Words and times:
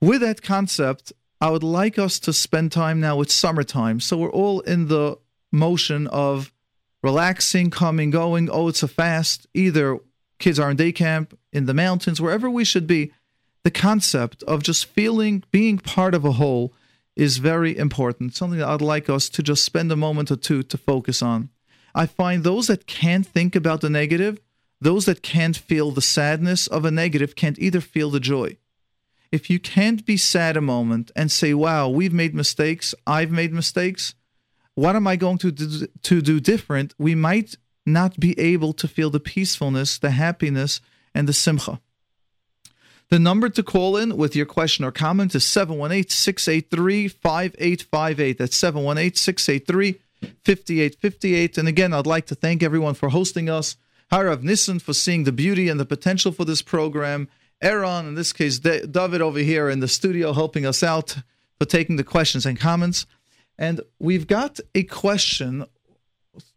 With 0.00 0.22
that 0.22 0.42
concept, 0.42 1.12
I 1.40 1.50
would 1.50 1.62
like 1.62 1.98
us 1.98 2.18
to 2.20 2.32
spend 2.32 2.72
time 2.72 3.00
now 3.00 3.16
with 3.16 3.30
summertime. 3.30 4.00
So 4.00 4.16
we're 4.16 4.30
all 4.30 4.60
in 4.60 4.88
the 4.88 5.18
motion 5.52 6.06
of 6.06 6.52
relaxing, 7.02 7.70
coming, 7.70 8.10
going. 8.10 8.48
Oh, 8.50 8.68
it's 8.68 8.82
a 8.82 8.88
fast. 8.88 9.46
Either 9.52 9.98
kids 10.38 10.58
are 10.58 10.70
in 10.70 10.76
day 10.76 10.92
camp, 10.92 11.38
in 11.52 11.66
the 11.66 11.74
mountains, 11.74 12.20
wherever 12.20 12.48
we 12.48 12.64
should 12.64 12.86
be. 12.86 13.12
The 13.62 13.70
concept 13.70 14.42
of 14.44 14.62
just 14.62 14.86
feeling, 14.86 15.44
being 15.50 15.78
part 15.78 16.14
of 16.14 16.24
a 16.24 16.32
whole 16.32 16.72
is 17.14 17.36
very 17.36 17.76
important. 17.76 18.34
Something 18.34 18.58
that 18.60 18.68
I'd 18.68 18.80
like 18.80 19.10
us 19.10 19.28
to 19.30 19.42
just 19.42 19.64
spend 19.64 19.92
a 19.92 19.96
moment 19.96 20.30
or 20.30 20.36
two 20.36 20.62
to 20.62 20.78
focus 20.78 21.20
on. 21.20 21.50
I 21.94 22.06
find 22.06 22.42
those 22.42 22.68
that 22.68 22.86
can't 22.86 23.26
think 23.26 23.54
about 23.54 23.82
the 23.82 23.90
negative, 23.90 24.40
those 24.80 25.04
that 25.04 25.22
can't 25.22 25.56
feel 25.56 25.90
the 25.90 26.00
sadness 26.00 26.66
of 26.66 26.86
a 26.86 26.90
negative, 26.90 27.36
can't 27.36 27.58
either 27.58 27.82
feel 27.82 28.10
the 28.10 28.20
joy. 28.20 28.56
If 29.32 29.48
you 29.48 29.60
can't 29.60 30.04
be 30.04 30.16
sad 30.16 30.56
a 30.56 30.60
moment 30.60 31.10
and 31.14 31.30
say, 31.30 31.54
wow, 31.54 31.88
we've 31.88 32.12
made 32.12 32.34
mistakes, 32.34 32.94
I've 33.06 33.30
made 33.30 33.52
mistakes, 33.52 34.14
what 34.74 34.96
am 34.96 35.06
I 35.06 35.16
going 35.16 35.38
to 35.38 35.52
do, 35.52 35.86
to 36.02 36.22
do 36.22 36.40
different? 36.40 36.94
We 36.98 37.14
might 37.14 37.56
not 37.86 38.18
be 38.18 38.38
able 38.38 38.72
to 38.74 38.88
feel 38.88 39.10
the 39.10 39.20
peacefulness, 39.20 39.98
the 39.98 40.10
happiness, 40.10 40.80
and 41.14 41.28
the 41.28 41.32
simcha. 41.32 41.80
The 43.10 43.18
number 43.18 43.48
to 43.48 43.62
call 43.64 43.96
in 43.96 44.16
with 44.16 44.36
your 44.36 44.46
question 44.46 44.84
or 44.84 44.92
comment 44.92 45.34
is 45.34 45.44
718 45.44 46.08
683 46.08 47.08
5858. 47.08 48.38
That's 48.38 48.56
718 48.56 49.16
683 49.16 50.00
5858. 50.44 51.58
And 51.58 51.68
again, 51.68 51.92
I'd 51.92 52.06
like 52.06 52.26
to 52.26 52.36
thank 52.36 52.62
everyone 52.62 52.94
for 52.94 53.08
hosting 53.08 53.50
us. 53.50 53.76
Harav 54.12 54.42
Nissen 54.42 54.78
for 54.78 54.92
seeing 54.92 55.24
the 55.24 55.32
beauty 55.32 55.68
and 55.68 55.80
the 55.80 55.84
potential 55.84 56.30
for 56.30 56.44
this 56.44 56.62
program. 56.62 57.28
Aaron, 57.62 58.06
in 58.06 58.14
this 58.14 58.32
case, 58.32 58.58
David 58.58 59.20
over 59.20 59.38
here 59.38 59.68
in 59.68 59.80
the 59.80 59.88
studio 59.88 60.32
helping 60.32 60.64
us 60.64 60.82
out 60.82 61.16
for 61.58 61.66
taking 61.66 61.96
the 61.96 62.04
questions 62.04 62.46
and 62.46 62.58
comments. 62.58 63.06
And 63.58 63.82
we've 63.98 64.26
got 64.26 64.60
a 64.74 64.84
question 64.84 65.66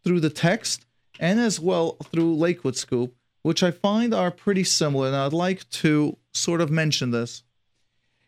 through 0.03 0.21
the 0.21 0.29
text 0.29 0.85
and 1.19 1.39
as 1.39 1.59
well 1.59 1.97
through 2.11 2.35
Lakewood 2.35 2.77
Scoop, 2.77 3.13
which 3.41 3.61
I 3.61 3.71
find 3.71 4.13
are 4.13 4.31
pretty 4.31 4.63
similar. 4.63 5.07
And 5.07 5.15
I'd 5.15 5.33
like 5.33 5.69
to 5.71 6.17
sort 6.31 6.61
of 6.61 6.71
mention 6.71 7.11
this. 7.11 7.43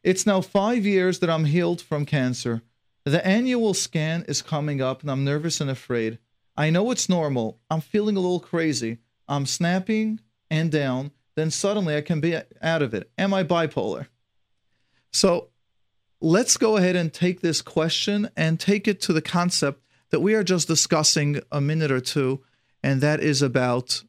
It's 0.03 0.25
now 0.25 0.41
five 0.41 0.85
years 0.85 1.19
that 1.19 1.29
I'm 1.29 1.45
healed 1.45 1.81
from 1.81 2.05
cancer. 2.05 2.61
The 3.05 3.25
annual 3.25 3.73
scan 3.73 4.25
is 4.27 4.41
coming 4.41 4.81
up 4.81 5.01
and 5.01 5.09
I'm 5.09 5.23
nervous 5.23 5.61
and 5.61 5.69
afraid. 5.69 6.19
I 6.57 6.69
know 6.69 6.91
it's 6.91 7.07
normal. 7.07 7.59
I'm 7.69 7.81
feeling 7.81 8.17
a 8.17 8.19
little 8.19 8.39
crazy. 8.39 8.97
I'm 9.27 9.45
snapping 9.45 10.19
and 10.49 10.71
down. 10.71 11.11
Then 11.35 11.51
suddenly 11.51 11.95
I 11.95 12.01
can 12.01 12.21
be 12.21 12.37
out 12.61 12.81
of 12.81 12.93
it. 12.93 13.11
Am 13.17 13.33
I 13.33 13.43
bipolar? 13.43 14.07
So 15.11 15.49
let's 16.21 16.57
go 16.57 16.77
ahead 16.77 16.95
and 16.95 17.13
take 17.13 17.41
this 17.41 17.61
question 17.61 18.29
and 18.35 18.59
take 18.59 18.87
it 18.87 19.01
to 19.01 19.13
the 19.13 19.21
concept 19.21 19.81
that 20.09 20.21
we 20.21 20.33
are 20.33 20.43
just 20.43 20.67
discussing 20.67 21.41
a 21.51 21.59
minute 21.59 21.91
or 21.91 21.99
two, 21.99 22.43
and 22.81 23.01
that 23.01 23.19
is 23.19 23.41
about 23.41 24.03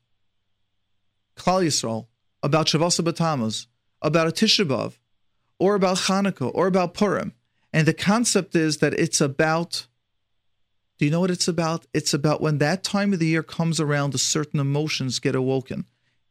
Klal 1.36 1.64
Yisrael, 1.64 2.06
about 2.42 2.66
Shavasa 2.66 3.04
B'Tammuz, 3.04 3.66
about 4.02 4.28
a 4.28 4.30
Tisha 4.30 4.94
or 5.58 5.74
about 5.74 5.96
Hanukkah, 5.96 6.50
or 6.54 6.66
about 6.66 6.94
Purim. 6.94 7.32
And 7.72 7.88
the 7.88 7.94
concept 7.94 8.54
is 8.54 8.78
that 8.78 8.94
it's 8.94 9.20
about, 9.20 9.86
do 10.98 11.04
you 11.04 11.10
know 11.10 11.20
what 11.20 11.30
it's 11.30 11.48
about? 11.48 11.86
It's 11.92 12.14
about 12.14 12.40
when 12.40 12.58
that 12.58 12.84
time 12.84 13.12
of 13.12 13.18
the 13.18 13.26
year 13.26 13.42
comes 13.42 13.80
around, 13.80 14.12
the 14.12 14.18
certain 14.18 14.60
emotions 14.60 15.18
get 15.18 15.34
awoken, 15.34 15.86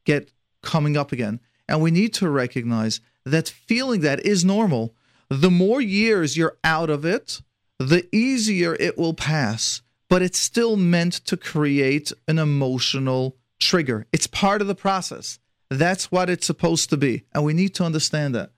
get 0.06 0.32
coming 0.66 0.98
up 0.98 1.12
again. 1.12 1.40
And 1.68 1.82
we 1.82 1.92
need 1.92 2.14
to 2.16 2.30
recognize 2.30 3.00
that 3.26 3.48
feeling 3.50 4.02
that 4.02 4.26
is 4.26 4.44
normal 4.44 4.94
the 5.30 5.52
more 5.52 5.82
years 5.82 6.38
you're 6.38 6.58
out 6.64 6.90
of 6.90 7.06
it, 7.06 7.42
the 7.80 8.08
easier 8.16 8.76
it 8.80 8.98
will 8.98 9.14
pass. 9.14 9.82
But 10.08 10.22
it's 10.22 10.40
still 10.40 10.76
meant 10.78 11.14
to 11.26 11.36
create 11.36 12.12
an 12.28 12.38
emotional 12.38 13.38
trigger. 13.60 14.06
It's 14.12 14.28
part 14.28 14.62
of 14.62 14.68
the 14.68 14.76
process. 14.76 15.40
That's 15.70 16.12
what 16.12 16.30
it's 16.30 16.46
supposed 16.46 16.92
to 16.92 16.98
be. 16.98 17.24
And 17.34 17.44
we 17.44 17.54
need 17.54 17.74
to 17.76 17.84
understand 17.84 18.36
that. 18.36 18.52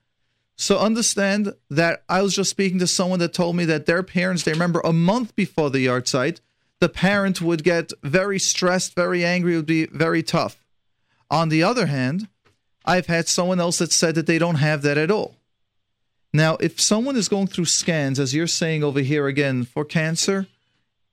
So 0.56 0.78
understand 0.78 1.54
that 1.70 2.02
I 2.08 2.20
was 2.20 2.34
just 2.34 2.50
speaking 2.50 2.80
to 2.80 2.86
someone 2.86 3.20
that 3.20 3.32
told 3.32 3.56
me 3.56 3.64
that 3.66 3.86
their 3.86 4.02
parents, 4.02 4.42
they 4.42 4.52
remember 4.52 4.80
a 4.84 4.92
month 4.92 5.34
before 5.36 5.70
the 5.70 5.86
yahrzeit, 5.86 6.40
the 6.80 6.88
parent 6.88 7.40
would 7.40 7.64
get 7.64 7.92
very 8.02 8.38
stressed, 8.38 8.94
very 8.94 9.24
angry, 9.24 9.56
would 9.56 9.66
be 9.66 9.86
very 9.86 10.22
tough. 10.22 10.64
On 11.30 11.48
the 11.48 11.62
other 11.62 11.86
hand, 11.86 12.28
I've 12.84 13.06
had 13.06 13.28
someone 13.28 13.60
else 13.60 13.78
that 13.78 13.92
said 13.92 14.14
that 14.14 14.26
they 14.26 14.38
don't 14.38 14.56
have 14.56 14.82
that 14.82 14.96
at 14.98 15.10
all. 15.10 15.36
Now, 16.32 16.56
if 16.56 16.80
someone 16.80 17.16
is 17.16 17.28
going 17.28 17.46
through 17.46 17.66
scans, 17.66 18.18
as 18.18 18.34
you're 18.34 18.46
saying 18.46 18.84
over 18.84 19.00
here 19.00 19.26
again, 19.26 19.64
for 19.64 19.84
cancer, 19.84 20.46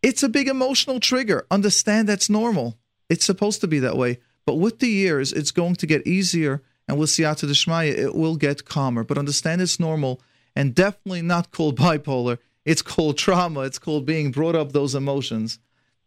it's 0.01 0.23
a 0.23 0.29
big 0.29 0.47
emotional 0.47 0.99
trigger. 0.99 1.45
Understand 1.49 2.07
that's 2.07 2.29
normal. 2.29 2.77
It's 3.09 3.25
supposed 3.25 3.61
to 3.61 3.67
be 3.67 3.79
that 3.79 3.97
way. 3.97 4.19
But 4.45 4.55
with 4.55 4.79
the 4.79 4.89
years, 4.89 5.33
it's 5.33 5.51
going 5.51 5.75
to 5.77 5.87
get 5.87 6.05
easier, 6.05 6.61
and 6.87 6.99
with 6.99 7.09
Siyata 7.09 7.49
Deshmaya, 7.49 7.97
it 7.97 8.15
will 8.15 8.35
get 8.35 8.65
calmer. 8.65 9.03
But 9.03 9.17
understand 9.17 9.61
it's 9.61 9.79
normal 9.79 10.21
and 10.55 10.75
definitely 10.75 11.21
not 11.21 11.51
called 11.51 11.77
bipolar. 11.79 12.37
It's 12.63 12.81
called 12.81 13.17
trauma. 13.17 13.61
It's 13.61 13.79
called 13.79 14.05
being 14.05 14.31
brought 14.31 14.55
up 14.55 14.71
those 14.71 14.95
emotions. 14.95 15.59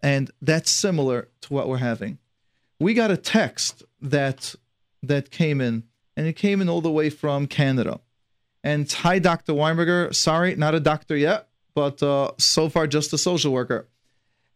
And 0.03 0.31
that's 0.41 0.71
similar 0.71 1.29
to 1.43 1.53
what 1.53 1.69
we're 1.69 1.79
having. 1.79 2.19
We 2.81 2.95
got 2.95 3.11
a 3.11 3.17
text 3.17 3.83
that 4.01 4.55
that 5.03 5.31
came 5.31 5.61
in, 5.61 5.85
and 6.17 6.27
it 6.27 6.35
came 6.35 6.61
in 6.61 6.69
all 6.69 6.81
the 6.81 6.91
way 6.91 7.11
from 7.11 7.47
Canada. 7.47 8.01
And 8.65 8.91
hi, 8.91 9.19
Dr. 9.19 9.53
Weinberger. 9.53 10.15
Sorry, 10.15 10.57
not 10.57 10.75
a 10.75 10.81
doctor 10.81 11.17
yet, 11.17 11.49
but 11.75 12.03
uh, 12.03 12.33
so 12.39 12.69
far 12.69 12.87
just 12.87 13.13
a 13.13 13.19
social 13.19 13.53
worker. 13.53 13.89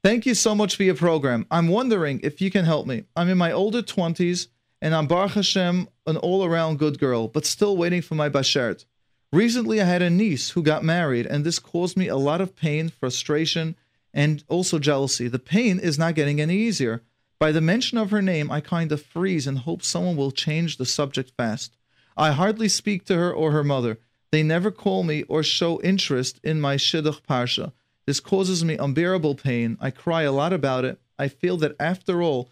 Thank 0.03 0.27
you 0.27 0.35
so 0.35 0.55
much 0.55 0.75
for 0.75 0.83
your 0.83 0.97
program. 0.97 1.47
I'm 1.51 1.69
wondering 1.69 2.19
if 2.25 2.41
you 2.41 2.51
can 2.51 2.65
help 2.65 2.89
me. 2.89 3.05
I'm 3.15 3.29
in 3.29 3.39
my 3.39 3.53
older 3.53 3.83
20s 3.83 4.49
and 4.81 4.97
I'm 4.97 5.07
Baruch 5.07 5.31
Hashem, 5.31 5.89
an 6.09 6.17
all 6.17 6.45
around 6.45 6.81
good 6.81 6.99
girl, 6.99 7.29
but 7.29 7.47
still 7.47 7.77
waiting 7.77 8.03
for 8.03 8.17
my 8.17 8.29
Bashert. 8.29 8.85
Recently, 9.33 9.81
I 9.81 9.85
had 9.85 10.03
a 10.03 10.11
niece 10.11 10.51
who 10.51 10.63
got 10.63 10.83
married, 10.83 11.25
and 11.25 11.45
this 11.45 11.61
caused 11.61 11.97
me 11.97 12.09
a 12.09 12.17
lot 12.17 12.41
of 12.41 12.57
pain, 12.57 12.89
frustration, 12.89 13.77
and 14.13 14.43
also 14.49 14.81
jealousy. 14.81 15.29
The 15.29 15.39
pain 15.39 15.79
is 15.79 16.01
not 16.01 16.17
getting 16.17 16.41
any 16.41 16.57
easier. 16.57 17.03
By 17.43 17.51
the 17.51 17.61
mention 17.61 17.99
of 17.99 18.13
her 18.13 18.23
name, 18.23 18.53
I 18.53 18.61
kind 18.61 18.93
of 18.93 19.03
freeze 19.03 19.49
and 19.49 19.59
hope 19.59 19.83
someone 19.83 20.15
will 20.15 20.31
change 20.31 20.77
the 20.77 20.87
subject 20.87 21.33
fast. 21.37 21.77
I 22.17 22.31
hardly 22.31 22.69
speak 22.69 23.05
to 23.07 23.17
her 23.17 23.33
or 23.33 23.51
her 23.51 23.65
mother. 23.65 23.99
They 24.31 24.45
never 24.45 24.71
call 24.71 25.03
me 25.03 25.25
or 25.25 25.43
show 25.43 25.83
interest 25.83 26.39
in 26.45 26.61
my 26.61 26.77
Shidduch 26.77 27.21
Parsha. 27.23 27.73
This 28.07 28.21
causes 28.21 28.65
me 28.65 28.77
unbearable 28.77 29.35
pain. 29.35 29.77
I 29.81 29.91
cry 29.91 30.23
a 30.23 30.31
lot 30.31 30.53
about 30.53 30.85
it. 30.85 31.01
I 31.19 31.27
feel 31.27 31.57
that 31.57 31.75
after 31.81 32.23
all, 32.23 32.49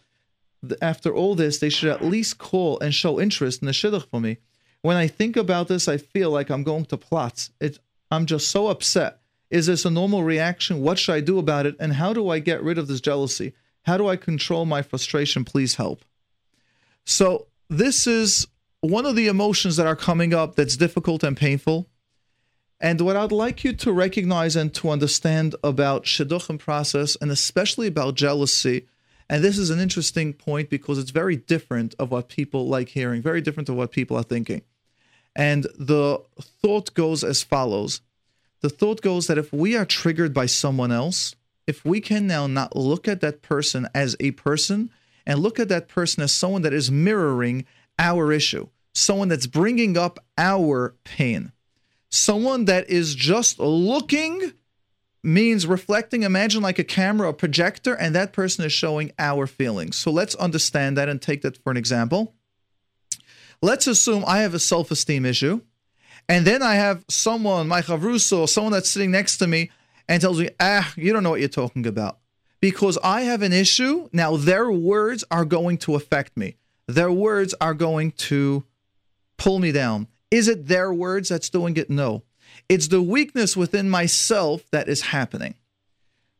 after 0.83 1.15
all 1.15 1.37
this, 1.37 1.59
they 1.59 1.71
should 1.71 1.91
at 1.91 2.05
least 2.05 2.39
call 2.39 2.81
and 2.81 2.93
show 2.93 3.21
interest 3.21 3.62
in 3.62 3.67
the 3.67 3.72
Shidduch 3.72 4.11
for 4.11 4.21
me. 4.21 4.39
When 4.83 4.97
I 4.97 5.07
think 5.07 5.37
about 5.37 5.69
this, 5.69 5.87
I 5.87 5.99
feel 5.99 6.33
like 6.33 6.51
I'm 6.51 6.65
going 6.65 6.87
to 6.87 6.97
plots. 6.97 7.53
It, 7.61 7.78
I'm 8.11 8.27
just 8.27 8.51
so 8.51 8.67
upset. 8.67 9.21
Is 9.51 9.67
this 9.67 9.84
a 9.84 9.91
normal 9.91 10.25
reaction? 10.25 10.83
What 10.83 10.99
should 10.99 11.15
I 11.15 11.21
do 11.21 11.39
about 11.39 11.67
it? 11.67 11.77
And 11.78 11.93
how 11.93 12.12
do 12.12 12.28
I 12.28 12.41
get 12.41 12.61
rid 12.61 12.77
of 12.77 12.89
this 12.89 13.01
jealousy? 13.01 13.53
How 13.82 13.96
do 13.96 14.08
I 14.08 14.16
control 14.16 14.66
my 14.66 14.82
frustration? 14.82 15.44
Please 15.44 15.76
help. 15.76 16.04
So, 17.04 17.46
this 17.68 18.06
is 18.06 18.46
one 18.80 19.06
of 19.06 19.16
the 19.16 19.28
emotions 19.28 19.76
that 19.76 19.86
are 19.86 19.96
coming 19.96 20.34
up 20.34 20.56
that's 20.56 20.76
difficult 20.76 21.22
and 21.22 21.36
painful. 21.36 21.88
And 22.80 23.00
what 23.02 23.16
I'd 23.16 23.32
like 23.32 23.62
you 23.62 23.74
to 23.74 23.92
recognize 23.92 24.56
and 24.56 24.72
to 24.74 24.88
understand 24.91 25.54
about 25.62 26.04
shidduchim 26.04 26.58
process, 26.58 27.16
and 27.20 27.30
especially 27.30 27.86
about 27.86 28.14
jealousy, 28.14 28.86
and 29.28 29.44
this 29.44 29.58
is 29.58 29.70
an 29.70 29.78
interesting 29.78 30.32
point 30.32 30.70
because 30.70 30.98
it's 30.98 31.10
very 31.10 31.36
different 31.36 31.94
of 31.98 32.10
what 32.10 32.28
people 32.28 32.66
like 32.66 32.88
hearing, 32.88 33.22
very 33.22 33.41
different 33.41 33.68
of 33.68 33.76
what 33.76 33.92
people 33.92 34.16
are 34.16 34.24
thinking. 34.24 34.62
And 35.36 35.68
the 35.78 36.20
thought 36.41 36.94
goes 36.94 37.22
as 37.22 37.42
follows. 37.42 38.00
The 38.60 38.71
thought 38.71 39.03
goes 39.03 39.26
that 39.26 39.38
if 39.38 39.53
we 39.53 39.76
are 39.76 39.84
triggered 39.84 40.34
by 40.34 40.47
someone 40.47 40.91
else, 40.91 41.36
if 41.71 41.84
we 41.84 42.01
can 42.01 42.27
now 42.27 42.49
not 42.49 42.75
look 42.75 43.07
at 43.07 43.21
that 43.21 43.43
person 43.43 43.89
as 43.95 44.17
a 44.19 44.33
person 44.33 44.91
and 45.25 45.39
look 45.39 45.61
at 45.61 45.69
that 45.69 45.87
person 45.87 46.21
as 46.21 46.33
someone 46.33 46.63
that 46.63 46.75
is 46.75 46.91
mirroring 46.91 47.65
our 47.97 48.33
issue, 48.33 48.67
someone 48.93 49.28
that's 49.28 49.47
bringing 49.47 49.97
up 49.97 50.19
our 50.37 50.97
pain, 51.05 51.53
someone 52.11 52.65
that 52.65 52.91
is 52.91 53.15
just 53.15 53.61
looking 53.61 54.53
means 55.22 55.65
reflecting. 55.65 56.25
Imagine 56.25 56.61
like 56.61 56.81
a 56.81 56.84
camera 56.84 57.28
a 57.28 57.33
projector 57.33 57.95
and 57.95 58.17
that 58.17 58.33
person 58.33 58.65
is 58.65 58.72
showing 58.72 59.13
our 59.17 59.47
feelings. 59.47 59.95
So 59.95 60.11
let's 60.11 60.34
understand 60.34 60.97
that 60.97 61.09
and 61.09 61.22
take 61.22 61.43
that 61.43 61.57
for 61.57 61.71
an 61.71 61.77
example. 61.77 62.34
Let's 63.63 63.87
assume 63.87 64.25
i 64.27 64.39
have 64.39 64.55
a 64.55 64.59
self-esteem 64.59 65.25
issue 65.25 65.61
and 66.28 66.47
then 66.47 66.63
i 66.63 66.75
have 66.75 67.05
someone 67.09 67.69
my 67.69 67.83
chavruso 67.83 68.49
someone 68.49 68.72
that's 68.72 68.89
sitting 68.89 69.11
next 69.11 69.37
to 69.37 69.47
me 69.47 69.71
and 70.10 70.21
tells 70.21 70.39
me 70.39 70.51
ah 70.60 70.92
you 70.97 71.10
don't 71.10 71.22
know 71.22 71.30
what 71.30 71.41
you're 71.41 71.48
talking 71.48 71.86
about 71.86 72.18
because 72.60 72.98
i 73.03 73.22
have 73.22 73.41
an 73.41 73.53
issue 73.54 74.09
now 74.12 74.36
their 74.36 74.71
words 74.71 75.24
are 75.30 75.47
going 75.47 75.78
to 75.78 75.95
affect 75.95 76.36
me 76.36 76.57
their 76.91 77.12
words 77.12 77.54
are 77.60 77.74
going 77.74 78.12
to 78.12 78.65
pull 79.36 79.59
me 79.59 79.72
down. 79.72 80.09
Is 80.30 80.48
it 80.48 80.66
their 80.66 80.92
words 80.92 81.28
that's 81.28 81.48
doing 81.48 81.77
it? 81.77 81.89
No. 81.89 82.22
It's 82.68 82.89
the 82.89 83.03
weakness 83.03 83.57
within 83.57 83.89
myself 83.89 84.71
that 84.71 84.89
is 84.89 85.03
happening. 85.03 85.54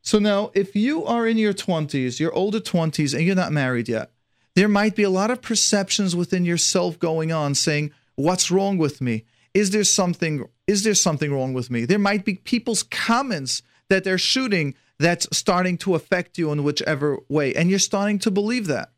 So 0.02 0.19
now, 0.19 0.50
if 0.55 0.75
you 0.75 1.05
are 1.05 1.26
in 1.26 1.38
your 1.38 1.52
20s, 1.52 2.20
your 2.20 2.32
older 2.32 2.61
20s, 2.61 3.14
and 3.14 3.25
you're 3.25 3.34
not 3.34 3.52
married 3.52 3.88
yet, 3.88 4.11
there 4.55 4.69
might 4.69 4.96
be 4.96 5.02
a 5.02 5.11
lot 5.11 5.31
of 5.31 5.43
perceptions 5.43 6.17
within 6.17 6.44
yourself 6.44 6.99
going 6.99 7.32
on 7.32 7.55
saying, 7.55 7.93
What's 8.17 8.50
wrong 8.50 8.76
with 8.76 9.00
me? 9.00 9.25
Is 9.55 9.70
there 9.70 9.85
something 9.85 10.47
is 10.67 10.85
there 10.85 10.94
something 10.94 11.32
wrong 11.32 11.52
with 11.52 11.70
me? 11.70 11.85
There 11.85 11.99
might 11.99 12.25
be 12.25 12.35
people's 12.35 12.85
comments 12.85 13.62
that 13.88 14.05
they're 14.05 14.19
shooting 14.19 14.75
that's 15.00 15.26
starting 15.37 15.76
to 15.79 15.94
affect 15.94 16.38
you 16.38 16.52
in 16.52 16.62
whichever 16.62 17.19
way. 17.29 17.55
And 17.55 17.70
you're 17.70 17.79
starting 17.79 18.19
to 18.20 18.31
believe 18.31 18.67
that. 18.69 18.93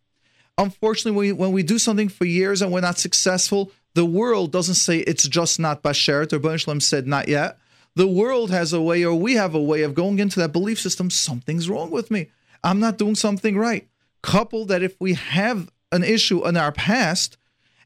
Unfortunately, 0.58 1.12
when 1.12 1.26
we, 1.26 1.32
when 1.32 1.52
we 1.52 1.62
do 1.62 1.78
something 1.78 2.08
for 2.08 2.26
years 2.26 2.60
and 2.60 2.70
we're 2.70 2.80
not 2.80 2.98
successful, 2.98 3.72
the 3.94 4.04
world 4.04 4.52
doesn't 4.52 4.74
say 4.74 4.98
it's 4.98 5.26
just 5.26 5.58
not 5.58 5.82
Bashert 5.82 6.32
or 6.32 6.40
Bunishlam 6.40 6.82
said 6.82 7.06
not 7.06 7.28
yet. 7.28 7.58
The 7.94 8.06
world 8.06 8.50
has 8.50 8.72
a 8.72 8.80
way, 8.80 9.04
or 9.04 9.14
we 9.14 9.34
have 9.34 9.54
a 9.54 9.62
way 9.62 9.82
of 9.82 9.94
going 9.94 10.18
into 10.18 10.40
that 10.40 10.52
belief 10.52 10.80
system 10.80 11.10
something's 11.10 11.68
wrong 11.68 11.90
with 11.90 12.10
me. 12.10 12.28
I'm 12.64 12.80
not 12.80 12.98
doing 12.98 13.14
something 13.14 13.56
right. 13.56 13.88
Couple 14.22 14.64
that 14.66 14.82
if 14.82 14.96
we 15.00 15.14
have 15.14 15.70
an 15.90 16.02
issue 16.02 16.46
in 16.46 16.56
our 16.56 16.72
past 16.72 17.36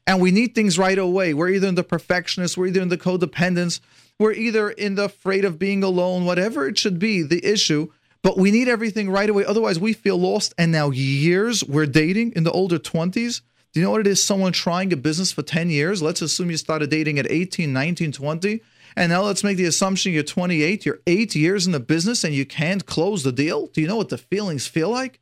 and 0.07 0.21
we 0.21 0.31
need 0.31 0.55
things 0.55 0.79
right 0.79 0.97
away, 0.97 1.33
we're 1.33 1.49
either 1.49 1.67
in 1.67 1.75
the 1.75 1.83
perfectionist, 1.83 2.57
we're 2.57 2.67
either 2.67 2.81
in 2.81 2.89
the 2.89 2.97
codependence, 2.97 3.81
we're 4.17 4.33
either 4.33 4.71
in 4.71 4.95
the 4.95 5.03
afraid 5.05 5.45
of 5.45 5.59
being 5.59 5.83
alone, 5.83 6.25
whatever 6.25 6.67
it 6.67 6.79
should 6.79 6.97
be, 6.97 7.21
the 7.21 7.45
issue, 7.45 7.91
but 8.23 8.37
we 8.37 8.49
need 8.49 8.67
everything 8.67 9.09
right 9.09 9.29
away. 9.29 9.45
Otherwise, 9.45 9.79
we 9.79 9.93
feel 9.93 10.17
lost. 10.17 10.53
And 10.57 10.71
now, 10.71 10.89
years 10.89 11.63
we're 11.63 11.85
dating 11.85 12.33
in 12.35 12.43
the 12.43 12.51
older 12.51 12.79
20s. 12.79 13.41
Do 13.73 13.79
you 13.79 13.85
know 13.85 13.91
what 13.91 14.01
it 14.01 14.07
is? 14.07 14.23
Someone 14.23 14.53
trying 14.53 14.91
a 14.91 14.97
business 14.97 15.31
for 15.31 15.43
10 15.43 15.69
years. 15.69 16.01
Let's 16.01 16.21
assume 16.21 16.49
you 16.49 16.57
started 16.57 16.89
dating 16.89 17.19
at 17.19 17.29
18, 17.29 17.71
19, 17.71 18.11
20. 18.11 18.61
And 18.95 19.11
now 19.11 19.21
let's 19.21 19.43
make 19.43 19.57
the 19.57 19.65
assumption 19.65 20.11
you're 20.11 20.23
28, 20.23 20.83
you're 20.85 20.99
eight 21.05 21.35
years 21.35 21.67
in 21.67 21.71
the 21.71 21.79
business 21.79 22.23
and 22.23 22.33
you 22.33 22.47
can't 22.47 22.87
close 22.87 23.21
the 23.21 23.31
deal. 23.31 23.67
Do 23.67 23.79
you 23.79 23.87
know 23.87 23.97
what 23.97 24.09
the 24.09 24.17
feelings 24.17 24.65
feel 24.65 24.89
like? 24.89 25.19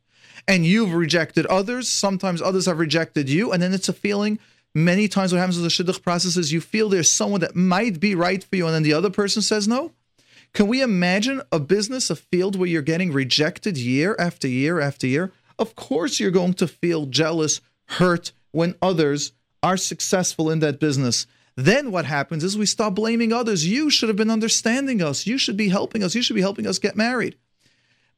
And 0.48 0.64
you've 0.64 0.94
rejected 0.94 1.44
others. 1.46 1.86
Sometimes 1.86 2.40
others 2.40 2.64
have 2.64 2.78
rejected 2.78 3.28
you. 3.28 3.52
And 3.52 3.62
then 3.62 3.74
it's 3.74 3.90
a 3.90 3.92
feeling 3.92 4.38
many 4.76 5.08
times 5.08 5.32
what 5.32 5.38
happens 5.38 5.58
with 5.58 5.64
the 5.64 5.84
shidduch 5.84 6.02
process 6.02 6.36
is 6.36 6.52
you 6.52 6.60
feel 6.60 6.88
there's 6.90 7.10
someone 7.10 7.40
that 7.40 7.56
might 7.56 7.98
be 7.98 8.14
right 8.14 8.44
for 8.44 8.56
you 8.56 8.66
and 8.66 8.74
then 8.74 8.82
the 8.82 8.92
other 8.92 9.10
person 9.10 9.40
says 9.40 9.66
no. 9.66 9.92
Can 10.52 10.68
we 10.68 10.82
imagine 10.82 11.40
a 11.50 11.58
business, 11.58 12.10
a 12.10 12.16
field 12.16 12.56
where 12.56 12.68
you're 12.68 12.82
getting 12.82 13.10
rejected 13.10 13.78
year 13.78 14.14
after 14.18 14.46
year 14.46 14.78
after 14.78 15.06
year? 15.06 15.32
Of 15.58 15.74
course, 15.76 16.20
you're 16.20 16.30
going 16.30 16.54
to 16.54 16.68
feel 16.68 17.06
jealous, 17.06 17.62
hurt 17.86 18.32
when 18.52 18.74
others 18.82 19.32
are 19.62 19.78
successful 19.78 20.50
in 20.50 20.60
that 20.60 20.78
business. 20.78 21.26
Then 21.56 21.90
what 21.90 22.04
happens 22.04 22.44
is 22.44 22.58
we 22.58 22.66
start 22.66 22.94
blaming 22.94 23.32
others. 23.32 23.66
You 23.66 23.88
should 23.88 24.10
have 24.10 24.16
been 24.16 24.30
understanding 24.30 25.00
us. 25.00 25.26
You 25.26 25.38
should 25.38 25.56
be 25.56 25.70
helping 25.70 26.02
us. 26.02 26.14
You 26.14 26.20
should 26.20 26.36
be 26.36 26.42
helping 26.42 26.66
us 26.66 26.78
get 26.78 26.96
married. 26.96 27.36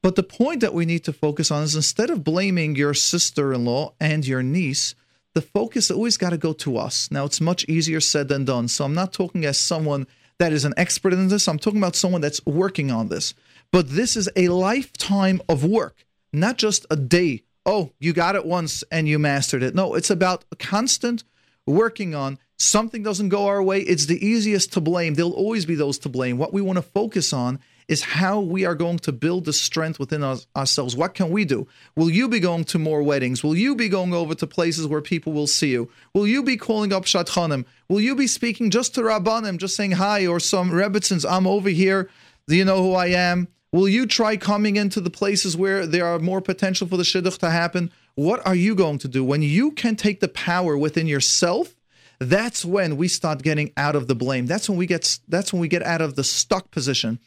But 0.03 0.17
the 0.17 0.25
point 0.25 0.61
that 0.61 0.75
we 0.75 0.85
need 0.85 1.05
to 1.05 1.13
focus 1.13 1.53
on 1.53 1.63
is 1.63 1.77
instead 1.77 2.11
of 2.11 2.25
blaming 2.25 2.75
your 2.75 2.95
sister 2.95 3.53
in 3.53 3.65
law 3.65 3.95
and 4.01 4.27
your 4.27 4.43
niece, 4.43 4.97
the 5.39 5.43
focus 5.43 5.89
always 5.89 6.17
got 6.17 6.31
to 6.31 6.37
go 6.37 6.53
to 6.53 6.77
us. 6.77 7.13
Now, 7.13 7.25
it's 7.25 7.41
much 7.41 7.65
easier 7.69 8.01
said 8.01 8.27
than 8.27 8.45
done. 8.45 8.67
So 8.67 8.85
I'm 8.85 8.93
not 8.93 9.13
talking 9.13 9.45
as 9.45 9.57
someone 9.57 10.09
that 10.41 10.53
is 10.53 10.65
an 10.65 10.75
expert 10.77 11.13
in 11.13 11.29
this. 11.29 11.47
I'm 11.47 11.61
talking 11.61 11.79
about 11.79 11.95
someone 11.95 12.21
that's 12.21 12.45
working 12.45 12.91
on 12.91 13.07
this. 13.07 13.35
But 13.71 13.91
this 13.91 14.17
is 14.17 14.29
a 14.35 14.49
lifetime 14.49 15.41
of 15.49 15.65
work, 15.65 16.05
not 16.33 16.59
just 16.59 16.87
a 16.91 16.97
day. 16.97 17.45
Oh, 17.65 17.93
you 18.01 18.13
got 18.13 18.35
it 18.35 18.47
once 18.47 18.83
and 18.91 19.07
you 19.07 19.21
mastered 19.21 19.63
it. 19.63 19.77
No, 19.77 19.95
it's 19.95 20.11
about 20.11 20.45
constant 20.59 21.23
working 21.69 22.17
on 22.17 22.41
something 22.57 23.05
doesn't 23.05 23.29
go 23.29 23.47
our 23.47 23.63
way. 23.63 23.83
It's 23.83 24.07
the 24.07 24.27
easiest 24.27 24.73
to 24.73 24.81
blame. 24.81 25.15
There'll 25.15 25.31
always 25.31 25.67
be 25.67 25.77
those 25.77 25.99
to 26.01 26.09
blame. 26.09 26.37
What 26.37 26.53
we 26.53 26.63
want 26.63 26.79
to 26.79 26.83
focus 26.83 27.33
on 27.33 27.61
is 27.89 28.03
how 28.03 28.39
we 28.39 28.67
are 28.67 28.75
going 28.75 28.99
to 28.99 29.13
build 29.13 29.47
the 29.47 29.53
strength 29.53 29.99
within 29.99 30.23
us, 30.23 30.47
ourselves. 30.55 30.95
What 30.95 31.15
can 31.15 31.31
we 31.31 31.47
do? 31.47 31.67
Will 31.97 32.11
you 32.11 32.29
be 32.29 32.39
going 32.39 32.65
to 32.65 32.79
more 32.79 33.03
weddings? 33.03 33.43
Will 33.43 33.57
you 33.57 33.75
be 33.75 33.89
going 33.89 34.13
over 34.13 34.35
to 34.35 34.47
places 34.47 34.87
where 34.87 35.01
people 35.01 35.33
will 35.33 35.47
see 35.47 35.71
you? 35.71 35.91
Will 36.13 36.27
you 36.27 36.43
be 36.43 36.59
calling 36.59 36.93
up 36.93 37.05
Shadchanim? 37.05 37.65
Will 37.89 38.01
you 38.01 38.15
be 38.15 38.27
speaking 38.27 38.71
just 38.71 38.95
to 38.95 39.01
Rabbanim, 39.01 39.57
just 39.57 39.75
saying 39.75 39.93
hi, 39.93 40.27
or 40.27 40.39
some 40.39 40.71
Rebbitzins, 40.71 41.29
I'm 41.29 41.47
over 41.47 41.71
here. 41.71 42.11
Do 42.47 42.57
you 42.57 42.65
know 42.65 42.83
who 42.83 42.93
I 42.93 43.07
am? 43.07 43.49
Will 43.73 43.89
you 43.89 44.07
try 44.07 44.37
coming 44.37 44.77
into 44.77 45.01
the 45.01 45.11
places 45.11 45.57
where 45.57 45.87
there 45.87 46.07
are 46.07 46.19
more 46.19 46.41
potential 46.41 46.87
for 46.87 46.97
the 46.97 47.03
shidduch 47.03 47.39
to 47.39 47.51
happen? 47.51 47.91
What 48.15 48.47
are 48.47 48.55
you 48.55 48.75
going 48.75 48.99
to 48.99 49.09
do? 49.09 49.23
When 49.23 49.43
you 49.43 49.73
can 49.73 49.97
take 49.97 50.21
the 50.21 50.29
power 50.29 50.77
within 50.77 51.07
yourself, 51.07 51.75
that's 52.19 52.65
when 52.65 52.97
we 52.97 53.09
start 53.09 53.43
getting 53.43 53.73
out 53.77 53.95
of 53.95 54.09
the 54.09 54.15
blame. 54.15 54.47
That's 54.47 54.69
when 54.69 54.79
we 54.79 54.87
get 54.87 55.19
that's 55.29 55.53
when 55.53 55.61
we 55.61 55.69
get 55.69 55.83
out 55.83 56.01
of 56.01 56.17
the 56.17 56.25
stuck 56.25 56.71
position. 56.71 57.19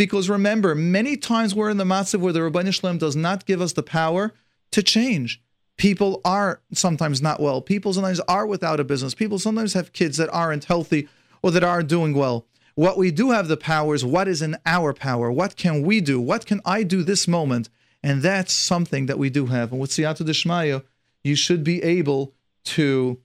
Because 0.00 0.30
remember, 0.30 0.74
many 0.74 1.18
times 1.18 1.54
we're 1.54 1.68
in 1.68 1.76
the 1.76 1.84
matzav 1.84 2.20
where 2.20 2.32
the 2.32 2.42
Rabbi 2.42 2.70
Shalom 2.70 2.96
does 2.96 3.14
not 3.14 3.44
give 3.44 3.60
us 3.60 3.74
the 3.74 3.82
power 3.82 4.32
to 4.70 4.82
change. 4.82 5.42
People 5.76 6.22
are 6.24 6.62
sometimes 6.72 7.20
not 7.20 7.38
well. 7.38 7.60
People 7.60 7.92
sometimes 7.92 8.18
are 8.20 8.46
without 8.46 8.80
a 8.80 8.84
business. 8.84 9.14
People 9.14 9.38
sometimes 9.38 9.74
have 9.74 9.92
kids 9.92 10.16
that 10.16 10.30
aren't 10.30 10.64
healthy 10.64 11.06
or 11.42 11.50
that 11.50 11.62
aren't 11.62 11.90
doing 11.90 12.14
well. 12.14 12.46
What 12.76 12.96
we 12.96 13.10
do 13.10 13.32
have 13.32 13.48
the 13.48 13.58
power 13.58 13.94
is 13.94 14.02
what 14.02 14.26
is 14.26 14.40
in 14.40 14.56
our 14.64 14.94
power? 14.94 15.30
What 15.30 15.56
can 15.56 15.82
we 15.82 16.00
do? 16.00 16.18
What 16.18 16.46
can 16.46 16.62
I 16.64 16.82
do 16.82 17.02
this 17.02 17.28
moment? 17.28 17.68
And 18.02 18.22
that's 18.22 18.54
something 18.54 19.04
that 19.04 19.18
we 19.18 19.28
do 19.28 19.48
have. 19.48 19.70
And 19.70 19.82
with 19.82 19.90
Siyata 19.90 20.26
Dishmaya, 20.26 20.82
you 21.22 21.36
should 21.36 21.62
be 21.62 21.82
able 21.82 22.32
to 22.64 23.20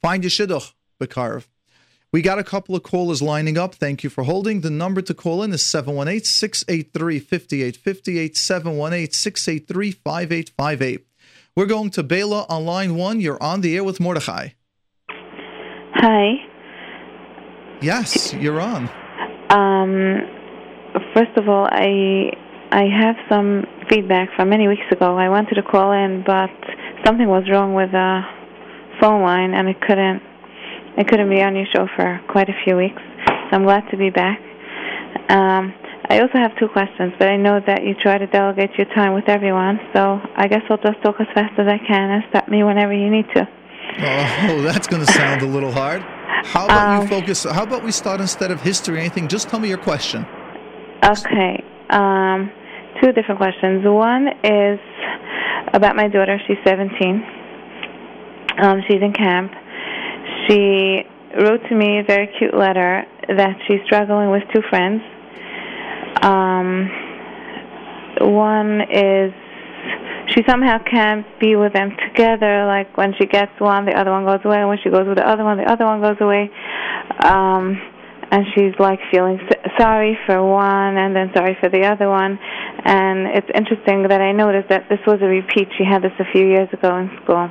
find 0.00 0.24
your 0.24 0.30
shidduch, 0.30 0.72
Bekarv. 0.98 1.44
We 2.10 2.22
got 2.22 2.38
a 2.38 2.44
couple 2.44 2.74
of 2.74 2.82
callers 2.82 3.20
lining 3.20 3.58
up. 3.58 3.74
Thank 3.74 4.02
you 4.02 4.08
for 4.08 4.24
holding. 4.24 4.62
The 4.62 4.70
number 4.70 5.02
to 5.02 5.12
call 5.12 5.42
in 5.42 5.52
is 5.52 5.64
718 5.66 6.24
683 6.24 7.20
5858. 7.20 8.36
718 8.36 9.12
683 9.12 9.92
5858. 9.92 11.06
We're 11.54 11.66
going 11.66 11.90
to 11.90 12.02
Bela 12.02 12.46
on 12.48 12.64
line 12.64 12.94
one. 12.94 13.20
You're 13.20 13.42
on 13.42 13.60
the 13.60 13.76
air 13.76 13.84
with 13.84 14.00
Mordechai. 14.00 14.50
Hi. 15.96 16.36
Yes, 17.82 18.32
you're 18.32 18.60
on. 18.60 18.88
Um, 19.50 20.22
first 21.12 21.36
of 21.36 21.46
all, 21.48 21.68
I 21.70 22.32
I 22.70 22.84
have 22.84 23.16
some 23.28 23.64
feedback 23.90 24.30
from 24.34 24.48
many 24.48 24.66
weeks 24.66 24.90
ago. 24.90 25.18
I 25.18 25.28
wanted 25.28 25.56
to 25.56 25.62
call 25.62 25.92
in, 25.92 26.24
but 26.26 26.50
something 27.04 27.28
was 27.28 27.44
wrong 27.50 27.74
with 27.74 27.92
the 27.92 28.22
phone 28.98 29.22
line, 29.22 29.52
and 29.52 29.68
I 29.68 29.74
couldn't 29.74 30.22
I 30.98 31.04
couldn't 31.04 31.30
be 31.30 31.40
on 31.40 31.54
your 31.54 31.66
show 31.72 31.86
for 31.94 32.20
quite 32.28 32.48
a 32.48 32.58
few 32.64 32.74
weeks. 32.74 33.00
So 33.28 33.56
I'm 33.56 33.62
glad 33.62 33.84
to 33.92 33.96
be 33.96 34.10
back. 34.10 34.40
Um, 35.30 35.72
I 36.10 36.18
also 36.18 36.34
have 36.34 36.58
two 36.58 36.66
questions, 36.66 37.12
but 37.20 37.28
I 37.28 37.36
know 37.36 37.60
that 37.64 37.84
you 37.84 37.94
try 38.02 38.18
to 38.18 38.26
delegate 38.26 38.70
your 38.76 38.88
time 38.96 39.14
with 39.14 39.28
everyone, 39.28 39.78
so 39.94 40.18
I 40.34 40.48
guess 40.48 40.62
I'll 40.68 40.82
just 40.82 41.00
talk 41.04 41.14
as 41.20 41.28
fast 41.34 41.54
as 41.56 41.68
I 41.68 41.78
can 41.86 42.10
and 42.10 42.24
stop 42.30 42.48
me 42.48 42.64
whenever 42.64 42.92
you 42.92 43.10
need 43.10 43.26
to. 43.36 43.46
Oh, 43.46 44.62
that's 44.66 44.88
going 44.88 45.06
to 45.06 45.12
sound 45.12 45.42
a 45.42 45.46
little 45.46 45.70
hard. 45.70 46.02
How 46.44 46.64
about 46.64 46.88
um, 46.88 47.02
you 47.02 47.08
focus? 47.08 47.44
How 47.44 47.62
about 47.62 47.84
we 47.84 47.92
start 47.92 48.20
instead 48.20 48.50
of 48.50 48.60
history, 48.60 48.98
anything? 48.98 49.28
Just 49.28 49.48
tell 49.48 49.60
me 49.60 49.68
your 49.68 49.78
question. 49.78 50.26
Okay. 51.04 51.62
Um, 51.90 52.50
two 53.00 53.12
different 53.12 53.38
questions. 53.38 53.84
One 53.84 54.28
is 54.42 54.80
about 55.72 55.94
my 55.94 56.08
daughter. 56.08 56.40
She's 56.48 56.58
17. 56.64 57.22
Um, 58.62 58.82
she's 58.88 59.00
in 59.00 59.12
camp 59.12 59.52
she 60.48 61.04
wrote 61.36 61.60
to 61.68 61.74
me 61.74 62.00
a 62.00 62.04
very 62.04 62.28
cute 62.38 62.54
letter 62.54 63.04
that 63.28 63.56
she's 63.66 63.80
struggling 63.84 64.30
with 64.30 64.42
two 64.54 64.62
friends. 64.70 65.02
Um, 66.22 66.90
one 68.20 68.80
is 68.90 69.32
she 70.34 70.42
somehow 70.46 70.78
can't 70.82 71.26
be 71.40 71.56
with 71.56 71.72
them 71.72 71.90
together. 72.08 72.66
Like 72.66 72.96
when 72.96 73.14
she 73.18 73.26
gets 73.26 73.52
one, 73.58 73.86
the 73.86 73.92
other 73.92 74.10
one 74.10 74.24
goes 74.24 74.40
away. 74.44 74.58
And 74.58 74.68
when 74.68 74.78
she 74.82 74.90
goes 74.90 75.06
with 75.06 75.16
the 75.16 75.28
other 75.28 75.44
one, 75.44 75.58
the 75.58 75.70
other 75.70 75.84
one 75.84 76.00
goes 76.00 76.16
away. 76.20 76.50
Um, 77.22 77.80
and 78.30 78.44
she's 78.54 78.74
like 78.78 79.00
feeling 79.10 79.40
sorry 79.78 80.18
for 80.26 80.44
one 80.44 80.98
and 80.98 81.16
then 81.16 81.30
sorry 81.34 81.56
for 81.60 81.70
the 81.70 81.84
other 81.84 82.08
one. 82.08 82.38
And 82.84 83.26
it's 83.28 83.48
interesting 83.54 84.06
that 84.08 84.20
I 84.20 84.32
noticed 84.32 84.68
that 84.68 84.88
this 84.88 85.00
was 85.06 85.20
a 85.22 85.26
repeat. 85.26 85.68
She 85.78 85.84
had 85.84 86.02
this 86.02 86.12
a 86.18 86.30
few 86.32 86.46
years 86.46 86.68
ago 86.72 86.96
in 86.98 87.10
school. 87.24 87.48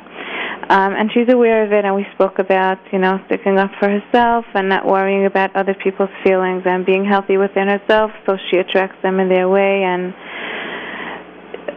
Um, 0.69 0.93
and 0.95 1.09
she's 1.13 1.31
aware 1.31 1.63
of 1.63 1.71
it, 1.71 1.85
and 1.85 1.95
we 1.95 2.05
spoke 2.13 2.39
about, 2.39 2.77
you 2.91 2.99
know, 2.99 3.19
sticking 3.27 3.57
up 3.57 3.71
for 3.79 3.87
herself 3.87 4.45
and 4.53 4.67
not 4.67 4.85
worrying 4.85 5.25
about 5.25 5.55
other 5.55 5.73
people's 5.73 6.09
feelings 6.25 6.63
and 6.65 6.85
being 6.85 7.05
healthy 7.05 7.37
within 7.37 7.67
herself 7.67 8.11
so 8.25 8.37
she 8.51 8.57
attracts 8.57 9.01
them 9.01 9.19
in 9.19 9.29
their 9.29 9.47
way. 9.47 9.83
And 9.83 10.13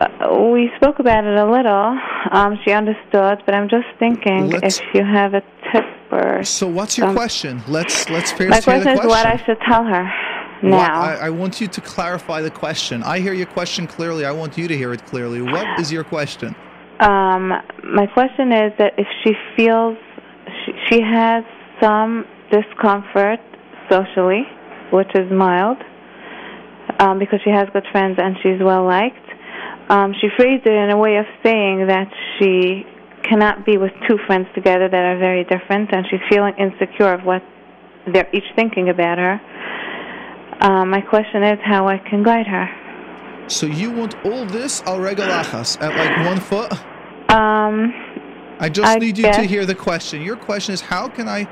uh, 0.01 0.51
we 0.53 0.71
spoke 0.77 0.99
about 0.99 1.25
it 1.25 1.37
a 1.37 1.51
little. 1.51 1.99
Um, 2.33 2.59
she 2.65 2.73
understood, 2.73 3.43
but 3.47 3.55
I'm 3.55 3.69
just 3.69 3.87
thinking 3.99 4.51
let's, 4.51 4.79
if 4.79 4.85
you 4.95 5.05
have 5.05 5.35
a 5.35 5.43
tip 5.73 5.85
or. 6.11 6.43
So, 6.43 6.67
what's 6.67 6.99
your 6.99 7.13
question? 7.13 7.63
Let's 7.69 8.09
let's 8.11 8.33
first 8.33 8.51
My 8.51 8.61
question, 8.61 8.83
question 8.83 9.05
is 9.05 9.07
what 9.07 9.27
I 9.27 9.37
should 9.45 9.59
tell 9.69 9.85
her. 9.85 10.11
Now. 10.63 11.01
I, 11.01 11.15
I, 11.15 11.31
want 11.31 11.59
you 11.61 11.69
to 11.69 11.81
clarify 11.81 12.43
the 12.43 12.51
question. 12.51 13.03
I 13.03 13.21
hear 13.21 13.33
your 13.33 13.47
question 13.47 13.87
clearly. 13.87 14.27
I 14.27 14.33
want 14.33 14.59
you 14.59 14.69
to 14.69 14.77
hear 14.77 14.93
it 14.93 15.07
clearly. 15.07 15.41
What 15.41 15.81
is 15.81 15.91
your 15.91 16.05
question? 16.05 16.55
Um, 17.01 17.49
my 17.83 18.07
question 18.13 18.53
is 18.53 18.73
that 18.79 18.93
if 18.99 19.07
she 19.25 19.33
feels 19.57 19.97
she, 20.65 20.73
she 20.89 21.01
has 21.01 21.45
some 21.81 22.25
discomfort 22.53 23.41
socially, 23.89 24.43
which 24.93 25.09
is 25.15 25.31
mild, 25.33 25.79
um, 26.99 27.19
because 27.19 27.41
she 27.43 27.51
has 27.51 27.67
good 27.73 27.87
friends 27.91 28.19
and 28.21 28.37
she's 28.43 28.61
well 28.61 28.85
liked. 28.85 29.17
Um, 29.89 30.13
she 30.21 30.29
phrased 30.37 30.67
it 30.67 30.75
in 30.75 30.91
a 30.91 30.97
way 30.97 31.17
of 31.17 31.25
saying 31.43 31.87
that 31.89 32.09
she 32.39 32.85
cannot 33.25 33.65
be 33.65 33.79
with 33.79 33.93
two 34.09 34.19
friends 34.27 34.47
together 34.55 34.89
that 34.89 35.05
are 35.05 35.19
very 35.19 35.45
different, 35.45 35.93
and 35.93 36.05
she's 36.11 36.21
feeling 36.29 36.53
insecure 36.59 37.13
of 37.13 37.23
what 37.23 37.43
they're 38.13 38.29
each 38.35 38.45
thinking 38.57 38.89
about 38.89 39.19
her. 39.19 39.41
Um, 40.61 40.91
my 40.91 41.01
question 41.01 41.43
is 41.43 41.59
how 41.65 41.89
I 41.89 41.99
can 41.99 42.23
guide 42.23 42.47
her. 42.47 42.69
So 43.49 43.67
you 43.67 43.91
want 43.91 44.15
all 44.25 44.45
this 44.47 44.83
al 44.87 45.01
regel 45.01 45.27
achas 45.27 45.81
at 45.81 45.97
like 45.97 46.27
one 46.27 46.41
foot? 46.41 46.73
Um, 47.31 47.93
I 48.59 48.69
just 48.69 48.89
I 48.89 48.97
need 48.97 49.19
you 49.19 49.25
to 49.25 49.43
hear 49.43 49.67
the 49.67 49.75
question. 49.75 50.23
Your 50.23 50.37
question 50.37 50.75
is 50.75 50.81
how 50.81 51.09
can 51.09 51.29
I 51.29 51.49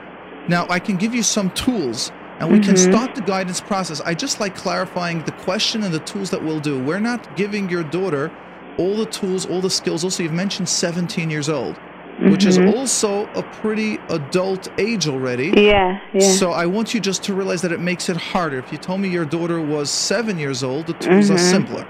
now 0.49 0.67
I 0.71 0.79
can 0.79 0.97
give 0.97 1.15
you 1.15 1.23
some 1.23 1.51
tools 1.51 2.13
and 2.41 2.51
we 2.53 2.61
can 2.61 2.75
Mhm. 2.75 2.91
start 2.91 3.15
the 3.15 3.21
guidance 3.21 3.61
process. 3.61 4.01
I 4.05 4.15
just 4.15 4.39
like 4.41 4.55
clarifying 4.55 5.23
the 5.25 5.33
question 5.33 5.83
and 5.83 5.93
the 5.93 5.99
tools 6.01 6.31
that 6.31 6.43
we'll 6.43 6.61
do. 6.61 6.79
We're 6.79 7.01
not 7.01 7.37
giving 7.37 7.69
your 7.69 7.83
daughter 7.83 8.31
all 8.79 8.97
the 8.97 9.07
tools, 9.07 9.45
all 9.45 9.61
the 9.61 9.71
skills. 9.71 10.05
Also, 10.05 10.23
you've 10.23 10.33
mentioned 10.33 10.69
17 10.69 11.31
years 11.31 11.49
old, 11.49 11.75
which 12.21 12.45
is 12.45 12.59
Mhm. 12.59 12.75
also 12.77 13.29
a 13.37 13.43
pretty 13.63 13.99
adult 14.09 14.69
age 14.79 15.07
already. 15.09 15.53
yeah, 15.57 15.99
yeah. 16.13 16.21
So 16.21 16.51
I 16.53 16.67
want 16.67 16.93
you 16.95 17.01
just 17.01 17.23
to 17.25 17.35
realize 17.35 17.63
that 17.63 17.73
it 17.73 17.81
makes 17.81 18.09
it 18.09 18.17
harder. 18.17 18.59
If 18.59 18.73
you 18.73 18.79
told 18.79 19.01
me 19.01 19.09
your 19.09 19.25
daughter 19.25 19.61
was 19.61 19.89
seven 19.91 20.39
years 20.39 20.63
old, 20.65 20.87
the 20.87 20.95
tools 20.95 21.31
are 21.31 21.35
Mhm. 21.35 21.39
simpler. 21.55 21.85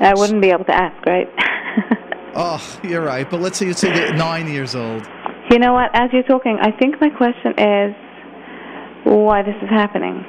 I 0.00 0.12
wouldn't 0.14 0.40
be 0.40 0.50
able 0.50 0.64
to 0.64 0.74
ask, 0.74 0.94
right? 1.06 1.28
Oh, 2.36 2.60
you're 2.82 3.00
right. 3.00 3.30
But 3.30 3.40
let's 3.40 3.58
say 3.58 3.66
you 3.66 3.74
say 3.74 3.92
they're 3.92 4.12
nine 4.12 4.48
years 4.48 4.74
old. 4.74 5.02
you 5.50 5.58
know 5.60 5.72
what? 5.72 5.90
As 5.94 6.12
you're 6.12 6.24
talking, 6.24 6.58
I 6.60 6.72
think 6.72 7.00
my 7.00 7.08
question 7.10 7.54
is 7.58 7.94
why 9.04 9.42
this 9.42 9.54
is 9.62 9.68
happening. 9.70 10.24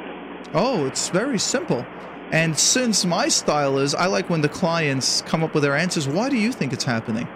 Oh, 0.53 0.85
it's 0.85 1.09
very 1.09 1.39
simple. 1.39 1.83
And 2.31 2.55
since 2.57 3.05
my 3.05 3.27
style 3.27 3.79
is, 3.79 3.95
I 3.95 4.05
like 4.05 4.29
when 4.29 4.41
the 4.41 4.49
clients 4.49 5.23
come 5.23 5.43
up 5.43 5.53
with 5.55 5.63
their 5.63 5.75
answers. 5.75 6.07
Why 6.07 6.29
do 6.29 6.35
you 6.37 6.51
think 6.51 6.73
it's 6.73 6.83
happening? 6.83 7.27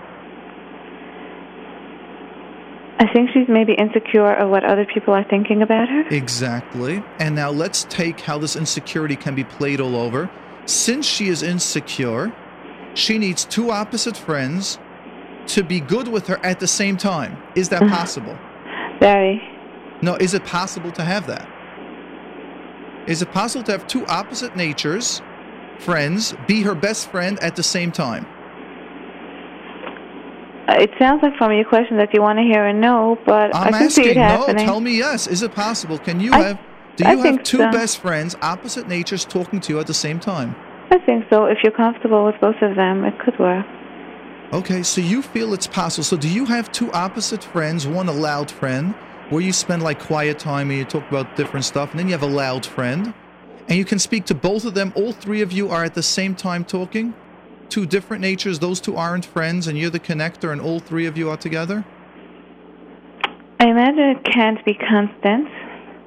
I 3.01 3.08
think 3.13 3.29
she's 3.34 3.48
maybe 3.48 3.74
insecure 3.74 4.34
of 4.34 4.50
what 4.50 4.65
other 4.65 4.86
people 4.86 5.13
are 5.13 5.24
thinking 5.24 5.62
about 5.62 5.88
her. 5.88 6.01
Exactly. 6.10 7.01
And 7.18 7.34
now 7.34 7.50
let's 7.50 7.86
take 7.86 8.20
how 8.20 8.38
this 8.38 8.58
insecurity 8.58 9.15
can 9.15 9.36
be 9.36 9.46
played 9.46 9.79
all 9.79 9.96
over. 9.96 10.29
Since 10.65 11.06
she 11.06 11.29
is 11.29 11.41
insecure, 11.41 12.34
she 12.96 13.18
needs 13.18 13.46
two 13.46 13.72
opposite 13.72 14.18
friends 14.18 14.79
to 15.48 15.63
be 15.63 15.79
good 15.79 16.10
with 16.10 16.27
her 16.27 16.39
at 16.46 16.60
the 16.60 16.68
same 16.68 16.98
time. 16.98 17.38
Is 17.56 17.70
that 17.70 17.84
Mhm. 17.84 17.89
possible? 17.89 18.38
Very. 19.00 19.41
No, 20.01 20.15
is 20.15 20.34
it 20.34 20.44
possible 20.46 20.91
to 20.91 21.03
have 21.03 21.25
that? 21.27 21.48
Is 23.08 23.22
it 23.22 23.32
possible 23.32 23.63
to 23.63 23.72
have 23.72 23.88
two 23.88 24.06
opposite 24.08 24.56
natures, 24.56 25.22
friends, 25.79 26.36
be 26.48 26.63
her 26.63 26.75
best 26.75 27.10
friend 27.10 27.39
at 27.41 27.56
the 27.56 27.63
same 27.63 27.91
time? 27.91 28.25
Uh, 30.70 30.76
It 30.84 30.92
sounds 31.00 31.24
like 31.24 31.36
from 31.38 31.52
your 31.54 31.66
question 31.66 31.98
that 31.98 32.14
you 32.14 32.22
want 32.22 32.38
to 32.38 32.44
hear 32.44 32.66
a 32.68 32.74
no, 32.74 33.18
but 33.26 33.56
I'm 33.56 33.74
I 33.74 33.78
can 33.80 33.90
see 33.90 34.04
it 34.10 34.18
asking, 34.18 34.22
no, 34.22 34.46
happening. 34.46 34.66
tell 34.66 34.80
me 34.82 34.98
yes. 34.98 35.26
Is 35.28 35.42
it 35.42 35.54
possible? 35.56 35.98
Can 35.98 36.20
you 36.20 36.32
I- 36.34 36.40
have 36.40 36.60
do 36.96 37.06
I 37.06 37.14
you 37.14 37.24
have 37.24 37.44
two 37.44 37.58
so. 37.58 37.72
best 37.72 38.00
friends, 38.00 38.36
opposite 38.42 38.88
natures 38.88 39.24
talking 39.26 39.60
to 39.62 39.74
you 39.74 39.80
at 39.80 39.88
the 39.88 39.94
same 39.94 40.20
time? 40.20 40.56
I 40.92 40.98
think 41.00 41.26
so. 41.30 41.46
If 41.46 41.60
you're 41.64 41.72
comfortable 41.86 42.26
with 42.26 42.36
both 42.42 42.62
of 42.62 42.76
them, 42.76 43.06
it 43.06 43.18
could 43.20 43.38
work. 43.40 43.66
Okay, 44.52 44.84
so 44.84 45.00
you 45.00 45.22
feel 45.22 45.54
it's 45.54 45.68
possible. 45.68 46.04
So 46.04 46.18
do 46.18 46.28
you 46.28 46.46
have 46.46 46.72
two 46.72 46.92
opposite 46.92 47.44
friends, 47.44 47.88
one 47.88 48.08
a 48.10 48.12
loud 48.12 48.52
friend, 48.52 48.96
where 49.30 49.42
you 49.42 49.54
spend 49.54 49.82
like 49.82 50.00
quiet 50.00 50.40
time 50.40 50.70
and 50.72 50.80
you 50.80 50.86
talk 50.86 51.08
about 51.10 51.36
different 51.38 51.66
stuff, 51.66 51.92
and 51.92 52.00
then 52.00 52.08
you 52.08 52.14
have 52.14 52.24
a 52.24 52.34
loud 52.44 52.66
friend, 52.66 53.14
and 53.70 53.78
you 53.78 53.86
can 53.86 54.00
speak 54.00 54.26
to 54.26 54.36
both 54.36 54.66
of 54.66 54.74
them. 54.74 54.92
All 54.96 55.14
three 55.14 55.42
of 55.42 55.52
you 55.52 55.70
are 55.70 55.84
at 55.86 55.94
the 55.94 56.04
same 56.04 56.36
time 56.36 56.66
talking. 56.66 57.14
Two 57.70 57.86
different 57.86 58.22
natures. 58.22 58.60
Those 58.60 58.80
two 58.82 58.96
aren't 58.96 59.26
friends, 59.26 59.68
and 59.68 59.78
you're 59.78 59.90
the 59.90 60.00
connector, 60.00 60.52
and 60.52 60.60
all 60.60 60.80
three 60.80 61.06
of 61.06 61.18
you 61.18 61.30
are 61.30 61.38
together. 61.38 61.86
I 63.60 63.68
imagine 63.70 64.00
it 64.00 64.24
can't 64.24 64.64
be 64.66 64.74
constant. 64.74 65.48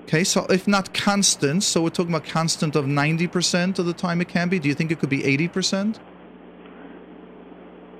Okay, 0.03 0.25
so 0.25 0.47
if 0.47 0.67
not 0.67 0.93
constant, 0.93 1.63
so 1.63 1.83
we're 1.83 1.91
talking 1.91 2.13
about 2.13 2.27
constant 2.27 2.75
of 2.75 2.87
90% 2.87 3.79
of 3.79 3.87
the 3.87 3.93
time 3.93 4.21
it 4.21 4.29
can 4.29 4.49
be. 4.49 4.59
Do 4.59 4.69
you 4.69 4.75
think 4.75 4.91
it 4.91 4.99
could 4.99 5.09
be 5.11 5.23
80%? 5.23 5.99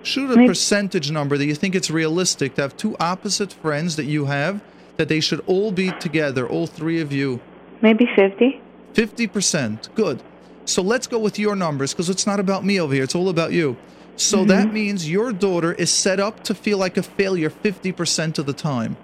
Shoot 0.03 0.31
a 0.33 0.37
Maybe- 0.37 0.49
percentage 0.49 1.11
number 1.13 1.39
that 1.39 1.47
you 1.47 1.55
think 1.55 1.75
it's 1.77 1.91
realistic 1.91 2.57
to 2.57 2.63
have 2.63 2.77
two 2.77 2.97
opposite 2.99 3.53
friends 3.53 3.95
that 3.97 4.05
you 4.07 4.25
have, 4.25 4.61
that 4.97 5.09
they 5.09 5.21
should 5.21 5.41
all 5.47 5.71
be 5.71 5.93
together, 5.93 6.47
all 6.47 6.67
three 6.67 7.01
of 7.01 7.13
you. 7.13 7.41
Maybe 7.81 8.07
50. 8.17 8.61
50%. 8.95 9.95
Good. 9.95 10.23
So 10.65 10.83
let's 10.83 11.07
go 11.07 11.19
with 11.19 11.39
your 11.39 11.57
numbers 11.57 11.93
because 11.93 12.09
it's 12.09 12.27
not 12.27 12.41
about 12.41 12.65
me 12.65 12.81
over 12.81 12.95
here, 12.95 13.05
it's 13.05 13.15
all 13.15 13.29
about 13.29 13.53
you. 13.53 13.77
So 14.17 14.45
that 14.45 14.73
means 14.73 15.09
your 15.09 15.33
daughter 15.33 15.73
is 15.73 15.91
set 15.91 16.21
up 16.21 16.45
to 16.45 16.55
feel 16.55 16.79
like 16.79 16.97
a 16.97 17.03
failure 17.03 17.51
50% 17.51 18.39
of 18.39 18.47
the 18.47 18.53
time. 18.53 18.97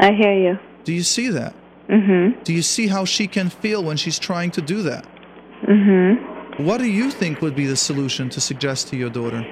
I 0.00 0.12
hear 0.12 0.32
you. 0.32 0.58
Do 0.84 0.92
you 0.92 1.02
see 1.02 1.28
that? 1.28 1.54
Mm-hmm. 1.88 2.42
Do 2.42 2.52
you 2.52 2.62
see 2.62 2.88
how 2.88 3.04
she 3.04 3.26
can 3.26 3.50
feel 3.50 3.84
when 3.84 3.96
she's 3.96 4.18
trying 4.18 4.50
to 4.52 4.62
do 4.62 4.82
that? 4.82 5.06
Mm-hmm. 5.62 6.64
What 6.64 6.78
do 6.78 6.86
you 6.86 7.10
think 7.10 7.40
would 7.40 7.54
be 7.54 7.66
the 7.66 7.76
solution 7.76 8.28
to 8.30 8.40
suggest 8.40 8.88
to 8.88 8.96
your 8.96 9.10
daughter? 9.10 9.42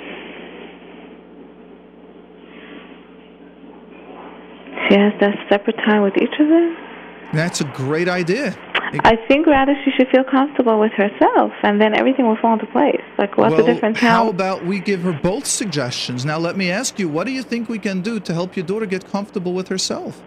She 4.89 4.97
has 4.99 5.13
that 5.21 5.37
separate 5.49 5.77
time 5.77 6.03
with 6.03 6.17
each 6.17 6.35
of 6.41 6.49
them. 6.49 6.77
That's 7.33 7.61
a 7.61 7.65
great 7.65 8.09
idea. 8.09 8.57
I 9.05 9.17
think 9.29 9.47
rather 9.47 9.75
she 9.85 9.93
should 9.93 10.09
feel 10.09 10.25
comfortable 10.25 10.81
with 10.81 10.93
herself, 10.93 11.53
and 11.63 11.81
then 11.81 11.95
everything 11.95 12.27
will 12.27 12.37
fall 12.37 12.55
into 12.55 12.67
place. 12.67 13.01
Like, 13.19 13.37
what's 13.37 13.55
well, 13.55 13.65
the 13.65 13.73
difference? 13.73 13.99
how 13.99 14.29
about 14.29 14.67
we 14.67 14.81
give 14.81 15.03
her 15.03 15.13
both 15.13 15.47
suggestions? 15.47 16.25
Now, 16.25 16.39
let 16.39 16.57
me 16.57 16.73
ask 16.73 16.99
you, 16.99 17.09
what 17.09 17.27
do 17.27 17.33
you 17.33 17.43
think 17.43 17.69
we 17.69 17.79
can 17.79 18.01
do 18.01 18.19
to 18.19 18.35
help 18.35 18.57
your 18.57 18.67
daughter 18.67 18.87
get 18.87 19.07
comfortable 19.07 19.53
with 19.53 19.69
herself? 19.69 20.21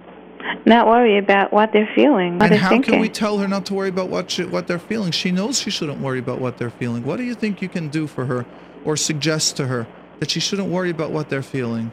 not 0.65 0.87
worry 0.87 1.17
about 1.17 1.51
what 1.51 1.73
they're 1.73 1.89
feeling, 1.93 2.35
what 2.35 2.43
and 2.43 2.51
they're 2.53 2.59
how 2.59 2.69
thinking? 2.69 2.93
can 2.93 3.01
we 3.01 3.09
tell 3.09 3.37
her 3.39 3.47
not 3.47 3.65
to 3.65 3.73
worry 3.73 3.89
about 3.89 4.09
what 4.09 4.31
she, 4.31 4.45
what 4.45 4.67
they're 4.67 4.79
feeling? 4.79 5.11
She 5.11 5.31
knows 5.31 5.59
she 5.59 5.69
shouldn't 5.69 5.99
worry 5.99 6.19
about 6.19 6.39
what 6.39 6.57
they're 6.57 6.69
feeling. 6.69 7.03
What 7.03 7.17
do 7.17 7.23
you 7.23 7.35
think 7.35 7.61
you 7.61 7.69
can 7.69 7.89
do 7.89 8.07
for 8.07 8.25
her, 8.25 8.45
or 8.85 8.95
suggest 8.95 9.57
to 9.57 9.67
her 9.67 9.87
that 10.19 10.31
she 10.31 10.39
shouldn't 10.39 10.69
worry 10.69 10.89
about 10.89 11.11
what 11.11 11.29
they're 11.29 11.43
feeling? 11.43 11.91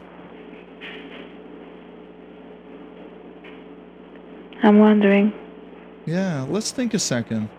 I'm 4.63 4.79
wondering. 4.79 5.33
Yeah, 6.05 6.45
let's 6.49 6.71
think 6.71 6.93
a 6.93 6.99
second. 6.99 7.49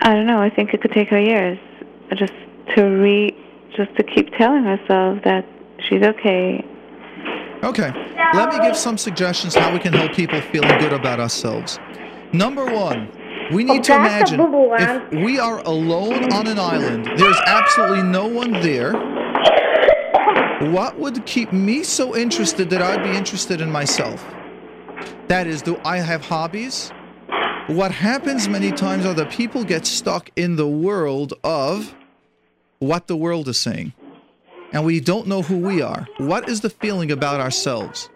I 0.00 0.14
don't 0.14 0.26
know. 0.26 0.40
I 0.40 0.50
think 0.50 0.74
it 0.74 0.82
could 0.82 0.92
take 0.92 1.08
her 1.08 1.20
years 1.20 1.58
just 2.16 2.32
to 2.76 2.82
re, 2.82 3.34
just 3.76 3.94
to 3.96 4.02
keep 4.02 4.30
telling 4.36 4.64
herself 4.64 5.22
that 5.24 5.46
she's 5.88 6.02
okay. 6.02 6.64
Okay, 7.62 7.90
let 8.34 8.50
me 8.50 8.58
give 8.60 8.76
some 8.76 8.98
suggestions 8.98 9.54
how 9.54 9.72
we 9.72 9.78
can 9.78 9.94
help 9.94 10.12
people 10.12 10.38
feeling 10.52 10.78
good 10.78 10.92
about 10.92 11.18
ourselves. 11.18 11.78
Number 12.34 12.66
one, 12.66 13.08
we 13.52 13.64
need 13.64 13.84
to 13.84 13.94
imagine 13.94 14.38
if 14.42 15.10
we 15.24 15.38
are 15.38 15.60
alone 15.60 16.30
on 16.32 16.46
an 16.46 16.58
island, 16.58 17.06
there's 17.16 17.40
absolutely 17.46 18.02
no 18.02 18.26
one 18.26 18.52
there. 18.60 18.92
What 20.60 20.98
would 20.98 21.26
keep 21.26 21.52
me 21.52 21.82
so 21.82 22.16
interested 22.16 22.70
that 22.70 22.80
I'd 22.80 23.02
be 23.02 23.16
interested 23.16 23.60
in 23.60 23.70
myself? 23.70 24.24
That 25.28 25.46
is, 25.46 25.62
do 25.62 25.80
I 25.84 25.98
have 25.98 26.24
hobbies? 26.24 26.90
What 27.66 27.90
happens 27.90 28.48
many 28.48 28.72
times 28.72 29.06
are 29.06 29.14
that 29.14 29.30
people 29.30 29.64
get 29.64 29.86
stuck 29.86 30.30
in 30.36 30.56
the 30.56 30.68
world 30.68 31.34
of 31.42 31.94
what 32.78 33.06
the 33.06 33.16
world 33.16 33.48
is 33.48 33.58
saying. 33.58 33.92
And 34.72 34.84
we 34.84 35.00
don't 35.00 35.26
know 35.26 35.42
who 35.42 35.58
we 35.58 35.82
are. 35.82 36.06
What 36.18 36.48
is 36.48 36.60
the 36.60 36.70
feeling 36.70 37.10
about 37.10 37.40
ourselves? 37.40 38.10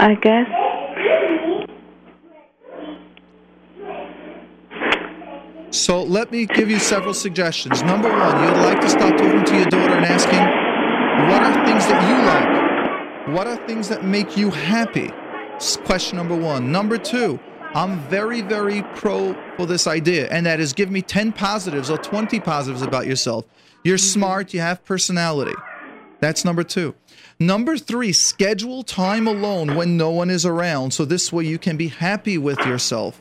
I 0.00 0.14
guess. 0.20 0.67
So 5.70 6.02
let 6.02 6.32
me 6.32 6.46
give 6.46 6.70
you 6.70 6.78
several 6.78 7.12
suggestions. 7.12 7.82
Number 7.82 8.08
one, 8.08 8.42
you'd 8.42 8.62
like 8.62 8.80
to 8.80 8.88
start 8.88 9.18
talking 9.18 9.44
to 9.44 9.54
your 9.54 9.66
daughter 9.66 9.94
and 9.94 10.04
asking, 10.06 10.40
what 11.28 11.42
are 11.42 11.66
things 11.66 11.86
that 11.86 12.08
you 12.08 12.24
like? 12.24 13.36
What 13.36 13.46
are 13.46 13.66
things 13.66 13.88
that 13.88 14.02
make 14.02 14.34
you 14.34 14.50
happy? 14.50 15.12
Question 15.84 16.16
number 16.16 16.34
one. 16.34 16.72
Number 16.72 16.96
two, 16.96 17.38
I'm 17.74 18.00
very, 18.08 18.40
very 18.40 18.82
pro 18.94 19.36
for 19.58 19.66
this 19.66 19.86
idea, 19.86 20.28
and 20.30 20.46
that 20.46 20.58
is 20.58 20.72
give 20.72 20.90
me 20.90 21.02
10 21.02 21.32
positives 21.32 21.90
or 21.90 21.98
20 21.98 22.40
positives 22.40 22.80
about 22.80 23.06
yourself. 23.06 23.44
You're 23.84 23.98
smart, 23.98 24.54
you 24.54 24.60
have 24.60 24.82
personality. 24.86 25.54
That's 26.20 26.46
number 26.46 26.64
two. 26.64 26.94
Number 27.38 27.76
three, 27.76 28.12
schedule 28.12 28.82
time 28.82 29.28
alone 29.28 29.76
when 29.76 29.98
no 29.98 30.10
one 30.10 30.30
is 30.30 30.46
around. 30.46 30.92
So 30.92 31.04
this 31.04 31.30
way 31.30 31.44
you 31.44 31.58
can 31.58 31.76
be 31.76 31.88
happy 31.88 32.38
with 32.38 32.58
yourself. 32.60 33.20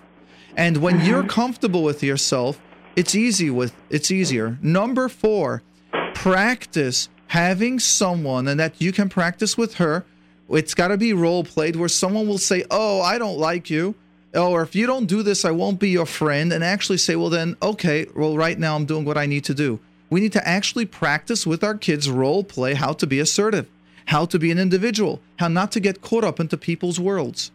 And 0.57 0.77
when 0.77 0.95
uh-huh. 0.97 1.05
you're 1.05 1.23
comfortable 1.23 1.83
with 1.83 2.03
yourself, 2.03 2.59
it's 2.95 3.13
easy 3.13 3.51
with 3.51 3.73
it's 3.91 4.09
easier. 4.09 4.57
Number 4.61 5.07
four, 5.07 5.61
practice 6.15 7.09
having 7.27 7.79
someone 7.79 8.47
and 8.47 8.59
that 8.59 8.81
you 8.81 8.91
can 8.91 9.07
practice 9.07 9.55
with 9.57 9.75
her. 9.75 10.03
It's 10.49 10.73
got 10.73 10.87
to 10.87 10.97
be 10.97 11.13
role 11.13 11.43
played 11.43 11.75
where 11.75 11.89
someone 11.89 12.27
will 12.27 12.39
say, 12.39 12.65
Oh, 12.71 13.01
I 13.01 13.19
don't 13.19 13.37
like 13.37 13.69
you. 13.69 13.95
Or 14.33 14.61
if 14.63 14.75
you 14.75 14.87
don't 14.87 15.05
do 15.05 15.23
this, 15.23 15.45
I 15.45 15.51
won't 15.51 15.79
be 15.79 15.89
your 15.89 16.05
friend. 16.05 16.51
And 16.51 16.63
actually 16.63 16.97
say, 16.97 17.15
Well, 17.15 17.29
then, 17.29 17.55
okay, 17.61 18.07
well, 18.15 18.35
right 18.35 18.57
now 18.57 18.75
I'm 18.75 18.85
doing 18.85 19.05
what 19.05 19.17
I 19.17 19.27
need 19.27 19.43
to 19.45 19.53
do. 19.53 19.79
We 20.09 20.21
need 20.21 20.33
to 20.33 20.47
actually 20.47 20.85
practice 20.85 21.45
with 21.45 21.63
our 21.63 21.77
kids 21.77 22.09
role 22.09 22.43
play 22.43 22.73
how 22.73 22.93
to 22.93 23.05
be 23.05 23.19
assertive, 23.19 23.69
how 24.05 24.25
to 24.25 24.39
be 24.39 24.49
an 24.49 24.57
individual, 24.57 25.21
how 25.37 25.49
not 25.49 25.71
to 25.73 25.79
get 25.79 26.01
caught 26.01 26.23
up 26.23 26.39
into 26.39 26.57
people's 26.57 26.99
worlds. 26.99 27.51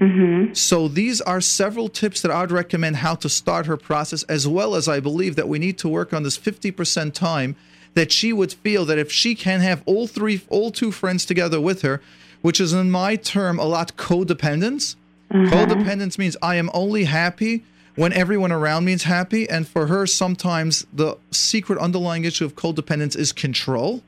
Mhm. 0.00 0.54
So 0.56 0.88
these 0.88 1.20
are 1.22 1.40
several 1.40 1.88
tips 1.88 2.20
that 2.20 2.30
I'd 2.30 2.50
recommend 2.50 2.96
how 2.96 3.14
to 3.16 3.28
start 3.28 3.66
her 3.66 3.76
process, 3.76 4.24
as 4.24 4.46
well 4.46 4.74
as 4.74 4.88
I 4.88 5.00
believe 5.00 5.36
that 5.36 5.48
we 5.48 5.58
need 5.58 5.78
to 5.78 5.88
work 5.88 6.12
on 6.12 6.22
this 6.22 6.36
50% 6.36 7.14
time 7.14 7.56
that 7.94 8.12
she 8.12 8.30
would 8.32 8.52
feel 8.52 8.84
that 8.84 8.98
if 8.98 9.10
she 9.10 9.34
can 9.34 9.60
have 9.60 9.82
all 9.86 10.06
three, 10.06 10.42
all 10.50 10.70
two 10.70 10.92
friends 10.92 11.24
together 11.24 11.60
with 11.60 11.80
her, 11.80 12.02
which 12.42 12.60
is 12.60 12.74
in 12.74 12.90
my 12.90 13.16
term 13.16 13.58
a 13.58 13.64
lot 13.64 13.96
codependence. 13.96 14.96
Codependence 15.32 16.18
means 16.18 16.36
I 16.42 16.56
am 16.56 16.70
only 16.74 17.04
happy 17.04 17.62
when 17.96 18.12
everyone 18.12 18.52
around 18.52 18.84
me 18.84 18.92
is 18.92 19.04
happy. 19.04 19.48
And 19.48 19.66
for 19.66 19.86
her, 19.86 20.06
sometimes 20.06 20.86
the 20.92 21.16
secret 21.30 21.78
underlying 21.78 22.24
issue 22.24 22.44
of 22.44 22.54
codependence 22.54 23.16
is 23.16 23.32
control. 23.32 24.02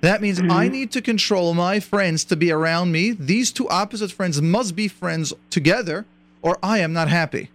That 0.00 0.22
means 0.22 0.40
I 0.40 0.68
need 0.68 0.92
to 0.92 1.02
control 1.02 1.54
my 1.54 1.80
friends 1.80 2.24
to 2.26 2.36
be 2.36 2.52
around 2.52 2.92
me. 2.92 3.12
These 3.12 3.50
two 3.50 3.68
opposite 3.68 4.12
friends 4.12 4.40
must 4.40 4.76
be 4.76 4.86
friends 4.86 5.32
together, 5.50 6.06
or 6.40 6.56
I 6.62 6.78
am 6.78 6.92
not 6.92 7.08
happy. 7.08 7.50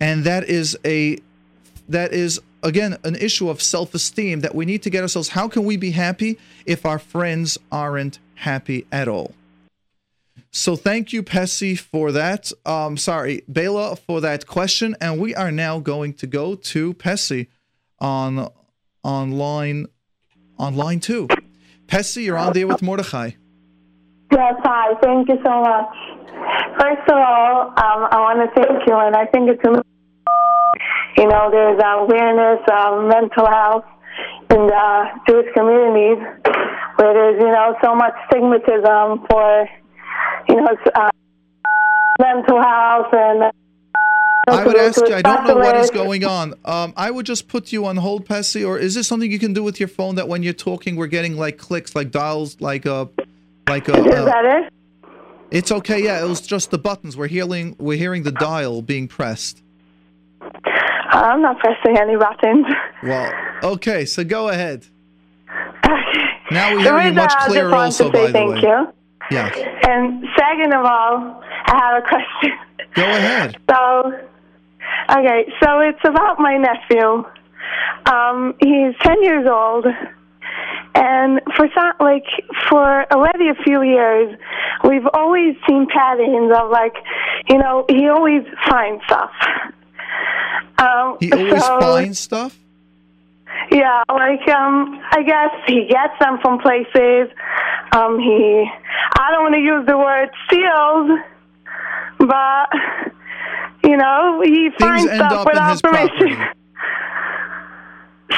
And 0.00 0.24
that 0.24 0.44
is 0.44 0.76
a 0.84 1.18
that 1.88 2.12
is 2.12 2.40
again 2.62 2.96
an 3.04 3.14
issue 3.16 3.48
of 3.48 3.60
self-esteem 3.62 4.40
that 4.40 4.54
we 4.54 4.64
need 4.64 4.82
to 4.82 4.90
get 4.90 5.02
ourselves 5.02 5.28
how 5.28 5.48
can 5.48 5.64
we 5.64 5.76
be 5.76 5.92
happy 5.92 6.36
if 6.64 6.84
our 6.84 6.98
friends 6.98 7.56
aren't 7.70 8.18
happy 8.36 8.86
at 8.90 9.06
all? 9.06 9.34
So 10.50 10.74
thank 10.74 11.12
you 11.12 11.22
Pessy 11.22 11.78
for 11.78 12.10
that. 12.12 12.52
Um 12.64 12.96
sorry 12.96 13.42
Bela 13.48 13.96
for 13.96 14.22
that 14.22 14.46
question. 14.46 14.96
And 15.00 15.20
we 15.20 15.34
are 15.34 15.52
now 15.52 15.78
going 15.78 16.14
to 16.14 16.26
go 16.26 16.54
to 16.54 16.94
Pessy 16.94 17.48
on 17.98 18.48
on 19.04 19.32
line 19.32 19.86
on 20.58 20.74
line 20.74 21.00
2 21.00 21.28
Pessy 21.86 22.24
you're 22.24 22.38
on 22.38 22.52
there 22.52 22.66
with 22.66 22.82
Mordechai 22.82 23.30
Yes, 24.32 24.54
hi. 24.64 24.94
Thank 25.02 25.28
you 25.28 25.38
so 25.44 25.60
much. 25.62 25.86
First 26.80 27.08
of 27.08 27.16
all, 27.16 27.70
um, 27.78 28.00
I 28.10 28.18
want 28.18 28.42
to 28.42 28.50
thank 28.60 28.82
you, 28.86 28.96
and 28.98 29.14
I 29.14 29.24
think 29.26 29.48
it's, 29.48 29.62
you 31.16 31.28
know, 31.28 31.48
there's 31.50 31.80
awareness 31.80 32.60
of 32.66 33.06
mental 33.06 33.46
health 33.46 33.84
in 34.50 34.66
the 34.66 35.04
Jewish 35.28 35.46
communities 35.54 36.18
where 36.96 37.14
there's, 37.14 37.40
you 37.40 37.46
know, 37.46 37.76
so 37.84 37.94
much 37.94 38.14
stigmatism 38.28 39.26
for, 39.30 39.68
you 40.48 40.56
know, 40.56 40.76
uh, 40.94 41.10
mental 42.18 42.60
health 42.60 43.12
and. 43.12 43.52
I 44.48 44.64
would 44.64 44.76
ask 44.76 45.00
you, 45.06 45.14
I 45.14 45.22
don't 45.22 45.46
know 45.46 45.56
what 45.56 45.76
is 45.76 45.90
going 45.90 46.24
on. 46.24 46.54
Um, 46.64 46.92
I 46.96 47.10
would 47.10 47.26
just 47.26 47.48
put 47.48 47.72
you 47.72 47.84
on 47.86 47.96
hold, 47.96 48.26
Pessy, 48.26 48.64
or 48.64 48.78
is 48.78 48.94
this 48.94 49.08
something 49.08 49.30
you 49.30 49.38
can 49.40 49.52
do 49.52 49.62
with 49.62 49.80
your 49.80 49.88
phone 49.88 50.14
that 50.14 50.28
when 50.28 50.42
you're 50.42 50.52
talking, 50.52 50.94
we're 50.96 51.08
getting 51.08 51.36
like 51.36 51.58
clicks, 51.58 51.96
like 51.96 52.10
dials, 52.10 52.60
like 52.60 52.86
a, 52.86 53.08
like 53.68 53.88
a. 53.88 53.96
Is 53.96 54.14
uh, 54.14 54.24
that 54.24 54.44
it? 54.44 54.72
it's 55.50 55.72
okay. 55.72 56.02
Yeah, 56.04 56.24
it 56.24 56.28
was 56.28 56.40
just 56.40 56.70
the 56.70 56.78
buttons. 56.78 57.16
We're 57.16 57.26
hearing, 57.26 57.74
we're 57.78 57.98
hearing 57.98 58.22
the 58.22 58.32
dial 58.32 58.82
being 58.82 59.08
pressed. 59.08 59.62
I'm 61.10 61.42
not 61.42 61.58
pressing 61.58 61.98
any 61.98 62.16
buttons. 62.16 62.66
Well, 63.02 63.32
okay, 63.62 64.04
so 64.04 64.22
go 64.22 64.48
ahead. 64.48 64.86
Okay. 65.84 66.26
Now 66.50 66.74
we 66.74 66.82
hear 66.82 67.00
you 67.00 67.12
much 67.12 67.34
clearer 67.46 67.74
also, 67.74 68.10
by 68.10 68.26
the 68.26 68.32
thank 68.32 68.54
way. 68.54 68.60
you. 68.60 68.92
Yeah, 69.30 69.48
And 69.88 70.24
second 70.38 70.72
of 70.72 70.84
all, 70.84 71.42
I 71.66 71.76
have 71.76 72.04
a 72.04 72.06
question. 72.06 72.58
go 72.94 73.04
ahead. 73.04 73.56
So, 73.68 74.20
okay, 75.10 75.52
so 75.62 75.80
it's 75.80 76.00
about 76.04 76.38
my 76.38 76.56
nephew. 76.56 77.24
Um, 78.06 78.54
he's 78.60 78.94
10 79.02 79.22
years 79.22 79.46
old. 79.50 79.86
And 80.94 81.40
for 81.56 81.68
some, 81.74 81.92
like, 82.00 82.24
for 82.68 83.04
already 83.12 83.48
a 83.50 83.54
few 83.62 83.82
years, 83.82 84.38
we've 84.84 85.06
always 85.12 85.54
seen 85.68 85.86
patterns 85.92 86.52
of, 86.56 86.70
like, 86.70 86.94
you 87.48 87.58
know, 87.58 87.84
he 87.88 88.08
always 88.08 88.42
finds 88.68 89.04
stuff. 89.04 89.30
Um, 90.78 91.16
He 91.20 91.32
always 91.32 91.64
so, 91.64 91.80
finds 91.80 92.18
stuff. 92.18 92.58
yeah, 93.70 94.02
like 94.10 94.46
um, 94.48 95.00
I 95.10 95.22
guess 95.22 95.50
he 95.66 95.86
gets 95.88 96.12
them 96.20 96.38
from 96.42 96.58
places. 96.60 97.30
Um, 97.92 98.18
he, 98.18 98.66
I 99.18 99.30
don't 99.32 99.42
want 99.44 99.54
to 99.54 99.60
use 99.60 99.86
the 99.86 99.96
word 99.96 100.28
steals, 100.46 101.18
but 102.18 102.68
you 103.84 103.96
know, 103.96 104.42
he 104.44 104.70
Things 104.70 104.74
finds 104.78 105.12
stuff 105.12 105.46
without 105.46 105.82
permission. 105.82 106.44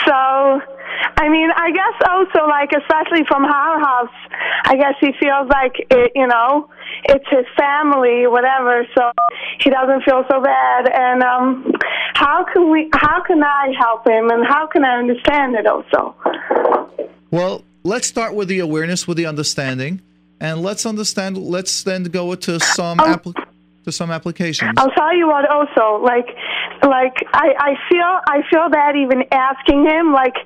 So, 0.06 0.12
I 0.14 1.28
mean, 1.28 1.50
I 1.54 1.70
guess 1.70 2.08
also 2.08 2.46
like, 2.46 2.70
especially 2.72 3.24
from 3.26 3.44
our 3.44 3.78
house, 3.80 4.14
I 4.64 4.76
guess 4.76 4.94
he 5.00 5.12
feels 5.20 5.48
like 5.48 5.74
it, 5.90 6.12
you 6.14 6.26
know, 6.26 6.70
it's 7.04 7.24
his 7.30 7.46
family, 7.56 8.26
whatever. 8.26 8.86
So 8.96 9.10
he 9.60 9.70
doesn't 9.70 10.02
feel 10.04 10.24
so 10.30 10.42
bad. 10.42 10.88
And 10.92 11.22
um, 11.22 11.72
how 12.14 12.44
can 12.52 12.70
we? 12.70 12.90
How 12.94 13.22
can 13.22 13.42
I 13.42 13.72
help 13.78 14.06
him? 14.06 14.30
And 14.30 14.46
how 14.46 14.66
can 14.66 14.84
I 14.84 14.98
understand 14.98 15.56
it 15.56 15.66
also? 15.66 16.14
Well, 17.30 17.64
let's 17.82 18.06
start 18.06 18.34
with 18.34 18.48
the 18.48 18.60
awareness, 18.60 19.06
with 19.06 19.16
the 19.16 19.26
understanding, 19.26 20.00
and 20.40 20.62
let's 20.62 20.86
understand. 20.86 21.36
Let's 21.38 21.82
then 21.82 22.04
go 22.04 22.34
to 22.34 22.60
some 22.60 22.98
Oh. 23.00 23.32
To 23.88 23.92
some 23.92 24.10
applications. 24.10 24.74
I'll 24.76 24.90
tell 24.90 25.16
you 25.16 25.26
what. 25.26 25.48
Also, 25.50 26.04
like, 26.04 26.28
like 26.82 27.16
I, 27.32 27.48
I 27.58 27.72
feel, 27.88 28.12
I 28.28 28.42
feel 28.50 28.68
bad 28.68 28.96
even 28.96 29.24
asking 29.32 29.84
him, 29.88 30.12
like, 30.12 30.36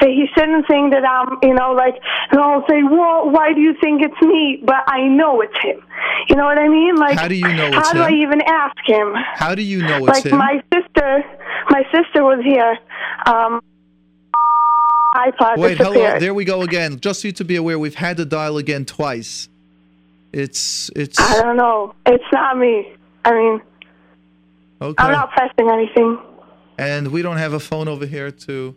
that 0.00 0.08
he 0.08 0.26
shouldn't 0.34 0.68
think 0.68 0.92
that 0.92 1.04
I'm, 1.04 1.38
you 1.42 1.54
know, 1.54 1.72
like, 1.72 1.96
and 2.30 2.40
I'll 2.40 2.64
say, 2.68 2.82
well, 2.82 3.30
why 3.30 3.52
do 3.52 3.60
you 3.60 3.74
think 3.80 4.02
it's 4.02 4.20
me? 4.22 4.62
But 4.64 4.84
I 4.86 5.08
know 5.08 5.40
it's 5.40 5.56
him. 5.62 5.80
You 6.28 6.36
know 6.36 6.44
what 6.44 6.58
I 6.58 6.68
mean? 6.68 6.96
Like, 6.96 7.18
How 7.18 7.28
do 7.28 7.34
you 7.34 7.52
know 7.52 7.70
How 7.72 7.80
it's 7.80 7.92
do 7.92 8.00
I 8.00 8.12
even 8.12 8.40
ask 8.42 8.76
him? 8.84 9.14
How 9.34 9.54
do 9.54 9.62
you 9.62 9.82
know 9.82 10.06
it's 10.06 10.24
like 10.24 10.26
him? 10.26 10.38
my 10.38 10.62
sister, 10.72 11.24
my 11.70 11.82
sister 11.92 12.22
was 12.22 12.44
here. 12.44 12.78
Um, 13.26 13.60
iPod 15.14 15.58
Wait, 15.58 15.76
hello. 15.76 16.18
There 16.18 16.34
we 16.34 16.44
go 16.44 16.62
again. 16.62 17.00
Just 17.00 17.22
so 17.22 17.28
you 17.28 17.32
to 17.32 17.44
be 17.44 17.56
aware, 17.56 17.78
we've 17.78 17.94
had 17.94 18.16
to 18.18 18.24
dial 18.24 18.58
again 18.58 18.84
twice. 18.84 19.48
It's 20.32 20.90
it's 20.94 21.18
I 21.18 21.40
don't 21.42 21.56
know. 21.56 21.94
It's 22.06 22.24
not 22.32 22.56
me. 22.58 22.92
I 23.24 23.32
mean, 23.32 23.60
okay. 24.80 24.94
I'm 25.02 25.12
not 25.12 25.30
pressing 25.32 25.68
anything. 25.70 26.18
and 26.78 27.08
we 27.08 27.22
don't 27.22 27.36
have 27.36 27.52
a 27.52 27.60
phone 27.60 27.88
over 27.88 28.06
here 28.06 28.30
to. 28.30 28.74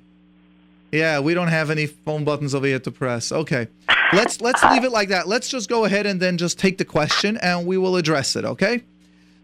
Yeah, 0.92 1.20
we 1.22 1.34
don't 1.34 1.48
have 1.48 1.70
any 1.72 1.88
phone 1.88 2.24
buttons 2.24 2.54
over 2.54 2.68
here 2.68 2.80
to 2.80 2.92
press. 2.92 3.32
Okay, 3.32 3.68
let's 4.13 4.42
let's 4.42 4.63
leave 4.72 4.84
it 4.84 4.92
like 4.92 5.10
that. 5.10 5.28
Let's 5.28 5.48
just 5.50 5.70
go 5.70 5.86
ahead 5.86 6.06
and 6.06 6.20
then 6.20 6.38
just 6.38 6.60
take 6.60 6.78
the 6.78 6.86
question 6.86 7.38
and 7.38 7.66
we 7.66 7.78
will 7.78 7.96
address 7.98 8.36
it. 8.36 8.46
Okay. 8.46 8.84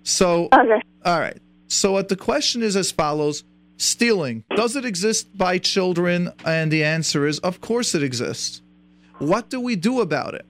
So 0.03 0.49
Okay. 0.53 0.81
All 1.05 1.19
right. 1.19 1.37
So 1.67 1.91
what 1.93 2.09
the 2.09 2.15
question 2.15 2.61
is 2.63 2.75
as 2.75 2.91
follows: 2.91 3.43
Stealing 3.77 4.43
does 4.55 4.75
it 4.75 4.85
exist 4.85 5.37
by 5.37 5.57
children? 5.59 6.31
And 6.45 6.71
the 6.71 6.83
answer 6.83 7.25
is, 7.27 7.39
of 7.39 7.61
course, 7.61 7.93
it 7.95 8.03
exists. 8.03 8.61
What 9.19 9.49
do 9.49 9.59
we 9.59 9.75
do 9.75 10.01
about 10.01 10.33
it? 10.33 10.45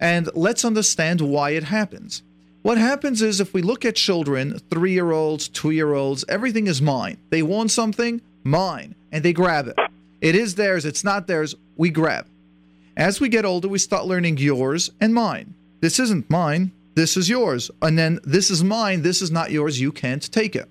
And 0.00 0.28
let's 0.34 0.64
understand 0.64 1.20
why 1.20 1.50
it 1.50 1.64
happens. 1.64 2.22
What 2.62 2.78
happens 2.78 3.22
is 3.22 3.40
if 3.40 3.54
we 3.54 3.62
look 3.62 3.84
at 3.84 3.96
children, 3.96 4.58
three 4.70 4.92
year 4.92 5.12
olds, 5.12 5.48
two 5.48 5.70
year 5.70 5.94
olds, 5.94 6.24
everything 6.28 6.66
is 6.66 6.82
mine. 6.82 7.18
They 7.30 7.42
want 7.42 7.70
something, 7.70 8.20
mine, 8.44 8.94
and 9.12 9.24
they 9.24 9.32
grab 9.32 9.68
it. 9.68 9.78
It 10.20 10.34
is 10.34 10.56
theirs, 10.56 10.84
it's 10.84 11.04
not 11.04 11.26
theirs, 11.26 11.54
we 11.76 11.90
grab. 11.90 12.26
As 12.96 13.20
we 13.20 13.28
get 13.28 13.44
older, 13.44 13.68
we 13.68 13.78
start 13.78 14.06
learning 14.06 14.38
yours 14.38 14.90
and 15.00 15.14
mine. 15.14 15.54
This 15.80 16.00
isn't 16.00 16.28
mine, 16.28 16.72
this 16.96 17.16
is 17.16 17.28
yours. 17.28 17.70
And 17.80 17.96
then 17.96 18.18
this 18.24 18.50
is 18.50 18.64
mine, 18.64 19.02
this 19.02 19.22
is 19.22 19.30
not 19.30 19.52
yours, 19.52 19.80
you 19.80 19.92
can't 19.92 20.30
take 20.32 20.56
it. 20.56 20.68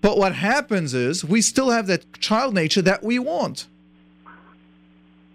But 0.00 0.18
what 0.18 0.34
happens 0.34 0.94
is 0.94 1.24
we 1.24 1.40
still 1.40 1.70
have 1.70 1.86
that 1.86 2.12
child 2.14 2.54
nature 2.54 2.82
that 2.82 3.04
we 3.04 3.20
want. 3.20 3.68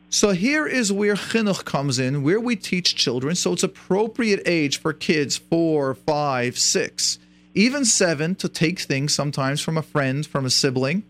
So 0.09 0.31
here 0.31 0.65
is 0.65 0.91
where 0.91 1.15
chinuch 1.15 1.65
comes 1.65 1.99
in, 1.99 2.23
where 2.23 2.39
we 2.39 2.55
teach 2.55 2.95
children. 2.95 3.35
So 3.35 3.53
it's 3.53 3.63
appropriate 3.63 4.41
age 4.45 4.79
for 4.79 4.93
kids 4.93 5.37
four, 5.37 5.95
five, 5.95 6.57
six, 6.57 7.19
even 7.53 7.83
seven 7.83 8.35
to 8.35 8.47
take 8.47 8.79
things 8.79 9.13
sometimes 9.13 9.59
from 9.61 9.77
a 9.77 9.81
friend, 9.81 10.25
from 10.25 10.45
a 10.45 10.49
sibling, 10.49 11.03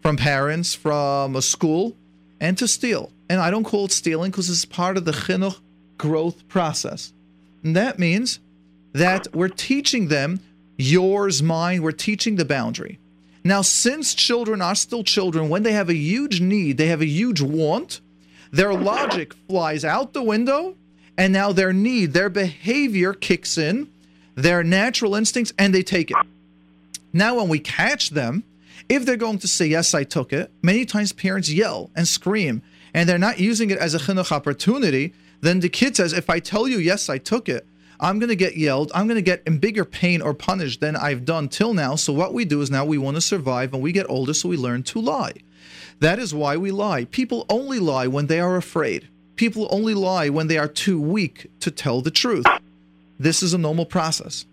from 0.00 0.16
parents, 0.16 0.74
from 0.74 1.36
a 1.36 1.42
school, 1.42 1.96
and 2.40 2.56
to 2.56 2.66
steal. 2.66 3.12
And 3.28 3.40
I 3.40 3.50
don't 3.50 3.64
call 3.64 3.84
it 3.84 3.92
stealing 3.92 4.30
because 4.30 4.48
it's 4.48 4.64
part 4.64 4.96
of 4.96 5.04
the 5.04 5.12
chinuch 5.12 5.60
growth 5.98 6.48
process. 6.48 7.12
And 7.62 7.76
that 7.76 7.98
means 7.98 8.40
that 8.92 9.34
we're 9.34 9.48
teaching 9.48 10.08
them 10.08 10.40
yours, 10.78 11.42
mine, 11.42 11.82
we're 11.82 11.92
teaching 11.92 12.36
the 12.36 12.46
boundary. 12.46 12.98
Now, 13.44 13.60
since 13.62 14.14
children 14.14 14.62
are 14.62 14.74
still 14.74 15.04
children, 15.04 15.50
when 15.50 15.62
they 15.62 15.72
have 15.72 15.90
a 15.90 15.94
huge 15.94 16.40
need, 16.40 16.78
they 16.78 16.86
have 16.86 17.02
a 17.02 17.06
huge 17.06 17.42
want, 17.42 18.00
their 18.50 18.74
logic 18.74 19.34
flies 19.48 19.84
out 19.84 20.12
the 20.12 20.22
window, 20.22 20.76
and 21.16 21.32
now 21.32 21.52
their 21.52 21.72
need, 21.72 22.12
their 22.12 22.28
behavior 22.28 23.12
kicks 23.12 23.58
in, 23.58 23.90
their 24.34 24.64
natural 24.64 25.14
instincts, 25.14 25.52
and 25.58 25.74
they 25.74 25.82
take 25.82 26.10
it. 26.10 26.16
Now, 27.12 27.36
when 27.36 27.48
we 27.48 27.58
catch 27.58 28.10
them, 28.10 28.44
if 28.88 29.04
they're 29.04 29.16
going 29.16 29.38
to 29.38 29.48
say, 29.48 29.66
Yes, 29.66 29.94
I 29.94 30.04
took 30.04 30.32
it, 30.32 30.50
many 30.62 30.84
times 30.84 31.12
parents 31.12 31.50
yell 31.50 31.90
and 31.94 32.06
scream, 32.06 32.62
and 32.92 33.08
they're 33.08 33.18
not 33.18 33.38
using 33.38 33.70
it 33.70 33.78
as 33.78 33.94
a 33.94 33.98
chinuch 33.98 34.32
opportunity. 34.32 35.12
Then 35.40 35.60
the 35.60 35.68
kid 35.68 35.96
says, 35.96 36.12
If 36.12 36.28
I 36.28 36.40
tell 36.40 36.66
you, 36.66 36.78
Yes, 36.78 37.08
I 37.08 37.18
took 37.18 37.48
it, 37.48 37.66
I'm 38.00 38.18
going 38.18 38.28
to 38.30 38.36
get 38.36 38.56
yelled. 38.56 38.90
I'm 38.94 39.06
going 39.06 39.16
to 39.16 39.22
get 39.22 39.42
in 39.46 39.58
bigger 39.58 39.84
pain 39.84 40.22
or 40.22 40.32
punished 40.32 40.80
than 40.80 40.96
I've 40.96 41.24
done 41.24 41.48
till 41.48 41.74
now. 41.74 41.96
So, 41.96 42.12
what 42.12 42.32
we 42.32 42.44
do 42.44 42.62
is 42.62 42.70
now 42.70 42.84
we 42.84 42.98
want 42.98 43.16
to 43.16 43.20
survive 43.20 43.74
and 43.74 43.82
we 43.82 43.92
get 43.92 44.08
older, 44.08 44.32
so 44.32 44.48
we 44.48 44.56
learn 44.56 44.82
to 44.84 45.00
lie. 45.00 45.34
That 46.00 46.18
is 46.18 46.34
why 46.34 46.56
we 46.56 46.70
lie. 46.70 47.04
People 47.04 47.46
only 47.48 47.78
lie 47.78 48.06
when 48.06 48.26
they 48.26 48.40
are 48.40 48.56
afraid. 48.56 49.08
People 49.36 49.68
only 49.70 49.94
lie 49.94 50.28
when 50.28 50.48
they 50.48 50.58
are 50.58 50.68
too 50.68 51.00
weak 51.00 51.46
to 51.60 51.70
tell 51.70 52.00
the 52.00 52.10
truth. 52.10 52.46
This 53.18 53.42
is 53.42 53.54
a 53.54 53.58
normal 53.58 53.86
process. 53.86 54.46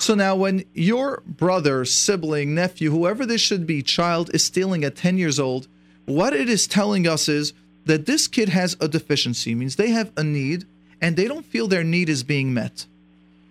So 0.00 0.14
now, 0.14 0.36
when 0.36 0.64
your 0.74 1.22
brother, 1.26 1.84
sibling, 1.84 2.54
nephew, 2.54 2.90
whoever 2.90 3.26
this 3.26 3.40
should 3.40 3.66
be, 3.66 3.82
child 3.82 4.30
is 4.32 4.44
stealing 4.44 4.84
at 4.84 4.94
10 4.94 5.18
years 5.18 5.40
old, 5.40 5.66
what 6.04 6.32
it 6.32 6.48
is 6.48 6.66
telling 6.66 7.06
us 7.06 7.28
is 7.28 7.52
that 7.84 8.06
this 8.06 8.28
kid 8.28 8.48
has 8.50 8.76
a 8.80 8.86
deficiency, 8.86 9.54
means 9.54 9.76
they 9.76 9.90
have 9.90 10.12
a 10.16 10.22
need 10.22 10.66
and 11.00 11.16
they 11.16 11.26
don't 11.26 11.46
feel 11.46 11.68
their 11.68 11.84
need 11.84 12.08
is 12.08 12.22
being 12.22 12.52
met. 12.54 12.86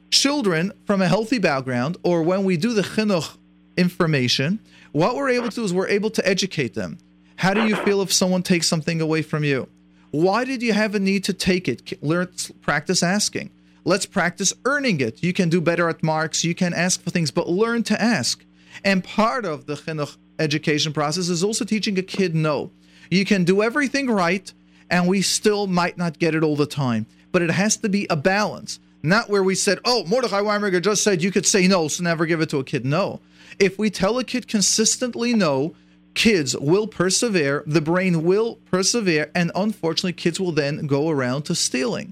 Children 0.09 0.71
from 0.85 1.01
a 1.01 1.07
healthy 1.07 1.37
background, 1.37 1.97
or 2.03 2.23
when 2.23 2.43
we 2.43 2.55
do 2.57 2.73
the 2.73 2.81
chinuch 2.81 3.37
information, 3.75 4.59
what 4.91 5.15
we're 5.15 5.29
able 5.29 5.49
to 5.49 5.55
do 5.55 5.63
is 5.63 5.73
we're 5.73 5.87
able 5.87 6.09
to 6.11 6.27
educate 6.27 6.73
them. 6.73 6.97
How 7.37 7.53
do 7.53 7.67
you 7.67 7.75
feel 7.75 8.01
if 8.01 8.11
someone 8.11 8.41
takes 8.41 8.67
something 8.67 8.99
away 8.99 9.21
from 9.21 9.43
you? 9.43 9.69
Why 10.09 10.43
did 10.43 10.63
you 10.63 10.73
have 10.73 10.95
a 10.95 10.99
need 10.99 11.23
to 11.25 11.33
take 11.33 11.67
it? 11.67 11.93
Let's 12.01 12.49
practice 12.49 13.03
asking. 13.03 13.51
Let's 13.85 14.07
practice 14.07 14.53
earning 14.65 14.99
it. 15.01 15.21
You 15.21 15.33
can 15.33 15.47
do 15.47 15.61
better 15.61 15.87
at 15.87 16.01
marks. 16.01 16.43
You 16.43 16.55
can 16.55 16.73
ask 16.73 17.01
for 17.01 17.11
things, 17.11 17.29
but 17.29 17.47
learn 17.47 17.83
to 17.83 18.01
ask. 18.01 18.43
And 18.83 19.03
part 19.03 19.45
of 19.45 19.67
the 19.67 19.75
chinuch 19.75 20.17
education 20.39 20.93
process 20.93 21.29
is 21.29 21.43
also 21.43 21.63
teaching 21.63 21.97
a 21.99 22.01
kid 22.01 22.35
no. 22.35 22.71
You 23.11 23.23
can 23.23 23.43
do 23.43 23.61
everything 23.61 24.09
right, 24.09 24.51
and 24.89 25.07
we 25.07 25.21
still 25.21 25.67
might 25.67 25.97
not 25.97 26.17
get 26.17 26.33
it 26.33 26.43
all 26.43 26.55
the 26.55 26.65
time. 26.65 27.05
But 27.31 27.43
it 27.43 27.51
has 27.51 27.77
to 27.77 27.89
be 27.89 28.07
a 28.09 28.15
balance, 28.15 28.79
not 29.03 29.29
where 29.29 29.43
we 29.43 29.53
said, 29.53 29.79
"Oh, 29.85 30.03
Mordechai 30.05 30.41
Weinberger 30.41 30.81
just 30.81 31.03
said 31.03 31.21
you 31.21 31.31
could 31.31 31.45
say 31.45 31.67
no, 31.67 31.87
so 31.87 32.03
never 32.03 32.25
give 32.25 32.41
it 32.41 32.49
to 32.49 32.57
a 32.57 32.63
kid." 32.63 32.83
No, 32.83 33.19
if 33.59 33.77
we 33.77 33.91
tell 33.91 34.17
a 34.17 34.23
kid 34.23 34.47
consistently 34.47 35.33
no, 35.33 35.75
kids 36.17 36.57
will 36.57 36.87
persevere. 36.87 37.63
The 37.67 37.79
brain 37.79 38.23
will 38.23 38.55
persevere, 38.71 39.31
and 39.35 39.51
unfortunately, 39.53 40.13
kids 40.13 40.39
will 40.39 40.51
then 40.51 40.87
go 40.87 41.09
around 41.09 41.43
to 41.43 41.55
stealing. 41.55 42.11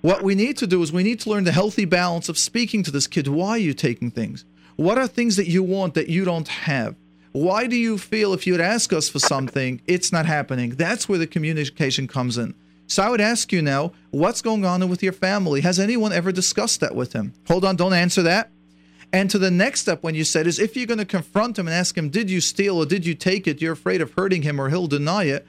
What 0.00 0.22
we 0.22 0.34
need 0.34 0.56
to 0.56 0.66
do 0.66 0.82
is 0.82 0.92
we 0.92 1.04
need 1.04 1.20
to 1.20 1.30
learn 1.30 1.44
the 1.44 1.52
healthy 1.52 1.84
balance 1.84 2.28
of 2.28 2.36
speaking 2.36 2.82
to 2.82 2.90
this 2.90 3.06
kid. 3.06 3.28
Why 3.28 3.50
are 3.50 3.58
you 3.58 3.74
taking 3.74 4.10
things? 4.10 4.44
What 4.74 4.98
are 4.98 5.06
things 5.06 5.36
that 5.36 5.46
you 5.46 5.62
want 5.62 5.94
that 5.94 6.08
you 6.08 6.24
don't 6.24 6.48
have? 6.48 6.96
Why 7.30 7.68
do 7.68 7.76
you 7.76 7.96
feel 7.96 8.34
if 8.34 8.44
you'd 8.44 8.60
ask 8.60 8.92
us 8.92 9.08
for 9.08 9.20
something, 9.20 9.80
it's 9.86 10.10
not 10.10 10.26
happening? 10.26 10.70
That's 10.70 11.08
where 11.08 11.18
the 11.18 11.28
communication 11.28 12.08
comes 12.08 12.36
in. 12.36 12.54
So 12.88 13.04
I 13.04 13.08
would 13.08 13.20
ask 13.20 13.52
you 13.52 13.62
now, 13.62 13.92
what's 14.10 14.42
going 14.42 14.64
on 14.66 14.86
with 14.88 15.02
your 15.02 15.12
family? 15.12 15.60
Has 15.60 15.78
anyone 15.78 16.12
ever 16.12 16.32
discussed 16.32 16.80
that 16.80 16.96
with 16.96 17.12
him? 17.12 17.34
Hold 17.46 17.64
on, 17.64 17.76
don't 17.76 17.94
answer 17.94 18.22
that. 18.24 18.50
And 19.12 19.28
to 19.30 19.38
the 19.38 19.50
next 19.50 19.80
step, 19.80 20.02
when 20.02 20.14
you 20.14 20.24
said 20.24 20.46
is 20.46 20.58
if 20.58 20.76
you're 20.76 20.86
going 20.86 20.98
to 20.98 21.04
confront 21.04 21.58
him 21.58 21.66
and 21.66 21.74
ask 21.74 21.96
him, 21.96 22.08
did 22.08 22.30
you 22.30 22.40
steal 22.40 22.78
or 22.78 22.86
did 22.86 23.04
you 23.04 23.14
take 23.14 23.46
it? 23.46 23.60
You're 23.60 23.74
afraid 23.74 24.00
of 24.00 24.12
hurting 24.12 24.42
him 24.42 24.60
or 24.60 24.70
he'll 24.70 24.86
deny 24.86 25.24
it. 25.24 25.46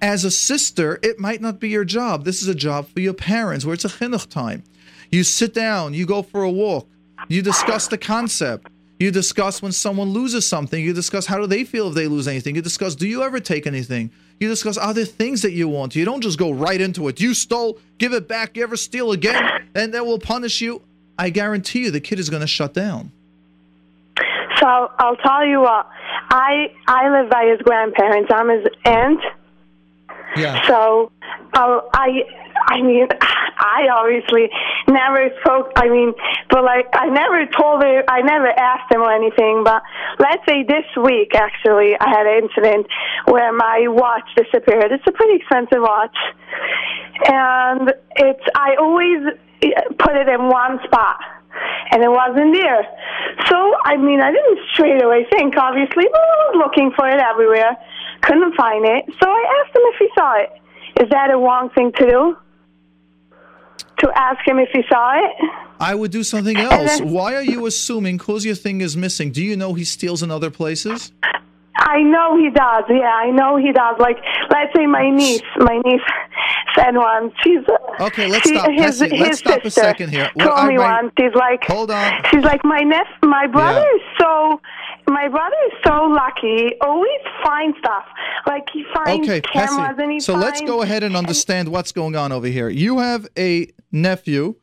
As 0.00 0.24
a 0.24 0.30
sister, 0.30 0.98
it 1.02 1.18
might 1.18 1.40
not 1.40 1.60
be 1.60 1.68
your 1.68 1.84
job. 1.84 2.24
This 2.24 2.40
is 2.40 2.48
a 2.48 2.54
job 2.54 2.88
for 2.88 3.00
your 3.00 3.14
parents 3.14 3.64
where 3.64 3.74
it's 3.74 3.84
a 3.84 3.88
chinuch 3.88 4.28
time. 4.28 4.62
You 5.10 5.24
sit 5.24 5.52
down, 5.52 5.92
you 5.92 6.06
go 6.06 6.22
for 6.22 6.42
a 6.42 6.50
walk, 6.50 6.88
you 7.28 7.42
discuss 7.42 7.88
the 7.88 7.98
concept. 7.98 8.68
You 8.98 9.12
discuss 9.12 9.62
when 9.62 9.70
someone 9.70 10.10
loses 10.10 10.46
something. 10.48 10.82
You 10.82 10.92
discuss 10.92 11.26
how 11.26 11.38
do 11.38 11.46
they 11.46 11.62
feel 11.62 11.88
if 11.88 11.94
they 11.94 12.08
lose 12.08 12.26
anything. 12.26 12.56
You 12.56 12.62
discuss 12.62 12.96
do 12.96 13.06
you 13.06 13.22
ever 13.22 13.38
take 13.38 13.66
anything? 13.66 14.10
You 14.40 14.48
discuss 14.48 14.76
other 14.76 15.04
things 15.04 15.42
that 15.42 15.52
you 15.52 15.68
want. 15.68 15.94
You 15.94 16.04
don't 16.04 16.20
just 16.20 16.38
go 16.38 16.50
right 16.50 16.80
into 16.80 17.06
it. 17.08 17.20
You 17.20 17.34
stole, 17.34 17.78
give 17.98 18.12
it 18.12 18.26
back. 18.26 18.56
You 18.56 18.64
ever 18.64 18.76
steal 18.76 19.12
again, 19.12 19.68
and 19.74 19.94
then 19.94 20.04
we'll 20.04 20.18
punish 20.18 20.60
you. 20.60 20.82
I 21.18 21.30
guarantee 21.30 21.80
you, 21.80 21.90
the 21.90 22.00
kid 22.00 22.18
is 22.18 22.30
going 22.30 22.42
to 22.42 22.46
shut 22.46 22.72
down. 22.72 23.10
So 24.60 24.66
I'll 24.98 25.16
tell 25.16 25.46
you 25.46 25.60
what. 25.60 25.88
I 26.30 26.72
I 26.86 27.08
live 27.08 27.30
by 27.30 27.46
his 27.50 27.60
grandparents. 27.62 28.30
I'm 28.34 28.48
his 28.48 28.66
aunt. 28.84 29.20
Yeah. 30.36 30.66
So 30.66 31.12
uh, 31.54 31.80
I 31.94 32.22
I 32.68 32.82
mean, 32.82 33.08
I 33.20 33.88
obviously 33.92 34.50
never 34.88 35.30
spoke. 35.40 35.72
I 35.76 35.88
mean, 35.88 36.12
but 36.50 36.64
like, 36.64 36.86
I 36.92 37.06
never 37.08 37.46
told 37.46 37.82
her, 37.82 38.04
I 38.08 38.22
never 38.22 38.48
asked 38.48 38.92
him 38.92 39.00
or 39.00 39.12
anything. 39.12 39.62
But 39.64 39.82
let's 40.18 40.42
say 40.46 40.62
this 40.62 40.86
week, 41.02 41.34
actually, 41.34 41.96
I 41.98 42.08
had 42.08 42.26
an 42.26 42.44
incident 42.44 42.86
where 43.26 43.52
my 43.52 43.86
watch 43.88 44.28
disappeared. 44.36 44.92
It's 44.92 45.06
a 45.06 45.12
pretty 45.12 45.36
expensive 45.36 45.80
watch, 45.80 46.16
and 47.26 47.92
it's 48.16 48.44
I 48.54 48.76
always 48.78 49.38
put 49.98 50.14
it 50.16 50.28
in 50.28 50.48
one 50.48 50.78
spot. 50.84 51.18
And 51.90 52.02
it 52.02 52.10
wasn't 52.10 52.54
there. 52.54 52.86
So, 53.48 53.56
I 53.84 53.96
mean, 53.96 54.20
I 54.20 54.30
didn't 54.30 54.58
straight 54.72 55.02
away 55.02 55.26
think, 55.30 55.56
obviously, 55.56 56.04
but 56.10 56.20
I 56.20 56.36
was 56.50 56.62
looking 56.66 56.92
for 56.94 57.08
it 57.08 57.18
everywhere. 57.18 57.76
Couldn't 58.22 58.54
find 58.54 58.84
it. 58.84 59.04
So 59.20 59.28
I 59.28 59.62
asked 59.64 59.74
him 59.74 59.82
if 59.84 59.96
he 59.98 60.08
saw 60.14 60.34
it. 60.42 60.50
Is 61.02 61.08
that 61.10 61.30
a 61.30 61.38
wrong 61.38 61.70
thing 61.70 61.92
to 61.98 62.06
do? 62.06 62.36
to 63.98 64.10
ask 64.14 64.46
him 64.46 64.58
if 64.58 64.68
he 64.72 64.82
saw 64.88 65.12
it. 65.16 65.50
I 65.80 65.94
would 65.94 66.10
do 66.10 66.24
something 66.24 66.56
else. 66.56 66.98
Then, 66.98 67.10
Why 67.10 67.34
are 67.34 67.42
you 67.42 67.66
assuming 67.66 68.18
because 68.18 68.44
your 68.44 68.54
thing 68.54 68.80
is 68.80 68.96
missing? 68.96 69.32
Do 69.32 69.42
you 69.42 69.56
know 69.56 69.74
he 69.74 69.84
steals 69.84 70.22
in 70.22 70.30
other 70.30 70.50
places? 70.50 71.12
I 71.78 72.02
know 72.02 72.36
he 72.36 72.50
does. 72.50 72.84
Yeah, 72.90 73.06
I 73.06 73.30
know 73.30 73.56
he 73.56 73.72
does. 73.72 73.96
Like, 73.98 74.18
let's 74.50 74.74
say 74.76 74.86
my 74.86 75.10
niece, 75.10 75.42
my 75.58 75.80
niece 75.84 76.02
said 76.74 76.94
once, 76.94 77.32
she's 77.42 77.64
okay. 78.00 78.26
Let's 78.28 78.48
she, 78.48 78.54
stop. 78.54 78.70
His, 78.70 79.00
let's 79.00 79.38
stop 79.38 79.64
a 79.64 79.70
second 79.70 80.10
here. 80.10 80.30
Well, 80.34 80.48
told 80.48 80.58
I, 80.58 80.68
me 80.68 80.78
once, 80.78 81.12
she's 81.18 81.34
like, 81.34 81.64
hold 81.64 81.90
on. 81.90 82.22
She's 82.30 82.42
like, 82.42 82.64
my 82.64 82.80
nephew, 82.80 83.28
my 83.28 83.46
brother 83.46 83.80
yeah. 83.80 83.96
is 83.96 84.02
so 84.20 84.60
my 85.08 85.28
brother 85.28 85.56
is 85.66 85.72
so 85.86 86.04
lucky. 86.04 86.74
Always 86.80 87.20
finds 87.42 87.78
stuff. 87.78 88.04
Like 88.46 88.64
he 88.72 88.84
finds 88.94 89.26
okay, 89.26 89.40
cameras 89.40 89.96
Pessy. 89.96 90.02
and 90.02 90.12
he 90.12 90.20
So 90.20 90.34
finds, 90.34 90.44
let's 90.44 90.60
go 90.62 90.82
ahead 90.82 91.02
and 91.02 91.16
understand 91.16 91.68
what's 91.68 91.92
going 91.92 92.16
on 92.16 92.32
over 92.32 92.46
here. 92.46 92.68
You 92.68 92.98
have 92.98 93.26
a 93.38 93.72
nephew 93.90 94.56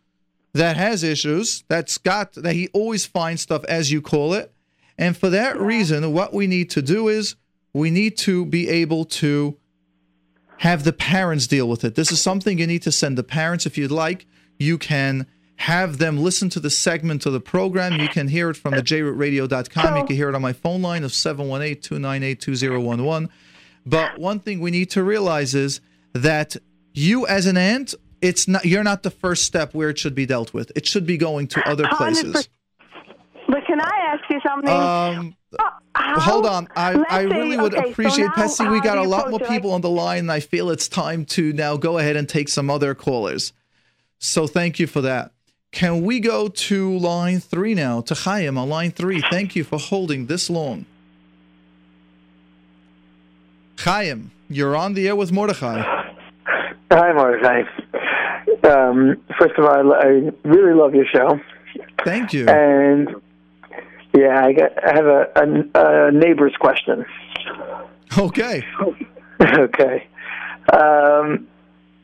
that 0.53 0.77
has 0.77 1.03
issues. 1.03 1.63
That's 1.67 1.97
got 1.97 2.33
that 2.33 2.53
he 2.53 2.69
always 2.69 3.05
finds 3.05 3.41
stuff, 3.41 3.63
as 3.65 3.91
you 3.91 4.01
call 4.01 4.33
it. 4.33 4.51
And 4.97 5.17
for 5.17 5.29
that 5.29 5.59
reason, 5.59 6.13
what 6.13 6.33
we 6.33 6.47
need 6.47 6.69
to 6.71 6.81
do 6.81 7.07
is 7.07 7.35
we 7.73 7.91
need 7.91 8.17
to 8.19 8.45
be 8.45 8.69
able 8.69 9.05
to 9.05 9.57
have 10.59 10.83
the 10.83 10.93
parents 10.93 11.47
deal 11.47 11.67
with 11.67 11.83
it. 11.83 11.95
This 11.95 12.11
is 12.11 12.21
something 12.21 12.57
you 12.57 12.67
need 12.67 12.83
to 12.83 12.91
send 12.91 13.17
the 13.17 13.23
parents 13.23 13.65
if 13.65 13.77
you'd 13.77 13.91
like. 13.91 14.25
You 14.57 14.77
can 14.77 15.27
have 15.57 15.97
them 15.97 16.17
listen 16.17 16.49
to 16.49 16.59
the 16.59 16.69
segment 16.69 17.25
of 17.25 17.33
the 17.33 17.39
program. 17.39 17.99
You 17.99 18.07
can 18.07 18.27
hear 18.27 18.49
it 18.49 18.57
from 18.57 18.73
the 18.73 18.81
jrootradio.com. 18.81 19.97
You 19.97 20.05
can 20.05 20.15
hear 20.15 20.29
it 20.29 20.35
on 20.35 20.41
my 20.41 20.53
phone 20.53 20.81
line 20.81 21.03
of 21.03 21.13
718 21.13 21.81
298 21.81 22.41
2011. 22.41 23.29
But 23.85 24.17
one 24.17 24.39
thing 24.39 24.59
we 24.59 24.71
need 24.71 24.89
to 24.91 25.03
realize 25.03 25.53
is 25.53 25.79
that 26.13 26.55
you, 26.93 27.27
as 27.27 27.45
an 27.45 27.57
aunt, 27.57 27.93
it's 28.21 28.47
not 28.47 28.65
you're 28.65 28.83
not 28.83 29.03
the 29.03 29.11
first 29.11 29.43
step 29.43 29.73
where 29.73 29.89
it 29.89 29.99
should 29.99 30.15
be 30.15 30.25
dealt 30.25 30.53
with. 30.53 30.71
It 30.75 30.87
should 30.87 31.05
be 31.05 31.17
going 31.17 31.47
to 31.49 31.69
other 31.69 31.87
places. 31.89 32.49
But 33.47 33.65
can 33.65 33.79
I 33.79 34.13
ask 34.13 34.23
you 34.29 34.39
something? 34.45 34.71
Um, 34.71 35.35
uh, 35.57 36.19
hold 36.19 36.45
on. 36.45 36.67
I, 36.75 37.03
I 37.09 37.21
really 37.21 37.57
would 37.57 37.75
okay, 37.75 37.91
appreciate, 37.91 38.29
so 38.35 38.41
Pessy. 38.41 38.71
We 38.71 38.81
got 38.81 38.97
a 38.97 39.03
lot 39.03 39.29
more 39.29 39.39
people 39.39 39.71
on 39.71 39.81
the 39.81 39.89
line, 39.89 40.19
and 40.19 40.31
I 40.31 40.39
feel 40.39 40.69
it's 40.69 40.87
time 40.87 41.25
to 41.25 41.53
now 41.53 41.77
go 41.77 41.97
ahead 41.97 42.15
and 42.15 42.27
take 42.27 42.49
some 42.49 42.69
other 42.69 42.95
callers. 42.95 43.53
So 44.17 44.47
thank 44.47 44.79
you 44.79 44.87
for 44.87 45.01
that. 45.01 45.31
Can 45.71 46.03
we 46.03 46.19
go 46.19 46.47
to 46.47 46.97
line 46.97 47.39
three 47.39 47.73
now? 47.73 48.01
To 48.01 48.15
Chaim 48.15 48.57
on 48.57 48.69
line 48.69 48.91
three. 48.91 49.21
Thank 49.29 49.55
you 49.55 49.63
for 49.63 49.77
holding 49.77 50.25
this 50.27 50.49
long. 50.49 50.85
Chaim, 53.79 54.31
you're 54.49 54.75
on 54.75 54.93
the 54.93 55.07
air 55.07 55.15
with 55.15 55.31
Mordechai. 55.31 55.81
Hi, 56.91 57.13
Mordechai. 57.13 57.63
Um, 58.63 59.21
first 59.37 59.55
of 59.57 59.65
all, 59.65 59.93
I 59.93 60.31
really 60.43 60.73
love 60.73 60.95
your 60.95 61.05
show. 61.05 61.39
Thank 62.05 62.33
you. 62.33 62.47
And 62.47 63.15
yeah, 64.15 64.45
I, 64.45 64.53
got, 64.53 64.83
I 64.83 64.93
have 64.93 65.05
a, 65.05 65.27
a, 65.35 66.07
a 66.07 66.11
neighbor's 66.11 66.55
question. 66.59 67.05
Okay. 68.17 68.63
okay. 69.41 70.07
Um, 70.71 71.47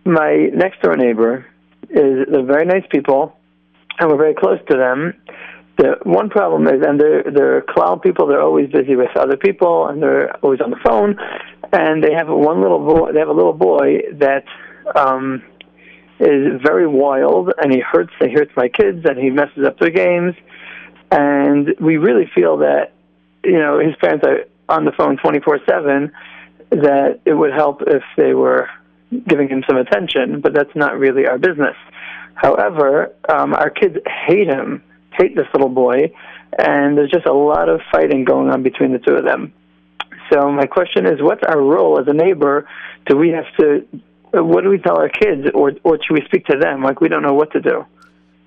my 0.05 0.49
next 0.53 0.81
door 0.81 0.95
neighbor 0.95 1.45
is 1.89 2.27
they're 2.29 2.45
very 2.45 2.65
nice 2.65 2.85
people 2.89 3.37
and 3.99 4.09
we're 4.09 4.17
very 4.17 4.33
close 4.33 4.59
to 4.69 4.77
them. 4.77 5.13
The 5.77 5.95
one 6.03 6.29
problem 6.29 6.67
is, 6.67 6.81
and 6.85 6.99
they're 6.99 7.23
they're 7.23 7.61
cloud 7.61 8.01
people. 8.01 8.27
They're 8.27 8.41
always 8.41 8.69
busy 8.69 8.95
with 8.95 9.15
other 9.15 9.37
people, 9.37 9.87
and 9.87 10.01
they're 10.01 10.35
always 10.43 10.59
on 10.59 10.69
the 10.69 10.79
phone. 10.83 11.17
And 11.71 12.03
they 12.03 12.13
have 12.13 12.27
a 12.27 12.35
one 12.35 12.61
little 12.61 12.79
boy. 12.79 13.13
They 13.13 13.19
have 13.19 13.29
a 13.29 13.33
little 13.33 13.53
boy 13.53 13.99
that 14.19 14.43
um, 14.95 15.43
is 16.19 16.61
very 16.61 16.87
wild, 16.87 17.53
and 17.57 17.71
he 17.71 17.79
hurts. 17.79 18.11
He 18.19 18.31
hurts 18.31 18.51
my 18.57 18.67
kids, 18.67 19.05
and 19.05 19.17
he 19.17 19.29
messes 19.29 19.65
up 19.65 19.79
their 19.79 19.91
games. 19.91 20.35
And 21.11 21.75
we 21.79 21.97
really 21.97 22.31
feel 22.33 22.57
that, 22.57 22.93
you 23.43 23.59
know, 23.59 23.79
his 23.79 23.95
parents 23.97 24.25
are 24.25 24.45
on 24.69 24.85
the 24.85 24.93
phone 24.93 25.17
twenty 25.17 25.41
four 25.41 25.59
seven. 25.67 26.11
That 26.69 27.19
it 27.25 27.33
would 27.33 27.51
help 27.51 27.81
if 27.85 28.01
they 28.15 28.33
were 28.33 28.69
giving 29.27 29.49
him 29.49 29.61
some 29.67 29.75
attention, 29.75 30.39
but 30.39 30.53
that's 30.53 30.73
not 30.73 30.97
really 30.97 31.27
our 31.27 31.37
business. 31.37 31.75
However, 32.33 33.13
um, 33.27 33.53
our 33.53 33.69
kids 33.69 33.97
hate 34.25 34.47
him, 34.47 34.81
hate 35.11 35.35
this 35.35 35.47
little 35.53 35.67
boy, 35.67 36.13
and 36.57 36.97
there's 36.97 37.11
just 37.11 37.25
a 37.25 37.33
lot 37.33 37.67
of 37.67 37.81
fighting 37.91 38.23
going 38.23 38.49
on 38.49 38.63
between 38.63 38.93
the 38.93 38.99
two 38.99 39.15
of 39.15 39.25
them. 39.25 39.51
So 40.31 40.49
my 40.49 40.65
question 40.65 41.05
is, 41.05 41.21
what's 41.21 41.43
our 41.43 41.61
role 41.61 41.99
as 41.99 42.07
a 42.07 42.13
neighbor? 42.13 42.69
Do 43.05 43.17
we 43.17 43.31
have 43.31 43.47
to? 43.59 43.85
What 44.31 44.63
do 44.63 44.69
we 44.69 44.77
tell 44.77 44.97
our 44.97 45.09
kids, 45.09 45.49
or 45.53 45.73
or 45.83 45.99
should 46.01 46.13
we 46.13 46.23
speak 46.25 46.45
to 46.45 46.57
them? 46.57 46.81
Like 46.81 47.01
we 47.01 47.09
don't 47.09 47.21
know 47.21 47.33
what 47.33 47.51
to 47.51 47.59
do. 47.59 47.85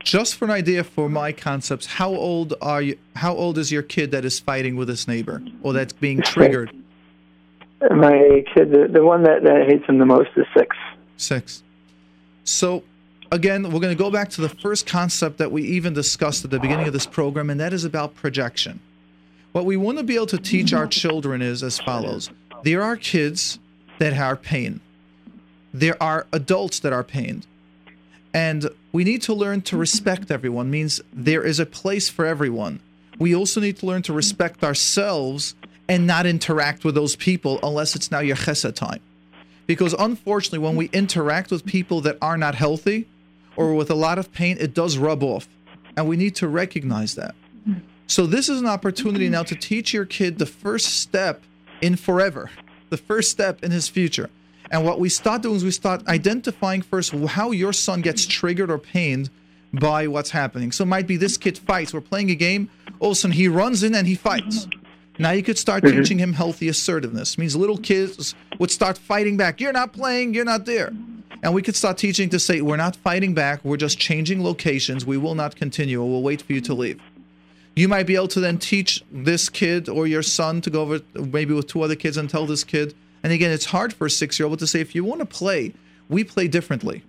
Just 0.05 0.37
for 0.37 0.45
an 0.45 0.51
idea 0.51 0.85
for 0.85 1.09
my 1.09 1.33
concepts, 1.33 1.87
how 1.87 2.11
old 2.11 2.53
are 2.61 2.83
you? 2.83 2.99
How 3.17 3.35
old 3.35 3.57
is 3.57 3.73
your 3.73 3.83
kid 3.83 4.11
that 4.11 4.25
is 4.25 4.39
fighting 4.39 4.77
with 4.77 4.89
his 4.89 5.09
neighbor, 5.09 5.43
or 5.63 5.73
that's 5.73 5.95
being 5.95 6.21
triggered? 6.21 6.71
My 7.81 8.45
kid, 8.55 8.71
the, 8.71 8.87
the 8.91 9.03
one 9.03 9.23
that, 9.23 9.43
that 9.45 9.67
hates 9.67 9.87
him 9.87 9.99
the 9.99 10.07
most, 10.07 10.29
is 10.37 10.45
six. 10.55 10.77
Six. 11.17 11.63
So, 12.45 12.85
again, 13.33 13.63
we're 13.65 13.81
going 13.81 13.97
to 13.97 14.03
go 14.03 14.11
back 14.11 14.29
to 14.31 14.43
the 14.43 14.49
first 14.51 14.87
concept 14.87 15.39
that 15.39 15.51
we 15.51 15.63
even 15.63 15.95
discussed 15.95 16.45
at 16.45 16.51
the 16.51 16.61
beginning 16.61 16.87
of 16.87 16.93
this 16.93 17.07
program, 17.07 17.49
and 17.49 17.59
that 17.59 17.73
is 17.73 17.85
about 17.85 18.15
projection. 18.15 18.81
What 19.53 19.65
we 19.65 19.79
want 19.79 19.99
to 19.99 20.05
be 20.05 20.17
able 20.17 20.27
to 20.27 20.39
teach 20.39 20.75
our 20.75 20.87
children 20.87 21.41
is 21.41 21.63
as 21.63 21.79
follows 21.79 22.31
there 22.63 22.83
are 22.83 22.97
kids 22.97 23.59
that 23.99 24.13
are 24.13 24.37
pain, 24.37 24.81
there 25.73 26.01
are 26.03 26.27
adults 26.33 26.81
that 26.81 26.93
are 26.93 27.05
pained. 27.05 27.47
And 28.35 28.69
we 28.93 29.05
need 29.05 29.23
to 29.23 29.33
learn 29.33 29.63
to 29.63 29.77
respect 29.77 30.31
everyone, 30.31 30.71
means 30.71 31.01
there 31.13 31.45
is 31.45 31.61
a 31.61 31.67
place 31.67 32.11
for 32.11 32.27
everyone. 32.27 32.81
We 33.19 33.35
also 33.35 33.61
need 33.61 33.77
to 33.79 33.87
learn 33.87 34.03
to 34.03 34.13
respect 34.13 34.65
ourselves 34.65 35.55
and 35.89 36.07
not 36.07 36.27
interact 36.27 36.85
with 36.85 36.97
those 36.97 37.15
people 37.15 37.61
unless 37.63 37.95
it's 37.95 38.11
now 38.11 38.19
your 38.19 38.37
chesed 38.37 38.75
time. 38.75 39.01
Because 39.67 39.95
unfortunately, 39.95 40.59
when 40.59 40.75
we 40.75 40.87
interact 40.93 41.53
with 41.53 41.65
people 41.65 42.01
that 42.03 42.19
are 42.21 42.37
not 42.37 42.57
healthy 42.57 43.07
or 43.57 43.75
with 43.75 43.89
a 43.89 43.95
lot 43.95 44.19
of 44.19 44.33
pain, 44.33 44.57
it 44.59 44.75
does 44.75 44.99
rub 44.99 45.23
off. 45.23 45.49
And 45.97 46.09
we 46.09 46.17
need 46.17 46.35
to 46.37 46.49
recognize 46.49 47.15
that. 47.15 47.37
So, 48.07 48.27
this 48.27 48.49
is 48.49 48.61
an 48.61 48.67
opportunity 48.67 49.29
now 49.29 49.45
to 49.45 49.55
teach 49.55 49.95
your 49.95 50.05
kid 50.05 50.39
the 50.39 50.47
first 50.47 51.01
step 51.01 51.43
in 51.81 51.97
forever, 51.97 52.51
the 52.91 52.99
first 52.99 53.31
step 53.31 53.63
in 53.65 53.71
his 53.71 53.89
future. 53.89 54.29
And 54.75 54.85
what 54.85 54.99
we 54.99 55.09
start 55.09 55.43
doing 55.43 55.55
is 55.55 55.63
we 55.63 55.71
start 55.71 56.05
identifying 56.09 56.83
first 56.83 57.13
how 57.13 57.53
your 57.53 57.73
son 57.73 58.01
gets 58.01 58.27
triggered 58.27 58.73
or 58.73 58.79
pained 58.79 59.31
by 59.73 60.09
what's 60.09 60.31
happening. 60.31 60.73
So, 60.73 60.83
it 60.83 60.89
might 60.89 61.07
be 61.07 61.17
this 61.17 61.37
kid 61.37 61.57
fights. 61.57 61.95
We're 61.95 62.01
playing 62.01 62.31
a 62.31 62.35
game, 62.35 62.69
all 62.99 63.13
of 63.13 63.13
a 63.13 63.15
sudden 63.15 63.37
he 63.37 63.47
runs 63.47 63.85
in 63.85 63.95
and 63.95 64.05
he 64.05 64.17
fights. 64.17 64.67
Now 65.17 65.31
you 65.31 65.45
could 65.45 65.59
start 65.59 65.85
mm-hmm. 65.85 65.99
teaching 65.99 66.19
him 66.19 66.33
healthy 66.33 66.67
assertiveness. 66.69 67.35
It 67.35 67.39
means 67.39 67.55
little 67.55 67.79
kids 67.79 68.35
would 68.59 68.73
start 68.73 68.99
fighting 68.99 69.37
back. 69.37 69.61
You're 69.61 69.73
not 69.73 69.93
playing, 69.93 70.35
you're 70.35 70.45
not 70.45 70.67
there. 70.67 70.91
And 71.45 71.55
we 71.55 71.63
could 71.63 71.77
start 71.77 71.97
teaching 71.97 72.29
to 72.31 72.41
say, 72.41 72.61
we're 72.61 72.77
not 72.77 72.97
fighting 72.97 73.33
back, 73.33 73.65
we're 73.65 73.77
just 73.77 74.01
changing 74.01 74.43
locations. 74.43 75.07
We 75.07 75.19
will 75.19 75.37
not 75.37 75.55
continue, 75.55 76.03
we'll 76.03 76.23
wait 76.23 76.43
for 76.43 76.53
you 76.53 76.61
to 76.63 76.75
leave. 76.75 77.01
You 77.77 77.87
might 77.87 78.09
be 78.09 78.17
able 78.17 78.29
to 78.29 78.41
then 78.41 78.59
teach 78.59 79.05
this 79.13 79.49
kid 79.49 79.89
or 79.89 80.09
your 80.09 80.23
son 80.23 80.63
to 80.63 80.71
go 80.71 80.83
over 80.83 81.01
maybe 81.15 81.55
with 81.55 81.69
two 81.69 81.83
other 81.83 81.95
kids 81.95 82.17
and 82.17 82.29
tell 82.29 82.45
this 82.45 82.65
kid. 82.65 82.93
And 83.25 83.33
again, 83.33 83.51
it's 83.51 83.65
hard 83.65 83.95
for 83.95 84.07
a 84.07 84.11
six 84.11 84.39
year 84.39 84.47
old 84.47 84.59
to 84.61 84.67
say, 84.67 84.81
if 84.81 84.95
you 84.95 85.03
want 85.03 85.21
to 85.21 85.27
play, 85.27 85.73
we 86.11 86.23
play 86.23 86.47
differently. 86.47 87.03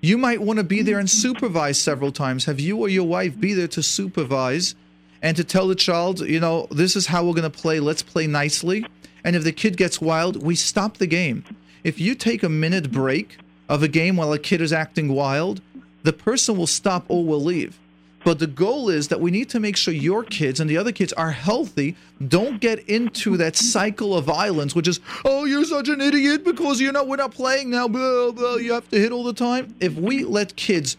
You 0.00 0.16
might 0.16 0.40
want 0.40 0.58
to 0.58 0.64
be 0.64 0.80
there 0.80 0.98
and 0.98 1.08
supervise 1.08 1.78
several 1.78 2.10
times. 2.10 2.46
Have 2.46 2.58
you 2.58 2.78
or 2.78 2.88
your 2.88 3.06
wife 3.06 3.38
be 3.38 3.52
there 3.52 3.68
to 3.68 3.82
supervise 3.82 4.74
and 5.22 5.36
to 5.36 5.44
tell 5.44 5.68
the 5.68 5.74
child, 5.74 6.20
you 6.20 6.40
know, 6.40 6.66
this 6.70 6.96
is 6.96 7.06
how 7.06 7.24
we're 7.24 7.34
going 7.34 7.50
to 7.50 7.58
play. 7.58 7.78
Let's 7.78 8.02
play 8.02 8.26
nicely. 8.26 8.86
And 9.22 9.36
if 9.36 9.44
the 9.44 9.52
kid 9.52 9.76
gets 9.76 10.00
wild, 10.00 10.42
we 10.42 10.54
stop 10.54 10.96
the 10.96 11.06
game. 11.06 11.44
If 11.84 12.00
you 12.00 12.14
take 12.14 12.42
a 12.42 12.48
minute 12.48 12.90
break 12.90 13.38
of 13.68 13.82
a 13.82 13.88
game 13.88 14.16
while 14.16 14.32
a 14.32 14.38
kid 14.38 14.62
is 14.62 14.72
acting 14.72 15.08
wild, 15.12 15.60
the 16.02 16.12
person 16.12 16.56
will 16.56 16.66
stop 16.66 17.04
or 17.08 17.24
will 17.24 17.40
leave. 17.40 17.78
But 18.24 18.38
the 18.38 18.46
goal 18.46 18.88
is 18.88 19.08
that 19.08 19.20
we 19.20 19.30
need 19.30 19.50
to 19.50 19.60
make 19.60 19.76
sure 19.76 19.92
your 19.92 20.24
kids 20.24 20.58
and 20.58 20.68
the 20.68 20.78
other 20.78 20.92
kids 20.92 21.12
are 21.12 21.30
healthy. 21.30 21.94
Don't 22.26 22.58
get 22.58 22.78
into 22.88 23.36
that 23.36 23.54
cycle 23.54 24.16
of 24.16 24.24
violence, 24.24 24.74
which 24.74 24.88
is, 24.88 25.00
oh, 25.26 25.44
you're 25.44 25.64
such 25.64 25.88
an 25.90 26.00
idiot 26.00 26.42
because 26.42 26.80
you're 26.80 26.92
not, 26.92 27.06
we're 27.06 27.16
not 27.16 27.32
playing 27.32 27.68
now. 27.68 27.86
Blah, 27.86 28.32
blah, 28.32 28.56
you 28.56 28.72
have 28.72 28.88
to 28.88 28.98
hit 28.98 29.12
all 29.12 29.24
the 29.24 29.34
time. 29.34 29.74
If 29.78 29.94
we 29.94 30.24
let 30.24 30.56
kids 30.56 30.96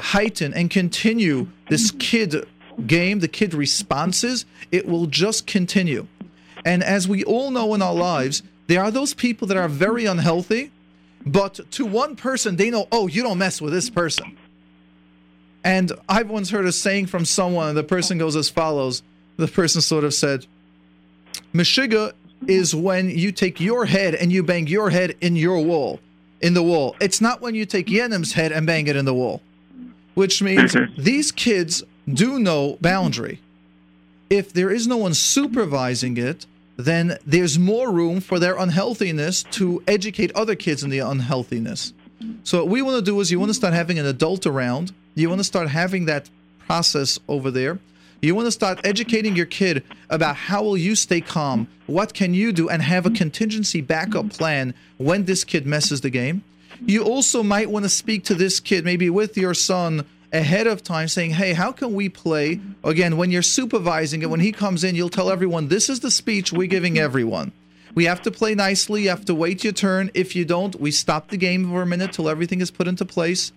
heighten 0.00 0.52
and 0.52 0.70
continue 0.70 1.46
this 1.68 1.92
kid 1.92 2.46
game, 2.86 3.20
the 3.20 3.28
kid 3.28 3.54
responses, 3.54 4.44
it 4.72 4.88
will 4.88 5.06
just 5.06 5.46
continue. 5.46 6.08
And 6.64 6.82
as 6.82 7.06
we 7.06 7.22
all 7.24 7.52
know 7.52 7.74
in 7.74 7.82
our 7.82 7.94
lives, 7.94 8.42
there 8.66 8.82
are 8.82 8.90
those 8.90 9.14
people 9.14 9.46
that 9.48 9.56
are 9.56 9.68
very 9.68 10.04
unhealthy, 10.04 10.72
but 11.24 11.60
to 11.72 11.86
one 11.86 12.16
person, 12.16 12.56
they 12.56 12.70
know, 12.70 12.88
oh, 12.90 13.06
you 13.06 13.22
don't 13.22 13.38
mess 13.38 13.60
with 13.60 13.72
this 13.72 13.88
person. 13.88 14.36
And 15.64 15.92
I've 16.08 16.30
once 16.30 16.50
heard 16.50 16.66
a 16.66 16.72
saying 16.72 17.06
from 17.06 17.24
someone, 17.24 17.74
the 17.74 17.84
person 17.84 18.18
goes 18.18 18.36
as 18.36 18.48
follows. 18.48 19.02
The 19.36 19.48
person 19.48 19.80
sort 19.80 20.04
of 20.04 20.14
said, 20.14 20.46
Meshiga 21.54 22.12
is 22.46 22.74
when 22.74 23.10
you 23.10 23.32
take 23.32 23.60
your 23.60 23.84
head 23.84 24.14
and 24.14 24.32
you 24.32 24.42
bang 24.42 24.66
your 24.66 24.90
head 24.90 25.16
in 25.20 25.36
your 25.36 25.60
wall, 25.60 26.00
in 26.40 26.54
the 26.54 26.62
wall. 26.62 26.96
It's 27.00 27.20
not 27.20 27.40
when 27.40 27.54
you 27.54 27.66
take 27.66 27.86
Yenim's 27.86 28.32
head 28.32 28.52
and 28.52 28.66
bang 28.66 28.86
it 28.86 28.96
in 28.96 29.04
the 29.04 29.14
wall. 29.14 29.42
Which 30.14 30.42
means 30.42 30.74
these 30.98 31.32
kids 31.32 31.82
do 32.12 32.38
know 32.38 32.78
boundary. 32.80 33.40
If 34.28 34.52
there 34.52 34.70
is 34.70 34.86
no 34.86 34.96
one 34.96 35.14
supervising 35.14 36.16
it, 36.16 36.46
then 36.76 37.18
there's 37.26 37.58
more 37.58 37.90
room 37.90 38.20
for 38.20 38.38
their 38.38 38.56
unhealthiness 38.56 39.42
to 39.42 39.82
educate 39.86 40.32
other 40.34 40.54
kids 40.54 40.82
in 40.82 40.90
the 40.90 41.00
unhealthiness. 41.00 41.92
So 42.44 42.58
what 42.58 42.68
we 42.68 42.82
want 42.82 42.96
to 42.96 43.02
do 43.02 43.18
is 43.20 43.30
you 43.30 43.38
want 43.38 43.50
to 43.50 43.54
start 43.54 43.74
having 43.74 43.98
an 43.98 44.06
adult 44.06 44.46
around 44.46 44.92
you 45.14 45.28
want 45.28 45.40
to 45.40 45.44
start 45.44 45.68
having 45.68 46.06
that 46.06 46.28
process 46.66 47.18
over 47.28 47.50
there. 47.50 47.78
You 48.22 48.34
want 48.34 48.46
to 48.46 48.52
start 48.52 48.80
educating 48.84 49.34
your 49.34 49.46
kid 49.46 49.82
about 50.10 50.36
how 50.36 50.62
will 50.62 50.76
you 50.76 50.94
stay 50.94 51.22
calm? 51.22 51.68
What 51.86 52.12
can 52.12 52.34
you 52.34 52.52
do 52.52 52.68
and 52.68 52.82
have 52.82 53.06
a 53.06 53.10
contingency 53.10 53.80
backup 53.80 54.30
plan 54.30 54.74
when 54.98 55.24
this 55.24 55.42
kid 55.42 55.66
messes 55.66 56.02
the 56.02 56.10
game? 56.10 56.44
You 56.84 57.02
also 57.02 57.42
might 57.42 57.70
want 57.70 57.84
to 57.86 57.88
speak 57.88 58.24
to 58.24 58.34
this 58.34 58.60
kid 58.60 58.84
maybe 58.84 59.08
with 59.08 59.36
your 59.36 59.54
son 59.54 60.04
ahead 60.32 60.66
of 60.66 60.82
time 60.82 61.08
saying, 61.08 61.32
"Hey, 61.32 61.54
how 61.54 61.72
can 61.72 61.94
we 61.94 62.08
play?" 62.08 62.60
Again, 62.84 63.16
when 63.16 63.30
you're 63.30 63.42
supervising 63.42 64.22
it, 64.22 64.30
when 64.30 64.40
he 64.40 64.52
comes 64.52 64.84
in, 64.84 64.94
you'll 64.94 65.08
tell 65.08 65.30
everyone, 65.30 65.68
"This 65.68 65.88
is 65.88 66.00
the 66.00 66.10
speech 66.10 66.52
we're 66.52 66.68
giving 66.68 66.98
everyone." 66.98 67.52
We 67.94 68.04
have 68.04 68.22
to 68.22 68.30
play 68.30 68.54
nicely. 68.54 69.04
You 69.04 69.08
have 69.08 69.24
to 69.24 69.34
wait 69.34 69.64
your 69.64 69.72
turn. 69.72 70.10
If 70.14 70.36
you 70.36 70.44
don't, 70.44 70.80
we 70.80 70.90
stop 70.90 71.28
the 71.28 71.36
game 71.36 71.68
for 71.68 71.82
a 71.82 71.86
minute 71.86 72.12
till 72.12 72.28
everything 72.28 72.60
is 72.60 72.70
put 72.70 72.86
into 72.86 73.04
place. 73.04 73.52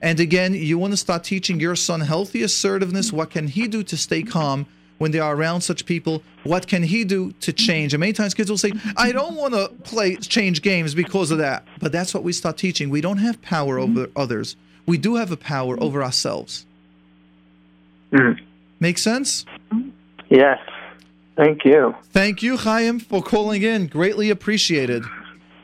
And 0.00 0.20
again, 0.20 0.54
you 0.54 0.78
want 0.78 0.92
to 0.92 0.96
start 0.96 1.24
teaching 1.24 1.58
your 1.58 1.74
son 1.76 2.00
healthy 2.00 2.42
assertiveness. 2.42 3.12
What 3.12 3.30
can 3.30 3.48
he 3.48 3.66
do 3.66 3.82
to 3.82 3.96
stay 3.96 4.22
calm 4.22 4.66
when 4.98 5.10
they 5.10 5.18
are 5.18 5.34
around 5.34 5.62
such 5.62 5.86
people? 5.86 6.22
What 6.44 6.68
can 6.68 6.82
he 6.84 7.04
do 7.04 7.32
to 7.40 7.52
change? 7.52 7.94
And 7.94 8.00
many 8.00 8.12
times 8.12 8.34
kids 8.34 8.50
will 8.50 8.58
say, 8.58 8.72
I 8.96 9.10
don't 9.10 9.34
want 9.34 9.54
to 9.54 9.68
play 9.82 10.16
change 10.16 10.62
games 10.62 10.94
because 10.94 11.30
of 11.30 11.38
that. 11.38 11.64
But 11.80 11.90
that's 11.90 12.14
what 12.14 12.22
we 12.22 12.32
start 12.32 12.56
teaching. 12.56 12.90
We 12.90 13.00
don't 13.00 13.18
have 13.18 13.42
power 13.42 13.78
over 13.78 14.08
others. 14.14 14.56
We 14.86 14.98
do 14.98 15.16
have 15.16 15.32
a 15.32 15.36
power 15.36 15.76
over 15.82 16.02
ourselves. 16.02 16.64
Mm. 18.12 18.38
Make 18.80 18.98
sense? 18.98 19.44
Yes. 20.28 20.58
Thank 21.36 21.64
you. 21.64 21.94
Thank 22.12 22.42
you, 22.42 22.56
Chaim, 22.56 23.00
for 23.00 23.22
calling 23.22 23.62
in. 23.62 23.86
Greatly 23.86 24.30
appreciated. 24.30 25.04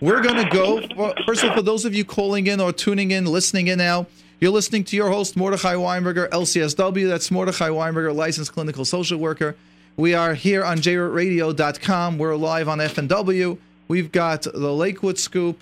We're 0.00 0.20
going 0.20 0.44
to 0.44 0.50
go. 0.50 1.14
First 1.24 1.42
of 1.42 1.50
all, 1.50 1.56
for 1.56 1.62
those 1.62 1.84
of 1.84 1.94
you 1.94 2.04
calling 2.04 2.46
in 2.46 2.60
or 2.60 2.72
tuning 2.72 3.10
in, 3.12 3.24
listening 3.24 3.68
in 3.68 3.78
now, 3.78 4.06
you're 4.40 4.50
listening 4.50 4.84
to 4.84 4.96
your 4.96 5.10
host, 5.10 5.36
Mordechai 5.36 5.74
Weinberger, 5.74 6.28
LCSW. 6.30 7.08
That's 7.08 7.30
Mordechai 7.30 7.68
Weinberger, 7.68 8.14
licensed 8.14 8.52
clinical 8.52 8.84
social 8.84 9.18
worker. 9.18 9.56
We 9.96 10.14
are 10.14 10.34
here 10.34 10.64
on 10.64 10.78
jrootradio.com. 10.78 12.18
We're 12.18 12.34
live 12.36 12.68
on 12.68 12.78
FNW. 12.78 13.58
We've 13.86 14.10
got 14.10 14.42
the 14.42 14.72
Lakewood 14.72 15.18
Scoop 15.18 15.60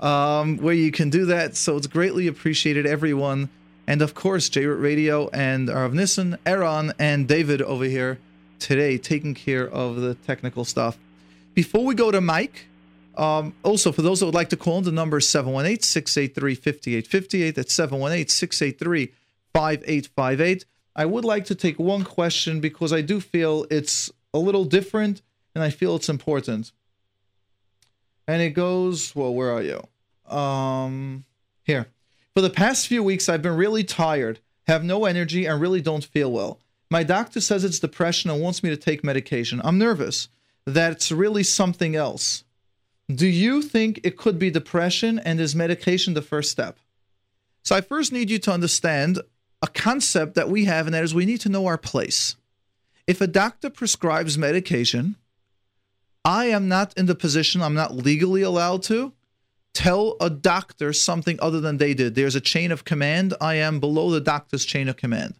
um, 0.00 0.58
where 0.58 0.74
you 0.74 0.92
can 0.92 1.08
do 1.10 1.24
that. 1.26 1.56
So 1.56 1.76
it's 1.76 1.86
greatly 1.86 2.26
appreciated, 2.26 2.86
everyone. 2.86 3.48
And 3.86 4.02
of 4.02 4.14
course, 4.14 4.50
JRoot 4.50 4.80
Radio 4.80 5.28
and 5.30 5.68
Harav 5.68 5.92
Nissen, 5.92 6.36
Aaron, 6.44 6.92
and 6.98 7.26
David 7.26 7.62
over 7.62 7.84
here 7.84 8.18
today 8.58 8.98
taking 8.98 9.34
care 9.34 9.68
of 9.68 9.96
the 9.96 10.14
technical 10.14 10.64
stuff. 10.64 10.98
Before 11.54 11.84
we 11.84 11.94
go 11.94 12.10
to 12.10 12.20
Mike, 12.20 12.66
um, 13.16 13.54
also, 13.62 13.92
for 13.92 14.02
those 14.02 14.20
that 14.20 14.26
would 14.26 14.34
like 14.34 14.50
to 14.50 14.56
call, 14.56 14.78
in, 14.78 14.84
the 14.84 14.92
number 14.92 15.18
is 15.18 15.28
718 15.28 15.82
683 15.82 16.54
5858. 16.54 17.54
That's 17.54 17.74
718 17.74 18.28
683 18.28 19.12
5858. 19.52 20.64
I 20.94 21.06
would 21.06 21.24
like 21.24 21.44
to 21.46 21.54
take 21.54 21.78
one 21.78 22.04
question 22.04 22.60
because 22.60 22.92
I 22.92 23.00
do 23.00 23.20
feel 23.20 23.66
it's 23.70 24.10
a 24.34 24.38
little 24.38 24.64
different 24.64 25.22
and 25.54 25.62
I 25.62 25.70
feel 25.70 25.96
it's 25.96 26.08
important. 26.08 26.72
And 28.26 28.40
it 28.40 28.50
goes, 28.50 29.14
well, 29.14 29.34
where 29.34 29.50
are 29.50 29.62
you? 29.62 30.34
Um, 30.34 31.24
here. 31.64 31.88
For 32.34 32.40
the 32.40 32.50
past 32.50 32.86
few 32.86 33.02
weeks, 33.02 33.28
I've 33.28 33.42
been 33.42 33.56
really 33.56 33.84
tired, 33.84 34.40
have 34.66 34.84
no 34.84 35.04
energy, 35.04 35.44
and 35.44 35.60
really 35.60 35.82
don't 35.82 36.04
feel 36.04 36.32
well. 36.32 36.60
My 36.90 37.02
doctor 37.02 37.40
says 37.40 37.64
it's 37.64 37.78
depression 37.78 38.30
and 38.30 38.40
wants 38.40 38.62
me 38.62 38.70
to 38.70 38.76
take 38.76 39.02
medication. 39.02 39.60
I'm 39.64 39.78
nervous 39.78 40.28
that 40.66 40.92
it's 40.92 41.10
really 41.10 41.42
something 41.42 41.96
else. 41.96 42.44
Do 43.12 43.26
you 43.26 43.62
think 43.62 44.00
it 44.04 44.16
could 44.16 44.38
be 44.38 44.50
depression 44.50 45.18
and 45.18 45.40
is 45.40 45.56
medication 45.56 46.14
the 46.14 46.22
first 46.22 46.50
step? 46.50 46.78
So 47.64 47.74
I 47.74 47.80
first 47.80 48.12
need 48.12 48.30
you 48.30 48.38
to 48.40 48.52
understand 48.52 49.20
a 49.60 49.66
concept 49.66 50.34
that 50.34 50.48
we 50.48 50.64
have, 50.64 50.86
and 50.86 50.94
that 50.94 51.04
is 51.04 51.14
we 51.14 51.26
need 51.26 51.40
to 51.40 51.48
know 51.48 51.66
our 51.66 51.78
place. 51.78 52.36
If 53.06 53.20
a 53.20 53.26
doctor 53.26 53.70
prescribes 53.70 54.38
medication, 54.38 55.16
I 56.24 56.46
am 56.46 56.68
not 56.68 56.96
in 56.96 57.06
the 57.06 57.14
position, 57.14 57.62
I'm 57.62 57.74
not 57.74 57.94
legally 57.94 58.42
allowed 58.42 58.84
to 58.84 59.12
tell 59.74 60.16
a 60.20 60.30
doctor 60.30 60.92
something 60.92 61.38
other 61.40 61.60
than 61.60 61.78
they 61.78 61.94
did. 61.94 62.14
There's 62.14 62.36
a 62.36 62.40
chain 62.40 62.70
of 62.70 62.84
command. 62.84 63.34
I 63.40 63.54
am 63.54 63.80
below 63.80 64.10
the 64.10 64.20
doctor's 64.20 64.64
chain 64.64 64.88
of 64.88 64.96
command. 64.96 65.34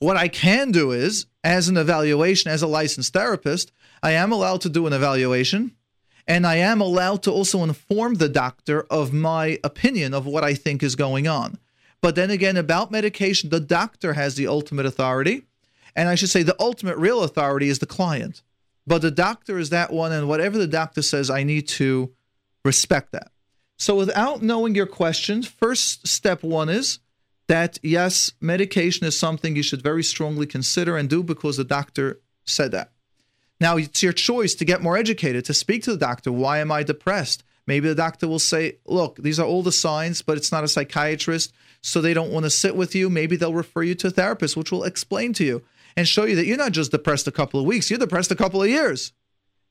What 0.00 0.16
I 0.16 0.28
can 0.28 0.72
do 0.72 0.92
is, 0.92 1.26
as 1.44 1.68
an 1.68 1.76
evaluation, 1.76 2.50
as 2.50 2.62
a 2.62 2.66
licensed 2.66 3.12
therapist, 3.12 3.72
I 4.02 4.12
am 4.12 4.32
allowed 4.32 4.60
to 4.62 4.68
do 4.68 4.86
an 4.86 4.92
evaluation 4.92 5.72
and 6.28 6.46
I 6.46 6.56
am 6.56 6.82
allowed 6.82 7.22
to 7.22 7.32
also 7.32 7.64
inform 7.64 8.14
the 8.14 8.28
doctor 8.28 8.82
of 8.90 9.14
my 9.14 9.58
opinion 9.64 10.12
of 10.12 10.26
what 10.26 10.44
I 10.44 10.54
think 10.54 10.82
is 10.82 10.94
going 10.94 11.26
on. 11.26 11.58
But 12.02 12.14
then 12.14 12.30
again, 12.30 12.58
about 12.58 12.92
medication, 12.92 13.48
the 13.48 13.58
doctor 13.58 14.12
has 14.12 14.34
the 14.34 14.46
ultimate 14.46 14.86
authority. 14.86 15.46
And 15.96 16.08
I 16.08 16.14
should 16.14 16.28
say 16.28 16.42
the 16.42 16.54
ultimate 16.60 16.98
real 16.98 17.24
authority 17.24 17.70
is 17.70 17.78
the 17.78 17.86
client. 17.86 18.42
But 18.86 19.02
the 19.02 19.10
doctor 19.10 19.58
is 19.58 19.70
that 19.70 19.92
one, 19.92 20.12
and 20.12 20.28
whatever 20.28 20.58
the 20.58 20.66
doctor 20.66 21.02
says, 21.02 21.30
I 21.30 21.42
need 21.42 21.66
to 21.68 22.12
respect 22.64 23.12
that. 23.12 23.32
So, 23.78 23.96
without 23.96 24.42
knowing 24.42 24.74
your 24.74 24.86
question, 24.86 25.42
first 25.42 26.06
step 26.06 26.42
one 26.42 26.68
is 26.68 26.98
that 27.48 27.78
yes, 27.82 28.32
medication 28.40 29.06
is 29.06 29.18
something 29.18 29.56
you 29.56 29.62
should 29.62 29.82
very 29.82 30.02
strongly 30.02 30.46
consider 30.46 30.96
and 30.96 31.08
do 31.08 31.22
because 31.22 31.56
the 31.56 31.64
doctor 31.64 32.20
said 32.44 32.72
that. 32.72 32.92
Now, 33.60 33.76
it's 33.76 34.02
your 34.02 34.12
choice 34.12 34.54
to 34.56 34.64
get 34.64 34.82
more 34.82 34.96
educated, 34.96 35.44
to 35.46 35.54
speak 35.54 35.82
to 35.84 35.92
the 35.92 35.98
doctor. 35.98 36.30
Why 36.30 36.58
am 36.58 36.70
I 36.70 36.82
depressed? 36.82 37.42
Maybe 37.66 37.88
the 37.88 37.94
doctor 37.94 38.28
will 38.28 38.38
say, 38.38 38.78
Look, 38.86 39.16
these 39.16 39.38
are 39.38 39.46
all 39.46 39.62
the 39.62 39.72
signs, 39.72 40.22
but 40.22 40.36
it's 40.36 40.52
not 40.52 40.64
a 40.64 40.68
psychiatrist, 40.68 41.52
so 41.82 42.00
they 42.00 42.14
don't 42.14 42.30
want 42.30 42.44
to 42.44 42.50
sit 42.50 42.76
with 42.76 42.94
you. 42.94 43.10
Maybe 43.10 43.36
they'll 43.36 43.52
refer 43.52 43.82
you 43.82 43.94
to 43.96 44.06
a 44.06 44.10
therapist, 44.10 44.56
which 44.56 44.72
will 44.72 44.84
explain 44.84 45.32
to 45.34 45.44
you 45.44 45.62
and 45.96 46.06
show 46.06 46.24
you 46.24 46.36
that 46.36 46.46
you're 46.46 46.56
not 46.56 46.72
just 46.72 46.92
depressed 46.92 47.26
a 47.26 47.32
couple 47.32 47.58
of 47.58 47.66
weeks, 47.66 47.90
you're 47.90 47.98
depressed 47.98 48.30
a 48.30 48.36
couple 48.36 48.62
of 48.62 48.68
years. 48.68 49.12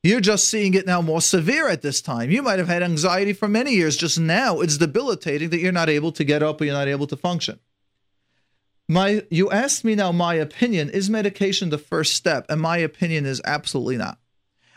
You're 0.02 0.20
just 0.20 0.48
seeing 0.48 0.74
it 0.74 0.86
now 0.86 1.02
more 1.02 1.20
severe 1.20 1.68
at 1.68 1.82
this 1.82 2.00
time. 2.00 2.30
You 2.30 2.42
might 2.42 2.60
have 2.60 2.68
had 2.68 2.84
anxiety 2.84 3.32
for 3.32 3.48
many 3.48 3.72
years. 3.72 3.96
Just 3.96 4.20
now, 4.20 4.60
it's 4.60 4.78
debilitating 4.78 5.50
that 5.50 5.58
you're 5.58 5.72
not 5.72 5.88
able 5.88 6.12
to 6.12 6.22
get 6.22 6.42
up 6.42 6.60
or 6.60 6.66
you're 6.66 6.74
not 6.74 6.86
able 6.86 7.08
to 7.08 7.16
function. 7.16 7.58
My, 8.88 9.22
you 9.30 9.50
asked 9.50 9.84
me 9.84 9.94
now 9.94 10.12
my 10.12 10.34
opinion. 10.34 10.88
Is 10.88 11.10
medication 11.10 11.68
the 11.68 11.78
first 11.78 12.14
step? 12.14 12.46
And 12.48 12.60
my 12.60 12.78
opinion 12.78 13.26
is 13.26 13.42
absolutely 13.44 13.98
not. 13.98 14.18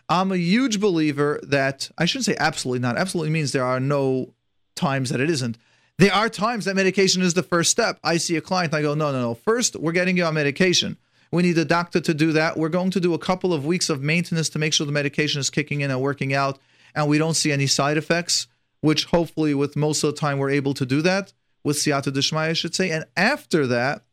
I'm 0.10 0.34
a 0.34 0.38
huge 0.38 0.82
believer 0.82 1.39
that 1.43 1.89
I 1.97 2.04
shouldn't 2.04 2.26
say 2.26 2.36
absolutely 2.38 2.80
not. 2.80 2.97
Absolutely 2.97 3.32
means 3.32 3.54
there 3.54 3.63
are 3.63 3.80
no 3.80 4.34
times 4.76 5.12
that 5.12 5.21
it 5.21 5.30
isn't. 5.30 5.58
There 5.97 6.13
are 6.13 6.28
times 6.28 6.65
that 6.65 6.76
medication 6.76 7.21
is 7.21 7.36
the 7.36 7.43
first 7.43 7.71
step. 7.71 8.00
I 8.04 8.17
see 8.17 8.36
a 8.36 8.41
client, 8.41 8.74
I 8.74 8.82
go, 8.82 8.95
no, 8.95 9.13
no, 9.13 9.21
no. 9.21 9.34
First, 9.36 9.78
we're 9.78 9.91
getting 9.93 10.17
you 10.17 10.26
on 10.26 10.34
medication. 10.34 10.97
We 11.32 11.43
need 11.43 11.58
a 11.58 11.63
doctor 11.63 12.02
to 12.02 12.13
do 12.13 12.34
that. 12.34 12.58
We're 12.58 12.69
going 12.69 12.91
to 12.91 13.00
do 13.00 13.13
a 13.13 13.19
couple 13.19 13.54
of 13.54 13.65
weeks 13.65 13.89
of 13.89 14.02
maintenance 14.02 14.50
to 14.50 14.60
make 14.60 14.74
sure 14.74 14.86
the 14.86 14.91
medication 14.91 15.39
is 15.39 15.50
kicking 15.50 15.80
in 15.80 15.91
and 15.91 16.02
working 16.02 16.34
out, 16.34 16.60
and 16.93 17.08
we 17.08 17.17
don't 17.17 17.36
see 17.36 17.54
any 17.54 17.67
side 17.67 17.95
effects, 17.95 18.47
which 18.82 19.06
hopefully, 19.06 19.54
with 19.54 19.78
most 19.78 20.04
of 20.04 20.13
the 20.13 20.19
time, 20.19 20.39
we're 20.39 20.50
able 20.50 20.74
to 20.74 20.86
do 20.86 21.02
that 21.04 21.32
with 21.63 21.78
Siyata 21.78 22.12
Dishmaya, 22.12 22.50
I 22.50 22.54
should 22.54 22.76
say. 22.76 22.91
And 22.91 23.06
after 23.15 23.67
that, 23.67 24.04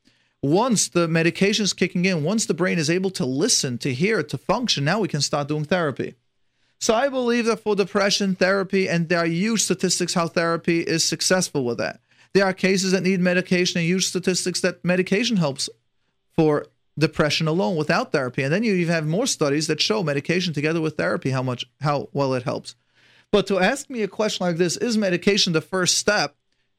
once 0.43 0.89
the 0.89 1.09
medication 1.09 1.65
is 1.65 1.73
kicking 1.73 2.05
in, 2.05 2.23
once 2.23 2.47
the 2.47 2.55
brain 2.55 2.79
is 2.79 2.91
able 2.91 3.11
to 3.11 3.25
listen, 3.25 3.79
to 3.79 3.93
hear, 3.93 4.23
to 4.23 4.39
function, 4.39 4.85
now 4.85 5.01
we 5.01 5.09
can 5.09 5.21
start 5.21 5.49
doing 5.49 5.65
therapy. 5.65 6.15
So 6.81 6.95
I 6.95 7.09
believe 7.09 7.47
that 7.47 7.61
for 7.61 7.75
depression 7.75 8.37
therapy, 8.37 8.89
and 8.89 9.09
there 9.09 9.19
are 9.19 9.27
huge 9.27 9.63
statistics 9.63 10.15
how 10.15 10.29
therapy 10.29 10.81
is 10.81 11.03
successful 11.03 11.65
with 11.65 11.79
that. 11.79 12.01
There 12.35 12.45
are 12.45 12.53
cases 12.53 12.93
that 12.93 13.03
need 13.03 13.21
medication, 13.21 13.81
and 13.81 13.87
huge 13.87 14.07
statistics 14.07 14.61
that 14.61 14.85
medication 14.85 15.39
helps 15.39 15.69
for 16.37 16.67
depression 16.97 17.49
alone 17.49 17.77
without 17.77 18.13
therapy. 18.13 18.43
And 18.43 18.53
then 18.53 18.63
you 18.63 18.75
even 18.75 18.95
have 18.95 19.07
more 19.07 19.27
studies 19.27 19.67
that 19.67 19.81
show 19.81 20.03
medication 20.03 20.53
together 20.53 20.81
with 20.81 20.97
therapy 20.97 21.31
how 21.31 21.43
much 21.43 21.65
how 21.81 22.09
well 22.13 22.35
it 22.35 22.43
helps. 22.45 22.77
But 23.33 23.47
to 23.49 23.59
ask 23.59 23.91
me 23.91 24.03
a 24.03 24.09
question 24.09 24.47
like 24.47 24.57
this, 24.57 24.77
is 24.77 24.97
medication 24.97 25.53
the 25.53 25.61
first 25.61 25.99
step? 25.99 26.37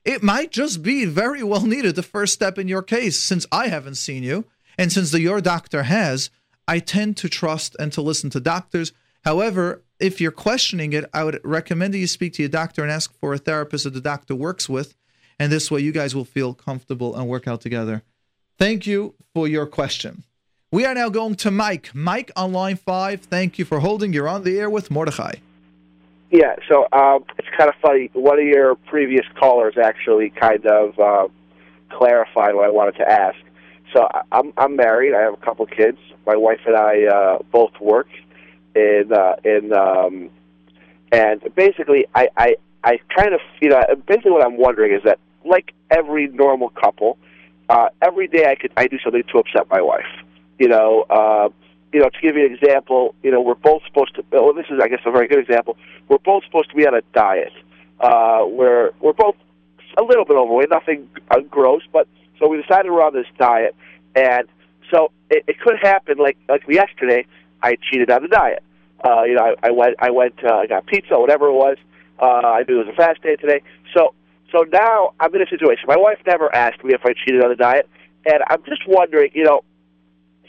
It 0.09 0.23
might 0.23 0.51
just 0.51 0.81
be 0.81 1.05
very 1.05 1.43
well 1.43 1.67
needed 1.67 1.95
the 1.95 2.01
first 2.01 2.33
step 2.33 2.57
in 2.57 2.67
your 2.67 2.81
case. 2.81 3.19
Since 3.19 3.45
I 3.51 3.67
haven't 3.67 3.93
seen 3.95 4.23
you, 4.23 4.45
and 4.75 4.91
since 4.91 5.11
the, 5.11 5.21
your 5.21 5.39
doctor 5.39 5.83
has, 5.83 6.31
I 6.67 6.79
tend 6.79 7.15
to 7.17 7.29
trust 7.29 7.75
and 7.79 7.93
to 7.93 8.01
listen 8.01 8.31
to 8.31 8.39
doctors. 8.39 8.91
However, 9.23 9.83
if 9.99 10.19
you're 10.19 10.31
questioning 10.31 10.93
it, 10.93 11.05
I 11.13 11.23
would 11.23 11.39
recommend 11.43 11.93
that 11.93 11.99
you 11.99 12.07
speak 12.07 12.33
to 12.33 12.41
your 12.41 12.49
doctor 12.49 12.81
and 12.81 12.91
ask 12.91 13.13
for 13.19 13.35
a 13.35 13.37
therapist 13.37 13.83
that 13.83 13.93
the 13.93 14.01
doctor 14.01 14.33
works 14.33 14.67
with. 14.67 14.95
And 15.37 15.51
this 15.51 15.69
way, 15.69 15.81
you 15.81 15.91
guys 15.91 16.15
will 16.15 16.25
feel 16.25 16.55
comfortable 16.55 17.15
and 17.15 17.27
work 17.27 17.47
out 17.47 17.61
together. 17.61 18.01
Thank 18.57 18.87
you 18.87 19.13
for 19.35 19.47
your 19.47 19.67
question. 19.67 20.23
We 20.71 20.85
are 20.85 20.95
now 20.95 21.09
going 21.09 21.35
to 21.35 21.51
Mike. 21.51 21.91
Mike 21.93 22.31
on 22.35 22.51
line 22.51 22.77
five. 22.77 23.21
Thank 23.21 23.59
you 23.59 23.65
for 23.65 23.79
holding. 23.79 24.11
You're 24.11 24.27
on 24.27 24.43
the 24.43 24.57
air 24.57 24.71
with 24.71 24.89
Mordechai. 24.89 25.35
Yeah, 26.31 26.55
so 26.67 26.87
um, 26.91 27.25
it's 27.37 27.47
kind 27.57 27.69
of 27.69 27.75
funny. 27.81 28.09
One 28.13 28.39
of 28.39 28.45
your 28.45 28.75
previous 28.75 29.25
callers 29.39 29.75
actually 29.81 30.29
kind 30.29 30.65
of 30.65 30.99
uh, 30.99 31.27
clarified 31.89 32.53
what 32.53 32.65
I 32.65 32.69
wanted 32.69 32.95
to 32.97 33.09
ask. 33.09 33.37
So 33.93 34.07
I'm 34.31 34.53
I'm 34.57 34.75
married. 34.75 35.15
I 35.15 35.21
have 35.21 35.33
a 35.33 35.37
couple 35.37 35.65
kids. 35.65 35.97
My 36.27 36.35
wife 36.35 36.59
and 36.67 36.75
I 36.75 37.05
uh, 37.05 37.39
both 37.51 37.71
work 37.81 38.07
in 38.75 39.11
uh, 39.11 39.35
in 39.43 39.73
um, 39.73 40.29
and 41.11 41.41
basically 41.55 42.05
I, 42.13 42.29
I 42.37 42.55
I 42.83 42.99
kind 43.15 43.33
of 43.33 43.39
you 43.59 43.69
know 43.69 43.83
basically 44.07 44.31
what 44.31 44.45
I'm 44.45 44.57
wondering 44.57 44.93
is 44.93 45.01
that 45.05 45.17
like 45.43 45.73
every 45.89 46.27
normal 46.27 46.69
couple, 46.69 47.17
uh, 47.69 47.89
every 48.03 48.27
day 48.27 48.45
I 48.45 48.53
could 48.53 48.71
I 48.77 48.85
do 48.85 48.99
something 49.03 49.23
to 49.31 49.39
upset 49.39 49.67
my 49.71 49.81
wife. 49.81 50.05
You 50.59 50.67
know, 50.67 51.05
uh, 51.09 51.49
you 51.91 51.99
know, 51.99 52.09
to 52.09 52.21
give 52.21 52.35
you 52.35 52.45
an 52.45 52.53
example, 52.53 53.15
you 53.23 53.31
know, 53.31 53.41
we're 53.41 53.55
both 53.55 53.81
supposed 53.85 54.15
to. 54.15 54.23
Well, 54.31 54.53
this 54.53 54.67
is, 54.69 54.79
I 54.81 54.87
guess, 54.87 54.99
a 55.05 55.11
very 55.11 55.27
good 55.27 55.39
example. 55.39 55.77
We're 56.07 56.19
both 56.19 56.43
supposed 56.45 56.69
to 56.69 56.75
be 56.75 56.85
on 56.87 56.93
a 56.93 57.01
diet. 57.13 57.53
Uh, 57.99 58.43
where 58.43 58.91
we're 59.01 59.13
both 59.13 59.35
a 59.97 60.03
little 60.03 60.23
bit 60.23 60.37
overweight, 60.37 60.69
nothing 60.69 61.09
uh, 61.31 61.39
gross, 61.41 61.81
but 61.91 62.07
so 62.39 62.47
we 62.47 62.61
decided 62.61 62.89
we're 62.91 63.03
on 63.03 63.13
this 63.13 63.25
diet, 63.37 63.75
and 64.15 64.47
so 64.89 65.11
it, 65.29 65.43
it 65.47 65.59
could 65.59 65.75
happen. 65.81 66.17
Like 66.17 66.37
like 66.47 66.63
yesterday, 66.67 67.25
I 67.61 67.75
cheated 67.91 68.09
on 68.09 68.21
the 68.21 68.29
diet. 68.29 68.63
Uh, 69.03 69.23
you 69.23 69.35
know, 69.35 69.53
I, 69.61 69.67
I 69.67 69.71
went, 69.71 69.95
I 69.99 70.11
went, 70.11 70.43
uh, 70.43 70.55
I 70.55 70.67
got 70.67 70.85
pizza, 70.85 71.19
whatever 71.19 71.47
it 71.47 71.53
was. 71.53 71.77
Uh, 72.21 72.25
I 72.25 72.63
knew 72.67 72.81
it 72.81 72.85
was 72.85 72.93
a 72.93 72.95
fast 72.95 73.21
day 73.21 73.35
today, 73.35 73.61
so 73.93 74.13
so 74.51 74.65
now 74.71 75.13
I'm 75.19 75.33
in 75.35 75.41
a 75.41 75.47
situation. 75.47 75.85
My 75.87 75.97
wife 75.97 76.19
never 76.25 76.53
asked 76.55 76.83
me 76.83 76.93
if 76.93 77.01
I 77.05 77.13
cheated 77.13 77.43
on 77.43 77.49
the 77.49 77.55
diet, 77.55 77.89
and 78.25 78.43
I'm 78.47 78.63
just 78.63 78.87
wondering, 78.87 79.31
you 79.33 79.43
know, 79.43 79.63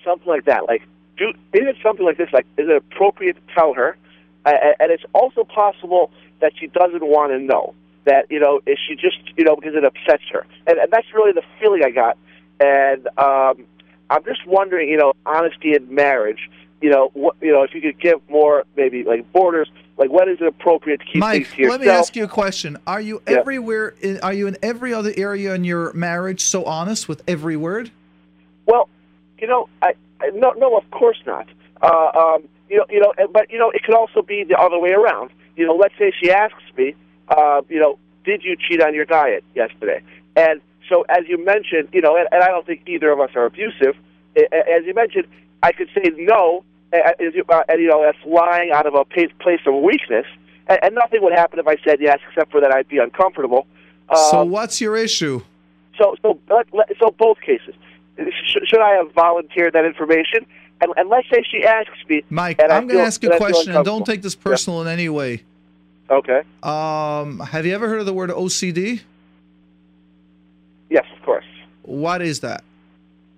something 0.05 0.29
like 0.29 0.45
that, 0.45 0.67
like 0.67 0.83
do 1.21 1.29
is 1.29 1.67
it 1.67 1.77
something 1.83 2.05
like 2.05 2.17
this? 2.17 2.31
Like, 2.33 2.47
is 2.57 2.69
it 2.69 2.77
appropriate 2.77 3.35
to 3.35 3.55
tell 3.55 3.75
her? 3.75 3.97
Uh, 4.45 4.53
and 4.81 4.91
it's 4.91 5.05
also 5.13 5.45
possible 5.45 6.11
that 6.41 6.53
she 6.59 6.67
doesn't 6.67 7.05
want 7.05 7.31
to 7.33 7.39
know 7.39 7.75
that 8.07 8.27
you 8.31 8.41
know 8.41 8.61
is 8.67 8.79
she 8.89 8.95
just 8.97 9.19
you 9.37 9.45
know 9.45 9.55
because 9.55 9.75
it 9.75 9.85
upsets 9.85 10.25
her, 10.33 10.47
and, 10.67 10.79
and 10.79 10.91
that's 10.91 11.07
really 11.15 11.33
the 11.33 11.43
feeling 11.61 11.83
I 11.85 11.91
got. 11.91 12.17
And 12.59 13.07
um, 13.19 13.67
I'm 14.11 14.25
just 14.25 14.47
wondering, 14.47 14.89
you 14.89 14.97
know, 14.97 15.13
honesty 15.25 15.75
in 15.75 15.95
marriage. 15.95 16.51
You 16.81 16.91
know, 16.91 17.11
what, 17.13 17.37
you 17.43 17.53
know, 17.53 17.63
if 17.63 17.75
you 17.75 17.83
could 17.83 18.01
give 18.01 18.21
more, 18.31 18.65
maybe 18.75 19.05
like 19.05 19.31
borders, 19.33 19.71
like 19.99 20.11
when 20.11 20.31
is 20.31 20.39
it 20.41 20.47
appropriate 20.47 21.01
to 21.01 21.07
keep 21.07 21.17
Mike, 21.17 21.43
things 21.45 21.55
to 21.55 21.63
yourself? 21.63 21.81
let 21.81 21.87
me 21.87 21.93
ask 21.93 22.17
you 22.17 22.25
a 22.25 22.29
question. 22.29 22.79
Are 22.87 23.03
you 23.03 23.23
Yeah. 23.29 23.39
everywhere? 23.39 23.95
In, 24.01 24.19
are 24.21 24.33
you 24.33 24.47
in 24.47 24.57
every 24.63 24.95
other 24.95 25.13
area 25.15 25.55
in 25.55 25.65
your 25.65 25.93
marriage 25.93 26.41
so 26.43 26.65
honest 26.65 27.07
with 27.07 27.23
every 27.29 27.57
word? 27.57 27.91
Well, 28.65 28.89
you 29.39 29.47
know, 29.47 29.69
I 29.83 29.93
no, 30.35 30.51
no, 30.53 30.77
of 30.77 30.91
course 30.91 31.19
not. 31.27 31.47
Uh, 31.83 32.11
um, 32.19 32.43
you 32.69 32.77
know, 32.77 32.85
you 32.91 33.01
know, 33.01 33.13
but 33.33 33.51
you 33.51 33.59
know, 33.59 33.71
it 33.71 33.83
could 33.83 33.95
also 33.95 34.23
be 34.23 34.45
the 34.45 34.57
other 34.59 34.79
way 34.79 34.91
around. 34.93 35.31
You 35.57 35.67
know, 35.67 35.75
let's 35.75 35.95
say 35.99 36.13
she 36.23 36.31
asks 36.31 36.63
me, 36.77 36.95
uh, 37.29 37.63
you 37.69 37.79
know, 37.81 37.99
did 38.25 38.43
you 38.45 38.57
cheat 38.57 38.81
on 38.83 38.95
your 38.95 39.05
diet 39.05 39.43
yesterday? 39.55 40.03
And 40.37 40.61
so, 40.89 41.03
as 41.09 41.25
you 41.27 41.43
mentioned, 41.45 41.89
you 41.93 42.01
know, 42.01 42.17
and, 42.17 42.29
and 42.33 42.43
I 42.43 42.49
don't 42.49 42.67
think 42.67 42.83
either 42.87 43.11
of 43.11 43.21
us 43.21 43.31
are 43.35 43.47
abusive. 43.47 43.97
As 44.37 44.85
you 44.85 44.95
mentioned, 44.95 45.27
I 45.63 45.73
could 45.73 45.89
say 45.95 46.11
no, 46.17 46.65
and, 46.93 47.03
and 47.19 47.35
you- 47.35 47.45
uh, 47.49 47.63
and 47.69 47.81
you 47.81 47.89
know, 47.89 48.03
that's 48.03 48.19
lying 48.25 48.71
out 48.73 48.87
of 48.87 48.95
a 48.95 49.05
place 49.05 49.61
of 49.67 49.75
weakness, 49.83 50.27
and, 50.69 50.79
and 50.83 50.95
nothing 50.95 51.23
would 51.23 51.33
happen 51.33 51.59
if 51.59 51.67
I 51.67 51.77
said 51.85 51.99
yes, 52.01 52.19
except 52.29 52.51
for 52.53 52.61
that 52.61 52.73
I'd 52.73 52.89
be 52.89 52.99
uncomfortable. 52.99 53.67
so 54.15 54.41
Um, 54.43 54.51
what's 54.51 54.81
your 54.81 54.97
issue? 54.97 55.41
so 55.99 56.15
so 56.23 56.39
so 56.99 57.11
both 57.19 57.41
cases. 57.41 57.75
Sh- 58.19 58.59
should 58.67 58.81
I 58.81 58.91
have 58.97 59.13
volunteered 59.13 59.73
that 59.75 59.85
information? 59.85 60.47
And, 60.81 60.93
and 60.97 61.09
let's 61.09 61.29
say 61.29 61.43
she 61.51 61.65
asks 61.65 61.99
me, 62.09 62.23
Mike, 62.31 62.61
I'm 62.63 62.87
going 62.87 63.01
to 63.01 63.05
ask 63.05 63.23
you 63.23 63.31
a 63.31 63.37
question, 63.37 63.77
and 63.77 63.85
don't 63.85 64.07
take 64.07 64.23
this 64.23 64.35
personal 64.35 64.81
in 64.83 64.89
any 64.89 65.09
way. 65.09 65.43
Okay. 66.09 66.43
Um, 66.63 67.39
have 67.39 67.67
you 67.67 67.75
ever 67.75 67.89
heard 67.89 68.01
of 68.01 68.07
the 68.07 68.13
word 68.13 68.31
OCD? 68.31 69.01
Yes, 70.89 71.05
of 71.17 71.23
course. 71.25 71.45
What 71.83 72.23
is 72.23 72.41
that? 72.41 72.65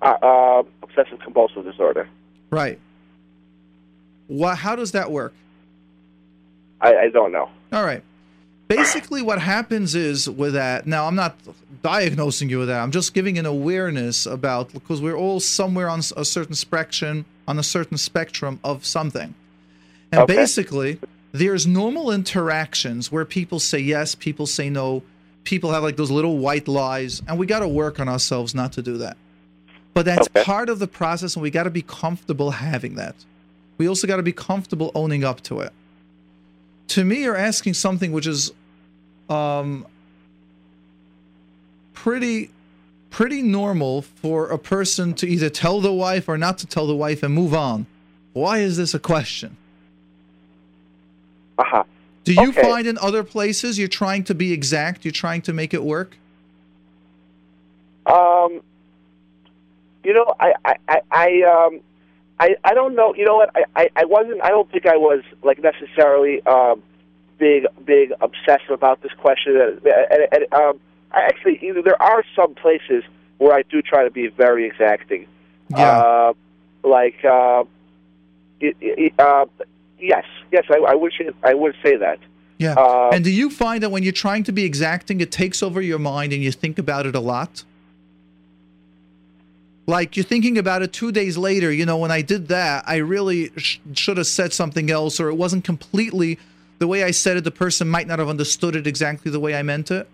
Uh, 0.00 0.16
uh, 0.22 0.62
obsessive 0.82 1.18
compulsive 1.20 1.64
disorder. 1.64 2.08
Right. 2.50 2.78
What? 4.28 4.56
How 4.56 4.74
does 4.74 4.92
that 4.92 5.10
work? 5.10 5.34
I, 6.80 6.96
I 6.96 7.08
don't 7.10 7.32
know. 7.32 7.50
All 7.72 7.84
right. 7.84 8.02
Basically, 8.68 9.20
what 9.22 9.40
happens 9.40 9.94
is 9.94 10.28
with 10.30 10.54
that. 10.54 10.86
Now, 10.86 11.06
I'm 11.06 11.14
not 11.14 11.36
diagnosing 11.82 12.48
you 12.48 12.58
with 12.60 12.68
that. 12.68 12.80
I'm 12.80 12.90
just 12.90 13.12
giving 13.12 13.38
an 13.38 13.44
awareness 13.46 14.24
about 14.24 14.72
because 14.72 15.00
we're 15.00 15.16
all 15.16 15.40
somewhere 15.40 15.88
on 15.88 16.00
a 16.16 16.24
certain 16.24 16.54
spectrum, 16.54 17.26
on 17.46 17.58
a 17.58 17.62
certain 17.62 17.98
spectrum 17.98 18.60
of 18.64 18.86
something. 18.86 19.34
And 20.10 20.22
Okay. 20.22 20.36
basically, 20.36 20.98
there's 21.32 21.66
normal 21.66 22.10
interactions 22.10 23.10
where 23.10 23.24
people 23.24 23.58
say 23.58 23.78
yes, 23.78 24.14
people 24.14 24.46
say 24.46 24.70
no, 24.70 25.02
people 25.44 25.72
have 25.72 25.82
like 25.82 25.96
those 25.96 26.10
little 26.10 26.38
white 26.38 26.68
lies, 26.68 27.20
and 27.26 27.38
we 27.38 27.46
got 27.46 27.60
to 27.60 27.68
work 27.68 27.98
on 28.00 28.08
ourselves 28.08 28.54
not 28.54 28.72
to 28.74 28.82
do 28.82 28.96
that. 28.98 29.16
But 29.94 30.06
that's 30.06 30.28
Okay. 30.28 30.44
part 30.44 30.68
of 30.70 30.78
the 30.78 30.86
process, 30.86 31.34
and 31.36 31.42
we 31.42 31.50
got 31.50 31.64
to 31.64 31.70
be 31.70 31.82
comfortable 31.82 32.52
having 32.52 32.94
that. 32.94 33.14
We 33.76 33.88
also 33.88 34.06
got 34.06 34.16
to 34.16 34.22
be 34.22 34.32
comfortable 34.32 34.92
owning 34.94 35.24
up 35.24 35.40
to 35.42 35.60
it 35.60 35.72
to 36.88 37.04
me 37.04 37.22
you're 37.22 37.36
asking 37.36 37.74
something 37.74 38.12
which 38.12 38.26
is 38.26 38.52
um 39.28 39.86
pretty 41.94 42.50
pretty 43.10 43.42
normal 43.42 44.02
for 44.02 44.48
a 44.48 44.58
person 44.58 45.12
to 45.14 45.26
either 45.28 45.50
tell 45.50 45.80
the 45.80 45.92
wife 45.92 46.28
or 46.28 46.36
not 46.38 46.58
to 46.58 46.66
tell 46.66 46.86
the 46.86 46.94
wife 46.96 47.22
and 47.22 47.34
move 47.34 47.54
on 47.54 47.86
why 48.32 48.58
is 48.58 48.76
this 48.76 48.94
a 48.94 48.98
question 48.98 49.56
Uh 51.58 51.64
huh. 51.66 51.84
do 52.24 52.32
you 52.32 52.48
Okay. 52.48 52.62
find 52.62 52.86
in 52.86 52.98
other 52.98 53.22
places 53.22 53.78
you're 53.78 53.88
trying 53.88 54.24
to 54.24 54.34
be 54.34 54.52
exact 54.52 55.04
you're 55.04 55.12
trying 55.12 55.42
to 55.42 55.52
make 55.52 55.72
it 55.74 55.82
work 55.82 56.16
Um, 58.04 58.60
you 60.02 60.12
know, 60.12 60.34
I, 60.40 60.54
I, 60.64 60.76
I, 60.88 61.00
I, 61.12 61.42
um, 61.42 61.80
I, 62.40 62.56
I 62.64 62.74
don't 62.74 62.94
know. 62.94 63.14
You 63.14 63.24
know 63.24 63.36
what? 63.36 63.50
I, 63.54 63.64
I, 63.76 63.90
I 63.96 64.04
wasn't. 64.04 64.42
I 64.42 64.48
don't 64.48 64.70
think 64.70 64.86
I 64.86 64.96
was 64.96 65.22
like 65.42 65.60
necessarily 65.62 66.42
um, 66.46 66.82
big, 67.38 67.66
big 67.84 68.12
obsessive 68.20 68.70
about 68.70 69.02
this 69.02 69.12
question. 69.12 69.56
And, 69.60 69.80
and, 69.86 70.28
and 70.32 70.52
um, 70.52 70.80
I 71.12 71.20
actually, 71.22 71.58
you 71.62 71.74
know, 71.74 71.82
there 71.82 72.00
are 72.02 72.24
some 72.34 72.54
places 72.54 73.04
where 73.38 73.52
I 73.54 73.62
do 73.62 73.82
try 73.82 74.04
to 74.04 74.10
be 74.10 74.28
very 74.28 74.66
exacting. 74.66 75.26
yeah 75.70 75.98
Uh, 75.98 76.32
like, 76.84 77.24
uh, 77.24 77.64
it, 78.60 78.76
it, 78.80 79.12
uh, 79.18 79.46
yes, 79.98 80.24
yes, 80.50 80.64
I, 80.70 80.78
I 80.78 80.94
would. 80.94 81.12
say- 81.16 81.30
I 81.44 81.54
would 81.54 81.74
say 81.82 81.96
that. 81.96 82.18
yeah 82.58 82.74
uh, 82.74 83.10
and 83.12 83.24
do 83.24 83.30
you 83.30 83.50
find 83.50 83.82
that 83.82 83.90
when 83.90 84.02
you're 84.04 84.12
trying 84.26 84.44
to 84.44 84.52
be 84.52 84.64
exacting 84.64 85.20
it 85.20 85.30
takes 85.32 85.62
over 85.62 85.80
your 85.80 85.98
mind 85.98 86.32
and 86.32 86.42
you 86.42 86.52
think 86.52 86.78
about 86.78 87.06
it 87.06 87.14
a 87.14 87.20
lot 87.20 87.64
like 89.86 90.16
you're 90.16 90.24
thinking 90.24 90.58
about 90.58 90.82
it 90.82 90.92
two 90.92 91.10
days 91.12 91.36
later 91.36 91.72
you 91.72 91.84
know 91.84 91.96
when 91.98 92.10
i 92.10 92.22
did 92.22 92.48
that 92.48 92.84
i 92.86 92.96
really 92.96 93.50
sh- 93.56 93.78
should 93.94 94.16
have 94.16 94.26
said 94.26 94.52
something 94.52 94.90
else 94.90 95.18
or 95.18 95.28
it 95.28 95.34
wasn't 95.34 95.64
completely 95.64 96.38
the 96.78 96.86
way 96.86 97.02
i 97.02 97.10
said 97.10 97.36
it 97.36 97.44
the 97.44 97.50
person 97.50 97.88
might 97.88 98.06
not 98.06 98.18
have 98.18 98.28
understood 98.28 98.76
it 98.76 98.86
exactly 98.86 99.30
the 99.30 99.40
way 99.40 99.54
i 99.54 99.62
meant 99.62 99.90
it 99.90 100.08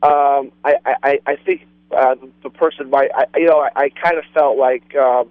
Um, 0.00 0.52
I, 0.64 0.76
I, 1.02 1.18
I- 1.26 1.36
think 1.36 1.66
uh, 1.90 2.14
the 2.44 2.50
person 2.50 2.88
might, 2.90 3.10
I, 3.14 3.26
you 3.36 3.46
know, 3.46 3.60
I, 3.60 3.70
I 3.84 3.88
kind 3.88 4.16
of 4.18 4.24
felt 4.32 4.56
like, 4.58 4.94
um, 4.94 5.28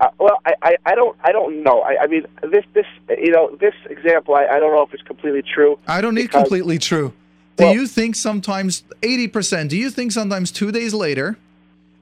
uh, 0.00 0.08
well, 0.18 0.40
I, 0.44 0.52
I, 0.60 0.76
I 0.84 0.94
don't, 0.94 1.16
I 1.22 1.32
don't 1.32 1.62
know. 1.62 1.80
I, 1.80 2.02
I 2.02 2.06
mean, 2.06 2.26
this, 2.42 2.64
this, 2.74 2.84
you 3.08 3.30
know, 3.30 3.56
this 3.60 3.74
example, 3.88 4.34
I, 4.34 4.46
I 4.46 4.58
don't 4.58 4.72
know 4.74 4.82
if 4.82 4.92
it's 4.92 5.02
completely 5.04 5.42
true. 5.42 5.78
i 5.86 6.00
don't 6.02 6.14
need 6.14 6.30
completely 6.30 6.78
true 6.78 7.12
do 7.56 7.64
Well- 7.64 7.74
you 7.74 7.86
think 7.86 8.16
sometimes 8.16 8.82
80% 9.02 9.68
do 9.68 9.76
you 9.76 9.90
think 9.90 10.12
sometimes 10.12 10.50
two 10.50 10.72
days 10.72 10.92
later 10.94 11.36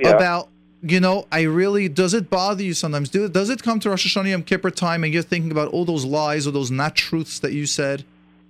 Yeah. 0.01 0.11
about 0.11 0.49
you 0.83 0.99
know 0.99 1.27
i 1.31 1.43
really 1.43 1.89
does 1.89 2.13
it 2.15 2.29
bother 2.29 2.63
you 2.63 2.75
sometimes 2.75 3.09
do 3.09 3.29
does 3.29 3.51
it 3.51 3.63
come 3.63 3.79
to 3.81 3.91
rosh 3.91 4.05
hashanah 4.07 4.31
yom 4.31 4.43
kippur 4.43 4.71
time 4.71 5.05
and 5.05 5.13
you're 5.15 5.23
thinking 5.23 5.51
about 5.53 5.69
all 5.69 5.85
those 5.85 6.05
lies 6.05 6.47
or 6.47 6.51
those 6.51 6.71
not 6.73 6.97
truths 6.97 7.39
that 7.39 7.53
you 7.53 7.67
said 7.67 8.05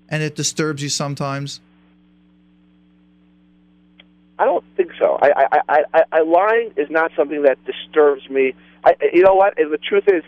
and 0.08 0.22
it 0.22 0.34
disturbs 0.34 0.82
you 0.82 0.88
sometimes 0.88 1.60
I 4.38 4.44
don't 4.44 4.64
think 4.76 4.90
so. 4.98 5.18
I, 5.22 5.30
I, 5.52 5.60
I, 5.68 5.84
I, 5.94 6.02
I 6.10 6.20
lying 6.22 6.72
is 6.76 6.90
not 6.90 7.12
something 7.14 7.42
that 7.42 7.58
disturbs 7.64 8.28
me. 8.28 8.54
I, 8.84 8.94
you 9.12 9.22
know 9.22 9.34
what? 9.34 9.56
And 9.56 9.72
the 9.72 9.78
truth 9.78 10.04
is, 10.08 10.24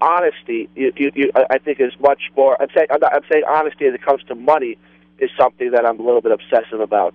honesty, 0.00 0.68
you, 0.74 0.92
you, 0.96 1.10
you, 1.14 1.30
I 1.34 1.44
I 1.50 1.58
think, 1.58 1.80
is 1.80 1.92
much 2.00 2.20
more. 2.36 2.60
I'm 2.60 2.68
saying, 2.74 2.88
I'm, 2.90 3.00
not, 3.00 3.14
I'm 3.14 3.22
saying 3.30 3.44
honesty 3.48 3.86
as 3.86 3.94
it 3.94 4.02
comes 4.02 4.22
to 4.24 4.34
money 4.34 4.76
is 5.20 5.30
something 5.38 5.70
that 5.72 5.86
I'm 5.86 6.00
a 6.00 6.02
little 6.02 6.20
bit 6.20 6.32
obsessive 6.32 6.80
about. 6.80 7.14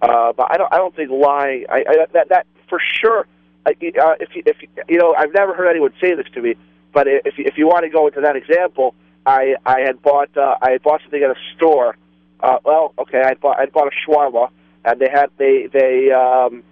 Uh, 0.00 0.32
but 0.32 0.50
I 0.50 0.56
don't, 0.56 0.72
I 0.72 0.76
don't 0.76 0.94
think 0.94 1.10
lying. 1.10 1.66
I, 1.70 1.84
I 1.88 2.06
that, 2.12 2.28
that 2.28 2.46
for 2.68 2.80
sure. 3.00 3.26
Uh, 3.66 3.72
if 3.80 4.34
you, 4.34 4.42
if 4.44 4.56
you, 4.60 4.68
you 4.88 4.98
know, 4.98 5.14
I've 5.16 5.32
never 5.32 5.54
heard 5.54 5.68
anyone 5.68 5.92
say 6.00 6.14
this 6.14 6.26
to 6.34 6.42
me. 6.42 6.54
But 6.92 7.06
if 7.08 7.38
you, 7.38 7.44
if 7.46 7.56
you 7.56 7.66
want 7.66 7.84
to 7.84 7.90
go 7.90 8.06
into 8.06 8.20
that 8.20 8.36
example, 8.36 8.94
I, 9.26 9.56
I 9.64 9.80
had 9.80 10.02
bought, 10.02 10.36
uh, 10.36 10.56
I 10.60 10.72
had 10.72 10.82
bought 10.82 11.00
something 11.02 11.22
at 11.22 11.30
a 11.30 11.36
store. 11.56 11.96
Uh, 12.40 12.58
well, 12.64 12.92
okay, 12.98 13.22
I 13.22 13.34
bought, 13.34 13.58
I 13.58 13.66
bought 13.66 13.88
a 13.88 14.10
shawarma 14.10 14.50
and 14.84 15.00
they 15.00 15.08
had 15.08 15.30
they 15.38 15.66
they 15.72 16.10
um 16.10 16.62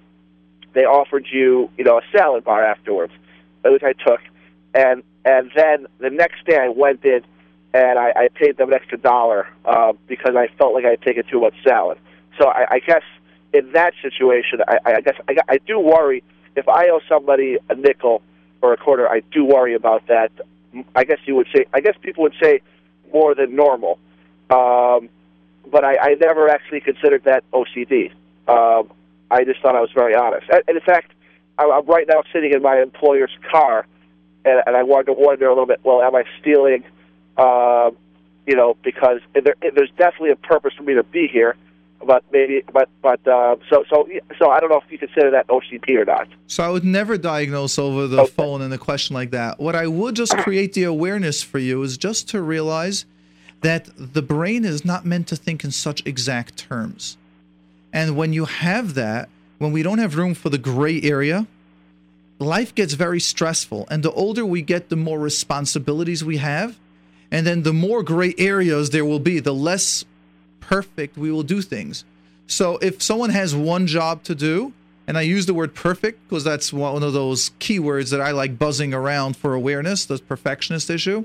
they 0.75 0.85
offered 0.85 1.27
you 1.31 1.70
you 1.77 1.85
know 1.85 1.99
a 1.99 2.03
salad 2.16 2.45
bar 2.45 2.64
afterwards 2.64 3.12
which 3.64 3.83
i 3.83 3.93
took 3.93 4.20
and 4.75 5.03
and 5.25 5.51
then 5.55 5.87
the 5.99 6.11
next 6.11 6.45
day 6.45 6.59
i 6.59 6.68
went 6.68 7.05
in 7.05 7.23
and 7.75 7.99
i 7.99 8.12
i 8.16 8.29
paid 8.35 8.57
them 8.57 8.68
an 8.68 8.75
extra 8.75 8.99
dollar 8.99 9.49
uh 9.64 9.93
because 10.07 10.35
i 10.37 10.49
felt 10.59 10.75
like 10.75 10.85
i 10.85 10.91
had 10.91 11.03
taken 11.03 11.25
too 11.31 11.41
much 11.41 11.55
salad 11.64 11.99
so 12.39 12.49
i 12.49 12.66
i 12.73 12.79
guess 12.79 13.03
in 13.53 13.73
that 13.73 13.95
situation 14.03 14.61
i 14.68 14.79
i 14.85 15.01
guess 15.01 15.16
i, 15.29 15.37
I 15.49 15.59
do 15.59 15.79
worry 15.79 16.23
if 16.57 16.68
i 16.68 16.89
owe 16.89 17.01
somebody 17.09 17.59
a 17.68 17.75
nickel 17.75 18.23
or 18.61 18.73
a 18.73 18.77
quarter 18.77 19.09
i 19.09 19.20
do 19.33 19.45
worry 19.45 19.75
about 19.75 20.07
that 20.09 20.31
i 20.95 21.05
guess 21.05 21.18
you 21.27 21.35
would 21.37 21.49
say 21.55 21.66
i 21.73 21.81
guess 21.81 21.95
people 22.03 22.23
would 22.23 22.37
say 22.41 22.61
more 23.12 23.35
than 23.35 23.55
normal 23.55 23.99
um 24.51 25.09
but 25.70 25.85
I, 25.85 25.97
I 25.97 26.14
never 26.20 26.49
actually 26.49 26.81
considered 26.81 27.25
that 27.25 27.45
OCD. 27.53 28.12
Um, 28.49 28.91
I 29.31 29.45
just 29.45 29.61
thought 29.61 29.77
I 29.77 29.81
was 29.81 29.91
very 29.93 30.14
honest. 30.14 30.47
And, 30.51 30.62
and 30.68 30.77
in 30.77 30.83
fact, 30.83 31.12
I, 31.59 31.64
I'm 31.64 31.87
right 31.87 32.07
now 32.09 32.23
sitting 32.33 32.53
in 32.53 32.62
my 32.62 32.81
employer's 32.81 33.31
car, 33.51 33.87
and, 34.45 34.62
and 34.66 34.77
I 34.77 34.83
wanted 34.83 35.07
to 35.07 35.12
wonder 35.14 35.47
a 35.47 35.51
little 35.51 35.66
bit. 35.66 35.81
Well, 35.85 36.03
am 36.03 36.14
I 36.14 36.25
stealing? 36.41 36.85
Uh, 37.37 37.91
you 38.47 38.57
know, 38.57 38.76
because 38.83 39.20
there, 39.35 39.55
there's 39.61 39.91
definitely 39.97 40.30
a 40.30 40.37
purpose 40.37 40.74
for 40.76 40.83
me 40.83 40.95
to 40.95 41.03
be 41.05 41.28
here, 41.28 41.57
but 42.05 42.24
maybe, 42.33 42.64
but 42.72 42.89
but 43.01 43.26
uh, 43.26 43.57
so 43.70 43.85
so 43.89 44.09
so 44.39 44.51
I 44.51 44.59
don't 44.61 44.68
know 44.68 44.80
if 44.85 44.91
you 44.91 44.99
consider 44.99 45.30
that 45.30 45.47
OCD 45.47 45.97
or 45.97 46.05
not. 46.05 46.28
So 46.49 46.64
I 46.64 46.68
would 46.68 46.85
never 46.85 47.16
diagnose 47.16 47.78
over 47.78 48.07
the 48.09 48.22
Okay. 48.22 48.33
phone 48.33 48.61
in 48.61 48.72
a 48.72 48.78
question 48.78 49.14
like 49.14 49.30
that. 49.30 49.61
What 49.61 49.76
I 49.76 49.87
would 49.87 50.16
just 50.16 50.37
create 50.37 50.72
the 50.72 50.83
awareness 50.85 51.43
for 51.43 51.59
you 51.59 51.83
is 51.83 51.97
just 51.97 52.28
to 52.30 52.43
realize 52.43 53.07
that 53.61 53.89
the 53.97 54.22
brain 54.22 54.64
is 54.64 54.85
not 54.85 55.07
meant 55.07 55.28
to 55.28 55.37
think 55.37 55.62
in 55.62 55.70
such 55.70 56.05
exact 56.05 56.57
terms. 56.57 57.16
And 57.93 58.16
when 58.16 58.33
you 58.33 58.47
have 58.47 58.95
that, 58.95 59.28
when 59.59 59.70
we 59.70 59.85
don't 59.85 59.99
have 59.99 60.16
room 60.16 60.35
for 60.35 60.49
the 60.49 60.59
gray 60.59 61.01
area, 61.03 61.47
life 62.41 62.74
gets 62.74 62.95
very 62.95 63.20
stressful. 63.20 63.87
And 63.89 64.03
the 64.03 64.11
older 64.11 64.45
we 64.45 64.62
get, 64.62 64.89
the 64.89 64.97
more 64.97 65.20
responsibilities 65.20 66.24
we 66.24 66.39
have. 66.39 66.76
And 67.33 67.47
then 67.47 67.62
the 67.62 67.72
more 67.72 68.03
gray 68.03 68.35
areas 68.37 68.91
there 68.91 69.07
will 69.07 69.18
be, 69.18 69.41
the 69.41 69.55
less 69.55 70.05
perfect 70.61 71.16
we 71.16 71.33
will 71.33 71.43
do 71.43 71.62
things. 71.62 72.05
So 72.47 72.76
if 72.76 73.03
someone 73.03 73.30
has 73.30 73.57
one 73.57 73.87
job 73.87 74.22
to 74.24 74.35
do, 74.35 74.74
and 75.07 75.16
I 75.16 75.22
use 75.22 75.47
the 75.47 75.55
word 75.55 75.74
perfect 75.74 76.20
because 76.28 76.45
that's 76.45 76.72
one 76.72 77.03
of 77.03 77.14
those 77.14 77.51
keywords 77.59 78.11
that 78.11 78.20
I 78.20 78.30
like 78.30 78.59
buzzing 78.59 78.93
around 78.93 79.37
for 79.37 79.55
awareness, 79.55 80.05
the 80.05 80.18
perfectionist 80.18 80.91
issue. 80.91 81.24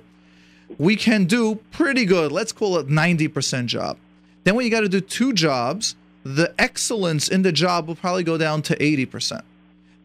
We 0.77 0.95
can 0.95 1.25
do 1.25 1.55
pretty 1.71 2.05
good. 2.05 2.31
Let's 2.31 2.53
call 2.53 2.77
it 2.77 2.87
90% 2.87 3.67
job. 3.67 3.97
Then 4.45 4.55
when 4.55 4.63
you 4.63 4.71
got 4.71 4.81
to 4.81 4.89
do 4.89 5.01
two 5.01 5.33
jobs, 5.33 5.95
the 6.23 6.53
excellence 6.57 7.27
in 7.27 7.41
the 7.41 7.51
job 7.51 7.87
will 7.87 7.95
probably 7.95 8.23
go 8.23 8.37
down 8.37 8.61
to 8.63 8.75
80%. 8.77 9.41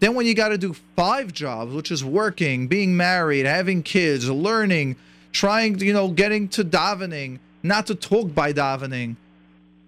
Then 0.00 0.14
when 0.14 0.26
you 0.26 0.34
got 0.34 0.48
to 0.48 0.58
do 0.58 0.74
five 0.96 1.32
jobs, 1.32 1.72
which 1.72 1.92
is 1.92 2.04
working, 2.04 2.66
being 2.66 2.96
married, 2.96 3.46
having 3.46 3.84
kids, 3.84 4.28
learning, 4.28 4.96
trying, 5.32 5.78
you 5.80 5.92
know, 5.92 6.08
getting 6.08 6.48
to 6.48 6.64
davening, 6.64 7.38
not 7.62 7.86
to 7.88 7.94
talk 7.94 8.34
by 8.34 8.52
davening, 8.52 9.16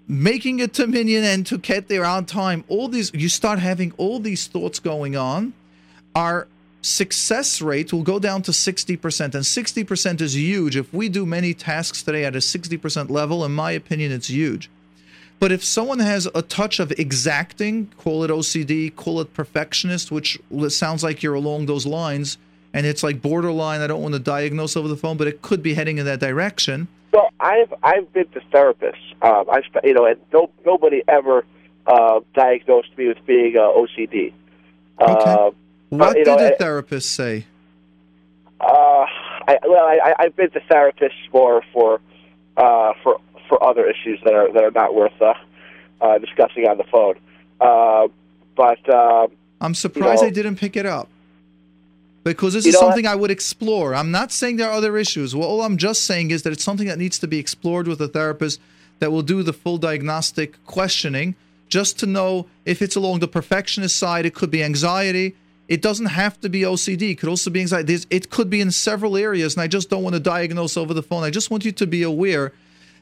making 0.09 0.59
it 0.59 0.75
to 0.75 0.87
Minyan 0.87 1.25
and 1.25 1.47
to 1.47 1.59
get 1.59 1.89
there 1.89 2.05
on 2.05 2.27
time, 2.27 2.65
all 2.69 2.89
these, 2.89 3.13
you 3.15 3.29
start 3.29 3.59
having 3.59 3.93
all 3.97 4.19
these 4.19 4.47
thoughts 4.47 4.79
going 4.79 5.17
on, 5.17 5.53
our 6.15 6.47
success 6.83 7.63
rate 7.63 7.93
will 7.93 8.03
go 8.03 8.19
down 8.19 8.43
to 8.43 8.51
60%. 8.51 9.21
And 9.23 9.33
60% 9.33 10.21
is 10.21 10.37
huge. 10.37 10.77
If 10.77 10.93
we 10.93 11.09
do 11.09 11.25
many 11.25 11.55
tasks 11.55 12.03
today 12.03 12.25
at 12.25 12.37
a 12.37 12.41
60% 12.41 13.11
level, 13.11 13.45
in 13.45 13.53
my 13.53 13.73
opinion, 13.73 14.13
it's 14.13 14.29
huge. 14.29 14.71
But 15.41 15.51
if 15.51 15.65
someone 15.65 15.99
has 15.99 16.29
a 16.35 16.43
touch 16.43 16.79
of 16.79 16.93
exacting, 16.93 17.89
call 17.99 18.23
it 18.23 18.31
OCD, 18.31 18.95
call 18.95 19.21
it 19.21 19.35
perfectionist, 19.35 20.11
which 20.11 20.39
sounds 20.69 21.03
like 21.03 21.23
you're 21.23 21.35
along 21.35 21.67
those 21.67 21.87
lines, 21.87 22.39
and 22.75 22.85
it's 22.85 23.03
like 23.03 23.23
borderline. 23.23 23.81
I 23.81 23.87
don't 23.87 24.03
want 24.03 24.15
to 24.15 24.21
diagnose 24.21 24.77
over 24.77 24.89
the 24.89 24.97
phone, 24.97 25.17
but 25.17 25.29
it 25.29 25.41
could 25.41 25.63
be 25.63 25.73
heading 25.73 25.97
in 25.97 26.05
that 26.05 26.21
direction. 26.21 26.89
Well, 27.13 27.31
I've 27.41 27.73
I've 27.83 28.13
been 28.13 28.27
to 28.29 28.41
therapists. 28.53 28.97
Um, 29.23 29.49
I 29.49 29.63
you 29.85 29.95
know, 29.95 30.05
and 30.05 30.21
no, 30.33 30.51
nobody 30.67 31.03
ever 31.09 31.47
uh, 31.87 32.21
diagnosed 32.35 32.89
me 32.99 33.07
with 33.09 33.25
being 33.25 33.57
uh, 33.57 33.61
OCD. 33.61 34.33
Okay. 35.01 35.31
Uh, 35.31 35.51
What 35.91 36.19
you 36.19 36.25
did 36.25 36.37
know, 36.39 36.49
a 36.49 36.57
therapist 36.57 37.13
say? 37.13 37.47
Uh, 38.61 39.07
I, 39.47 39.59
well, 39.63 39.85
I, 39.87 40.15
I've 40.19 40.35
been 40.37 40.51
to 40.51 40.61
therapists 40.61 41.33
more 41.33 41.63
for 41.73 42.01
uh, 42.57 42.93
for 43.05 43.21
for 43.49 43.63
other 43.63 43.89
issues 43.89 44.21
that 44.25 44.35
are 44.35 44.53
that 44.53 44.65
are 44.65 44.73
not 44.73 44.95
worth 44.95 45.21
uh, 45.23 45.35
uh, 46.01 46.19
discussing 46.19 46.67
on 46.67 46.79
the 46.79 46.85
phone. 46.85 47.15
Uh, 47.61 48.09
but 48.57 48.89
uh, 48.89 49.29
I'm 49.61 49.75
surprised 49.75 50.23
know- 50.23 50.29
I 50.29 50.31
didn't 50.31 50.57
pick 50.57 50.77
it 50.77 50.87
up. 50.87 51.09
Because 52.25 52.55
this 52.55 52.65
You 52.65 52.71
is 52.71 52.79
something 52.79 53.07
I 53.07 53.15
would 53.15 53.31
explore. 53.31 53.95
I'm 53.95 54.11
not 54.11 54.33
saying 54.33 54.57
there 54.57 54.69
are 54.69 54.73
other 54.73 54.97
issues. 54.97 55.37
Well, 55.37 55.47
all 55.47 55.63
I'm 55.63 55.77
just 55.77 56.05
saying 56.05 56.31
is 56.31 56.43
that 56.43 56.53
it's 56.53 56.65
something 56.65 56.89
that 56.89 56.99
needs 56.99 57.19
to 57.21 57.29
be 57.29 57.39
explored 57.39 57.87
with 57.87 58.01
a 58.01 58.09
therapist 58.09 58.61
that 58.99 59.13
will 59.13 59.23
do 59.23 59.43
the 59.43 59.53
full 59.53 59.77
diagnostic 59.77 60.65
questioning 60.65 61.37
just 61.69 61.99
to 61.99 62.07
know 62.07 62.47
if 62.65 62.81
it's 62.81 62.97
along 62.97 63.21
the 63.21 63.29
perfectionist 63.29 63.97
side. 63.97 64.25
It 64.25 64.35
could 64.35 64.51
be 64.51 64.65
anxiety. 64.65 65.37
It 65.69 65.83
doesn't 65.83 66.07
have 66.07 66.41
to 66.41 66.49
be 66.49 66.63
OCD. 66.63 67.11
It 67.11 67.15
could 67.17 67.29
also 67.29 67.51
be 67.51 67.61
anxiety. 67.61 67.87
There's, 67.87 68.07
it 68.11 68.31
could 68.31 68.49
be 68.49 68.61
in 68.61 68.71
several 68.71 69.17
areas, 69.17 69.55
and 69.55 69.63
I 69.63 69.67
just 69.67 69.91
don't 69.91 70.03
want 70.03 70.15
to 70.15 70.21
diagnose 70.21 70.77
over 70.77 70.95
the 70.95 71.03
phone. 71.03 71.25
I 71.25 71.31
just 71.31 71.51
want 71.51 71.65
you 71.65 71.73
to 71.73 71.87
be 71.87 72.03
aware 72.03 72.53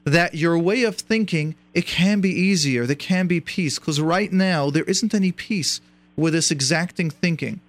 that 0.04 0.34
your 0.34 0.58
way 0.58 0.82
of 0.82 0.96
thinking 0.96 1.54
it 1.74 1.86
can 1.86 2.20
be 2.20 2.30
easier. 2.30 2.86
There 2.86 2.96
can 2.96 3.26
be 3.26 3.40
peace 3.40 3.78
because 3.78 4.00
right 4.00 4.32
now 4.32 4.70
there 4.70 4.84
isn't 4.84 5.14
any 5.14 5.32
peace 5.32 5.80
with 6.16 6.32
this 6.32 6.50
exacting 6.50 7.10
thinking. 7.10 7.60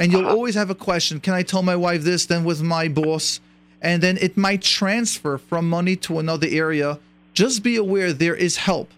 And 0.00 0.10
you'll 0.12 0.26
always 0.26 0.54
have 0.54 0.70
a 0.70 0.74
question 0.74 1.20
Can 1.20 1.34
I 1.34 1.42
tell 1.42 1.62
my 1.62 1.76
wife 1.76 2.02
this, 2.02 2.26
then 2.26 2.44
with 2.44 2.62
my 2.62 2.88
boss? 2.88 3.40
And 3.82 4.02
then 4.02 4.18
it 4.20 4.36
might 4.36 4.62
transfer 4.62 5.38
from 5.38 5.68
money 5.68 5.96
to 5.96 6.18
another 6.18 6.46
area. 6.50 6.98
Just 7.32 7.62
be 7.62 7.76
aware 7.76 8.12
there 8.12 8.34
is 8.34 8.56
help. 8.56 8.90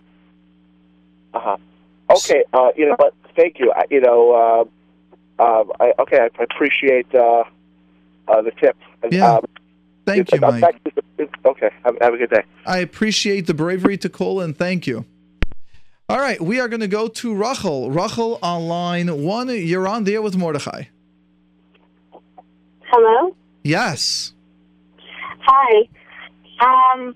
uh-huh. 1.35 1.57
okay, 2.11 2.45
uh, 2.53 2.71
you 2.77 2.89
know 2.89 2.97
but 2.99 3.15
Thank 3.37 3.59
you. 3.59 3.73
I, 3.73 3.85
you 3.91 4.01
know, 4.01 4.69
uh, 5.39 5.43
um, 5.43 5.73
I, 5.81 5.93
okay, 6.01 6.19
I 6.19 6.43
appreciate 6.43 7.13
uh, 7.15 7.45
uh, 8.29 8.43
the 8.43 8.53
tip. 8.53 8.77
Yeah. 9.11 9.37
um, 9.37 9.45
Thank 10.05 10.33
you, 10.33 10.41
Mike. 10.41 10.65
Okay, 11.45 11.71
have, 11.85 11.97
have 12.01 12.15
a 12.15 12.17
good 12.17 12.31
day. 12.31 12.43
I 12.67 12.79
appreciate 12.79 13.47
the 13.47 13.55
bravery 13.55 13.97
to 13.99 14.09
call 14.09 14.41
and 14.41 14.57
thank 14.57 14.87
you. 14.87 15.05
All 16.13 16.21
right, 16.21 16.39
we 16.39 16.61
are 16.61 16.69
going 16.69 16.81
to 16.81 16.89
go 16.89 17.09
to 17.09 17.35
Rachel. 17.35 17.91
Rachel 17.91 18.39
on 18.43 18.69
line 18.69 19.23
one. 19.23 19.49
You're 19.49 19.89
on 19.89 20.05
there 20.05 20.21
with 20.21 20.37
Mordechai. 20.37 20.85
Hello. 22.83 23.35
Yes. 23.63 24.35
Hi. 25.41 25.89
Um. 26.61 27.15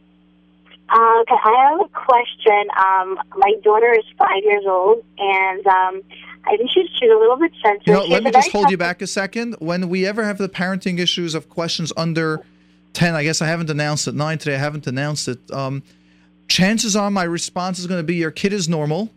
Uh, 0.89 1.21
okay, 1.21 1.35
I 1.45 1.73
have 1.73 1.81
a 1.81 1.89
question. 1.91 2.71
Um, 2.75 3.19
my 3.37 3.53
daughter 3.63 3.93
is 3.93 4.05
five 4.17 4.43
years 4.43 4.65
old, 4.67 5.05
and 5.19 5.67
um, 5.67 6.03
I 6.47 6.57
think 6.57 6.71
she's 6.73 6.89
she's 6.99 7.11
a 7.11 7.19
little 7.19 7.37
bit 7.37 7.53
sensitive. 7.63 7.89
You 7.89 7.93
know, 7.93 8.05
let 8.07 8.23
me 8.23 8.31
just 8.31 8.51
hold 8.51 8.71
you 8.71 8.79
back 8.79 9.03
a 9.03 9.07
second. 9.07 9.57
When 9.59 9.91
we 9.91 10.07
ever 10.07 10.25
have 10.25 10.39
the 10.39 10.49
parenting 10.49 10.99
issues 10.99 11.35
of 11.35 11.51
questions 11.51 11.93
under 11.99 12.41
10, 12.95 13.15
I 13.15 13.25
guess 13.25 13.43
I 13.43 13.47
haven't 13.47 13.69
announced 13.69 14.09
it. 14.09 14.15
9 14.15 14.39
today, 14.39 14.55
I 14.55 14.59
haven't 14.59 14.87
announced 14.87 15.29
it. 15.29 15.51
Um, 15.51 15.83
chances 16.49 16.97
are 16.97 17.11
my 17.11 17.25
response 17.25 17.79
is 17.79 17.87
going 17.87 18.01
to 18.01 18.05
be 18.05 18.17
your 18.17 18.31
kid 18.31 18.53
is 18.53 18.69
normal 18.69 19.11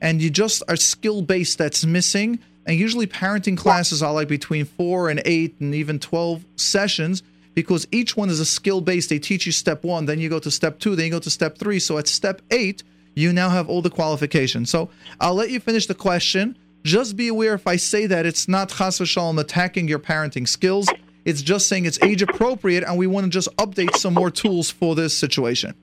and 0.00 0.20
you 0.20 0.30
just 0.30 0.62
are 0.68 0.76
skill 0.76 1.22
based 1.22 1.58
that's 1.58 1.84
missing. 1.84 2.38
And 2.66 2.78
usually 2.78 3.06
parenting 3.06 3.56
classes 3.56 4.02
are 4.02 4.12
like 4.12 4.28
between 4.28 4.64
four 4.64 5.08
and 5.08 5.20
eight 5.24 5.56
and 5.60 5.74
even 5.74 5.98
12 5.98 6.44
sessions 6.56 7.22
because 7.54 7.86
each 7.92 8.16
one 8.16 8.30
is 8.30 8.40
a 8.40 8.44
skill 8.44 8.80
based. 8.80 9.10
They 9.10 9.18
teach 9.18 9.46
you 9.46 9.52
step 9.52 9.84
one, 9.84 10.06
then 10.06 10.18
you 10.18 10.28
go 10.28 10.38
to 10.38 10.50
step 10.50 10.78
two, 10.78 10.96
then 10.96 11.06
you 11.06 11.12
go 11.12 11.18
to 11.20 11.30
step 11.30 11.58
three. 11.58 11.78
So 11.78 11.98
at 11.98 12.08
step 12.08 12.42
eight, 12.50 12.82
you 13.14 13.32
now 13.32 13.48
have 13.48 13.68
all 13.68 13.82
the 13.82 13.90
qualifications. 13.90 14.70
So 14.70 14.90
I'll 15.20 15.34
let 15.34 15.50
you 15.50 15.60
finish 15.60 15.86
the 15.86 15.94
question. 15.94 16.58
Just 16.82 17.16
be 17.16 17.28
aware 17.28 17.54
if 17.54 17.66
I 17.66 17.76
say 17.76 18.06
that 18.06 18.26
it's 18.26 18.48
not 18.48 18.68
chas 18.68 18.98
v'shalom 18.98 19.40
attacking 19.40 19.88
your 19.88 19.98
parenting 19.98 20.46
skills. 20.46 20.88
It's 21.24 21.40
just 21.40 21.68
saying 21.68 21.86
it's 21.86 21.98
age 22.02 22.20
appropriate, 22.20 22.84
and 22.84 22.98
we 22.98 23.06
want 23.06 23.24
to 23.24 23.30
just 23.30 23.48
update 23.56 23.96
some 23.96 24.12
more 24.12 24.30
tools 24.30 24.70
for 24.70 24.94
this 24.94 25.16
situation. 25.16 25.74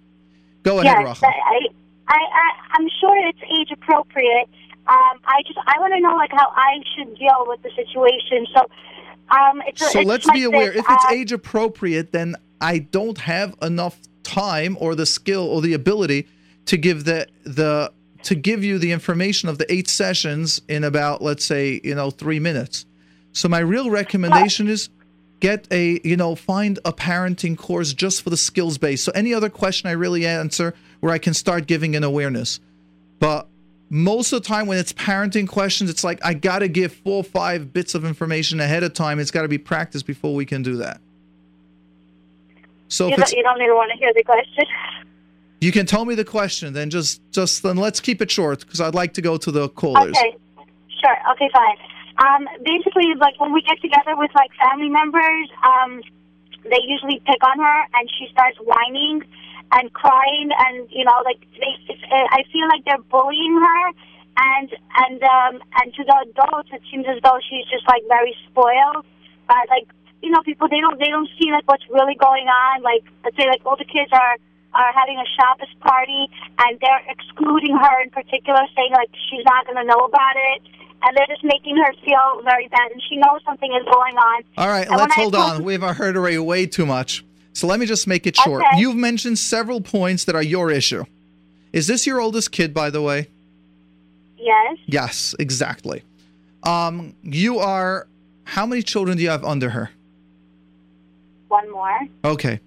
Go 0.63 0.79
ahead, 0.79 1.05
Yes. 1.05 1.23
I, 1.23 1.27
I, 2.07 2.13
I, 2.13 2.49
I'm 2.73 2.87
sure 2.99 3.27
it's 3.27 3.39
age 3.59 3.71
appropriate. 3.71 4.49
Um, 4.87 5.19
I 5.25 5.41
just, 5.45 5.59
I 5.65 5.79
want 5.79 5.93
to 5.93 5.99
know 5.99 6.15
like 6.15 6.31
how 6.31 6.51
I 6.55 6.81
should 6.95 7.17
deal 7.17 7.45
with 7.47 7.61
the 7.61 7.69
situation. 7.75 8.45
So, 8.53 8.61
um, 9.35 9.61
it's 9.65 9.79
So 9.91 9.99
it's 9.99 10.07
let's 10.07 10.25
like 10.25 10.35
be 10.35 10.43
aware. 10.43 10.71
this, 10.71 10.79
If 10.79 10.85
it's 10.89 11.05
uh, 11.05 11.13
age 11.13 11.31
appropriate, 11.31 12.11
then 12.11 12.35
I 12.59 12.79
don't 12.79 13.17
have 13.19 13.55
enough 13.61 13.99
time 14.23 14.77
or 14.79 14.95
the 14.95 15.05
skill 15.05 15.43
or 15.43 15.61
the 15.61 15.73
ability 15.73 16.27
to 16.65 16.77
give 16.77 17.05
the 17.05 17.27
the 17.43 17.91
to 18.23 18.35
give 18.35 18.63
you 18.63 18.77
the 18.77 18.91
information 18.91 19.49
of 19.49 19.57
the 19.57 19.71
eight 19.71 19.87
sessions 19.87 20.61
in 20.67 20.83
about 20.83 21.21
let's 21.21 21.43
say 21.45 21.81
you 21.83 21.95
know 21.95 22.11
three 22.11 22.39
minutes. 22.39 22.85
So 23.33 23.47
my 23.47 23.59
real 23.59 23.89
recommendation 23.89 24.67
is 24.67 24.89
get 25.41 25.67
a 25.71 25.99
you 26.05 26.15
know 26.15 26.35
find 26.35 26.79
a 26.85 26.93
parenting 26.93 27.57
course 27.57 27.93
just 27.93 28.21
for 28.21 28.29
the 28.29 28.37
skills 28.37 28.77
base. 28.77 29.03
So 29.03 29.11
any 29.13 29.33
other 29.33 29.49
question 29.49 29.89
I 29.89 29.91
really 29.93 30.25
answer 30.25 30.73
where 31.01 31.11
I 31.11 31.17
can 31.17 31.33
start 31.33 31.67
giving 31.67 31.95
an 31.97 32.05
awareness. 32.05 32.61
But 33.19 33.47
most 33.89 34.31
of 34.31 34.41
the 34.41 34.47
time 34.47 34.67
when 34.67 34.77
it's 34.77 34.93
parenting 34.93 35.49
questions, 35.49 35.89
it's 35.89 36.03
like 36.03 36.23
I 36.23 36.33
gotta 36.33 36.69
give 36.69 36.93
four 36.93 37.17
or 37.17 37.23
five 37.25 37.73
bits 37.73 37.93
of 37.93 38.05
information 38.05 38.61
ahead 38.61 38.83
of 38.83 38.93
time. 38.93 39.19
It's 39.19 39.31
gotta 39.31 39.49
be 39.49 39.57
practiced 39.57 40.05
before 40.07 40.33
we 40.33 40.45
can 40.45 40.63
do 40.63 40.77
that. 40.77 41.01
So 42.87 43.07
you 43.07 43.15
don't, 43.15 43.31
you 43.31 43.43
don't 43.43 43.61
even 43.61 43.75
want 43.75 43.91
to 43.91 43.97
hear 43.97 44.11
the 44.13 44.23
question. 44.23 44.65
you 45.61 45.71
can 45.71 45.85
tell 45.85 46.05
me 46.05 46.13
the 46.13 46.25
question, 46.25 46.73
then 46.73 46.89
just 46.89 47.21
just 47.31 47.63
then 47.63 47.77
let's 47.77 47.99
keep 47.99 48.21
it 48.21 48.29
short 48.29 48.59
because 48.61 48.79
I'd 48.79 48.95
like 48.95 49.13
to 49.15 49.21
go 49.21 49.37
to 49.37 49.51
the 49.51 49.69
callers. 49.69 50.15
Okay, 50.17 50.35
sure. 50.99 51.17
Okay, 51.31 51.49
fine. 51.53 51.77
Um, 52.21 52.45
basically, 52.61 53.17
like 53.17 53.39
when 53.41 53.51
we 53.51 53.61
get 53.65 53.81
together 53.81 54.13
with 54.13 54.29
like 54.37 54.53
family 54.61 54.89
members, 54.89 55.49
um, 55.65 56.01
they 56.63 56.77
usually 56.85 57.17
pick 57.25 57.41
on 57.41 57.57
her, 57.57 57.79
and 57.97 58.05
she 58.13 58.29
starts 58.29 58.57
whining 58.61 59.25
and 59.73 59.91
crying, 59.93 60.49
and 60.69 60.85
you 60.91 61.03
know, 61.03 61.17
like 61.25 61.41
they, 61.57 61.73
uh, 61.89 62.27
I 62.29 62.45
feel 62.53 62.67
like 62.69 62.85
they're 62.85 63.01
bullying 63.09 63.57
her, 63.57 63.83
and 64.37 64.69
and 65.01 65.17
um, 65.23 65.53
and 65.81 65.93
to 65.97 66.03
the 66.05 66.17
adults, 66.29 66.69
it 66.71 66.81
seems 66.91 67.09
as 67.09 67.17
though 67.25 67.39
she's 67.41 67.65
just 67.73 67.87
like 67.89 68.03
very 68.07 68.37
spoiled. 68.45 69.01
But 69.49 69.65
like 69.73 69.89
you 70.21 70.29
know, 70.29 70.45
people 70.45 70.69
they 70.69 70.79
don't 70.79 70.99
they 71.01 71.09
don't 71.09 71.29
see 71.41 71.49
like 71.49 71.65
what's 71.65 71.89
really 71.89 72.15
going 72.15 72.45
on. 72.45 72.83
Like 72.85 73.01
let's 73.25 73.35
say 73.35 73.49
like 73.49 73.65
all 73.65 73.77
the 73.77 73.89
kids 73.89 74.13
are 74.13 74.37
are 74.77 74.93
having 74.93 75.17
a 75.17 75.27
Shabbos 75.35 75.73
party, 75.81 76.29
and 76.59 76.77
they're 76.79 77.03
excluding 77.09 77.75
her 77.75 77.95
in 78.05 78.13
particular, 78.13 78.61
saying 78.77 78.93
like 78.93 79.09
she's 79.29 79.43
not 79.43 79.65
going 79.65 79.81
to 79.81 79.87
know 79.89 80.05
about 80.05 80.37
it. 80.53 80.61
And 81.03 81.17
they're 81.17 81.27
just 81.27 81.43
making 81.43 81.77
her 81.77 81.93
feel 82.05 82.41
very 82.43 82.67
bad, 82.67 82.91
and 82.91 83.01
she 83.09 83.17
knows 83.17 83.41
something 83.43 83.71
is 83.73 83.83
going 83.91 84.15
on. 84.17 84.43
All 84.57 84.67
right, 84.67 84.87
And 84.87 84.97
let's 84.97 85.15
hold 85.15 85.35
on. 85.35 85.63
We've 85.63 85.81
heard 85.81 86.15
already 86.15 86.37
way 86.37 86.67
too 86.67 86.85
much. 86.85 87.25
So 87.53 87.67
let 87.67 87.79
me 87.79 87.85
just 87.85 88.07
make 88.07 88.27
it 88.27 88.37
short. 88.37 88.63
Okay. 88.63 88.79
You've 88.79 88.95
mentioned 88.95 89.39
several 89.39 89.81
points 89.81 90.25
that 90.25 90.35
are 90.35 90.43
your 90.43 90.71
issue. 90.71 91.03
Is 91.73 91.87
this 91.87 92.05
your 92.05 92.21
oldest 92.21 92.51
kid, 92.51 92.73
by 92.73 92.89
the 92.89 93.01
way? 93.01 93.27
Yes, 94.37 94.77
Yes, 94.85 95.35
exactly. 95.39 96.03
Um, 96.63 97.15
you 97.23 97.59
are. 97.59 98.07
How 98.43 98.65
many 98.65 98.81
children 98.83 99.17
do 99.17 99.23
you 99.23 99.29
have 99.29 99.43
under 99.43 99.69
her? 99.69 99.89
one 101.47 101.69
more. 101.71 101.99
Okay. 102.23 102.59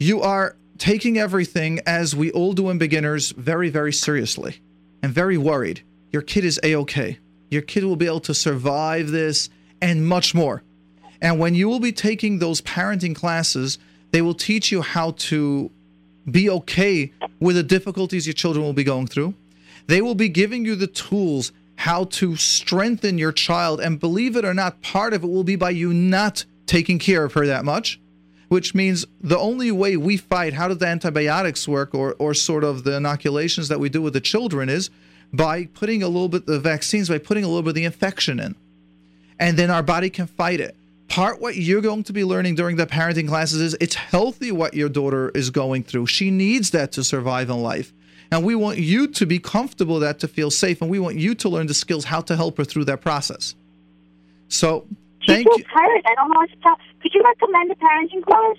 You 0.00 0.22
are 0.22 0.56
taking 0.78 1.18
everything, 1.18 1.80
as 1.86 2.16
we 2.16 2.30
all 2.32 2.54
do 2.54 2.70
in 2.70 2.78
beginners, 2.78 3.30
very, 3.32 3.68
very 3.68 3.92
seriously 3.92 4.60
and 5.02 5.12
very 5.12 5.36
worried. 5.36 5.82
Your 6.12 6.22
kid 6.22 6.44
is 6.44 6.58
A 6.62 6.74
OK. 6.74 7.18
Your 7.50 7.62
kid 7.62 7.84
will 7.84 7.96
be 7.96 8.06
able 8.06 8.20
to 8.20 8.34
survive 8.34 9.10
this 9.10 9.48
and 9.80 10.06
much 10.06 10.34
more. 10.34 10.62
And 11.20 11.38
when 11.38 11.54
you 11.54 11.68
will 11.68 11.80
be 11.80 11.92
taking 11.92 12.38
those 12.38 12.60
parenting 12.60 13.14
classes, 13.14 13.78
they 14.10 14.22
will 14.22 14.34
teach 14.34 14.70
you 14.70 14.82
how 14.82 15.12
to 15.12 15.70
be 16.30 16.50
okay 16.50 17.12
with 17.40 17.56
the 17.56 17.62
difficulties 17.62 18.26
your 18.26 18.34
children 18.34 18.64
will 18.64 18.72
be 18.72 18.84
going 18.84 19.06
through. 19.06 19.34
They 19.86 20.02
will 20.02 20.14
be 20.14 20.28
giving 20.28 20.64
you 20.64 20.74
the 20.74 20.86
tools 20.86 21.52
how 21.76 22.04
to 22.04 22.36
strengthen 22.36 23.18
your 23.18 23.32
child. 23.32 23.80
And 23.80 24.00
believe 24.00 24.36
it 24.36 24.44
or 24.44 24.54
not, 24.54 24.82
part 24.82 25.14
of 25.14 25.22
it 25.22 25.28
will 25.28 25.44
be 25.44 25.56
by 25.56 25.70
you 25.70 25.92
not 25.92 26.44
taking 26.66 26.98
care 26.98 27.24
of 27.24 27.34
her 27.34 27.46
that 27.46 27.64
much, 27.64 28.00
which 28.48 28.74
means 28.74 29.04
the 29.20 29.38
only 29.38 29.70
way 29.70 29.96
we 29.96 30.16
fight 30.16 30.54
how 30.54 30.68
do 30.68 30.74
the 30.74 30.86
antibiotics 30.86 31.68
work 31.68 31.94
or, 31.94 32.14
or 32.18 32.34
sort 32.34 32.64
of 32.64 32.84
the 32.84 32.96
inoculations 32.96 33.68
that 33.68 33.78
we 33.78 33.88
do 33.88 34.02
with 34.02 34.14
the 34.14 34.20
children 34.20 34.68
is 34.68 34.90
by 35.32 35.66
putting 35.66 36.02
a 36.02 36.08
little 36.08 36.28
bit 36.28 36.46
the 36.46 36.60
vaccines, 36.60 37.08
by 37.08 37.18
putting 37.18 37.44
a 37.44 37.48
little 37.48 37.62
bit 37.62 37.70
of 37.70 37.74
the 37.74 37.84
infection 37.84 38.40
in. 38.40 38.54
And 39.38 39.56
then 39.56 39.70
our 39.70 39.82
body 39.82 40.10
can 40.10 40.26
fight 40.26 40.60
it. 40.60 40.76
Part 41.08 41.40
what 41.40 41.56
you're 41.56 41.82
going 41.82 42.02
to 42.04 42.12
be 42.12 42.24
learning 42.24 42.56
during 42.56 42.76
the 42.76 42.86
parenting 42.86 43.28
classes 43.28 43.60
is 43.60 43.76
it's 43.80 43.94
healthy 43.94 44.50
what 44.50 44.74
your 44.74 44.88
daughter 44.88 45.30
is 45.30 45.50
going 45.50 45.84
through. 45.84 46.06
She 46.06 46.30
needs 46.30 46.70
that 46.70 46.92
to 46.92 47.04
survive 47.04 47.48
in 47.50 47.62
life. 47.62 47.92
And 48.30 48.44
we 48.44 48.54
want 48.54 48.78
you 48.78 49.06
to 49.06 49.26
be 49.26 49.38
comfortable 49.38 49.94
with 49.94 50.02
that 50.02 50.18
to 50.20 50.28
feel 50.28 50.50
safe. 50.50 50.82
And 50.82 50.90
we 50.90 50.98
want 50.98 51.16
you 51.16 51.34
to 51.36 51.48
learn 51.48 51.68
the 51.68 51.74
skills 51.74 52.04
how 52.06 52.22
to 52.22 52.34
help 52.34 52.58
her 52.58 52.64
through 52.64 52.86
that 52.86 53.00
process. 53.00 53.54
So 54.48 54.86
thank 55.26 55.46
you. 55.46 55.64
hurt. 55.72 56.02
I 56.06 56.14
don't 56.16 56.30
know 56.30 56.40
what 56.40 56.50
to 56.50 56.56
tell. 56.56 56.76
Could 57.00 57.14
you 57.14 57.22
recommend 57.22 57.70
a 57.70 57.74
parenting 57.76 58.24
course? 58.24 58.58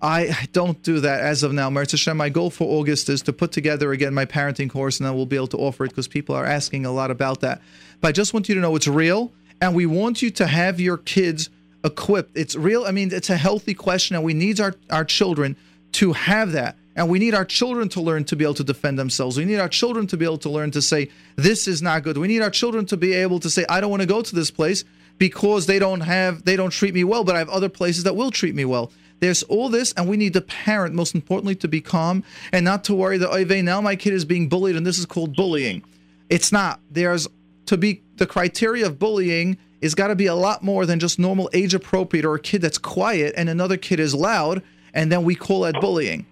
I 0.00 0.46
don't 0.52 0.80
do 0.82 1.00
that 1.00 1.20
as 1.20 1.42
of 1.42 1.52
now. 1.52 1.70
Meretz 1.70 1.90
Hashem, 1.90 2.16
my 2.16 2.28
goal 2.28 2.50
for 2.50 2.64
August 2.64 3.08
is 3.08 3.22
to 3.22 3.32
put 3.32 3.50
together 3.50 3.92
again 3.92 4.14
my 4.14 4.26
parenting 4.26 4.70
course, 4.70 5.00
and 5.00 5.06
then 5.06 5.14
we'll 5.16 5.26
be 5.26 5.36
able 5.36 5.48
to 5.48 5.58
offer 5.58 5.84
it 5.84 5.88
because 5.88 6.06
people 6.06 6.34
are 6.34 6.46
asking 6.46 6.86
a 6.86 6.92
lot 6.92 7.10
about 7.10 7.40
that. 7.40 7.60
But 8.00 8.08
I 8.08 8.12
just 8.12 8.32
want 8.32 8.48
you 8.48 8.54
to 8.54 8.60
know 8.60 8.76
it's 8.76 8.86
real, 8.86 9.32
and 9.60 9.74
we 9.74 9.86
want 9.86 10.22
you 10.22 10.30
to 10.30 10.46
have 10.46 10.78
your 10.78 10.98
kids 10.98 11.50
equipped. 11.84 12.36
It's 12.36 12.54
real. 12.54 12.84
I 12.84 12.92
mean, 12.92 13.12
it's 13.12 13.30
a 13.30 13.36
healthy 13.36 13.74
question, 13.74 14.14
and 14.14 14.24
we 14.24 14.34
need 14.34 14.60
our, 14.60 14.74
our 14.90 15.04
children 15.04 15.56
to 15.92 16.12
have 16.12 16.52
that. 16.52 16.76
And 16.94 17.08
we 17.08 17.20
need 17.20 17.34
our 17.34 17.44
children 17.44 17.88
to 17.90 18.00
learn 18.00 18.24
to 18.24 18.36
be 18.36 18.44
able 18.44 18.54
to 18.54 18.64
defend 18.64 18.98
themselves. 18.98 19.36
We 19.36 19.44
need 19.44 19.60
our 19.60 19.68
children 19.68 20.08
to 20.08 20.16
be 20.16 20.24
able 20.24 20.38
to 20.38 20.50
learn 20.50 20.72
to 20.72 20.82
say, 20.82 21.10
this 21.36 21.68
is 21.68 21.80
not 21.80 22.02
good. 22.02 22.18
We 22.18 22.26
need 22.26 22.42
our 22.42 22.50
children 22.50 22.86
to 22.86 22.96
be 22.96 23.12
able 23.14 23.38
to 23.40 23.48
say, 23.48 23.64
I 23.68 23.80
don't 23.80 23.90
want 23.90 24.02
to 24.02 24.08
go 24.08 24.20
to 24.20 24.34
this 24.34 24.50
place 24.50 24.84
because 25.16 25.66
they 25.66 25.78
don't 25.78 26.00
have 26.00 26.44
they 26.44 26.56
don't 26.56 26.70
treat 26.70 26.94
me 26.94 27.04
well, 27.04 27.24
but 27.24 27.36
I 27.36 27.38
have 27.38 27.48
other 27.50 27.68
places 27.68 28.04
that 28.04 28.16
will 28.16 28.30
treat 28.30 28.54
me 28.54 28.64
well. 28.64 28.90
There's 29.20 29.42
all 29.44 29.68
this, 29.68 29.92
and 29.94 30.08
we 30.08 30.16
need 30.16 30.32
the 30.32 30.42
parent, 30.42 30.94
most 30.94 31.14
importantly, 31.14 31.56
to 31.56 31.68
be 31.68 31.80
calm 31.80 32.22
and 32.52 32.64
not 32.64 32.84
to 32.84 32.94
worry 32.94 33.18
that 33.18 33.30
Oy 33.30 33.44
now 33.62 33.80
my 33.80 33.96
kid 33.96 34.12
is 34.12 34.24
being 34.24 34.48
bullied 34.48 34.76
and 34.76 34.86
this 34.86 34.98
is 34.98 35.06
called 35.06 35.34
bullying. 35.34 35.82
It's 36.28 36.52
not. 36.52 36.80
There's 36.90 37.26
to 37.66 37.76
be 37.76 38.02
the 38.16 38.26
criteria 38.26 38.86
of 38.86 38.98
bullying 38.98 39.58
is 39.80 39.94
got 39.94 40.08
to 40.08 40.16
be 40.16 40.26
a 40.26 40.34
lot 40.34 40.62
more 40.62 40.86
than 40.86 40.98
just 40.98 41.18
normal 41.18 41.50
age 41.52 41.74
appropriate 41.74 42.24
or 42.24 42.34
a 42.34 42.40
kid 42.40 42.62
that's 42.62 42.78
quiet 42.78 43.34
and 43.36 43.48
another 43.48 43.76
kid 43.76 44.00
is 44.00 44.14
loud, 44.14 44.62
and 44.94 45.10
then 45.12 45.24
we 45.24 45.34
call 45.34 45.60
that 45.60 45.80
bullying. 45.80 46.26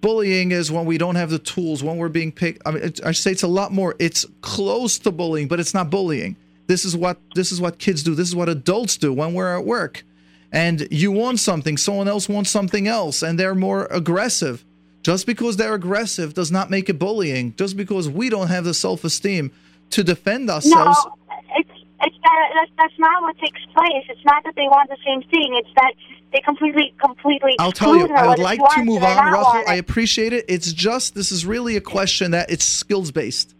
Bullying 0.00 0.50
is 0.50 0.72
when 0.72 0.84
we 0.84 0.98
don't 0.98 1.14
have 1.14 1.30
the 1.30 1.38
tools, 1.38 1.82
when 1.82 1.96
we're 1.96 2.08
being 2.08 2.32
picked. 2.32 2.60
I 2.66 2.72
mean, 2.72 2.82
it's, 2.82 3.00
I 3.00 3.12
say 3.12 3.30
it's 3.30 3.44
a 3.44 3.48
lot 3.48 3.72
more. 3.72 3.94
It's 4.00 4.26
close 4.40 4.98
to 5.00 5.12
bullying, 5.12 5.46
but 5.46 5.60
it's 5.60 5.74
not 5.74 5.90
bullying. 5.90 6.36
This 6.66 6.84
is 6.84 6.96
what 6.96 7.18
this 7.34 7.52
is 7.52 7.60
what 7.60 7.78
kids 7.78 8.02
do. 8.02 8.14
This 8.14 8.28
is 8.28 8.34
what 8.34 8.48
adults 8.48 8.96
do 8.96 9.12
when 9.12 9.34
we're 9.34 9.56
at 9.56 9.64
work, 9.64 10.04
and 10.52 10.86
you 10.90 11.10
want 11.10 11.40
something, 11.40 11.76
someone 11.76 12.06
else 12.06 12.28
wants 12.28 12.50
something 12.50 12.86
else, 12.86 13.22
and 13.22 13.40
they're 13.40 13.54
more 13.54 13.86
aggressive. 13.90 14.64
Just 15.02 15.26
because 15.26 15.56
they're 15.56 15.74
aggressive 15.74 16.34
does 16.34 16.52
not 16.52 16.70
make 16.70 16.88
it 16.88 16.98
bullying. 16.98 17.56
Just 17.56 17.76
because 17.76 18.08
we 18.08 18.28
don't 18.28 18.48
have 18.48 18.64
the 18.64 18.74
self-esteem 18.74 19.50
to 19.90 20.04
defend 20.04 20.48
ourselves. 20.48 20.98
No, 21.04 21.14
it's 21.56 21.70
it's 22.02 22.16
that, 22.22 22.50
that's 22.54 22.70
that's 22.78 22.98
not 22.98 23.22
what 23.22 23.36
takes 23.38 23.60
place. 23.74 24.04
It's 24.08 24.24
not 24.24 24.44
that 24.44 24.54
they 24.54 24.68
want 24.68 24.90
the 24.90 24.98
same 25.04 25.22
thing. 25.22 25.54
It's 25.54 25.70
that 25.74 25.94
they 26.32 26.40
completely 26.40 26.94
completely. 27.02 27.56
I'll 27.58 27.72
tell 27.72 27.96
you, 27.96 28.06
I 28.08 28.28
would 28.28 28.38
like 28.38 28.60
to 28.74 28.84
move 28.84 29.02
on, 29.02 29.32
Rachel. 29.32 29.64
I 29.66 29.74
appreciate 29.74 30.32
it. 30.32 30.44
It's 30.48 30.72
just 30.72 31.14
this 31.14 31.32
is 31.32 31.44
really 31.44 31.76
a 31.76 31.80
question 31.80 32.30
that 32.32 32.50
it's 32.50 32.64
skills 32.64 33.10
based. 33.10 33.54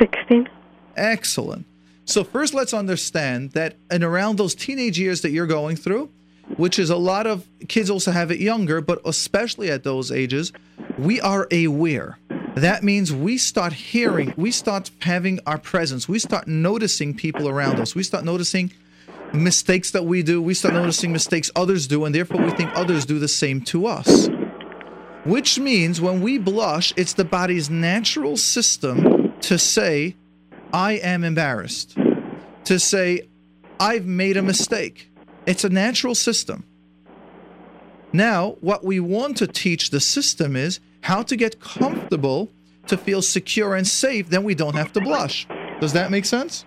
16? 0.00 0.48
Excellent. 0.96 1.66
So 2.06 2.24
first 2.24 2.54
let's 2.54 2.72
understand 2.72 3.52
that 3.52 3.76
in 3.90 4.02
around 4.02 4.36
those 4.36 4.54
teenage 4.54 4.98
years 4.98 5.20
that 5.20 5.30
you're 5.30 5.46
going 5.46 5.76
through, 5.76 6.10
which 6.56 6.78
is 6.78 6.90
a 6.90 6.96
lot 6.96 7.26
of 7.26 7.46
kids 7.68 7.90
also 7.90 8.10
have 8.10 8.30
it 8.30 8.40
younger, 8.40 8.80
but 8.80 9.00
especially 9.04 9.70
at 9.70 9.84
those 9.84 10.10
ages, 10.10 10.52
we 10.98 11.20
are 11.20 11.48
aware. 11.52 12.18
That 12.54 12.82
means 12.82 13.12
we 13.12 13.38
start 13.38 13.72
hearing, 13.72 14.34
we 14.36 14.50
start 14.50 14.90
having 15.00 15.40
our 15.46 15.58
presence, 15.58 16.08
we 16.08 16.18
start 16.18 16.46
noticing 16.46 17.14
people 17.14 17.48
around 17.48 17.80
us, 17.80 17.94
we 17.94 18.02
start 18.02 18.24
noticing 18.24 18.72
mistakes 19.32 19.90
that 19.92 20.04
we 20.04 20.22
do, 20.22 20.42
we 20.42 20.52
start 20.52 20.74
noticing 20.74 21.12
mistakes 21.12 21.50
others 21.56 21.86
do, 21.86 22.04
and 22.04 22.14
therefore 22.14 22.42
we 22.42 22.50
think 22.50 22.70
others 22.74 23.06
do 23.06 23.18
the 23.18 23.28
same 23.28 23.60
to 23.62 23.86
us. 23.86 24.28
Which 25.24 25.58
means 25.58 26.00
when 26.00 26.20
we 26.20 26.36
blush, 26.36 26.92
it's 26.96 27.14
the 27.14 27.24
body's 27.24 27.70
natural 27.70 28.36
system 28.36 29.32
to 29.40 29.58
say, 29.58 30.16
I 30.72 30.92
am 30.94 31.24
embarrassed, 31.24 31.96
to 32.64 32.78
say, 32.78 33.28
I've 33.80 34.04
made 34.04 34.36
a 34.36 34.42
mistake. 34.42 35.08
It's 35.46 35.64
a 35.64 35.68
natural 35.68 36.14
system. 36.14 36.64
Now, 38.12 38.56
what 38.60 38.84
we 38.84 39.00
want 39.00 39.38
to 39.38 39.46
teach 39.46 39.90
the 39.90 40.00
system 40.00 40.54
is 40.54 40.80
how 41.00 41.22
to 41.22 41.34
get 41.34 41.60
comfortable 41.60 42.50
to 42.86 42.96
feel 42.96 43.22
secure 43.22 43.74
and 43.74 43.86
safe, 43.86 44.28
then 44.28 44.44
we 44.44 44.54
don't 44.54 44.74
have 44.74 44.92
to 44.92 45.00
blush. 45.00 45.46
Does 45.80 45.94
that 45.94 46.10
make 46.10 46.24
sense? 46.24 46.64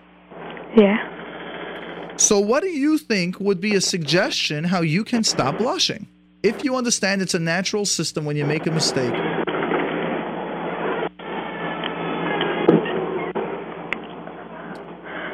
Yeah. 0.76 0.98
So, 2.18 2.40
what 2.40 2.64
do 2.64 2.70
you 2.70 2.98
think 2.98 3.40
would 3.40 3.62
be 3.62 3.76
a 3.76 3.82
suggestion 3.82 4.64
how 4.64 4.82
you 4.82 5.04
can 5.04 5.24
stop 5.24 5.58
blushing? 5.58 6.08
If 6.44 6.64
you 6.64 6.76
understand 6.76 7.22
it's 7.22 7.34
a 7.34 7.40
natural 7.40 7.86
system 7.86 8.26
when 8.26 8.36
you 8.38 8.46
make 8.46 8.66
a 8.68 8.72
mistake. 8.72 9.14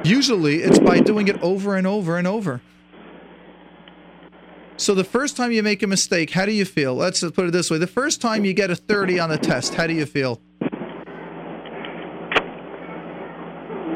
Usually, 0.03 0.63
it's 0.63 0.79
by 0.79 0.99
doing 0.99 1.27
it 1.27 1.41
over 1.43 1.75
and 1.75 1.85
over 1.85 2.17
and 2.17 2.27
over. 2.27 2.61
So, 4.81 4.95
the 4.95 5.03
first 5.03 5.37
time 5.37 5.51
you 5.51 5.61
make 5.61 5.83
a 5.83 5.87
mistake, 5.87 6.31
how 6.31 6.47
do 6.47 6.51
you 6.51 6.65
feel? 6.65 6.95
Let's 6.95 7.21
put 7.21 7.45
it 7.45 7.51
this 7.51 7.69
way 7.69 7.77
the 7.77 7.85
first 7.85 8.19
time 8.19 8.45
you 8.45 8.51
get 8.51 8.71
a 8.71 8.75
30 8.75 9.19
on 9.19 9.29
the 9.29 9.37
test, 9.37 9.75
how 9.75 9.85
do 9.85 9.93
you 9.93 10.07
feel? 10.07 10.41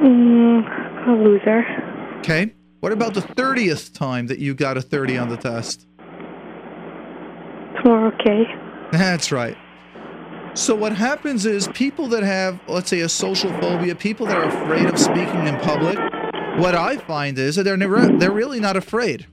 Mm, 0.04 1.08
a 1.08 1.12
loser. 1.12 2.20
Okay. 2.20 2.54
What 2.82 2.92
about 2.92 3.16
the 3.16 3.22
30th 3.22 3.96
time 3.96 4.28
that 4.28 4.38
you 4.38 4.54
got 4.54 4.78
a 4.78 4.82
30 4.82 5.18
on 5.18 5.30
the 5.30 5.38
test? 5.38 5.88
It's 7.74 7.84
more 7.84 8.14
okay. 8.14 8.44
That's 8.92 9.32
right. 9.32 9.58
So 10.54 10.76
what 10.76 10.96
happens 10.96 11.48
is 11.48 11.68
people 11.70 12.10
that 12.10 12.22
have, 12.22 12.60
let's 12.68 12.92
say, 12.92 13.00
a 13.00 13.10
social 13.10 13.50
phobia, 13.54 13.96
people 13.96 14.28
that 14.28 14.38
are 14.38 14.64
afraid 14.64 14.86
of 14.86 15.00
speaking 15.00 15.48
in 15.48 15.60
public, 15.62 15.98
what 16.60 16.76
I 16.76 16.98
find 16.98 17.40
is 17.40 17.56
that 17.56 17.64
they're 17.64 17.76
never, 17.76 18.06
they're 18.20 18.30
really 18.30 18.60
not 18.60 18.78
afraid. 18.78 19.26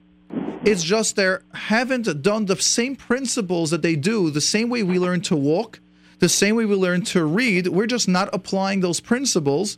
It's 0.65 0.85
just 0.85 1.17
they 1.17 1.37
haven't 1.55 2.23
done 2.23 2.47
the 2.47 2.57
same 2.57 2.95
principles 2.95 3.71
that 3.71 3.83
they 3.83 3.97
do, 3.97 4.31
the 4.31 4.41
same 4.41 4.69
way 4.69 4.85
we 4.85 4.99
learn 4.99 5.21
to 5.23 5.35
walk, 5.35 5.81
the 6.21 6.29
same 6.29 6.55
way 6.55 6.65
we 6.65 6.77
learn 6.77 7.03
to 7.07 7.25
read. 7.25 7.67
We're 7.67 7.89
just 7.89 8.07
not 8.07 8.29
applying 8.33 8.81
those 8.81 9.01
principles 9.01 9.77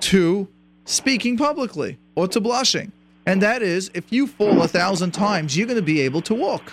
to 0.00 0.48
speaking 0.86 1.36
publicly 1.36 1.98
or 2.14 2.26
to 2.28 2.40
blushing. 2.40 2.92
And 3.26 3.42
that 3.42 3.60
is, 3.60 3.90
if 3.92 4.10
you 4.12 4.26
fall 4.26 4.62
a 4.62 4.68
thousand 4.68 5.12
times, 5.12 5.56
you're 5.56 5.66
going 5.66 5.78
to 5.78 5.82
be 5.82 6.00
able 6.00 6.22
to 6.22 6.34
walk. 6.34 6.72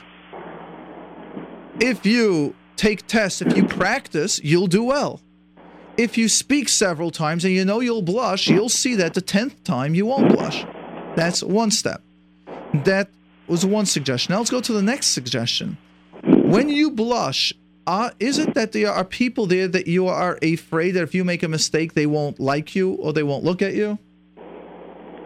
If 1.81 2.05
you 2.05 2.55
take 2.77 3.05
tests, 3.07 3.41
if 3.41 3.55
you 3.57 3.65
practice, 3.65 4.39
you'll 4.43 4.67
do 4.67 4.83
well. 4.83 5.19
If 5.97 6.17
you 6.17 6.29
speak 6.29 6.69
several 6.69 7.11
times 7.11 7.43
and 7.43 7.53
you 7.53 7.65
know 7.65 7.81
you'll 7.81 8.01
blush, 8.01 8.47
you'll 8.47 8.69
see 8.69 8.95
that 8.95 9.13
the 9.13 9.21
10th 9.21 9.63
time 9.63 9.93
you 9.93 10.05
won't 10.05 10.33
blush. 10.33 10.65
That's 11.15 11.43
one 11.43 11.71
step. 11.71 12.01
That 12.85 13.09
was 13.51 13.65
one 13.65 13.85
suggestion. 13.85 14.31
Now 14.31 14.39
let's 14.39 14.49
go 14.49 14.61
to 14.61 14.73
the 14.73 14.81
next 14.81 15.07
suggestion. 15.07 15.77
When 16.23 16.69
you 16.69 16.89
blush, 16.89 17.53
uh, 17.85 18.11
is 18.19 18.37
it 18.39 18.53
that 18.53 18.71
there 18.71 18.91
are 18.91 19.03
people 19.03 19.45
there 19.45 19.67
that 19.67 19.87
you 19.87 20.07
are 20.07 20.39
afraid 20.41 20.91
that 20.91 21.03
if 21.03 21.13
you 21.13 21.25
make 21.25 21.43
a 21.43 21.47
mistake, 21.47 21.93
they 21.93 22.05
won't 22.05 22.39
like 22.39 22.75
you 22.75 22.93
or 22.93 23.11
they 23.11 23.23
won't 23.23 23.43
look 23.43 23.61
at 23.61 23.73
you? 23.73 23.99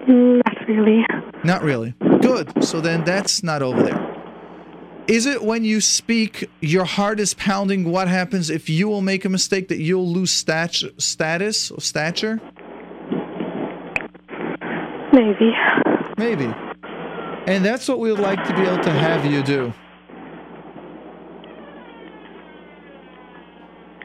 Not 0.07 0.67
really. 0.67 1.05
Not 1.43 1.61
really. 1.61 1.93
Good. 2.21 2.63
So 2.63 2.81
then 2.81 3.03
that's 3.03 3.43
not 3.43 3.61
over 3.61 3.83
there. 3.83 4.15
Is 5.07 5.27
it 5.27 5.43
when 5.43 5.63
you 5.63 5.81
speak, 5.81 6.49
your 6.61 6.85
heart 6.85 7.19
is 7.19 7.35
pounding? 7.35 7.91
What 7.91 8.07
happens 8.07 8.49
if 8.49 8.69
you 8.69 8.87
will 8.87 9.01
make 9.01 9.23
a 9.23 9.29
mistake 9.29 9.67
that 9.67 9.77
you'll 9.77 10.11
lose 10.11 10.31
stat- 10.31 10.81
status 10.97 11.69
or 11.69 11.79
stature? 11.79 12.41
Maybe. 15.13 15.53
Maybe. 16.17 16.64
And 17.47 17.63
that's 17.63 17.87
what 17.87 17.99
we 17.99 18.11
would 18.11 18.19
like 18.19 18.43
to 18.47 18.55
be 18.55 18.61
able 18.63 18.83
to 18.83 18.89
have 18.89 19.23
you 19.23 19.43
do. 19.43 19.71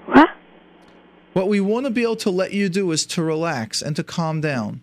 What? 0.05 0.29
What 1.33 1.49
we 1.49 1.61
want 1.61 1.87
to 1.87 1.91
be 1.91 2.03
able 2.03 2.17
to 2.17 2.31
let 2.31 2.53
you 2.53 2.69
do 2.69 2.91
is 2.93 3.07
to 3.07 3.23
relax 3.23 3.81
and 3.81 3.97
to 3.97 4.05
calm 4.05 4.43
down. 4.43 4.83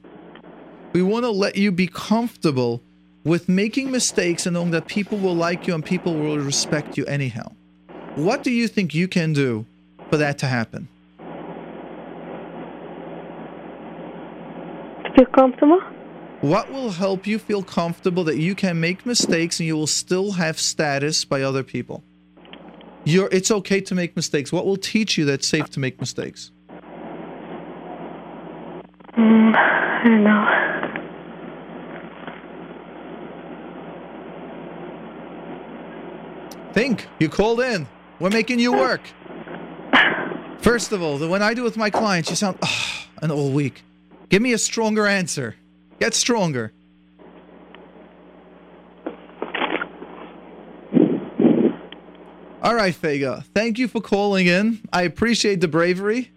We 0.93 1.03
want 1.03 1.25
to 1.25 1.29
let 1.29 1.55
you 1.55 1.71
be 1.71 1.85
comfortable 1.85 2.81
with 3.23 3.47
making 3.47 3.91
mistakes 3.91 4.47
and 4.47 4.55
knowing 4.55 4.71
that 4.71 4.87
people 4.87 5.19
will 5.19 5.35
like 5.35 5.67
you 5.67 5.75
and 5.75 5.85
people 5.85 6.15
will 6.15 6.39
respect 6.39 6.97
you 6.97 7.05
anyhow. 7.05 7.51
What 8.15 8.41
do 8.41 8.49
you 8.49 8.67
think 8.67 8.95
you 8.95 9.07
can 9.07 9.33
do 9.33 9.67
for 10.09 10.17
that 10.17 10.39
to 10.39 10.47
happen? 10.47 10.87
To 15.03 15.11
feel 15.15 15.25
comfortable? 15.27 15.81
What 16.41 16.71
will 16.71 16.91
help 16.91 17.25
you 17.25 17.39
feel 17.39 17.63
comfortable 17.63 18.23
that 18.25 18.37
you 18.37 18.53
can 18.53 18.79
make 18.79 19.07
mistakes 19.07 19.59
and 19.59 19.65
you 19.65 19.75
will 19.75 19.87
still 19.87 20.33
have 20.33 20.59
status 20.59 21.25
by 21.25 21.41
other 21.41 21.63
people? 21.63 22.03
You're, 23.05 23.27
it's 23.31 23.49
okay 23.49 23.81
to 23.81 23.95
make 23.95 24.15
mistakes. 24.15 24.51
What 24.51 24.65
will 24.65 24.77
teach 24.77 25.17
you 25.17 25.25
that 25.25 25.33
it's 25.33 25.47
safe 25.47 25.67
to 25.71 25.79
make 25.79 25.99
mistakes? 25.99 26.51
Mm, 29.17 29.55
I 29.55 30.03
don't 30.03 30.23
know. 30.23 30.67
Think. 36.73 37.07
You 37.17 37.29
called 37.29 37.61
in. 37.61 37.87
We're 38.19 38.29
making 38.29 38.59
you 38.59 38.73
work. 38.73 39.01
First 40.59 40.91
of 40.91 41.01
all, 41.01 41.17
the 41.17 41.27
when 41.27 41.41
I 41.41 41.55
do 41.55 41.63
with 41.63 41.77
my 41.77 41.89
clients, 41.89 42.29
you 42.29 42.35
sound 42.35 42.59
oh, 42.61 43.05
an 43.23 43.31
old 43.31 43.55
week. 43.55 43.83
Give 44.29 44.43
me 44.43 44.53
a 44.53 44.59
stronger 44.59 45.07
answer. 45.07 45.55
Get 45.99 46.13
stronger. 46.13 46.73
All 52.61 52.75
right, 52.75 52.93
Fega. 52.93 53.45
Thank 53.55 53.77
you 53.77 53.87
for 53.87 54.01
calling 54.01 54.47
in. 54.47 54.81
I 54.91 55.03
appreciate 55.03 55.61
the 55.61 55.67
bravery. 55.67 56.31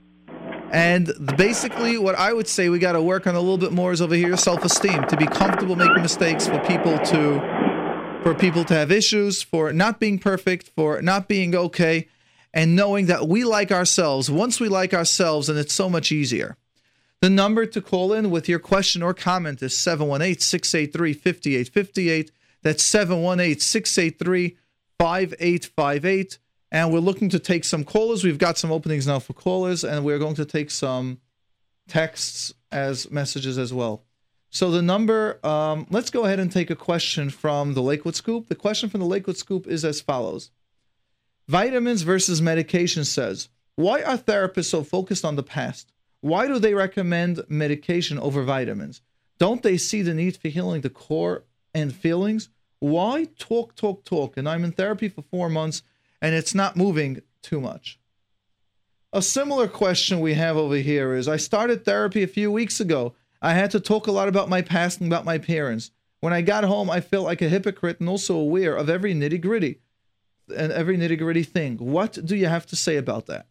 And 0.70 1.12
basically, 1.36 1.98
what 1.98 2.14
I 2.14 2.32
would 2.32 2.46
say 2.46 2.68
we 2.68 2.78
got 2.78 2.92
to 2.92 3.02
work 3.02 3.26
on 3.26 3.34
a 3.34 3.40
little 3.40 3.58
bit 3.58 3.72
more 3.72 3.90
is 3.90 4.00
over 4.00 4.14
here 4.14 4.36
self-esteem 4.36 5.06
to 5.08 5.16
be 5.16 5.26
comfortable 5.26 5.74
making 5.74 6.02
mistakes 6.02 6.46
for 6.46 6.60
people 6.60 6.96
to, 6.98 8.20
for 8.22 8.34
people 8.34 8.64
to 8.66 8.74
have 8.74 8.92
issues, 8.92 9.42
for 9.42 9.72
not 9.72 9.98
being 9.98 10.20
perfect, 10.20 10.68
for 10.76 11.02
not 11.02 11.26
being 11.26 11.56
okay, 11.56 12.06
and 12.54 12.76
knowing 12.76 13.06
that 13.06 13.26
we 13.26 13.42
like 13.42 13.72
ourselves. 13.72 14.30
Once 14.30 14.60
we 14.60 14.68
like 14.68 14.94
ourselves, 14.94 15.48
and 15.48 15.58
it's 15.58 15.74
so 15.74 15.90
much 15.90 16.12
easier. 16.12 16.56
The 17.20 17.30
number 17.30 17.66
to 17.66 17.82
call 17.82 18.14
in 18.14 18.30
with 18.30 18.48
your 18.48 18.58
question 18.58 19.02
or 19.02 19.12
comment 19.12 19.62
is 19.62 19.76
718 19.76 20.40
683 20.40 21.12
5858. 21.12 22.30
That's 22.62 22.82
718 22.82 23.60
683 23.60 24.56
5858. 24.98 26.38
And 26.72 26.92
we're 26.92 27.00
looking 27.00 27.28
to 27.28 27.38
take 27.38 27.64
some 27.64 27.84
callers. 27.84 28.24
We've 28.24 28.38
got 28.38 28.56
some 28.56 28.72
openings 28.72 29.06
now 29.06 29.18
for 29.18 29.34
callers, 29.34 29.84
and 29.84 30.04
we're 30.04 30.18
going 30.18 30.36
to 30.36 30.46
take 30.46 30.70
some 30.70 31.18
texts 31.88 32.54
as 32.72 33.10
messages 33.10 33.58
as 33.58 33.74
well. 33.74 34.04
So 34.48 34.70
the 34.70 34.82
number, 34.82 35.44
um, 35.44 35.86
let's 35.90 36.10
go 36.10 36.24
ahead 36.24 36.40
and 36.40 36.50
take 36.50 36.70
a 36.70 36.76
question 36.76 37.28
from 37.28 37.74
the 37.74 37.82
Lakewood 37.82 38.16
Scoop. 38.16 38.48
The 38.48 38.54
question 38.54 38.88
from 38.88 39.00
the 39.00 39.06
Lakewood 39.06 39.36
Scoop 39.36 39.66
is 39.66 39.84
as 39.84 40.00
follows 40.00 40.50
Vitamins 41.48 42.02
versus 42.02 42.40
medication 42.40 43.04
says, 43.04 43.48
Why 43.74 44.02
are 44.02 44.16
therapists 44.16 44.66
so 44.66 44.84
focused 44.84 45.24
on 45.24 45.36
the 45.36 45.42
past? 45.42 45.89
Why 46.20 46.46
do 46.46 46.58
they 46.58 46.74
recommend 46.74 47.42
medication 47.48 48.18
over 48.18 48.42
vitamins? 48.42 49.00
Don't 49.38 49.62
they 49.62 49.78
see 49.78 50.02
the 50.02 50.14
need 50.14 50.36
for 50.36 50.48
healing 50.48 50.82
the 50.82 50.90
core 50.90 51.44
and 51.74 51.94
feelings? 51.94 52.50
Why 52.78 53.28
talk, 53.38 53.74
talk, 53.74 54.04
talk? 54.04 54.36
And 54.36 54.48
I'm 54.48 54.64
in 54.64 54.72
therapy 54.72 55.08
for 55.08 55.22
four 55.22 55.48
months 55.48 55.82
and 56.20 56.34
it's 56.34 56.54
not 56.54 56.76
moving 56.76 57.22
too 57.42 57.60
much. 57.60 57.98
A 59.12 59.22
similar 59.22 59.66
question 59.66 60.20
we 60.20 60.34
have 60.34 60.56
over 60.56 60.76
here 60.76 61.14
is 61.14 61.26
I 61.26 61.36
started 61.36 61.84
therapy 61.84 62.22
a 62.22 62.28
few 62.28 62.52
weeks 62.52 62.80
ago. 62.80 63.14
I 63.42 63.54
had 63.54 63.70
to 63.72 63.80
talk 63.80 64.06
a 64.06 64.12
lot 64.12 64.28
about 64.28 64.48
my 64.48 64.62
past 64.62 65.00
and 65.00 65.10
about 65.10 65.24
my 65.24 65.38
parents. 65.38 65.90
When 66.20 66.32
I 66.32 66.42
got 66.42 66.64
home, 66.64 66.90
I 66.90 67.00
felt 67.00 67.24
like 67.24 67.40
a 67.40 67.48
hypocrite 67.48 67.98
and 67.98 68.08
also 68.08 68.36
aware 68.36 68.76
of 68.76 68.90
every 68.90 69.14
nitty 69.14 69.40
gritty 69.40 69.80
and 70.54 70.70
every 70.70 70.98
nitty 70.98 71.18
gritty 71.18 71.42
thing. 71.42 71.78
What 71.78 72.18
do 72.24 72.36
you 72.36 72.46
have 72.46 72.66
to 72.66 72.76
say 72.76 72.96
about 72.96 73.26
that? 73.26 73.46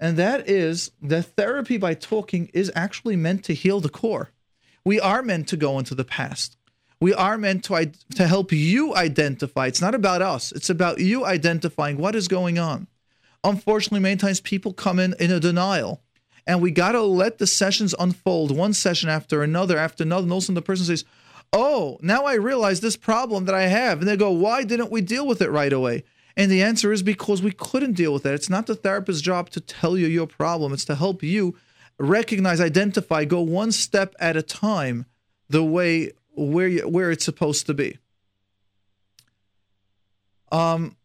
And 0.00 0.16
that 0.16 0.48
is 0.48 0.92
that 1.02 1.36
therapy 1.36 1.76
by 1.76 1.94
talking 1.94 2.50
is 2.54 2.70
actually 2.74 3.16
meant 3.16 3.44
to 3.44 3.54
heal 3.54 3.80
the 3.80 3.88
core. 3.88 4.30
We 4.84 5.00
are 5.00 5.22
meant 5.22 5.48
to 5.48 5.56
go 5.56 5.78
into 5.78 5.94
the 5.94 6.04
past. 6.04 6.56
We 7.00 7.14
are 7.14 7.38
meant 7.38 7.64
to, 7.64 7.92
to 8.14 8.26
help 8.26 8.52
you 8.52 8.94
identify. 8.94 9.66
It's 9.66 9.80
not 9.80 9.94
about 9.94 10.22
us, 10.22 10.52
it's 10.52 10.70
about 10.70 10.98
you 10.98 11.24
identifying 11.24 11.98
what 11.98 12.14
is 12.14 12.28
going 12.28 12.58
on. 12.58 12.88
Unfortunately, 13.44 14.00
many 14.00 14.16
times 14.16 14.40
people 14.40 14.72
come 14.72 14.98
in 14.98 15.14
in 15.20 15.30
a 15.30 15.38
denial, 15.38 16.02
and 16.46 16.60
we 16.60 16.70
got 16.70 16.92
to 16.92 17.02
let 17.02 17.38
the 17.38 17.46
sessions 17.46 17.94
unfold 17.98 18.56
one 18.56 18.72
session 18.72 19.08
after 19.08 19.42
another 19.42 19.78
after 19.78 20.02
another. 20.02 20.24
And 20.24 20.32
all 20.32 20.38
of 20.38 20.42
a 20.42 20.46
sudden, 20.46 20.54
the 20.56 20.62
person 20.62 20.86
says, 20.86 21.04
Oh, 21.52 21.98
now 22.02 22.24
I 22.24 22.34
realize 22.34 22.80
this 22.80 22.96
problem 22.96 23.46
that 23.46 23.54
I 23.54 23.68
have. 23.68 24.00
And 24.00 24.08
they 24.08 24.16
go, 24.16 24.30
Why 24.30 24.64
didn't 24.64 24.90
we 24.90 25.00
deal 25.00 25.26
with 25.26 25.40
it 25.40 25.50
right 25.50 25.72
away? 25.72 26.04
And 26.38 26.52
the 26.52 26.62
answer 26.62 26.92
is 26.92 27.02
because 27.02 27.42
we 27.42 27.50
couldn't 27.50 27.94
deal 27.94 28.12
with 28.12 28.24
it. 28.24 28.32
It's 28.32 28.48
not 28.48 28.68
the 28.68 28.76
therapist's 28.76 29.22
job 29.22 29.50
to 29.50 29.60
tell 29.60 29.98
you 29.98 30.06
your 30.06 30.28
problem, 30.28 30.72
it's 30.72 30.84
to 30.84 30.94
help 30.94 31.20
you 31.24 31.56
recognize, 31.98 32.60
identify, 32.60 33.24
go 33.24 33.40
one 33.40 33.72
step 33.72 34.14
at 34.20 34.36
a 34.36 34.42
time 34.42 35.06
the 35.50 35.64
way 35.64 36.12
where 36.36 36.68
you, 36.68 36.88
where 36.88 37.10
it's 37.10 37.24
supposed 37.24 37.66
to 37.66 37.74
be. 37.74 37.98
Um, 40.52 40.96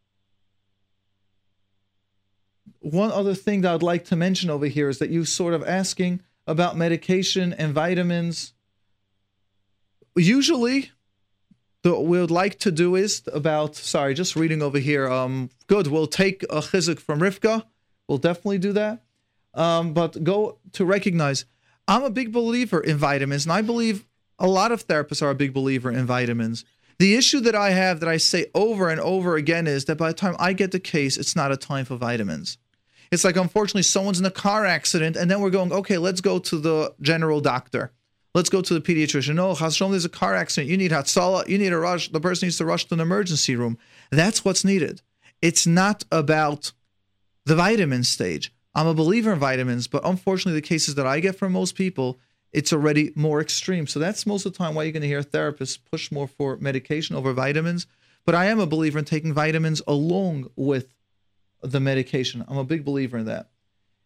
one 2.79 3.11
other 3.11 3.33
thing 3.33 3.61
that 3.61 3.73
I'd 3.73 3.81
like 3.81 4.05
to 4.05 4.15
mention 4.15 4.51
over 4.51 4.67
here 4.67 4.87
is 4.87 4.99
that 4.99 5.09
you 5.09 5.25
sort 5.25 5.55
of 5.55 5.67
asking 5.67 6.21
about 6.45 6.77
medication 6.77 7.53
and 7.53 7.73
vitamins. 7.73 8.53
Usually, 10.15 10.91
what 11.91 12.05
we 12.05 12.19
would 12.19 12.31
like 12.31 12.59
to 12.59 12.71
do 12.71 12.95
is 12.95 13.21
about 13.31 13.75
sorry, 13.75 14.13
just 14.13 14.35
reading 14.35 14.61
over 14.61 14.79
here. 14.79 15.09
Um, 15.09 15.49
good. 15.67 15.87
We'll 15.87 16.07
take 16.07 16.43
a 16.43 16.61
chizuk 16.61 16.99
from 16.99 17.19
Rivka. 17.19 17.63
We'll 18.07 18.17
definitely 18.17 18.59
do 18.59 18.73
that. 18.73 19.03
Um, 19.53 19.93
but 19.93 20.23
go 20.23 20.59
to 20.73 20.85
recognize. 20.85 21.45
I'm 21.87 22.03
a 22.03 22.09
big 22.09 22.31
believer 22.31 22.79
in 22.79 22.97
vitamins, 22.97 23.45
and 23.45 23.51
I 23.51 23.61
believe 23.61 24.05
a 24.39 24.47
lot 24.47 24.71
of 24.71 24.87
therapists 24.87 25.21
are 25.21 25.29
a 25.29 25.35
big 25.35 25.53
believer 25.53 25.91
in 25.91 26.05
vitamins. 26.05 26.63
The 26.99 27.15
issue 27.15 27.41
that 27.41 27.55
I 27.55 27.71
have 27.71 27.99
that 27.99 28.09
I 28.09 28.17
say 28.17 28.45
over 28.55 28.89
and 28.89 29.01
over 29.01 29.35
again 29.35 29.67
is 29.67 29.85
that 29.85 29.97
by 29.97 30.09
the 30.09 30.13
time 30.13 30.35
I 30.39 30.53
get 30.53 30.71
the 30.71 30.79
case, 30.79 31.17
it's 31.17 31.35
not 31.35 31.51
a 31.51 31.57
time 31.57 31.85
for 31.85 31.97
vitamins. 31.97 32.57
It's 33.11 33.23
like, 33.23 33.35
unfortunately, 33.35 33.83
someone's 33.83 34.19
in 34.19 34.25
a 34.25 34.31
car 34.31 34.65
accident, 34.65 35.15
and 35.15 35.29
then 35.29 35.41
we're 35.41 35.49
going, 35.49 35.71
okay, 35.71 35.97
let's 35.97 36.21
go 36.21 36.39
to 36.39 36.57
the 36.57 36.93
general 37.01 37.41
doctor. 37.41 37.91
Let's 38.33 38.49
go 38.49 38.61
to 38.61 38.73
the 38.73 38.81
pediatrician. 38.81 39.35
No, 39.35 39.53
Hashem, 39.53 39.91
there's 39.91 40.05
a 40.05 40.09
car 40.09 40.33
accident. 40.33 40.71
You 40.71 40.77
need 40.77 40.91
Hatsala. 40.91 41.47
You 41.47 41.57
need 41.57 41.71
a 41.71 41.77
rush. 41.77 42.09
The 42.09 42.19
person 42.19 42.47
needs 42.47 42.57
to 42.57 42.65
rush 42.65 42.85
to 42.85 42.95
an 42.95 42.99
emergency 42.99 43.55
room. 43.55 43.77
That's 44.11 44.43
what's 44.43 44.65
needed. 44.65 45.01
It's 45.41 45.67
not 45.67 46.03
about 46.11 46.71
the 47.45 47.55
vitamin 47.55 48.03
stage. 48.03 48.51
I'm 48.73 48.87
a 48.87 48.93
believer 48.93 49.33
in 49.33 49.39
vitamins, 49.39 49.87
but 49.87 50.03
unfortunately, 50.03 50.59
the 50.59 50.67
cases 50.67 50.95
that 50.95 51.05
I 51.05 51.19
get 51.19 51.35
from 51.35 51.51
most 51.51 51.75
people 51.75 52.19
it's 52.53 52.71
already 52.71 53.11
more 53.15 53.41
extreme. 53.41 53.87
So 53.87 53.99
that's 53.99 54.25
most 54.25 54.45
of 54.45 54.53
the 54.53 54.57
time 54.57 54.75
why 54.75 54.83
you're 54.83 54.91
going 54.91 55.01
to 55.01 55.07
hear 55.07 55.23
therapists 55.23 55.79
push 55.91 56.11
more 56.11 56.27
for 56.27 56.57
medication 56.57 57.15
over 57.15 57.33
vitamins. 57.33 57.87
But 58.25 58.35
I 58.35 58.45
am 58.45 58.59
a 58.59 58.67
believer 58.67 58.99
in 58.99 59.05
taking 59.05 59.33
vitamins 59.33 59.81
along 59.87 60.49
with 60.55 60.93
the 61.61 61.79
medication. 61.79 62.45
I'm 62.47 62.57
a 62.57 62.63
big 62.63 62.85
believer 62.85 63.17
in 63.17 63.25
that. 63.25 63.49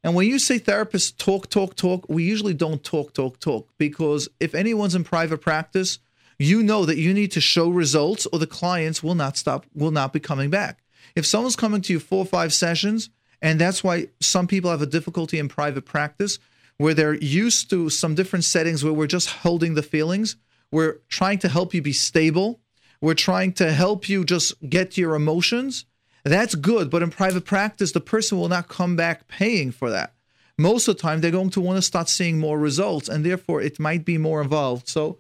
And 0.08 0.16
when 0.16 0.30
you 0.30 0.40
say 0.40 0.58
therapists 0.58 1.18
talk, 1.18 1.50
talk, 1.50 1.76
talk, 1.76 2.08
we 2.08 2.24
usually 2.24 2.54
don't 2.54 2.82
talk, 2.82 3.14
talk, 3.14 3.42
talk 3.42 3.68
because 3.78 4.30
if 4.40 4.56
anyone's 4.56 4.96
in 4.96 5.04
private 5.04 5.40
practice, 5.40 6.00
you 6.40 6.64
know 6.64 6.86
that 6.86 6.96
you 6.98 7.14
need 7.14 7.34
to 7.34 7.42
show 7.42 7.68
results 7.68 8.26
or 8.28 8.40
the 8.40 8.48
clients 8.48 9.04
will 9.04 9.16
not 9.16 9.36
stop, 9.36 9.66
will 9.76 9.92
not 9.92 10.14
be 10.14 10.22
coming 10.22 10.50
back. 10.50 10.80
If 11.18 11.26
someone's 11.26 11.58
coming 11.58 11.82
to 11.82 11.92
you 11.92 12.00
four 12.00 12.20
or 12.20 12.26
five 12.26 12.54
sessions, 12.54 13.10
and 13.42 13.60
that's 13.60 13.84
why 13.84 14.08
some 14.22 14.48
people 14.48 14.72
have 14.72 14.82
a 14.82 14.86
difficulty 14.86 15.40
in 15.40 15.50
private 15.50 15.84
practice 15.84 16.40
where 16.78 16.94
they're 16.94 17.16
used 17.16 17.70
to 17.72 17.90
some 17.90 18.16
different 18.16 18.46
settings 18.46 18.86
where 18.86 18.94
we're 18.94 19.08
just 19.08 19.30
holding 19.30 19.74
the 19.74 19.84
feelings. 19.84 20.38
We're 20.72 21.00
trying 21.10 21.40
to 21.40 21.50
help 21.50 21.74
you 21.74 21.82
be 21.82 21.92
stable. 21.92 22.62
We're 23.02 23.14
trying 23.14 23.52
to 23.56 23.74
help 23.74 24.08
you 24.08 24.24
just 24.24 24.54
get 24.70 24.98
your 24.98 25.16
emotions. 25.16 25.86
That's 26.28 26.56
good. 26.56 26.90
But 26.90 27.04
in 27.04 27.10
private 27.10 27.46
practice, 27.46 27.92
the 27.92 28.02
person 28.02 28.38
will 28.38 28.50
not 28.50 28.68
come 28.68 28.96
back 28.96 29.28
paying 29.28 29.72
for 29.72 29.90
that. 29.90 30.14
Most 30.58 30.88
of 30.88 30.96
the 30.96 31.02
time, 31.02 31.22
they're 31.22 31.32
going 31.32 31.52
to 31.52 31.62
want 31.62 31.78
to 31.78 31.82
start 31.84 32.10
seeing 32.10 32.40
more 32.40 32.58
results, 32.58 33.08
and 33.08 33.24
therefore 33.24 33.62
it 33.62 33.80
might 33.80 34.06
be 34.06 34.18
more 34.18 34.42
involved. 34.42 34.88
So 34.88 35.20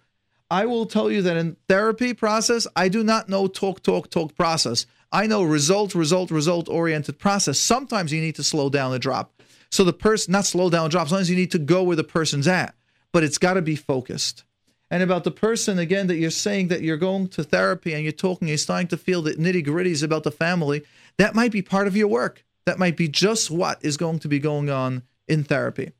I 0.49 0.65
will 0.65 0.85
tell 0.85 1.11
you 1.11 1.21
that 1.21 1.37
in 1.37 1.57
therapy 1.67 2.13
process, 2.13 2.65
I 2.75 2.89
do 2.89 3.03
not 3.03 3.29
know 3.29 3.47
talk, 3.47 3.83
talk, 3.83 4.09
talk 4.09 4.35
process. 4.35 4.85
I 5.11 5.27
know 5.27 5.43
result, 5.43 5.93
result, 5.93 6.31
result 6.31 6.67
oriented 6.67 7.19
process. 7.19 7.59
Sometimes 7.59 8.11
you 8.11 8.19
need 8.19 8.35
to 8.35 8.43
slow 8.43 8.69
down 8.69 8.91
the 8.91 8.99
drop. 8.99 9.41
So 9.69 9.83
the 9.83 9.93
person, 9.93 10.31
not 10.31 10.45
slow 10.45 10.69
down, 10.69 10.89
drop. 10.89 11.09
Sometimes 11.09 11.29
you 11.29 11.35
need 11.35 11.51
to 11.51 11.59
go 11.59 11.83
where 11.83 11.95
the 11.95 12.03
person's 12.03 12.47
at, 12.47 12.73
but 13.11 13.23
it's 13.23 13.37
got 13.37 13.53
to 13.53 13.61
be 13.61 13.75
focused. 13.75 14.43
And 14.89 15.03
about 15.03 15.23
the 15.23 15.31
person, 15.31 15.79
again, 15.79 16.07
that 16.07 16.15
you're 16.15 16.29
saying 16.29 16.69
that 16.69 16.81
you're 16.81 16.97
going 16.97 17.27
to 17.29 17.43
therapy 17.43 17.93
and 17.93 18.03
you're 18.03 18.13
talking, 18.13 18.47
you're 18.47 18.57
starting 18.57 18.87
to 18.87 18.97
feel 18.97 19.21
the 19.21 19.33
nitty 19.33 19.65
gritties 19.65 20.01
about 20.01 20.23
the 20.23 20.31
family, 20.31 20.83
that 21.17 21.35
might 21.35 21.51
be 21.51 21.61
part 21.61 21.87
of 21.87 21.97
your 21.97 22.07
work. 22.07 22.45
That 22.65 22.79
might 22.79 22.95
be 22.95 23.07
just 23.07 23.51
what 23.51 23.79
is 23.81 23.97
going 23.97 24.19
to 24.19 24.27
be 24.27 24.39
going 24.39 24.69
on 24.69 25.03
in 25.27 25.43
therapy. 25.43 25.91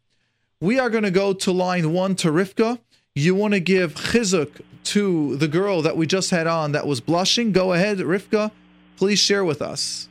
We 0.62 0.80
are 0.80 0.90
going 0.90 1.04
to 1.04 1.12
go 1.12 1.34
to 1.34 1.52
line 1.52 1.94
one 1.94 2.16
to 2.16 2.30
Rivka. 2.30 2.80
You 3.16 3.36
want 3.36 3.54
to 3.54 3.60
give 3.60 3.94
chizuk 3.94 4.62
to 4.86 5.36
the 5.36 5.48
girl 5.48 5.82
that 5.82 5.98
we 5.98 6.08
just 6.08 6.30
had 6.32 6.48
on 6.48 6.72
that 6.72 6.88
was 6.88 7.02
blushing? 7.02 7.52
Go 7.52 7.74
ahead, 7.74 7.98
Rivka. 8.00 8.52
Please 8.96 9.20
share 9.20 9.44
with 9.44 9.62
us. 9.62 10.08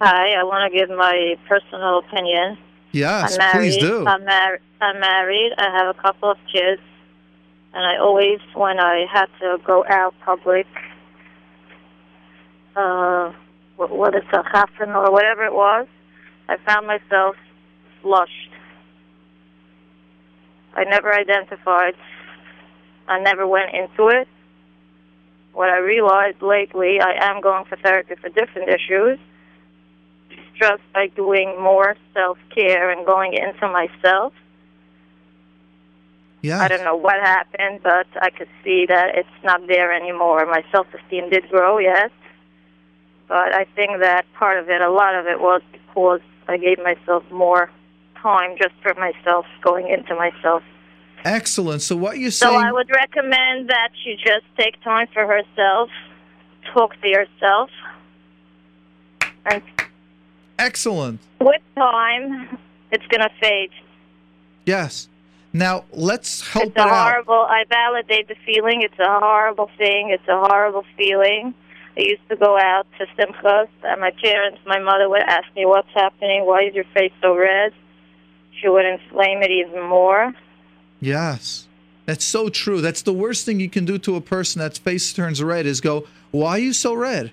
Hi, 0.00 0.34
I 0.34 0.42
want 0.44 0.70
to 0.70 0.78
give 0.78 0.90
my 0.90 1.36
personal 1.48 1.98
opinion. 1.98 2.58
Yes, 2.92 3.32
I'm 3.32 3.38
married. 3.38 3.54
please 3.54 3.76
do. 3.78 4.06
I'm, 4.06 4.24
mar- 4.24 4.60
I'm 4.80 5.00
married. 5.00 5.52
I 5.58 5.70
have 5.76 5.96
a 5.96 6.00
couple 6.00 6.30
of 6.30 6.38
kids, 6.52 6.82
and 7.74 7.84
I 7.84 7.98
always, 7.98 8.38
when 8.54 8.78
I 8.78 9.06
had 9.12 9.26
to 9.40 9.58
go 9.66 9.84
out 9.88 10.14
public, 10.24 10.66
uh, 12.76 13.32
what, 13.76 13.90
what 13.90 14.14
is 14.14 14.22
a 14.32 14.44
happen 14.44 14.90
or 14.90 15.10
whatever 15.10 15.44
it 15.44 15.52
was, 15.52 15.88
I 16.48 16.56
found 16.64 16.86
myself 16.86 17.34
flushed. 18.00 18.50
I 20.74 20.84
never 20.84 21.12
identified. 21.12 21.94
I 23.08 23.18
never 23.18 23.46
went 23.46 23.74
into 23.74 24.08
it. 24.08 24.28
What 25.52 25.68
I 25.68 25.78
realized 25.78 26.42
lately, 26.42 27.00
I 27.00 27.30
am 27.30 27.40
going 27.40 27.64
for 27.64 27.76
therapy 27.76 28.14
for 28.20 28.28
different 28.28 28.68
issues. 28.68 29.18
Just 30.60 30.82
by 30.92 31.08
doing 31.08 31.60
more 31.60 31.96
self 32.12 32.38
care 32.54 32.90
and 32.90 33.04
going 33.04 33.34
into 33.34 33.68
myself. 33.68 34.32
Yes. 36.44 36.60
I 36.60 36.68
don't 36.68 36.84
know 36.84 36.94
what 36.94 37.14
happened, 37.22 37.80
but 37.82 38.06
I 38.20 38.28
could 38.28 38.50
see 38.62 38.84
that 38.86 39.14
it's 39.16 39.44
not 39.44 39.66
there 39.66 39.90
anymore. 39.90 40.44
My 40.44 40.62
self 40.70 40.86
esteem 40.92 41.30
did 41.30 41.48
grow, 41.48 41.78
yes. 41.78 42.10
But 43.26 43.54
I 43.54 43.64
think 43.74 44.00
that 44.00 44.26
part 44.34 44.58
of 44.58 44.68
it, 44.68 44.82
a 44.82 44.90
lot 44.90 45.14
of 45.14 45.26
it 45.26 45.40
was 45.40 45.62
because 45.72 46.20
I 46.46 46.58
gave 46.58 46.76
myself 46.84 47.22
more 47.30 47.70
time 48.20 48.58
just 48.60 48.74
for 48.82 48.92
myself, 48.92 49.46
going 49.62 49.88
into 49.88 50.14
myself. 50.14 50.62
Excellent. 51.24 51.80
So 51.80 51.96
what 51.96 52.18
you're 52.18 52.30
So? 52.30 52.54
I 52.54 52.70
would 52.70 52.90
recommend 52.90 53.70
that 53.70 53.88
she 54.02 54.16
just 54.16 54.44
take 54.58 54.82
time 54.82 55.06
for 55.14 55.26
herself, 55.26 55.88
talk 56.74 57.00
to 57.00 57.08
yourself, 57.08 57.70
and 59.46 59.62
Excellent. 60.58 61.20
with 61.40 61.62
time, 61.74 62.58
it's 62.90 63.06
going 63.06 63.22
to 63.22 63.30
fade. 63.40 63.70
Yes. 64.66 65.08
Now 65.54 65.84
let's 65.92 66.46
help 66.46 66.66
It's 66.66 66.76
it 66.76 66.80
a 66.80 66.82
out. 66.82 67.12
horrible. 67.12 67.46
I 67.48 67.64
validate 67.68 68.26
the 68.26 68.34
feeling. 68.44 68.82
It's 68.82 68.98
a 68.98 69.20
horrible 69.20 69.70
thing. 69.78 70.10
It's 70.10 70.26
a 70.28 70.36
horrible 70.36 70.84
feeling. 70.96 71.54
I 71.96 72.00
used 72.00 72.28
to 72.28 72.34
go 72.34 72.58
out 72.58 72.88
to 72.98 73.06
simchas, 73.16 73.68
and 73.84 74.00
my 74.00 74.10
parents, 74.20 74.58
my 74.66 74.80
mother 74.80 75.08
would 75.08 75.22
ask 75.22 75.46
me, 75.54 75.64
"What's 75.64 75.92
happening? 75.94 76.44
Why 76.44 76.62
is 76.64 76.74
your 76.74 76.84
face 76.92 77.12
so 77.22 77.36
red?" 77.36 77.72
She 78.60 78.68
would 78.68 78.84
inflame 78.84 79.42
it 79.42 79.52
even 79.52 79.82
more. 79.82 80.34
Yes. 81.00 81.68
That's 82.06 82.24
so 82.24 82.48
true. 82.48 82.80
That's 82.80 83.02
the 83.02 83.12
worst 83.12 83.46
thing 83.46 83.60
you 83.60 83.70
can 83.70 83.84
do 83.84 83.96
to 83.98 84.16
a 84.16 84.20
person 84.20 84.58
that's 84.60 84.78
face 84.78 85.12
turns 85.12 85.40
red 85.42 85.66
is 85.66 85.80
go, 85.80 86.04
"Why 86.32 86.50
are 86.56 86.58
you 86.58 86.72
so 86.72 86.94
red?" 86.94 87.30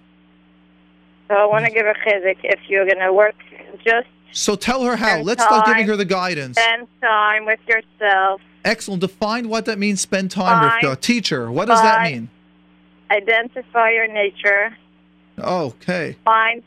So 1.27 1.35
I 1.35 1.45
want 1.45 1.65
to 1.65 1.71
mm. 1.71 1.75
give 1.75 1.87
a 1.87 1.95
chizuk. 1.95 2.37
If 2.43 2.59
you're 2.67 2.85
going 2.85 2.99
to 2.99 3.11
work, 3.11 3.35
just 3.83 4.07
So 4.33 4.55
tell 4.55 4.83
her 4.83 4.95
how. 4.95 5.07
Spend 5.07 5.25
Let's 5.25 5.43
start 5.43 5.65
giving 5.65 5.87
her 5.87 5.95
the 5.95 6.05
guidance. 6.05 6.57
spend 6.57 6.87
time 7.01 7.45
with 7.45 7.59
yourself. 7.67 8.41
Excellent. 8.63 9.01
Define 9.01 9.49
what 9.49 9.65
that 9.65 9.79
means. 9.79 10.01
Spend 10.01 10.29
time, 10.31 10.63
with 10.63 10.71
Rivka. 10.83 11.01
Teacher. 11.01 11.51
What 11.51 11.67
does 11.67 11.81
that 11.81 12.03
mean? 12.03 12.29
Identify 13.09 13.91
your 13.91 14.07
nature. 14.07 14.77
Okay. 15.39 16.15
Find 16.23 16.61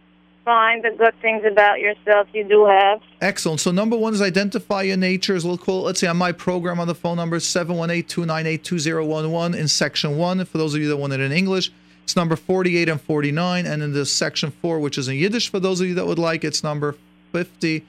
find 0.44 0.84
the 0.84 0.90
good 0.90 1.14
things 1.22 1.42
about 1.44 1.80
yourself 1.80 2.28
you 2.34 2.44
do 2.44 2.66
have. 2.66 3.00
Excellent. 3.22 3.60
So 3.60 3.70
number 3.70 3.96
one 3.96 4.12
is 4.12 4.20
identify 4.20 4.82
your 4.82 4.98
natures. 4.98 5.46
We'll 5.46 5.56
call, 5.56 5.84
let's 5.84 6.00
say 6.00 6.06
on 6.06 6.18
my 6.18 6.32
program 6.32 6.78
on 6.78 6.86
the 6.86 6.94
phone 6.94 7.16
number 7.16 7.38
718-298-2011 7.38 9.56
in 9.56 9.68
section 9.68 10.18
one. 10.18 10.44
For 10.44 10.58
those 10.58 10.74
of 10.74 10.82
you 10.82 10.88
that 10.88 10.98
want 10.98 11.14
it 11.14 11.20
in 11.20 11.32
English, 11.32 11.72
it's 12.02 12.14
number 12.14 12.36
48 12.36 12.90
and 12.90 13.00
49. 13.00 13.64
And 13.64 13.82
in 13.82 13.94
the 13.94 14.04
section 14.04 14.50
four, 14.50 14.78
which 14.80 14.98
is 14.98 15.08
in 15.08 15.16
Yiddish, 15.16 15.50
for 15.50 15.60
those 15.60 15.80
of 15.80 15.86
you 15.86 15.94
that 15.94 16.06
would 16.06 16.18
like, 16.18 16.44
it's 16.44 16.62
number 16.62 16.94
50, 17.38 17.84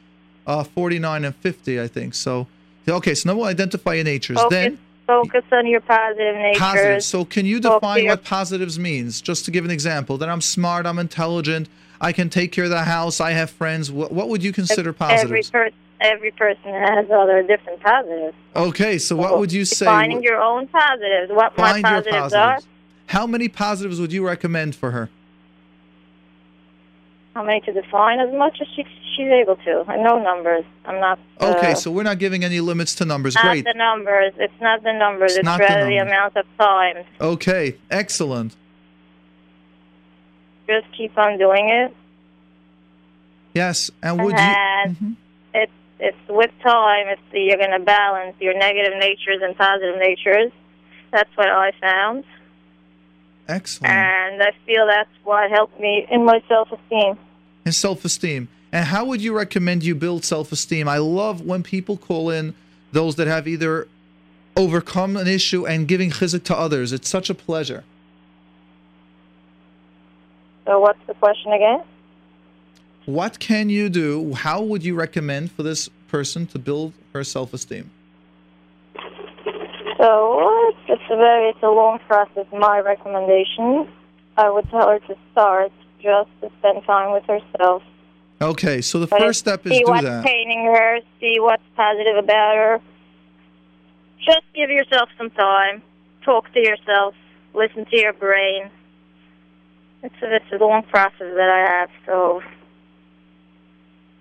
uh, 0.47 0.63
49 0.63 1.23
and 1.25 1.35
50, 1.35 1.79
I 1.79 1.87
think. 1.87 2.15
So, 2.15 2.47
okay, 2.89 3.13
so 3.13 3.29
now 3.29 3.35
we'll 3.37 3.45
identify 3.45 3.93
your 3.93 4.03
natures. 4.03 4.37
Focus, 4.37 4.49
Then 4.49 4.79
focus 5.05 5.43
on 5.51 5.67
your 5.67 5.81
positive 5.81 6.35
natures. 6.35 6.59
positive. 6.59 7.03
So 7.03 7.25
can 7.25 7.45
you 7.45 7.59
define 7.59 8.03
your- 8.05 8.13
what 8.13 8.23
positives 8.23 8.79
means? 8.79 9.21
Just 9.21 9.45
to 9.45 9.51
give 9.51 9.63
an 9.63 9.69
example, 9.71 10.17
that 10.17 10.29
I'm 10.29 10.41
smart, 10.41 10.87
I'm 10.87 10.97
intelligent, 10.97 11.69
I 12.01 12.11
can 12.11 12.29
take 12.29 12.51
care 12.51 12.63
of 12.63 12.71
the 12.71 12.83
house, 12.83 13.21
I 13.21 13.31
have 13.31 13.51
friends. 13.51 13.91
What, 13.91 14.11
what 14.11 14.29
would 14.29 14.43
you 14.43 14.51
consider 14.51 14.89
Every 14.89 14.93
positives? 14.93 15.49
per- 15.51 15.69
every 16.01 16.31
person 16.31 16.73
has 16.73 17.05
other 17.11 17.43
different 17.43 17.79
positives. 17.81 18.35
Okay, 18.55 18.97
so 18.97 19.15
what 19.15 19.37
would 19.39 19.53
you 19.53 19.63
say? 19.63 19.85
Finding 19.85 20.23
your 20.23 20.41
own 20.41 20.67
positives. 20.67 21.31
What 21.31 21.55
my 21.57 21.81
positives, 21.83 22.17
positives. 22.17 22.33
are. 22.33 22.59
How 23.07 23.27
many 23.27 23.47
positives 23.47 24.01
would 24.01 24.11
you 24.11 24.25
recommend 24.25 24.75
for 24.75 24.89
her? 24.91 25.09
How 27.35 27.43
many 27.43 27.59
to 27.61 27.73
define? 27.73 28.19
As 28.21 28.33
much 28.33 28.59
as 28.61 28.67
she, 28.75 28.83
she's 29.15 29.27
able 29.27 29.57
to. 29.57 29.83
I 29.89 29.97
know 29.97 30.17
numbers. 30.23 30.63
I'm 30.85 31.01
not. 31.01 31.19
Okay, 31.41 31.73
uh, 31.73 31.75
so 31.75 31.91
we're 31.91 32.03
not 32.03 32.17
giving 32.17 32.45
any 32.45 32.61
limits 32.61 32.95
to 32.95 33.05
numbers. 33.05 33.35
not 33.35 33.43
Great. 33.43 33.65
the 33.65 33.73
numbers. 33.75 34.31
It's 34.37 34.53
not 34.61 34.83
the 34.83 34.93
numbers. 34.93 35.31
It's 35.31 35.39
It's, 35.39 35.45
not 35.45 35.57
the 35.57 35.65
rather 35.65 35.85
the 35.85 35.97
numbers. 35.97 36.13
amount 36.13 36.37
of 36.37 36.45
time. 36.57 37.03
Okay, 37.19 37.75
excellent. 37.91 38.55
Just 40.65 40.87
keep 40.95 41.17
on 41.17 41.37
doing 41.37 41.69
it. 41.69 41.93
Yes, 43.53 43.91
and 44.01 44.21
would 44.23 44.31
you? 44.33 44.39
and 44.39 44.95
Mhm. 44.97 45.15
it's 45.53 45.71
it's 45.99 46.17
with 46.29 46.51
time. 46.63 47.07
It's 47.09 47.21
the, 47.33 47.41
you're 47.41 47.57
going 47.57 47.71
to 47.71 47.79
balance 47.79 48.35
your 48.39 48.57
negative 48.57 48.93
natures 48.97 49.41
and 49.41 49.57
positive 49.57 49.97
natures. 49.97 50.51
That's 51.11 51.29
what 51.35 51.47
I 51.49 51.71
found, 51.81 52.23
Excellent. 53.47 53.93
and 53.93 54.41
I 54.41 54.51
feel 54.65 54.87
that's 54.87 55.09
what 55.23 55.49
helped 55.51 55.79
me 55.79 56.07
in 56.09 56.25
my 56.25 56.41
self-esteem. 56.47 57.17
and 57.65 57.75
self-esteem. 57.75 58.47
And 58.71 58.85
how 58.85 59.05
would 59.05 59.21
you 59.21 59.35
recommend 59.35 59.83
you 59.83 59.95
build 59.95 60.25
self-esteem? 60.25 60.87
I 60.87 60.97
love 60.97 61.41
when 61.41 61.63
people 61.63 61.97
call 61.97 62.29
in 62.29 62.53
those 62.91 63.15
that 63.15 63.27
have 63.27 63.47
either 63.47 63.87
overcome 64.57 65.15
an 65.17 65.27
issue 65.27 65.65
and 65.65 65.87
giving 65.87 66.09
chizuk 66.11 66.43
to 66.45 66.55
others. 66.55 66.91
It's 66.91 67.09
such 67.09 67.29
a 67.29 67.35
pleasure. 67.35 67.83
So 70.65 70.79
what's 70.79 70.99
the 71.07 71.13
question 71.13 71.53
again? 71.53 71.83
What 73.05 73.39
can 73.39 73.69
you 73.69 73.89
do? 73.89 74.33
How 74.33 74.61
would 74.61 74.83
you 74.83 74.95
recommend 74.95 75.51
for 75.51 75.61
this 75.61 75.89
person 76.07 76.47
to 76.47 76.59
build 76.59 76.93
her 77.13 77.23
self-esteem? 77.23 77.91
So 79.97 80.73
it's 80.87 81.01
a 81.09 81.15
very 81.15 81.49
it's 81.49 81.63
a 81.63 81.69
long 81.69 81.99
process. 82.07 82.45
My 82.51 82.79
recommendation, 82.79 83.87
I 84.37 84.49
would 84.49 84.69
tell 84.69 84.87
her 84.89 84.99
to 84.99 85.15
start 85.31 85.71
just 86.01 86.29
to 86.41 86.49
spend 86.59 86.83
time 86.85 87.13
with 87.13 87.23
herself. 87.25 87.81
Okay, 88.41 88.81
so 88.81 88.99
the 88.99 89.07
But 89.07 89.19
first 89.19 89.39
step 89.39 89.65
is 89.65 89.71
see 89.71 89.79
do 89.79 89.91
what's 89.91 90.03
that. 90.03 90.25
paining 90.25 90.65
her, 90.65 90.99
see 91.21 91.37
what's 91.39 91.63
positive 91.75 92.17
about 92.17 92.55
her. 92.55 92.81
Just 94.19 94.41
give 94.53 94.69
yourself 94.69 95.09
some 95.17 95.29
time. 95.31 95.81
Talk 96.23 96.51
to 96.53 96.59
yourself. 96.59 97.15
Listen 97.53 97.85
to 97.85 97.97
your 97.97 98.13
brain. 98.13 98.69
It's 100.03 100.15
a, 100.21 100.35
it's 100.35 100.45
a 100.51 100.57
long 100.57 100.83
process 100.83 101.17
that 101.19 101.49
I 101.49 101.71
have, 101.79 101.89
so 102.05 102.41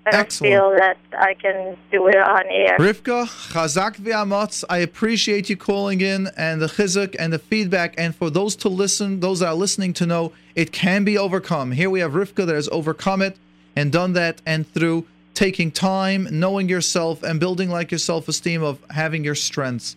I 0.07 0.11
Excellent. 0.17 0.53
feel 0.53 0.71
that 0.77 0.99
I 1.19 1.33
can 1.35 1.77
do 1.91 2.09
it 2.09 2.17
on 2.17 2.45
air. 2.51 2.77
Rivka, 2.79 3.27
chazak 3.53 3.97
v'amotz. 3.97 4.63
I 4.69 4.79
appreciate 4.79 5.49
you 5.49 5.57
calling 5.57 6.03
in 6.03 6.29
and 6.37 6.61
the 6.61 6.67
chizuk 6.67 7.17
and 7.19 7.33
the 7.33 7.39
feedback. 7.39 7.95
And 7.97 8.15
for 8.15 8.29
those 8.29 8.55
to 8.57 8.69
listen, 8.69 9.21
those 9.21 9.41
that 9.41 9.49
are 9.49 9.55
listening 9.55 9.95
to 9.95 10.07
know, 10.07 10.33
it 10.55 10.73
can 10.73 11.05
be 11.05 11.17
overcome. 11.17 11.73
Here 11.73 11.89
we 11.89 12.01
have 12.01 12.13
Rivka 12.13 12.47
that 12.47 12.55
has 12.55 12.69
overcome 12.71 13.23
it 13.23 13.39
and 13.75 13.91
done 13.91 14.13
that, 14.13 14.43
and 14.45 14.71
through 14.73 15.07
taking 15.33 15.71
time, 15.73 16.29
knowing 16.31 16.69
yourself, 16.69 17.23
and 17.23 17.41
building 17.41 17.71
like 17.71 17.91
your 17.91 17.99
self-esteem 17.99 18.63
of 18.63 18.79
having 18.91 19.25
your 19.25 19.35
strengths. 19.35 19.97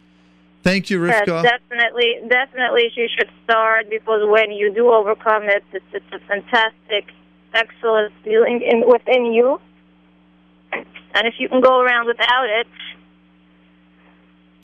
Thank 0.64 0.90
you, 0.90 1.06
Yes, 1.06 1.28
Rivka. 1.28 1.44
definitely, 1.44 2.16
definitely, 2.28 2.92
she 2.96 3.08
should 3.16 3.30
start 3.44 3.90
because 3.90 4.28
when 4.28 4.52
you 4.52 4.74
do 4.74 4.90
overcome 4.92 5.44
it, 5.44 5.64
it's, 5.74 5.86
it's 5.94 6.06
a 6.12 6.20
fantastic, 6.28 7.06
excellent 7.54 8.14
feeling 8.24 8.62
in 8.62 8.84
within 8.90 9.26
you. 9.26 9.60
And 11.18 11.26
if 11.26 11.34
you 11.40 11.50
can 11.50 11.62
go 11.62 11.80
around 11.82 12.06
without 12.06 12.46
it, 12.48 12.68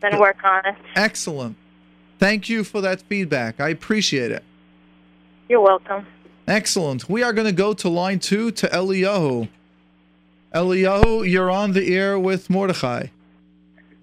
then 0.02 0.20
work 0.20 0.38
on 0.44 0.64
it. 0.68 0.76
Excellent. 0.96 1.56
Thank 2.20 2.48
you 2.48 2.64
for 2.64 2.80
that 2.82 3.02
feedback. 3.02 3.60
I 3.60 3.70
appreciate 3.70 4.32
it. 4.32 4.44
You're 5.50 5.62
welcome. 5.62 6.06
Excellent. 6.48 7.10
We 7.10 7.24
are 7.24 7.34
going 7.34 7.48
to 7.48 7.54
go 7.54 7.74
to 7.74 7.90
line 7.90 8.20
two 8.20 8.52
to 8.52 8.68
Eliyahu. 8.68 9.48
Eliyahu, 10.54 11.28
you're 11.28 11.50
on 11.50 11.72
the 11.72 11.96
air 11.96 12.20
with 12.20 12.52
Mordechai. 12.52 13.08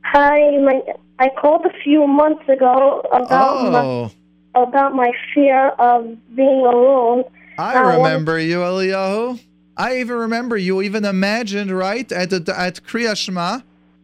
Hi, 0.03 0.59
my, 0.59 0.81
I 1.21 1.29
called 1.41 1.65
a 1.67 1.83
few 1.85 2.09
months 2.09 2.49
ago 2.49 3.03
about 3.13 3.71
my, 3.71 3.85
Oh, 3.85 4.11
about 4.57 4.93
my 4.97 5.13
fear 5.33 5.69
of 5.79 6.05
being 6.35 6.67
alone. 6.67 7.23
I 7.59 7.77
Uh, 7.77 7.85
what- 7.85 7.97
remember 7.99 8.41
you, 8.41 8.59
Eliyahu. 8.59 9.39
I 9.81 10.01
even 10.01 10.17
remember 10.17 10.59
you 10.59 10.83
even 10.83 11.07
imagined, 11.07 11.71
right, 11.71 12.11
at 12.13 12.29
the, 12.29 12.55
at 12.55 12.83
Kriya 12.85 13.17
Shema, 13.17 13.61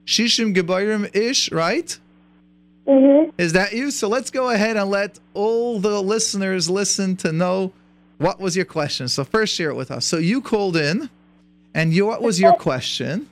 Shishim 0.07 0.55
Giborim 0.55 1.15
Ish, 1.15 1.53
right? 1.53 1.99
Mhm. 2.89 3.33
Is 3.37 3.53
that 3.53 3.75
you? 3.75 3.91
So 3.91 4.09
let's 4.09 4.31
go 4.31 4.49
ahead 4.49 4.79
and 4.79 4.89
let 4.91 5.19
all 5.35 5.79
the 5.79 6.01
listeners 6.03 6.71
listen 6.71 7.15
to 7.17 7.31
know 7.31 7.73
what 8.17 8.41
was 8.41 8.57
your 8.57 8.65
question. 8.65 9.09
So 9.09 9.23
first 9.23 9.55
share 9.55 9.69
it 9.69 9.75
with 9.75 9.91
us. 9.91 10.07
So 10.07 10.17
you 10.17 10.41
called 10.41 10.79
in, 10.79 11.11
and 11.75 11.93
you, 11.93 12.07
what 12.07 12.23
was 12.23 12.41
your 12.41 12.55
question? 12.55 13.29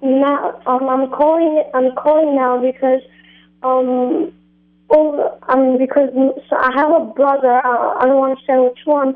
Now, 0.00 0.58
um, 0.64 0.88
I'm 0.88 1.10
calling. 1.10 1.64
I'm 1.74 1.94
calling 1.96 2.34
now 2.34 2.62
because, 2.62 3.02
um, 3.62 4.32
oh, 4.88 5.38
um, 5.48 5.76
because 5.76 6.08
so 6.48 6.56
I 6.56 6.72
have 6.72 6.90
a 6.94 7.04
brother. 7.04 7.60
Uh, 7.62 7.98
I 7.98 8.06
don't 8.06 8.16
want 8.16 8.38
to 8.38 8.44
say 8.46 8.58
which 8.58 8.86
one. 8.86 9.14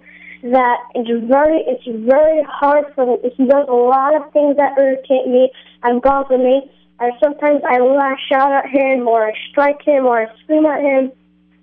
That 0.52 0.78
it's 0.94 1.08
very, 1.26 1.64
it's 1.66 1.86
very 2.06 2.42
hard 2.44 2.86
for 2.94 3.06
me. 3.06 3.30
He 3.36 3.46
does 3.46 3.66
a 3.68 3.72
lot 3.72 4.14
of 4.14 4.32
things 4.32 4.56
that 4.56 4.76
irritate 4.78 5.26
me 5.26 5.50
and 5.82 6.00
bother 6.02 6.38
me. 6.38 6.70
And 7.00 7.12
sometimes 7.22 7.62
I 7.68 7.78
lash 7.78 8.30
out 8.32 8.52
at 8.52 8.70
him, 8.70 9.08
or 9.08 9.26
I 9.26 9.32
strike 9.50 9.82
him, 9.82 10.06
or 10.06 10.22
I 10.22 10.26
scream 10.42 10.64
at 10.66 10.80
him, 10.80 11.12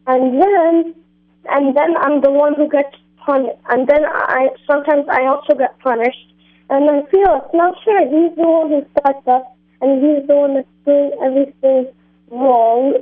and 0.06 0.42
then, 0.42 0.96
and 1.50 1.76
then 1.76 1.98
I'm 1.98 2.22
the 2.22 2.32
one 2.32 2.56
who 2.56 2.68
gets 2.70 2.96
punished. 3.18 3.58
And 3.70 3.88
then 3.88 4.06
I 4.06 4.50
sometimes 4.68 5.06
I 5.10 5.26
also 5.26 5.56
get 5.56 5.80
punished. 5.80 6.34
And 6.70 6.90
I 6.90 7.02
feel 7.10 7.42
it's 7.44 7.54
not 7.54 7.76
fair. 7.86 8.02
He's 8.06 8.36
the 8.36 8.48
one 8.48 8.70
who 8.70 8.86
starts 8.98 9.28
up, 9.28 9.56
and 9.82 10.04
he's 10.04 10.28
the 10.28 10.36
one 10.36 10.56
that's 10.56 10.68
doing 10.86 11.12
everything 11.24 11.94
wrong. 12.32 12.96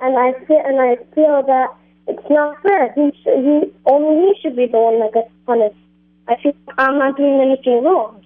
And 0.00 0.18
I 0.18 0.32
feel, 0.46 0.62
and 0.64 0.80
I 0.80 0.96
feel 1.14 1.42
that 1.46 1.68
it's 2.06 2.30
not 2.30 2.60
fair. 2.62 2.92
He, 2.94 3.12
should, 3.22 3.44
he 3.44 3.72
only 3.86 4.26
he 4.26 4.34
should 4.40 4.56
be 4.56 4.66
the 4.66 4.78
one 4.78 5.00
that 5.00 5.12
gets 5.12 5.30
punished. 5.46 5.76
I 6.28 6.36
feel 6.42 6.52
I'm 6.78 6.98
not 6.98 7.16
doing 7.16 7.40
anything 7.40 7.84
wrong. 7.84 8.24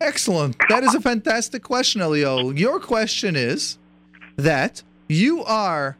Excellent. 0.00 0.56
That 0.68 0.84
is 0.84 0.94
a 0.94 1.00
fantastic 1.00 1.62
question, 1.62 2.00
Elio. 2.00 2.50
Your 2.50 2.78
question 2.78 3.34
is 3.34 3.78
that 4.36 4.82
you 5.08 5.42
are 5.44 5.96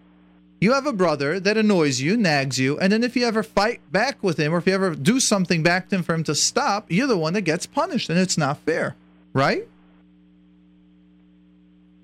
you 0.61 0.73
have 0.73 0.87
a 0.87 0.93
brother 0.93 1.39
that 1.39 1.57
annoys 1.57 2.01
you, 2.01 2.17
nags 2.17 2.59
you, 2.59 2.79
and 2.79 2.93
then 2.93 3.05
if 3.05 3.17
you 3.17 3.25
ever 3.27 3.43
fight 3.43 3.81
back 3.93 4.23
with 4.23 4.39
him 4.39 4.53
or 4.53 4.59
if 4.59 4.67
you 4.67 4.75
ever 4.75 4.95
do 4.95 5.21
something 5.21 5.63
back 5.63 5.89
to 5.89 5.97
him 5.97 6.03
for 6.03 6.15
him 6.15 6.25
to 6.25 6.35
stop, 6.35 6.87
you're 6.91 7.07
the 7.07 7.19
one 7.19 7.33
that 7.35 7.43
gets 7.43 7.67
punished 7.67 8.11
and 8.11 8.19
it's 8.19 8.37
not 8.37 8.59
fair. 8.59 8.97
Right? 9.33 9.69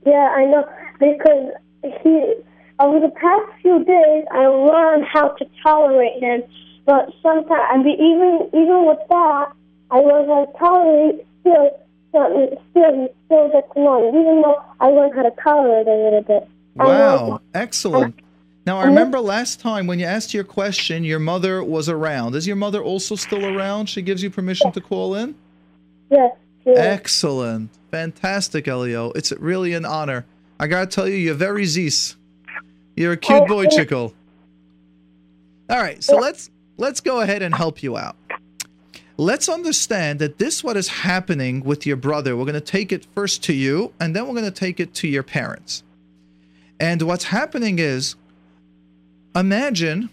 Yeah, 0.06 0.34
I 0.36 0.44
know 0.44 0.68
because 1.00 1.52
he 2.02 2.34
over 2.78 3.00
the 3.00 3.10
past 3.10 3.60
few 3.62 3.84
days 3.84 4.24
I 4.30 4.46
learned 4.46 5.04
how 5.04 5.28
to 5.28 5.46
tolerate 5.62 6.22
him, 6.22 6.42
but 6.86 7.12
sometimes 7.22 7.62
I 7.70 7.76
mean 7.78 7.94
even 8.00 8.48
even 8.52 8.86
with 8.86 8.98
that 9.08 9.52
I 9.90 9.98
learned 9.98 10.28
how 10.28 10.44
to 10.44 10.58
tolerate 10.58 11.26
still 11.40 11.80
still 12.08 12.62
still 12.70 13.08
still 13.26 13.48
gets 13.50 13.68
annoying 13.76 14.08
even 14.08 14.42
though 14.42 14.62
I 14.80 14.88
learned 14.88 15.14
how 15.14 15.22
to 15.22 15.32
tolerate 15.42 15.86
a 15.86 15.94
little 15.94 16.22
bit. 16.22 16.48
Wow. 16.74 17.40
Excellent. 17.54 18.20
Now 18.66 18.78
I 18.78 18.86
remember 18.86 19.20
last 19.20 19.60
time 19.60 19.86
when 19.86 19.98
you 19.98 20.06
asked 20.06 20.32
your 20.32 20.44
question, 20.44 21.04
your 21.04 21.18
mother 21.18 21.62
was 21.62 21.88
around. 21.88 22.34
Is 22.34 22.46
your 22.46 22.56
mother 22.56 22.82
also 22.82 23.14
still 23.14 23.44
around? 23.44 23.88
She 23.88 24.00
gives 24.00 24.22
you 24.22 24.30
permission 24.30 24.72
to 24.72 24.80
call 24.80 25.14
in? 25.14 25.34
Yes. 26.10 26.34
yes. 26.64 26.78
Excellent. 26.78 27.70
Fantastic, 27.90 28.66
Elio. 28.66 29.12
It's 29.12 29.32
really 29.32 29.74
an 29.74 29.84
honor. 29.84 30.24
I 30.58 30.66
gotta 30.66 30.86
tell 30.86 31.06
you, 31.06 31.16
you're 31.16 31.34
very 31.34 31.66
Zeus. 31.66 32.16
You're 32.96 33.12
a 33.12 33.16
cute 33.16 33.46
boy, 33.46 33.66
Chico. 33.66 34.12
All 35.68 35.78
right, 35.78 36.02
so 36.02 36.16
let's 36.16 36.50
let's 36.76 37.00
go 37.00 37.20
ahead 37.20 37.42
and 37.42 37.54
help 37.54 37.82
you 37.82 37.96
out. 37.96 38.16
Let's 39.16 39.48
understand 39.48 40.18
that 40.18 40.38
this 40.38 40.62
what 40.62 40.76
is 40.76 40.88
happening 40.88 41.62
with 41.64 41.86
your 41.86 41.96
brother. 41.96 42.36
We're 42.36 42.44
gonna 42.44 42.60
take 42.60 42.92
it 42.92 43.06
first 43.14 43.42
to 43.44 43.52
you, 43.52 43.92
and 44.00 44.14
then 44.14 44.26
we're 44.26 44.34
gonna 44.34 44.50
take 44.50 44.80
it 44.80 44.94
to 44.94 45.08
your 45.08 45.22
parents. 45.22 45.82
And 46.78 47.02
what's 47.02 47.24
happening 47.24 47.78
is 47.78 48.16
imagine 49.34 50.10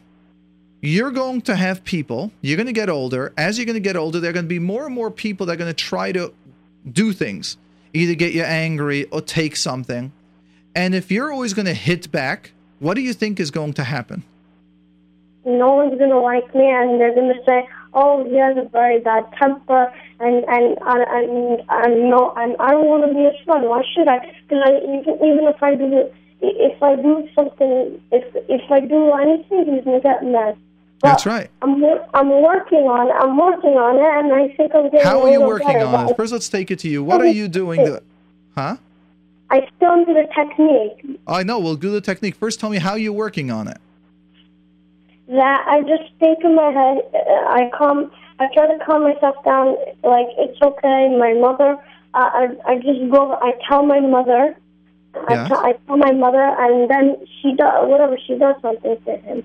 you're 0.81 1.11
going 1.11 1.41
to 1.41 1.55
have 1.55 1.83
people, 1.83 2.31
you're 2.41 2.57
going 2.57 2.67
to 2.67 2.73
get 2.73 2.89
older. 2.89 3.33
As 3.37 3.57
you're 3.57 3.65
going 3.65 3.75
to 3.75 3.79
get 3.79 3.95
older, 3.95 4.19
there 4.19 4.31
are 4.31 4.33
going 4.33 4.45
to 4.45 4.49
be 4.49 4.59
more 4.59 4.87
and 4.87 4.95
more 4.95 5.11
people 5.11 5.45
that 5.45 5.53
are 5.53 5.57
going 5.57 5.69
to 5.69 5.73
try 5.73 6.11
to 6.11 6.33
do 6.91 7.13
things, 7.13 7.57
either 7.93 8.15
get 8.15 8.33
you 8.33 8.41
angry 8.41 9.05
or 9.05 9.21
take 9.21 9.55
something. 9.55 10.11
And 10.75 10.95
if 10.95 11.11
you're 11.11 11.31
always 11.31 11.53
going 11.53 11.67
to 11.67 11.73
hit 11.73 12.11
back, 12.11 12.51
what 12.81 12.95
do 12.95 13.01
you 13.01 13.13
think 13.13 13.39
is 13.39 13.51
going 13.51 13.73
to 13.73 13.83
happen? 13.83 14.23
no 15.45 15.73
one's 15.73 15.97
gonna 15.97 16.19
like 16.19 16.53
me, 16.53 16.69
and 16.69 16.99
they're 16.99 17.15
gonna 17.15 17.41
say, 17.45 17.67
"Oh, 17.93 18.23
he 18.23 18.37
has 18.37 18.57
a 18.57 18.67
very 18.69 18.99
bad 18.99 19.25
temper," 19.39 19.91
and 20.19 20.43
and 20.45 20.77
and 20.85 21.03
and, 21.09 21.61
and 21.69 22.09
no, 22.09 22.33
and 22.37 22.55
I 22.59 22.71
don't 22.71 22.85
want 22.85 23.07
to 23.07 23.13
be 23.13 23.25
a 23.25 23.33
son. 23.45 23.67
Why 23.67 23.83
should 23.93 24.07
I? 24.07 24.19
Because 24.47 24.63
I, 24.65 24.77
even 24.77 25.15
even 25.15 25.47
if 25.47 25.61
I 25.63 25.75
do 25.75 26.09
if 26.41 26.83
I 26.83 26.95
do 26.95 27.27
something, 27.35 28.01
if 28.11 28.23
if 28.49 28.71
I 28.71 28.81
do 28.81 29.11
anything, 29.13 29.73
he's 29.73 29.83
gonna 29.83 30.01
get 30.01 30.23
mad. 30.23 30.57
But 31.01 31.09
That's 31.09 31.25
right. 31.25 31.49
I'm 31.63 31.83
I'm 32.13 32.29
working 32.29 32.85
on 32.85 33.07
it. 33.07 33.15
I'm 33.19 33.37
working 33.37 33.71
on 33.71 33.97
it, 33.97 34.25
and 34.25 34.33
I 34.33 34.55
think 34.55 34.75
I'm 34.75 34.91
getting 34.91 35.01
How 35.05 35.23
are 35.23 35.31
you 35.31 35.41
working 35.41 35.67
better, 35.67 35.85
on 35.85 36.09
it? 36.09 36.17
First, 36.17 36.33
let's 36.33 36.49
take 36.49 36.69
it 36.69 36.79
to 36.79 36.87
you. 36.87 37.03
What 37.03 37.21
are 37.21 37.25
you 37.25 37.47
doing? 37.47 37.83
To, 37.85 38.03
huh? 38.55 38.77
I 39.51 39.67
still 39.75 40.05
do 40.05 40.13
the 40.13 40.27
technique. 40.33 41.19
I 41.27 41.43
know. 41.43 41.59
We'll 41.59 41.75
do 41.75 41.91
the 41.91 42.01
technique. 42.01 42.35
First, 42.35 42.59
tell 42.59 42.69
me 42.69 42.77
how 42.77 42.95
you're 42.95 43.11
working 43.11 43.51
on 43.51 43.67
it. 43.67 43.77
that 45.27 45.65
I 45.67 45.81
just 45.81 46.11
think 46.19 46.43
in 46.43 46.55
my 46.55 46.71
head. 46.71 46.97
uh, 47.13 47.57
I 47.59 47.69
calm. 47.77 48.11
I 48.39 48.47
try 48.53 48.65
to 48.65 48.83
calm 48.85 49.03
myself 49.03 49.35
down. 49.45 49.75
Like 50.03 50.27
it's 50.37 50.59
okay. 50.61 51.15
My 51.17 51.33
mother. 51.33 51.77
Uh, 52.13 52.29
I 52.33 52.47
I 52.65 52.75
just 52.77 53.11
go. 53.11 53.33
I 53.33 53.51
tell 53.67 53.83
my 53.85 53.99
mother. 53.99 54.55
Yeah. 55.13 55.43
I, 55.43 55.47
tell, 55.49 55.57
I 55.57 55.71
tell 55.85 55.97
my 55.97 56.13
mother, 56.13 56.41
and 56.41 56.89
then 56.89 57.17
she 57.41 57.53
does 57.53 57.89
whatever 57.89 58.17
she 58.25 58.37
does 58.37 58.55
something 58.61 58.97
to 59.05 59.17
him. 59.17 59.43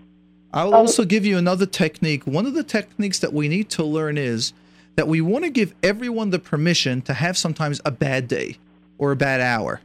I'll 0.54 0.74
also 0.74 1.04
give 1.04 1.26
you 1.26 1.36
another 1.36 1.66
technique. 1.66 2.24
One 2.26 2.46
of 2.46 2.54
the 2.54 2.62
techniques 2.62 3.18
that 3.18 3.32
we 3.32 3.48
need 3.48 3.68
to 3.70 3.84
learn 3.84 4.16
is 4.16 4.52
that 4.94 5.08
we 5.08 5.20
want 5.20 5.44
to 5.44 5.50
give 5.50 5.74
everyone 5.82 6.30
the 6.30 6.38
permission 6.38 7.02
to 7.02 7.14
have 7.14 7.36
sometimes 7.36 7.80
a 7.84 7.90
bad 7.90 8.28
day 8.28 8.56
or 8.96 9.10
a 9.12 9.16
bad 9.16 9.40
hour. 9.40 9.80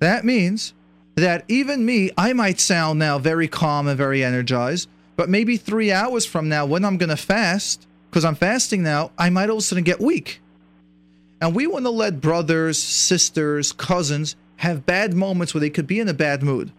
That 0.00 0.24
means 0.24 0.74
that 1.16 1.44
even 1.48 1.84
me, 1.84 2.10
I 2.16 2.32
might 2.32 2.60
sound 2.60 2.98
now 2.98 3.18
very 3.18 3.48
calm 3.48 3.88
and 3.88 3.96
very 3.96 4.22
energized, 4.22 4.88
but 5.16 5.28
maybe 5.28 5.56
three 5.56 5.90
hours 5.90 6.24
from 6.24 6.48
now, 6.48 6.64
when 6.64 6.84
I'm 6.84 6.96
going 6.96 7.08
to 7.08 7.16
fast, 7.16 7.86
because 8.08 8.24
I'm 8.24 8.36
fasting 8.36 8.82
now, 8.82 9.10
I 9.18 9.30
might 9.30 9.50
all 9.50 9.56
of 9.56 9.62
a 9.62 9.62
sudden 9.62 9.84
get 9.84 10.00
weak. 10.00 10.40
And 11.40 11.54
we 11.54 11.66
want 11.66 11.84
to 11.84 11.90
let 11.90 12.20
brothers, 12.20 12.80
sisters, 12.80 13.72
cousins 13.72 14.36
have 14.56 14.86
bad 14.86 15.14
moments 15.14 15.54
where 15.54 15.60
they 15.60 15.70
could 15.70 15.86
be 15.86 16.00
in 16.00 16.08
a 16.08 16.14
bad 16.14 16.42
mood. 16.42 16.72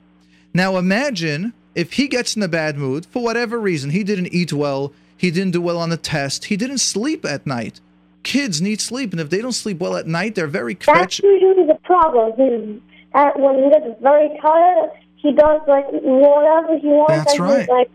Now 0.54 0.78
imagine 0.78 1.54
if 1.76 1.94
he 1.94 2.08
gets 2.08 2.36
in 2.36 2.44
a 2.44 2.48
bad 2.48 2.78
mood 2.78 3.06
for 3.06 3.24
whatever 3.24 3.60
reason, 3.60 3.92
he 3.92 4.04
didn't 4.04 4.34
eat 4.34 4.52
well, 4.52 4.94
he 5.16 5.32
didn't 5.32 5.52
do 5.52 5.62
well 5.62 5.78
on 5.78 5.90
the 5.90 5.98
test, 5.98 6.46
he 6.46 6.58
didn't 6.58 6.80
sleep 6.80 7.26
at 7.26 7.46
night. 7.46 7.80
Kids 8.24 8.62
need 8.62 8.82
sleep, 8.82 9.12
and 9.12 9.22
if 9.22 9.30
they 9.30 9.42
don't 9.42 9.54
sleep 9.54 9.80
well 9.80 9.96
at 9.96 10.08
night, 10.08 10.36
they're 10.36 10.48
very 10.48 10.74
That's 10.74 11.20
usually 11.20 11.66
the 11.66 11.80
problem. 11.84 12.82
At, 13.14 13.40
when 13.40 13.64
he 13.64 13.70
gets 13.70 14.02
very 14.02 14.38
tired, 14.42 14.92
he 15.16 15.34
does 15.34 15.62
like 15.68 15.86
whatever 15.92 16.78
he 16.78 16.88
wants. 16.88 17.16
That's 17.16 17.34
and 17.34 17.42
right. 17.42 17.60
He's 17.62 17.70
like 17.70 17.92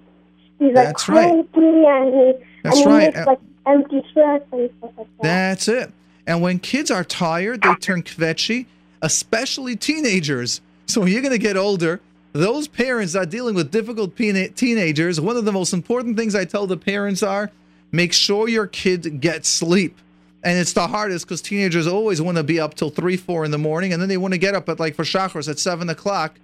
he's 0.58 0.74
like 0.74 0.86
That's 0.86 1.08
right. 1.08 1.34
and 1.34 2.14
he 2.14 2.32
That's 2.62 2.76
and 2.76 2.84
he 2.84 2.86
right. 2.86 3.14
makes 3.14 3.18
uh, 3.18 3.24
like 3.26 3.40
empty 3.66 4.02
threats 4.12 4.44
and 4.52 4.70
stuff 4.78 4.90
like 4.96 5.06
that. 5.06 5.22
That's 5.22 5.68
it. 5.68 5.92
And 6.26 6.40
when 6.42 6.58
kids 6.58 6.90
are 6.90 7.04
tired, 7.04 7.62
they 7.62 7.74
turn 7.76 8.02
kvetchy, 8.02 8.66
especially 9.02 9.76
teenagers. 9.76 10.60
So 10.86 11.00
when 11.00 11.12
you're 11.12 11.22
going 11.22 11.32
to 11.32 11.38
get 11.38 11.56
older, 11.56 12.00
those 12.32 12.66
parents 12.66 13.14
are 13.14 13.26
dealing 13.26 13.54
with 13.54 13.70
difficult 13.70 14.16
teen- 14.16 14.52
teenagers. 14.54 15.20
One 15.20 15.36
of 15.36 15.44
the 15.44 15.52
most 15.52 15.72
important 15.72 16.16
things 16.16 16.34
I 16.34 16.44
tell 16.44 16.66
the 16.66 16.76
parents 16.76 17.22
are 17.22 17.50
make 17.92 18.12
sure 18.12 18.48
your 18.48 18.66
kid 18.66 19.20
gets 19.20 19.48
sleep. 19.48 19.98
And 20.44 20.58
it's 20.58 20.74
the 20.74 20.86
hardest 20.86 21.26
because 21.26 21.40
teenagers 21.40 21.86
always 21.86 22.20
want 22.20 22.36
to 22.36 22.44
be 22.44 22.60
up 22.60 22.74
till 22.74 22.90
three, 22.90 23.16
four 23.16 23.46
in 23.46 23.50
the 23.50 23.58
morning, 23.58 23.94
and 23.94 24.02
then 24.02 24.10
they 24.10 24.18
want 24.18 24.34
to 24.34 24.38
get 24.38 24.54
up 24.54 24.68
at 24.68 24.78
like 24.78 24.94
for 24.94 25.02
Shacharis 25.02 25.48
at 25.48 25.58
seven 25.58 25.88
o'clock, 25.88 26.38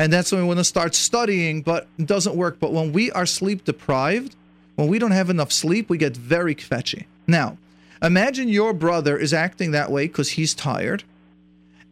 and 0.00 0.12
that's 0.12 0.32
when 0.32 0.40
we 0.40 0.48
want 0.48 0.58
to 0.58 0.64
start 0.64 0.96
studying. 0.96 1.62
But 1.62 1.86
it 1.96 2.06
doesn't 2.06 2.34
work. 2.34 2.58
But 2.58 2.72
when 2.72 2.92
we 2.92 3.12
are 3.12 3.24
sleep 3.24 3.64
deprived, 3.64 4.34
when 4.74 4.88
we 4.88 4.98
don't 4.98 5.12
have 5.12 5.30
enough 5.30 5.52
sleep, 5.52 5.88
we 5.88 5.96
get 5.96 6.16
very 6.16 6.56
kvetchy. 6.56 7.04
Now, 7.28 7.56
imagine 8.02 8.48
your 8.48 8.72
brother 8.72 9.16
is 9.16 9.32
acting 9.32 9.70
that 9.70 9.92
way 9.92 10.08
because 10.08 10.30
he's 10.30 10.52
tired, 10.52 11.04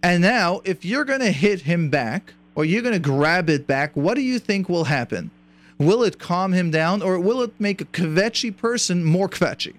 and 0.02 0.22
now 0.22 0.60
if 0.64 0.84
you're 0.84 1.04
going 1.04 1.20
to 1.20 1.30
hit 1.30 1.60
him 1.62 1.88
back 1.88 2.34
or 2.56 2.64
you're 2.64 2.82
going 2.82 2.94
to 2.94 2.98
grab 2.98 3.48
it 3.48 3.68
back, 3.68 3.94
what 3.94 4.14
do 4.14 4.22
you 4.22 4.40
think 4.40 4.68
will 4.68 4.84
happen? 4.84 5.30
Will 5.78 6.02
it 6.02 6.18
calm 6.18 6.52
him 6.52 6.72
down, 6.72 7.00
or 7.00 7.20
will 7.20 7.42
it 7.42 7.52
make 7.60 7.80
a 7.80 7.84
kvetchy 7.84 8.56
person 8.56 9.04
more 9.04 9.28
kvetchy? 9.28 9.74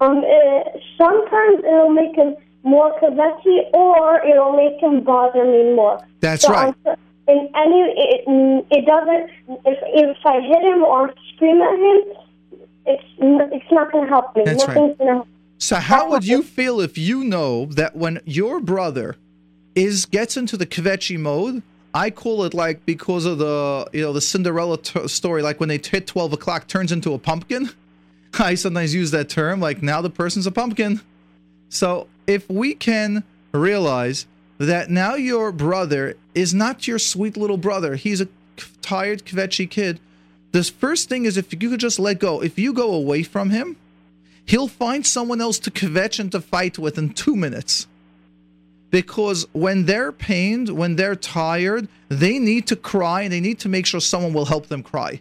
Um, 0.00 0.18
uh, 0.18 0.62
sometimes 0.98 1.58
it'll 1.64 1.90
make 1.90 2.14
him 2.16 2.36
more 2.62 2.92
kvetchy, 3.00 3.58
or 3.74 4.24
it'll 4.26 4.52
make 4.56 4.80
him 4.80 5.02
bother 5.02 5.44
me 5.44 5.74
more. 5.74 6.00
That's 6.20 6.42
So 6.42 6.52
right. 6.52 6.74
I'm- 6.86 6.96
In 7.28 7.48
any, 7.54 7.80
it, 8.06 8.20
it 8.76 8.86
doesn't. 8.86 9.30
If 9.64 9.78
if 10.04 10.16
I 10.24 10.40
hit 10.40 10.62
him 10.70 10.82
or 10.82 11.14
scream 11.34 11.62
at 11.62 11.74
him, 11.78 11.98
it's 12.86 13.04
it's 13.20 13.70
not 13.70 13.92
going 13.92 14.04
to 14.06 14.10
help 14.10 14.34
me. 14.34 14.42
That's 14.44 14.66
right. 14.66 14.74
Nothing's 14.76 14.96
going 14.98 15.08
to. 15.08 15.14
help. 15.14 15.28
So 15.58 15.76
how 15.76 16.10
would 16.10 16.24
you 16.24 16.42
feel 16.42 16.80
if 16.80 16.98
you 16.98 17.22
know 17.22 17.66
that 17.66 17.94
when 17.94 18.20
your 18.24 18.58
brother 18.58 19.14
is 19.76 20.06
gets 20.06 20.36
into 20.36 20.56
the 20.56 20.66
kvetchy 20.66 21.18
mode? 21.18 21.62
I 21.94 22.10
call 22.10 22.42
it 22.44 22.54
like 22.54 22.84
because 22.84 23.26
of 23.26 23.38
the 23.38 23.86
you 23.92 24.02
know 24.02 24.12
the 24.12 24.20
Cinderella 24.22 24.78
t- 24.78 25.06
story, 25.06 25.42
like 25.42 25.60
when 25.60 25.68
they 25.68 25.78
hit 25.78 26.08
twelve 26.08 26.32
o'clock, 26.32 26.66
turns 26.66 26.90
into 26.90 27.12
a 27.14 27.18
pumpkin. 27.18 27.70
I 28.38 28.54
sometimes 28.54 28.94
use 28.94 29.10
that 29.10 29.28
term, 29.28 29.60
like 29.60 29.82
now 29.82 30.00
the 30.00 30.10
person's 30.10 30.46
a 30.46 30.52
pumpkin. 30.52 31.00
So 31.68 32.08
if 32.26 32.48
we 32.48 32.74
can 32.74 33.24
realize 33.52 34.26
that 34.58 34.90
now 34.90 35.14
your 35.14 35.52
brother 35.52 36.16
is 36.34 36.52
not 36.52 36.86
your 36.86 36.98
sweet 36.98 37.36
little 37.36 37.56
brother, 37.56 37.96
he's 37.96 38.20
a 38.20 38.28
tired 38.82 39.24
kvetchy 39.24 39.68
kid. 39.68 40.00
The 40.52 40.64
first 40.64 41.08
thing 41.08 41.24
is 41.24 41.36
if 41.36 41.52
you 41.52 41.70
could 41.70 41.80
just 41.80 41.98
let 41.98 42.18
go. 42.18 42.42
If 42.42 42.58
you 42.58 42.72
go 42.72 42.92
away 42.92 43.22
from 43.22 43.50
him, 43.50 43.76
he'll 44.44 44.68
find 44.68 45.06
someone 45.06 45.40
else 45.40 45.58
to 45.60 45.70
kvetch 45.70 46.18
and 46.18 46.30
to 46.32 46.40
fight 46.40 46.78
with 46.78 46.98
in 46.98 47.10
two 47.10 47.36
minutes. 47.36 47.86
Because 48.90 49.46
when 49.52 49.86
they're 49.86 50.10
pained, 50.10 50.70
when 50.70 50.96
they're 50.96 51.14
tired, 51.14 51.86
they 52.08 52.40
need 52.40 52.66
to 52.66 52.76
cry 52.76 53.22
and 53.22 53.32
they 53.32 53.40
need 53.40 53.60
to 53.60 53.68
make 53.68 53.86
sure 53.86 54.00
someone 54.00 54.32
will 54.32 54.46
help 54.46 54.66
them 54.66 54.82
cry. 54.82 55.20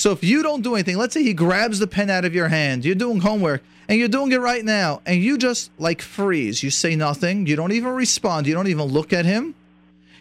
So 0.00 0.12
if 0.12 0.24
you 0.24 0.42
don't 0.42 0.62
do 0.62 0.76
anything, 0.76 0.96
let's 0.96 1.12
say 1.12 1.22
he 1.22 1.34
grabs 1.34 1.78
the 1.78 1.86
pen 1.86 2.08
out 2.08 2.24
of 2.24 2.34
your 2.34 2.48
hand, 2.48 2.86
you're 2.86 2.94
doing 2.94 3.20
homework, 3.20 3.62
and 3.86 3.98
you're 3.98 4.08
doing 4.08 4.32
it 4.32 4.40
right 4.40 4.64
now, 4.64 5.02
and 5.04 5.22
you 5.22 5.36
just 5.36 5.70
like 5.78 6.00
freeze, 6.00 6.62
you 6.62 6.70
say 6.70 6.96
nothing, 6.96 7.46
you 7.46 7.54
don't 7.54 7.72
even 7.72 7.90
respond, 7.90 8.46
you 8.46 8.54
don't 8.54 8.68
even 8.68 8.86
look 8.86 9.12
at 9.12 9.26
him. 9.26 9.54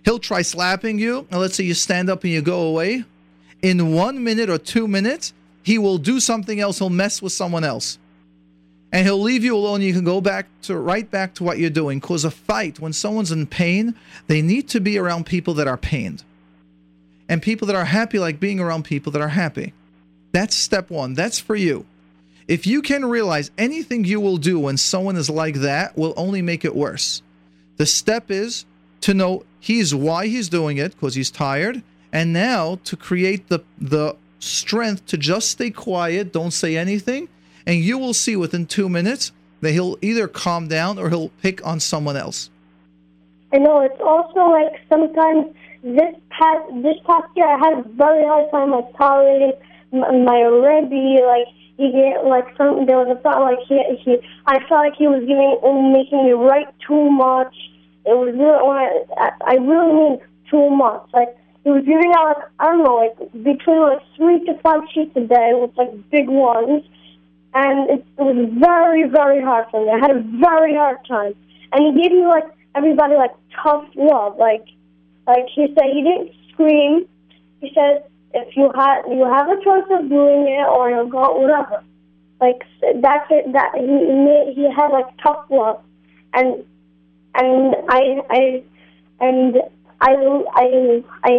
He'll 0.03 0.19
try 0.19 0.41
slapping 0.41 0.99
you, 0.99 1.25
and 1.32 1.39
let's 1.39 1.55
say 1.55 1.63
you 1.63 1.73
stand 1.73 2.09
up 2.09 2.25
and 2.25 2.34
you 2.34 2.41
go 2.41 2.63
away. 2.63 3.05
In 3.61 3.93
one 3.93 4.21
minute 4.21 4.49
or 4.49 4.57
two 4.57 4.86
minutes, 4.86 5.32
he 5.63 5.77
will 5.77 5.97
do 5.97 6.19
something 6.19 6.59
else, 6.59 6.80
he'll 6.80 6.89
mess 6.89 7.21
with 7.21 7.32
someone 7.32 7.63
else. 7.63 7.99
And 8.91 9.05
he'll 9.05 9.21
leave 9.21 9.45
you 9.45 9.55
alone. 9.55 9.82
You 9.82 9.93
can 9.93 10.03
go 10.03 10.19
back 10.19 10.47
to 10.63 10.75
right 10.75 11.09
back 11.09 11.36
to 11.36 11.45
what 11.45 11.57
you're 11.57 11.69
doing. 11.69 12.01
Cause 12.01 12.25
a 12.25 12.32
fight, 12.32 12.82
when 12.82 12.91
someone's 12.91 13.32
in 13.32 13.47
pain, 13.47 13.95
they 14.27 14.41
need 14.41 14.67
to 14.69 14.82
be 14.82 14.97
around 14.97 15.25
people 15.25 15.53
that 15.53 15.69
are 15.69 15.77
pained 15.77 16.25
and 17.30 17.41
people 17.41 17.67
that 17.67 17.75
are 17.75 17.86
happy 17.86 18.19
like 18.19 18.39
being 18.39 18.59
around 18.59 18.84
people 18.84 19.11
that 19.13 19.21
are 19.21 19.30
happy. 19.30 19.73
That's 20.34 20.55
step 20.55 20.89
one. 20.89 21.13
That's 21.13 21.39
for 21.39 21.55
you. 21.55 21.86
If 22.47 22.65
you 22.65 22.82
can 22.82 23.05
realize 23.05 23.51
anything 23.57 24.03
you 24.03 24.19
will 24.19 24.38
do 24.38 24.59
when 24.59 24.75
someone 24.75 25.15
is 25.15 25.30
like 25.30 25.55
that 25.57 25.95
will 25.95 26.15
only 26.17 26.41
make 26.41 26.65
it 26.65 26.75
worse. 26.75 27.21
The 27.77 27.86
step 27.86 28.32
is 28.32 28.65
to 29.01 29.13
know 29.13 29.45
he's 29.59 29.93
why 29.93 30.27
he's 30.27 30.49
doing 30.49 30.77
it 30.77 30.93
because 30.93 31.13
he's 31.13 31.30
tired, 31.32 31.84
and 32.11 32.34
now 32.34 32.80
to 32.86 32.97
create 32.97 33.47
the 33.47 33.59
the 33.77 34.15
strength 34.39 35.05
to 35.05 35.17
just 35.17 35.49
stay 35.49 35.69
quiet, 35.69 36.34
don't 36.34 36.51
say 36.51 36.75
anything, 36.75 37.30
and 37.67 37.80
you 37.80 37.97
will 37.97 38.13
see 38.13 38.36
within 38.36 38.65
two 38.65 38.89
minutes 38.89 39.32
that 39.61 39.71
he'll 39.71 39.97
either 40.01 40.27
calm 40.27 40.67
down 40.67 40.97
or 40.97 41.09
he'll 41.09 41.30
pick 41.41 41.65
on 41.65 41.80
someone 41.80 42.17
else. 42.17 42.49
I 43.53 43.57
know 43.57 43.82
it's 43.82 44.01
also 44.01 44.49
like 44.49 44.82
sometimes 44.89 45.53
this 45.84 46.15
past 46.30 46.65
this 46.84 46.97
past 47.05 47.27
year 47.36 47.47
I 47.47 47.57
had 47.57 47.73
a 47.80 47.89
very 47.95 48.25
hard 48.25 48.51
time 48.51 48.71
like 48.71 48.91
tolerating 48.97 49.53
m- 49.93 50.25
my 50.25 50.41
Rebbe. 50.41 51.23
Like 51.25 51.47
he 51.77 51.91
get 51.91 52.25
like 52.25 52.45
some 52.57 52.86
there 52.86 52.97
was 52.97 53.15
a 53.15 53.21
thought 53.21 53.41
like 53.41 53.59
he 53.67 53.80
he 54.03 54.17
I 54.45 54.59
felt 54.67 54.84
like 54.84 54.95
he 54.97 55.07
was 55.07 55.23
giving 55.23 55.55
making 55.93 56.25
me 56.25 56.32
write 56.32 56.67
too 56.86 57.09
much. 57.09 57.55
It 58.05 58.15
was 58.17 58.34
really 58.36 58.59
I 59.17 59.32
I 59.45 59.55
really 59.55 59.93
mean 59.93 60.19
too 60.49 60.69
much. 60.69 61.07
Like 61.13 61.36
he 61.63 61.69
was 61.71 61.84
giving 61.86 62.11
out 62.15 62.36
like 62.36 62.43
I 62.59 62.65
don't 62.65 62.84
know 62.84 62.95
like 62.95 63.15
between 63.43 63.80
like 63.80 64.03
three 64.17 64.43
to 64.45 64.59
five 64.59 64.82
sheets 64.93 65.15
a 65.15 65.21
day 65.21 65.51
with 65.53 65.71
like 65.77 65.91
big 66.11 66.27
ones, 66.27 66.84
and 67.53 67.89
it, 67.89 68.05
it 68.17 68.21
was 68.21 68.49
very 68.59 69.07
very 69.07 69.41
hard 69.41 69.67
for 69.71 69.86
me. 69.86 69.91
I 69.91 69.99
had 69.99 70.11
a 70.11 70.19
very 70.39 70.75
hard 70.75 70.97
time, 71.07 71.36
and 71.71 71.80
he 71.95 72.01
gave 72.01 72.11
me 72.11 72.25
like 72.27 72.47
everybody 72.75 73.15
like 73.15 73.32
tough 73.63 73.86
love. 73.95 74.38
Like 74.38 74.65
like 75.30 75.45
he 75.55 75.67
said, 75.75 75.88
he 75.93 76.01
didn't 76.09 76.32
scream. 76.51 77.07
He 77.61 77.71
said 77.75 78.03
if 78.34 78.55
you 78.57 78.71
had 78.75 79.03
you 79.07 79.25
have 79.25 79.47
a 79.49 79.57
choice 79.63 79.88
of 79.97 80.09
doing 80.09 80.41
it 80.47 80.65
or 80.75 80.89
you'll 80.89 81.07
go 81.19 81.23
whatever. 81.39 81.84
Like 82.41 82.61
that's 83.05 83.27
it. 83.38 83.51
That 83.53 83.71
he 83.75 83.86
made, 83.86 84.53
he 84.55 84.63
had 84.77 84.89
like 84.97 85.09
tough 85.23 85.45
love, 85.49 85.82
and 86.34 86.63
and 87.36 87.75
I 87.89 88.01
I 88.30 88.63
and 89.19 89.57
I 90.01 90.11
I 90.55 91.03
I 91.23 91.34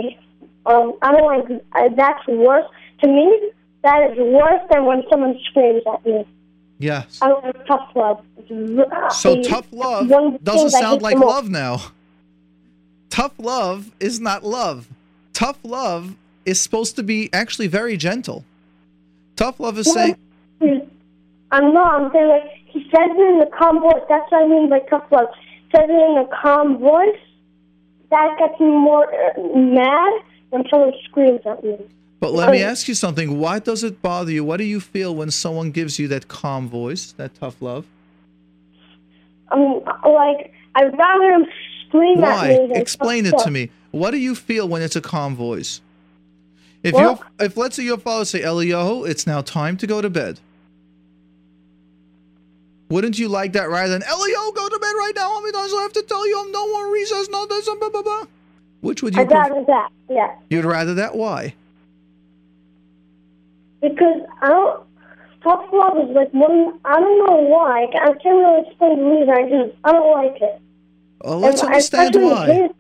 um 0.67 0.93
I 1.03 1.13
don't 1.13 1.27
like 1.51 1.63
uh, 1.75 1.89
that's 1.97 2.27
worse 2.29 2.69
to 3.03 3.09
me. 3.09 3.51
That 3.83 4.13
is 4.13 4.19
worse 4.19 4.63
than 4.71 4.85
when 4.85 5.03
someone 5.11 5.39
screams 5.49 5.83
at 5.93 6.05
me. 6.05 6.27
Yes. 6.79 7.19
I 7.23 7.29
don't 7.29 7.45
like 7.45 7.67
tough 7.67 7.89
love. 7.95 8.25
So 9.13 9.39
I- 9.39 9.43
tough 9.43 9.69
love 9.73 10.09
one 10.11 10.27
of 10.27 10.33
the 10.35 10.39
doesn't 10.41 10.71
sound 10.71 11.03
like 11.03 11.19
love 11.19 11.49
now. 11.49 11.81
Tough 13.11 13.35
love 13.39 13.91
is 14.01 14.21
not 14.21 14.45
love. 14.45 14.89
Tough 15.33 15.59
love 15.63 16.15
is 16.47 16.61
supposed 16.61 16.97
to 16.97 17.03
be 17.03 17.29
actually 17.33 17.67
very 17.67 17.97
gentle. 17.97 18.45
Tough 19.37 19.61
love 19.61 19.79
is 19.79 19.93
saying, 19.93 20.17
I'm 21.51 21.75
not. 21.75 22.01
I'm 22.01 22.13
saying 22.13 22.29
like 22.29 22.51
he 22.67 22.81
says 22.85 23.11
it 23.11 23.35
in 23.35 23.43
a 23.43 23.51
calm 23.57 23.81
voice. 23.81 24.03
That's 24.09 24.31
what 24.31 24.45
I 24.45 24.49
mean 24.49 24.71
by 24.71 24.81
tough 24.81 25.05
love. 25.11 25.29
Says 25.75 25.89
it 25.89 25.91
in 25.91 26.25
a 26.25 26.43
calm 26.43 26.79
voice. 26.79 27.19
That 28.11 28.37
gets 28.39 28.61
me 28.61 28.67
more 28.67 29.07
uh, 29.07 29.57
mad 29.57 30.23
when 30.51 30.65
someone 30.69 30.93
screams 31.05 31.41
at 31.47 31.63
me. 31.63 31.79
but 32.19 32.33
let 32.33 32.51
me 32.51 32.63
ask 32.63 32.89
you 32.89 32.95
something. 32.95 33.39
Why 33.39 33.59
does 33.61 33.85
it 33.85 34.03
bother 34.03 34.31
you? 34.31 34.45
What 34.45 34.59
do 34.59 34.65
you 34.65 34.81
feel 34.81 35.15
when 35.15 35.31
someone 35.31 35.71
gives 35.71 35.99
you 35.99 36.09
that 36.09 36.29
calm 36.29 36.69
voice, 36.69 37.13
that 37.13 37.35
tough 37.35 37.61
love? 37.63 37.87
Mean, 39.55 39.83
like 40.05 40.53
I'd 40.75 40.97
rather 40.97 41.33
him 41.33 41.47
at 41.95 42.19
Why? 42.19 42.69
Explain 42.73 43.27
it 43.27 43.39
to 43.39 43.51
me. 43.51 43.71
What 43.91 44.13
do 44.13 44.19
you 44.19 44.35
feel 44.35 44.69
when 44.69 44.83
it's 44.83 44.97
a 44.97 45.01
calm 45.01 45.35
voice? 45.37 45.81
If 46.83 46.95
you 46.95 47.19
if 47.39 47.57
let's 47.57 47.77
say 47.77 47.83
your 47.83 47.99
father 47.99 48.25
say, 48.25 48.41
Eliyahu, 48.41 49.09
it's 49.09 49.27
now 49.27 49.43
time 49.43 49.77
to 49.79 49.87
go 49.87 50.01
to 50.01 50.09
bed. 50.09 50.41
Wouldn't 52.89 53.19
you 53.19 53.29
like 53.29 53.53
that 53.53 53.69
rather 53.69 53.93
than 53.93 54.03
Eliyahu, 54.03 54.55
go 54.55 54.69
to 54.69 54.79
bed 54.79 54.93
right 54.93 55.13
now? 55.15 55.29
How 55.29 55.41
many 55.41 55.53
times 55.53 55.71
do 55.71 55.79
I 55.79 55.83
have 55.83 55.93
to 55.93 56.03
tell 56.03 56.27
you 56.27 56.41
I'm 56.41 56.51
no 56.51 56.67
more 56.73 56.93
recess, 56.93 57.29
no 57.29 57.47
this, 57.47 57.69
and 57.69 57.79
blah 57.79 57.91
blah 57.91 58.03
blah? 58.03 58.25
Which 58.81 59.03
would 59.03 59.15
you 59.15 59.21
I'd 59.21 59.31
rather 59.31 59.63
that. 59.67 59.91
Yeah, 60.09 60.35
You'd 60.49 60.65
rather 60.65 60.95
that? 60.95 61.15
Why? 61.15 61.55
because 63.81 64.21
I 64.43 64.49
don't. 64.49 64.83
Tough 65.43 65.65
love 65.73 65.97
is 65.99 66.15
like 66.15 66.31
one. 66.35 66.79
I 66.85 67.01
don't 67.01 67.27
know 67.27 67.37
why. 67.49 67.85
I 67.85 68.13
can't 68.23 68.25
really 68.25 68.69
explain 68.69 68.99
the 68.99 69.05
reason. 69.05 69.31
I 69.31 69.43
just 69.49 69.79
I 69.85 69.93
don't 69.93 70.13
like 70.13 70.43
it. 70.43 70.61
Oh, 71.23 71.39
let's 71.39 71.61
And 71.61 71.71
understand 71.71 72.15
why. 72.15 72.71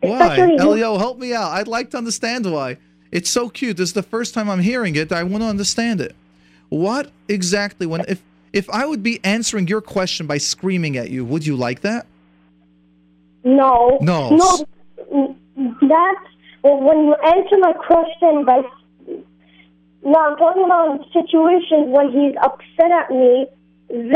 Why? 0.00 0.56
Elio, 0.58 0.98
help 0.98 1.18
me 1.18 1.32
out. 1.34 1.52
I'd 1.52 1.68
like 1.68 1.90
to 1.90 1.98
understand 1.98 2.50
why. 2.50 2.78
It's 3.10 3.30
so 3.30 3.48
cute. 3.48 3.76
This 3.76 3.90
is 3.90 3.92
the 3.94 4.02
first 4.02 4.34
time 4.34 4.50
I'm 4.50 4.60
hearing 4.60 4.96
it. 4.96 5.12
I 5.12 5.22
want 5.22 5.42
to 5.42 5.48
understand 5.48 6.00
it. 6.00 6.14
What 6.68 7.10
exactly 7.28 7.86
when 7.86 8.04
if 8.08 8.22
if 8.52 8.68
I 8.70 8.84
would 8.86 9.02
be 9.02 9.20
answering 9.24 9.68
your 9.68 9.80
question 9.80 10.26
by 10.26 10.38
screaming 10.38 10.96
at 10.96 11.10
you, 11.10 11.24
would 11.24 11.46
you 11.46 11.56
like 11.56 11.80
that? 11.80 12.06
No. 13.44 13.98
No. 14.00 14.36
No. 14.36 15.36
That's 15.56 16.26
well, 16.62 16.80
when 16.80 17.06
you 17.06 17.14
answer 17.14 17.56
my 17.58 17.72
question 17.72 18.44
by. 18.44 18.62
No, 20.04 20.14
I'm 20.14 20.36
talking 20.36 20.64
about 20.64 21.04
situations 21.12 21.88
when 21.88 22.10
he's 22.12 22.34
upset 22.42 22.90
at 22.90 23.10
me. 23.10 23.46
Then, 23.90 24.06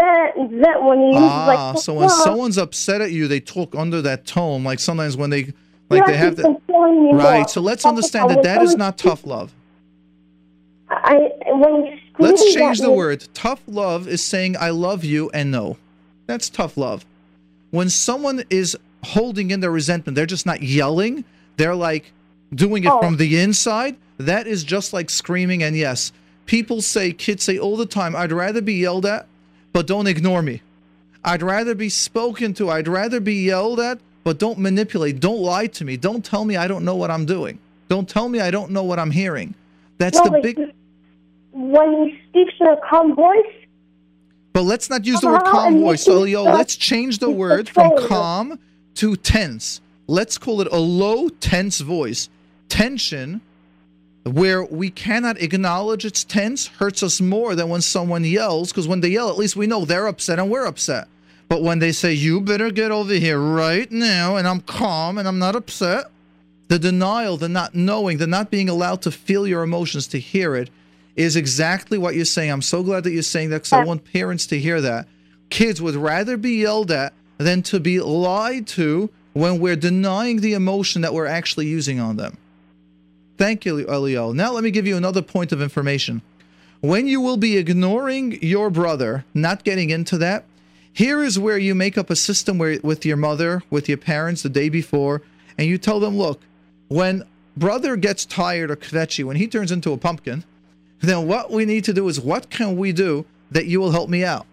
then 0.61 0.85
when 0.85 1.01
he 1.01 1.13
Ah, 1.17 1.73
like. 1.73 1.79
so 1.83 1.95
when 1.95 2.11
someone's 2.11 2.59
upset 2.59 3.01
at 3.01 3.11
you, 3.11 3.27
they 3.27 3.41
talk 3.41 3.75
under 3.75 4.03
that 4.03 4.27
tone. 4.27 4.65
Like 4.65 4.79
sometimes 4.79 5.17
when 5.17 5.31
they 5.31 5.53
like 5.89 6.05
they 6.07 6.17
have 6.17 6.37
the 6.37 6.43
controlling 6.43 7.05
me 7.05 7.13
more. 7.13 7.23
right. 7.23 7.49
So 7.49 7.61
let's 7.63 7.85
understand 7.87 8.31
that 8.31 8.43
that 8.43 8.63
is 8.63 8.77
not 8.77 8.99
tough 8.99 9.25
love. 9.25 9.53
I 10.91 11.31
when 11.47 11.87
he 11.87 11.99
Let's 12.19 12.53
change 12.55 12.81
the 12.81 12.91
word. 12.93 13.27
Tough 13.35 13.63
love 13.67 14.07
is 14.07 14.23
saying 14.23 14.57
I 14.59 14.71
love 14.71 15.05
you 15.05 15.31
and 15.31 15.51
no. 15.51 15.79
That's 16.27 16.51
tough 16.51 16.77
love. 16.77 17.05
When 17.71 17.89
someone 17.89 18.45
is 18.51 18.77
holding 19.03 19.51
in 19.51 19.61
their 19.61 19.71
resentment, 19.71 20.15
they're 20.17 20.27
just 20.27 20.45
not 20.45 20.63
yelling. 20.63 21.25
They're 21.57 21.75
like 21.75 22.13
doing 22.55 22.85
it 22.85 22.91
Oh. 22.91 23.01
from 23.01 23.17
the 23.17 23.41
inside. 23.41 23.97
That 24.19 24.47
is 24.47 24.63
just 24.65 24.93
like 24.93 25.09
screaming. 25.09 25.63
And 25.63 25.75
yes, 25.77 26.13
people 26.45 26.83
say, 26.83 27.13
kids 27.13 27.43
say 27.43 27.59
all 27.59 27.77
the 27.79 27.87
time, 27.87 28.15
I'd 28.15 28.31
rather 28.31 28.61
be 28.61 28.75
yelled 28.75 29.07
at, 29.07 29.27
but 29.73 29.87
don't 29.87 30.07
ignore 30.07 30.43
me. 30.43 30.63
I'd 31.25 31.43
rather 31.43 31.75
be 31.75 31.89
spoken 31.89 32.53
to. 32.55 32.71
I'd 32.71 32.89
rather 32.89 33.21
be 33.21 33.35
yelled 33.45 33.81
at, 33.81 33.99
but 34.25 34.39
don't 34.39 34.59
manipulate. 34.59 35.21
Don't 35.21 35.41
lie 35.41 35.69
to 35.69 35.85
me. 35.85 35.97
Don't 35.97 36.25
tell 36.25 36.45
me 36.45 36.57
I 36.57 36.67
don't 36.67 36.85
know 36.85 36.97
what 36.97 37.11
I'm 37.11 37.27
doing. 37.27 37.59
Don't 37.89 38.09
tell 38.09 38.29
me 38.29 38.41
I 38.41 38.51
don't 38.51 38.71
know 38.71 38.83
what 38.83 38.99
I'm 38.99 39.11
hearing. 39.11 39.55
That's 39.99 40.19
No, 40.19 40.31
the 40.31 40.41
big. 40.43 40.59
When 41.53 41.93
he 42.07 42.19
speaks 42.29 42.55
in 42.61 42.67
a 42.67 42.77
calm 42.89 43.15
voice, 43.15 43.47
But 44.53 44.63
let's 44.63 44.91
not 44.91 45.05
use 45.07 45.21
the 45.21 45.29
word 45.29 45.45
calm 45.45 45.81
voice. 45.81 46.03
So, 46.03 46.25
yo, 46.25 46.45
let's 46.45 46.77
change 46.77 47.19
the 47.19 47.31
word 47.31 47.69
from 47.69 47.93
calm 48.07 48.59
to 48.97 49.17
tense. 49.17 49.81
Let's 50.07 50.37
call 50.39 50.61
it 50.61 50.69
a 50.73 50.79
low, 50.79 51.29
tense 51.29 51.81
voice. 51.81 52.29
Tension 52.69 53.41
where 54.25 54.65
we 54.65 54.91
cannot 54.91 55.41
acknowledge 55.41 56.05
it's 56.05 56.23
tense 56.25 56.69
hurts 56.69 57.03
us 57.03 57.21
more 57.21 57.55
than 57.55 57.69
when 57.69 57.81
someone 57.81 58.25
yells 58.25 58.71
because 58.71 58.87
when 58.87 59.01
they 59.01 59.09
yell 59.09 59.29
at 59.29 59.39
least 59.39 59.57
we 59.57 59.67
know 59.67 59.85
they're 59.85 60.07
upset 60.07 60.39
and 60.39 60.51
we're 60.51 60.67
upset. 60.67 61.09
But 61.49 61.63
when 61.63 61.81
they 61.81 61.93
say 61.93 62.13
you 62.13 62.41
better 62.41 62.71
get 62.71 62.91
over 62.91 63.13
here 63.15 63.39
right 63.39 63.91
now 63.91 64.37
and 64.37 64.47
i'm 64.49 64.61
calm 64.61 65.19
and 65.19 65.29
i'm 65.29 65.39
not 65.39 65.57
upset 65.57 66.07
the 66.69 66.79
denial 66.79 67.37
the 67.37 67.49
not 67.49 67.75
knowing 67.75 68.19
the 68.19 68.27
not 68.27 68.51
being 68.51 68.69
allowed 68.69 69.03
to 69.03 69.11
feel 69.11 69.47
your 69.47 69.63
emotions 69.63 70.07
to 70.09 70.19
hear 70.19 70.55
it 70.55 70.71
is 71.17 71.37
exactly 71.37 71.99
what 71.99 72.15
you're 72.15 72.25
saying. 72.25 72.51
I'm 72.51 72.63
so 72.63 72.83
glad 72.83 73.05
that 73.05 73.11
you're 73.11 73.23
saying 73.23 73.51
that 73.51 73.59
because 73.59 73.73
i 73.73 73.85
want 73.85 74.05
parents 74.05 74.47
to 74.47 74.59
hear 74.59 74.81
that. 74.81 75.07
Kids 75.51 75.83
would 75.83 75.95
rather 75.95 76.37
be 76.37 76.53
yelled 76.53 76.91
at 76.91 77.13
than 77.39 77.63
to 77.65 77.81
be 77.81 78.01
lied 78.01 78.67
to 78.69 79.11
when 79.35 79.61
we're 79.61 79.77
denying 79.77 80.41
the 80.41 80.55
emotion 80.55 81.03
that 81.03 81.13
we're 81.13 81.27
actually 81.27 81.67
using 81.67 82.01
on 82.01 82.17
them 82.17 82.39
Thank 83.39 83.65
you, 83.65 83.87
Elio. 83.89 84.33
Now 84.33 84.53
let 84.53 84.65
me 84.65 84.71
give 84.71 84.87
you 84.87 84.97
another 84.97 85.23
point 85.23 85.53
of 85.53 85.63
information. 85.63 86.23
When 86.81 87.07
you 87.07 87.21
will 87.21 87.37
be 87.37 87.57
ignoring 87.57 88.43
your 88.43 88.71
brother, 88.71 89.25
not 89.35 89.65
getting 89.65 89.91
into 89.91 90.19
that, 90.19 90.45
here 90.93 91.23
is 91.23 91.39
where 91.39 91.57
you 91.57 91.75
make 91.75 91.97
up 91.97 92.11
a 92.11 92.17
system 92.17 92.59
where 92.59 92.79
with 92.83 93.07
your 93.07 93.17
mother, 93.17 93.63
with 93.71 93.89
your 93.89 93.99
parents 93.99 94.43
the 94.43 94.49
day 94.49 94.69
before, 94.69 95.23
and 95.57 95.67
you 95.67 95.79
tell 95.79 96.01
them, 96.01 96.19
look, 96.19 96.43
when 96.89 97.25
brother 97.57 97.97
gets 97.97 98.27
tired 98.27 98.71
or 98.71 98.77
kvetchy, 98.77 99.25
when 99.25 99.37
he 99.37 99.47
turns 99.47 99.73
into 99.73 99.93
a 99.93 99.97
pumpkin, 99.97 100.45
then 101.01 101.27
what 101.27 101.51
we 101.51 101.65
need 101.65 101.85
to 101.85 101.93
do 101.93 102.09
is 102.09 102.21
what 102.21 102.51
can 102.51 102.77
we 102.77 102.93
do 102.93 103.25
that 103.51 103.67
you 103.67 103.81
will 103.81 103.93
help 103.93 104.11
me 104.11 104.25
out? 104.25 104.47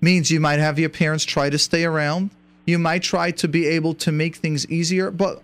Means 0.00 0.30
you 0.30 0.40
might 0.40 0.58
have 0.58 0.78
your 0.78 0.88
parents 0.88 1.24
try 1.24 1.50
to 1.50 1.58
stay 1.58 1.84
around. 1.84 2.30
You 2.64 2.78
might 2.78 3.02
try 3.02 3.30
to 3.32 3.48
be 3.48 3.66
able 3.66 3.94
to 3.94 4.12
make 4.12 4.36
things 4.36 4.66
easier, 4.68 5.10
but 5.10 5.42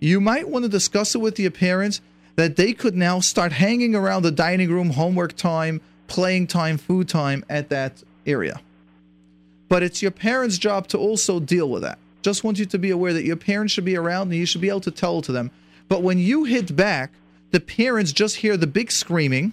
you 0.00 0.20
might 0.20 0.48
want 0.48 0.64
to 0.64 0.68
discuss 0.68 1.14
it 1.14 1.18
with 1.18 1.38
your 1.38 1.50
parents 1.50 2.00
that 2.36 2.56
they 2.56 2.72
could 2.72 2.94
now 2.94 3.20
start 3.20 3.52
hanging 3.52 3.94
around 3.94 4.22
the 4.22 4.30
dining 4.30 4.70
room, 4.70 4.90
homework 4.90 5.36
time, 5.36 5.80
playing 6.06 6.46
time, 6.46 6.76
food 6.78 7.08
time 7.08 7.44
at 7.48 7.68
that 7.68 8.02
area. 8.26 8.60
But 9.68 9.82
it's 9.82 10.02
your 10.02 10.10
parents' 10.10 10.58
job 10.58 10.88
to 10.88 10.98
also 10.98 11.40
deal 11.40 11.68
with 11.68 11.82
that. 11.82 11.98
Just 12.22 12.44
want 12.44 12.58
you 12.58 12.66
to 12.66 12.78
be 12.78 12.90
aware 12.90 13.12
that 13.12 13.24
your 13.24 13.36
parents 13.36 13.72
should 13.72 13.84
be 13.84 13.96
around 13.96 14.28
and 14.28 14.34
you 14.34 14.46
should 14.46 14.60
be 14.60 14.68
able 14.68 14.80
to 14.80 14.90
tell 14.90 15.20
to 15.22 15.32
them. 15.32 15.50
But 15.88 16.02
when 16.02 16.18
you 16.18 16.44
hit 16.44 16.74
back, 16.74 17.12
the 17.50 17.60
parents 17.60 18.12
just 18.12 18.36
hear 18.36 18.56
the 18.56 18.66
big 18.66 18.90
screaming. 18.90 19.52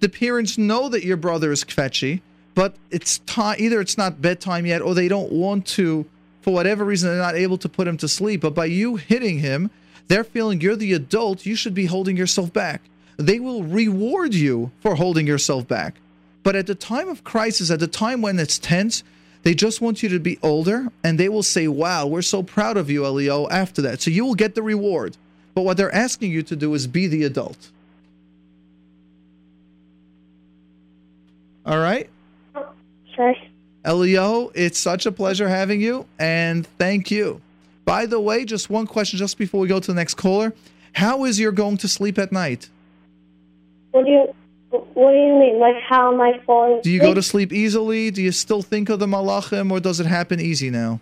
The 0.00 0.08
parents 0.08 0.58
know 0.58 0.88
that 0.88 1.04
your 1.04 1.16
brother 1.16 1.52
is 1.52 1.64
kvetchy, 1.64 2.20
but 2.54 2.76
it's 2.90 3.20
either 3.36 3.80
it's 3.80 3.96
not 3.96 4.20
bedtime 4.20 4.66
yet 4.66 4.82
or 4.82 4.94
they 4.94 5.08
don't 5.08 5.32
want 5.32 5.66
to, 5.68 6.06
for 6.42 6.52
whatever 6.52 6.84
reason, 6.84 7.08
they're 7.08 7.18
not 7.18 7.34
able 7.34 7.58
to 7.58 7.68
put 7.68 7.88
him 7.88 7.96
to 7.98 8.08
sleep. 8.08 8.42
But 8.42 8.54
by 8.54 8.66
you 8.66 8.96
hitting 8.96 9.38
him, 9.38 9.70
they're 10.08 10.24
feeling 10.24 10.60
you're 10.60 10.76
the 10.76 10.92
adult, 10.92 11.46
you 11.46 11.56
should 11.56 11.74
be 11.74 11.86
holding 11.86 12.16
yourself 12.16 12.52
back. 12.52 12.82
They 13.16 13.38
will 13.40 13.62
reward 13.62 14.34
you 14.34 14.70
for 14.80 14.94
holding 14.94 15.26
yourself 15.26 15.68
back. 15.68 15.96
But 16.42 16.56
at 16.56 16.66
the 16.66 16.74
time 16.74 17.08
of 17.08 17.24
crisis, 17.24 17.70
at 17.70 17.80
the 17.80 17.86
time 17.86 18.20
when 18.22 18.38
it's 18.38 18.58
tense, 18.58 19.04
they 19.42 19.54
just 19.54 19.80
want 19.80 20.02
you 20.02 20.08
to 20.10 20.18
be 20.18 20.38
older 20.42 20.88
and 21.02 21.18
they 21.18 21.28
will 21.28 21.42
say, 21.42 21.68
Wow, 21.68 22.06
we're 22.06 22.22
so 22.22 22.42
proud 22.42 22.76
of 22.76 22.90
you, 22.90 23.04
Elio, 23.04 23.48
after 23.48 23.82
that. 23.82 24.00
So 24.00 24.10
you 24.10 24.24
will 24.24 24.34
get 24.34 24.54
the 24.54 24.62
reward. 24.62 25.16
But 25.54 25.62
what 25.62 25.76
they're 25.76 25.94
asking 25.94 26.32
you 26.32 26.42
to 26.44 26.56
do 26.56 26.72
is 26.74 26.86
be 26.86 27.06
the 27.06 27.24
adult. 27.24 27.70
All 31.66 31.78
right? 31.78 32.08
Sure. 33.14 33.34
Elio, 33.84 34.50
it's 34.54 34.78
such 34.78 35.06
a 35.06 35.12
pleasure 35.12 35.48
having 35.48 35.80
you 35.80 36.06
and 36.18 36.66
thank 36.78 37.10
you. 37.10 37.40
By 37.84 38.06
the 38.06 38.20
way, 38.20 38.44
just 38.44 38.70
one 38.70 38.86
question 38.86 39.18
just 39.18 39.38
before 39.38 39.60
we 39.60 39.68
go 39.68 39.80
to 39.80 39.86
the 39.86 39.94
next 39.94 40.14
caller. 40.14 40.52
How 40.92 41.24
is 41.24 41.40
your 41.40 41.52
going 41.52 41.78
to 41.78 41.88
sleep 41.88 42.18
at 42.18 42.32
night? 42.32 42.68
What 43.92 44.04
do 44.04 44.10
you 44.10 44.34
What 44.70 45.12
do 45.12 45.16
you 45.16 45.34
mean? 45.38 45.58
Like 45.58 45.76
how 45.88 46.12
am 46.12 46.20
I 46.20 46.40
falling? 46.46 46.80
Do 46.82 46.90
you 46.90 47.00
go 47.00 47.14
to 47.14 47.22
sleep 47.22 47.52
easily? 47.52 48.10
Do 48.10 48.22
you 48.22 48.32
still 48.32 48.62
think 48.62 48.88
of 48.88 48.98
the 48.98 49.06
malachim, 49.06 49.70
or 49.70 49.80
does 49.80 50.00
it 50.00 50.06
happen 50.06 50.40
easy 50.40 50.70
now? 50.70 51.00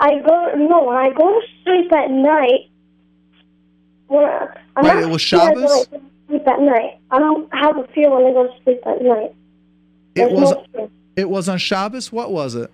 I 0.00 0.20
go 0.26 0.54
no 0.56 0.84
when 0.84 0.96
I 0.96 1.10
go 1.10 1.40
to 1.40 1.46
sleep 1.64 1.92
at 1.92 2.10
night. 2.10 2.70
When 4.06 4.24
I, 4.24 4.46
I'm 4.76 4.86
not 4.86 5.02
it 5.02 5.08
was 5.10 5.20
Shabbos? 5.20 5.86
sleep 6.28 6.46
at 6.46 6.60
night. 6.60 6.98
I 7.10 7.18
don't 7.18 7.52
have 7.54 7.76
a 7.76 7.86
fear 7.88 8.10
when 8.10 8.26
I 8.26 8.32
go 8.32 8.46
to 8.46 8.62
sleep 8.64 8.80
at 8.86 9.02
night. 9.02 9.34
It 10.14 10.32
was 10.32 10.54
no. 10.74 10.90
It 11.16 11.28
was 11.28 11.48
on 11.48 11.58
Shabbos. 11.58 12.10
What 12.12 12.30
was 12.32 12.54
it? 12.54 12.70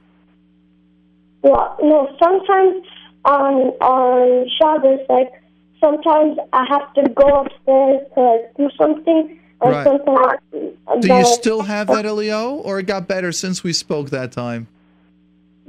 Well, 1.43 1.77
no, 1.83 2.09
sometimes 2.23 2.85
on 3.25 3.55
on 3.81 4.49
Shabbos, 4.61 5.01
like 5.09 5.33
sometimes 5.81 6.39
I 6.53 6.65
have 6.69 6.93
to 6.95 7.09
go 7.11 7.29
upstairs 7.41 8.01
to 8.15 8.21
like 8.21 8.55
do 8.57 8.69
something, 8.77 9.39
or 9.61 9.71
Right. 9.71 9.85
sometimes. 9.85 10.41
Do 11.01 11.09
you 11.15 11.25
still 11.27 11.63
have 11.63 11.89
that, 11.89 12.07
Elio, 12.07 12.55
or 12.55 12.79
it 12.79 12.87
got 12.87 13.07
better 13.07 13.33
since 13.33 13.63
we 13.63 13.73
spoke 13.73 14.11
that 14.11 14.33
time? 14.33 14.67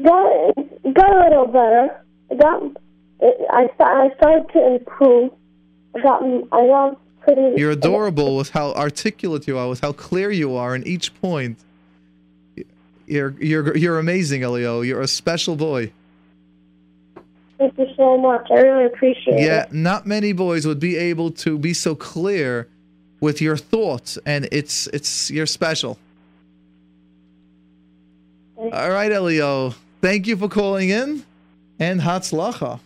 got 0.01 0.55
got 0.93 1.15
a 1.15 1.29
little 1.29 1.47
better? 1.47 2.01
I 2.31 2.35
got 2.35 2.63
I 3.51 3.69
I 3.79 4.09
started 4.17 4.49
to 4.53 4.75
improve. 4.75 5.31
I 5.95 6.01
got 6.01 6.23
I 6.51 6.67
got 6.67 6.99
pretty. 7.21 7.59
You're 7.59 7.71
adorable 7.71 8.37
with 8.37 8.49
how 8.51 8.73
articulate 8.73 9.47
you 9.47 9.57
are, 9.57 9.67
with 9.69 9.81
how 9.81 9.91
clear 9.91 10.31
you 10.31 10.55
are 10.55 10.75
in 10.75 10.85
each 10.87 11.13
point. 11.21 11.57
You're 13.07 13.33
you're 13.39 13.75
you're 13.75 13.99
amazing, 13.99 14.43
Elio. 14.43 14.81
You're 14.81 15.01
a 15.01 15.07
special 15.07 15.55
boy. 15.55 15.91
Thank 17.57 17.77
you 17.77 17.87
so 17.95 18.17
much. 18.17 18.51
I 18.51 18.59
really 18.59 18.85
appreciate 18.85 19.39
Yeah, 19.39 19.63
it. 19.63 19.69
Yeah, 19.71 19.81
not 19.81 20.05
many 20.05 20.33
boys 20.33 20.67
would 20.67 20.79
be 20.79 20.95
able 20.95 21.31
to 21.31 21.57
be 21.57 21.73
so 21.73 21.95
clear 21.95 22.67
with 23.19 23.41
your 23.41 23.57
thoughts, 23.57 24.19
and 24.25 24.47
it's 24.51 24.87
it's 24.87 25.31
you're 25.31 25.47
special. 25.47 25.97
All 28.57 28.89
right, 28.89 29.11
Elio. 29.11 29.73
Thank 30.01 30.27
you 30.27 30.35
for 30.35 30.49
calling 30.49 30.89
in, 30.89 31.23
and 31.79 32.01
Hatzlacha. 32.01 32.79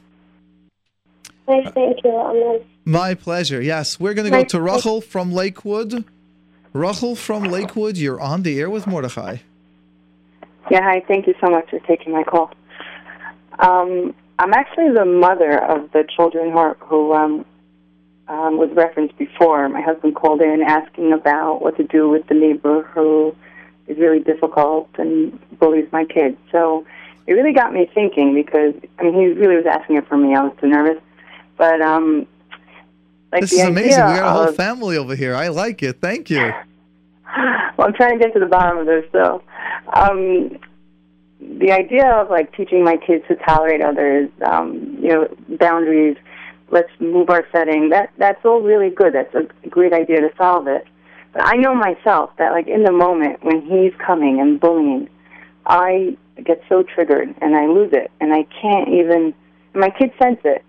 Thank, 1.47 1.73
thank 1.73 2.03
you. 2.03 2.63
My 2.85 3.13
pleasure. 3.15 3.61
Yes, 3.61 3.99
we're 3.99 4.13
going 4.13 4.31
to 4.31 4.37
go 4.37 4.43
to 4.43 4.61
Rachel 4.61 5.01
from 5.01 5.33
Lakewood. 5.33 6.05
Rachel 6.73 7.15
from 7.15 7.43
Lakewood, 7.43 7.97
you're 7.97 8.19
on 8.21 8.43
the 8.43 8.59
air 8.59 8.69
with 8.69 8.87
Mordechai. 8.87 9.37
Yeah, 10.69 10.81
hi. 10.81 11.03
Thank 11.07 11.27
you 11.27 11.35
so 11.41 11.49
much 11.49 11.69
for 11.69 11.79
taking 11.79 12.13
my 12.13 12.23
call. 12.23 12.51
Um, 13.59 14.13
I'm 14.39 14.53
actually 14.53 14.91
the 14.93 15.05
mother 15.05 15.57
of 15.57 15.91
the 15.91 16.03
children 16.15 16.51
who, 16.51 16.73
who 16.85 17.13
um, 17.13 17.45
um, 18.27 18.57
was 18.57 18.69
referenced 18.73 19.17
before. 19.17 19.67
My 19.69 19.81
husband 19.81 20.15
called 20.15 20.41
in 20.41 20.61
asking 20.61 21.13
about 21.13 21.61
what 21.61 21.77
to 21.77 21.83
do 21.83 22.09
with 22.09 22.27
the 22.27 22.33
neighbor 22.33 22.83
who 22.83 23.35
is 23.87 23.97
really 23.97 24.19
difficult 24.19 24.89
and 24.97 25.37
bullies 25.59 25.87
my 25.91 26.05
kids. 26.05 26.37
So 26.51 26.85
it 27.27 27.33
really 27.33 27.53
got 27.53 27.73
me 27.73 27.89
thinking 27.93 28.33
because 28.33 28.73
I 28.99 29.03
mean 29.03 29.13
he 29.13 29.27
really 29.27 29.57
was 29.57 29.65
asking 29.65 29.97
it 29.97 30.07
for 30.07 30.17
me. 30.17 30.33
I 30.35 30.43
was 30.43 30.53
too 30.59 30.67
nervous, 30.67 31.01
but 31.57 31.81
um, 31.81 32.25
like 33.31 33.41
this 33.41 33.53
is 33.53 33.59
amazing. 33.61 33.89
We 33.89 33.95
got 34.15 34.25
a 34.25 34.31
whole 34.31 34.49
of- 34.49 34.55
family 34.55 34.97
over 34.97 35.15
here. 35.15 35.35
I 35.35 35.49
like 35.49 35.83
it. 35.83 35.99
Thank 36.01 36.29
you. 36.29 36.53
Well, 37.77 37.87
I'm 37.87 37.93
trying 37.93 38.17
to 38.17 38.23
get 38.23 38.33
to 38.33 38.39
the 38.39 38.45
bottom 38.45 38.77
of 38.79 38.85
this. 38.85 39.05
So, 39.11 39.41
um, 39.93 40.57
the 41.39 41.71
idea 41.71 42.07
of 42.07 42.29
like 42.29 42.55
teaching 42.55 42.83
my 42.83 42.97
kids 42.97 43.23
to 43.27 43.35
tolerate 43.35 43.81
others, 43.81 44.29
um, 44.45 44.97
you 45.01 45.09
know, 45.09 45.27
boundaries. 45.59 46.17
Let's 46.69 46.89
move 47.01 47.29
our 47.29 47.45
setting. 47.51 47.89
That 47.89 48.11
that's 48.17 48.43
all 48.45 48.61
really 48.61 48.89
good. 48.89 49.13
That's 49.13 49.33
a 49.35 49.67
great 49.69 49.91
idea 49.91 50.21
to 50.21 50.29
solve 50.37 50.67
it. 50.67 50.85
But 51.33 51.41
I 51.45 51.55
know 51.57 51.75
myself 51.75 52.29
that 52.37 52.51
like 52.53 52.67
in 52.67 52.83
the 52.83 52.93
moment 52.93 53.43
when 53.43 53.61
he's 53.61 53.91
coming 54.05 54.39
and 54.39 54.57
bullying, 54.59 55.09
I 55.65 56.15
get 56.41 56.61
so 56.69 56.83
triggered 56.83 57.33
and 57.41 57.55
I 57.57 57.65
lose 57.67 57.91
it 57.93 58.09
and 58.21 58.33
I 58.33 58.43
can't 58.61 58.87
even. 58.89 59.33
My 59.73 59.89
kids 59.89 60.13
sense 60.21 60.39
it. 60.45 60.63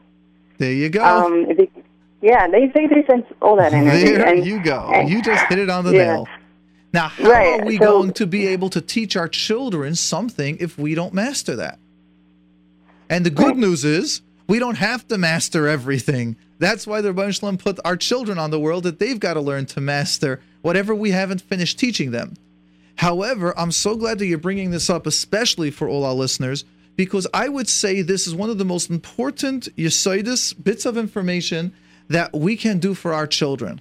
There 0.59 0.73
you 0.73 0.89
go. 0.89 1.05
Um, 1.05 1.47
they, 1.57 1.71
yeah, 2.21 2.49
they 2.49 2.67
they 2.67 2.87
they 2.89 3.07
sense 3.09 3.27
all 3.41 3.57
that 3.57 3.73
energy. 3.73 4.13
there 4.13 4.27
and, 4.27 4.45
you 4.45 4.61
go. 4.63 4.91
and- 4.93 5.09
you 5.09 5.23
just 5.23 5.45
hit 5.47 5.59
it 5.61 5.71
on 5.71 5.85
the 5.85 5.93
Yeah. 5.93 6.05
nail. 6.05 6.29
Now, 6.93 7.09
how 7.09 7.31
Right, 7.31 7.61
are 7.61 7.65
we 7.65 7.79
so- 7.79 7.85
going 7.85 8.13
to 8.15 8.27
be 8.27 8.47
able 8.49 8.69
to 8.71 8.81
teach 8.81 9.17
our 9.17 9.29
children 9.29 9.95
something 9.95 10.59
if 10.61 10.79
we 10.79 10.95
don't 10.95 11.15
master 11.15 11.57
that? 11.57 11.79
And 13.09 13.25
the 13.27 13.31
good 13.31 13.57
news 13.57 13.85
is 13.85 14.21
we 14.47 14.59
don't 14.59 14.77
have 14.77 15.07
to 15.09 15.19
master 15.19 15.69
everything. 15.69 16.37
That's 16.59 16.87
why 16.87 17.01
the 17.01 17.13
Ribbono 17.13 17.39
Shel 17.39 17.51
Olam 17.51 17.59
put 17.59 17.79
our 17.85 17.97
children 17.97 18.39
on 18.39 18.51
the 18.51 18.61
world 18.61 18.85
that 18.85 18.99
they've 18.99 19.19
got 19.19 19.35
to 19.35 19.41
learn 19.41 19.67
to 19.67 19.81
master 19.81 20.41
whatever 20.63 20.95
we 20.95 21.11
haven't 21.11 21.41
finished 21.41 21.79
teaching 21.79 22.11
them. 22.11 22.35
However, 22.97 23.59
I'm 23.59 23.73
so 23.73 23.97
glad 23.97 24.19
that 24.19 24.27
you're 24.27 24.39
bringing 24.39 24.71
this 24.71 24.89
up, 24.91 25.07
especially 25.07 25.71
for 25.71 25.89
all 25.89 26.05
our 26.05 26.13
listeners, 26.15 26.65
because 26.95 27.27
I 27.33 27.49
would 27.49 27.69
say 27.69 28.03
this 28.03 28.27
is 28.27 28.35
one 28.35 28.51
of 28.51 28.59
the 28.59 28.65
most 28.65 28.91
important 28.91 29.75
Yesodis 29.77 30.55
bits 30.63 30.85
of 30.85 30.97
information 30.99 31.73
that 32.09 32.33
we 32.35 32.57
can 32.57 32.79
do 32.79 32.95
for 32.95 33.13
our 33.15 33.27
children. 33.27 33.81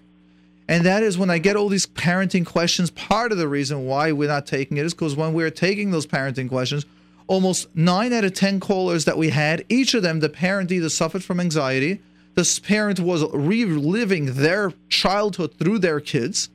And 0.68 0.86
that 0.86 1.04
is 1.04 1.18
when 1.18 1.30
I 1.30 1.38
get 1.38 1.56
all 1.56 1.70
these 1.70 1.88
parenting 1.88 2.46
questions, 2.46 2.90
part 2.92 3.32
of 3.32 3.38
the 3.38 3.48
reason 3.48 3.86
why 3.86 4.12
we're 4.12 4.30
not 4.30 4.46
taking 4.46 4.78
it 4.78 4.86
is 4.86 4.94
because 4.94 5.16
when 5.16 5.34
we're 5.34 5.50
taking 5.50 5.92
those 5.92 6.08
parenting 6.08 6.48
questions, 6.48 6.86
almost 7.28 7.68
nine 7.76 8.14
out 8.14 8.24
of 8.24 8.34
10 8.34 8.60
callers 8.60 9.06
that 9.06 9.18
we 9.18 9.30
had, 9.30 9.66
each 9.70 9.94
of 9.94 10.04
them, 10.04 10.20
the 10.20 10.30
parent 10.30 10.72
either 10.72 10.90
suffered 10.90 11.24
from 11.24 11.40
anxiety, 11.40 12.02
the 12.36 12.62
parent 12.64 13.00
was 13.00 13.24
reliving 13.34 14.36
their 14.36 14.74
childhood 14.90 15.54
through 15.58 15.80
their 15.80 16.00
kids. 16.00 16.50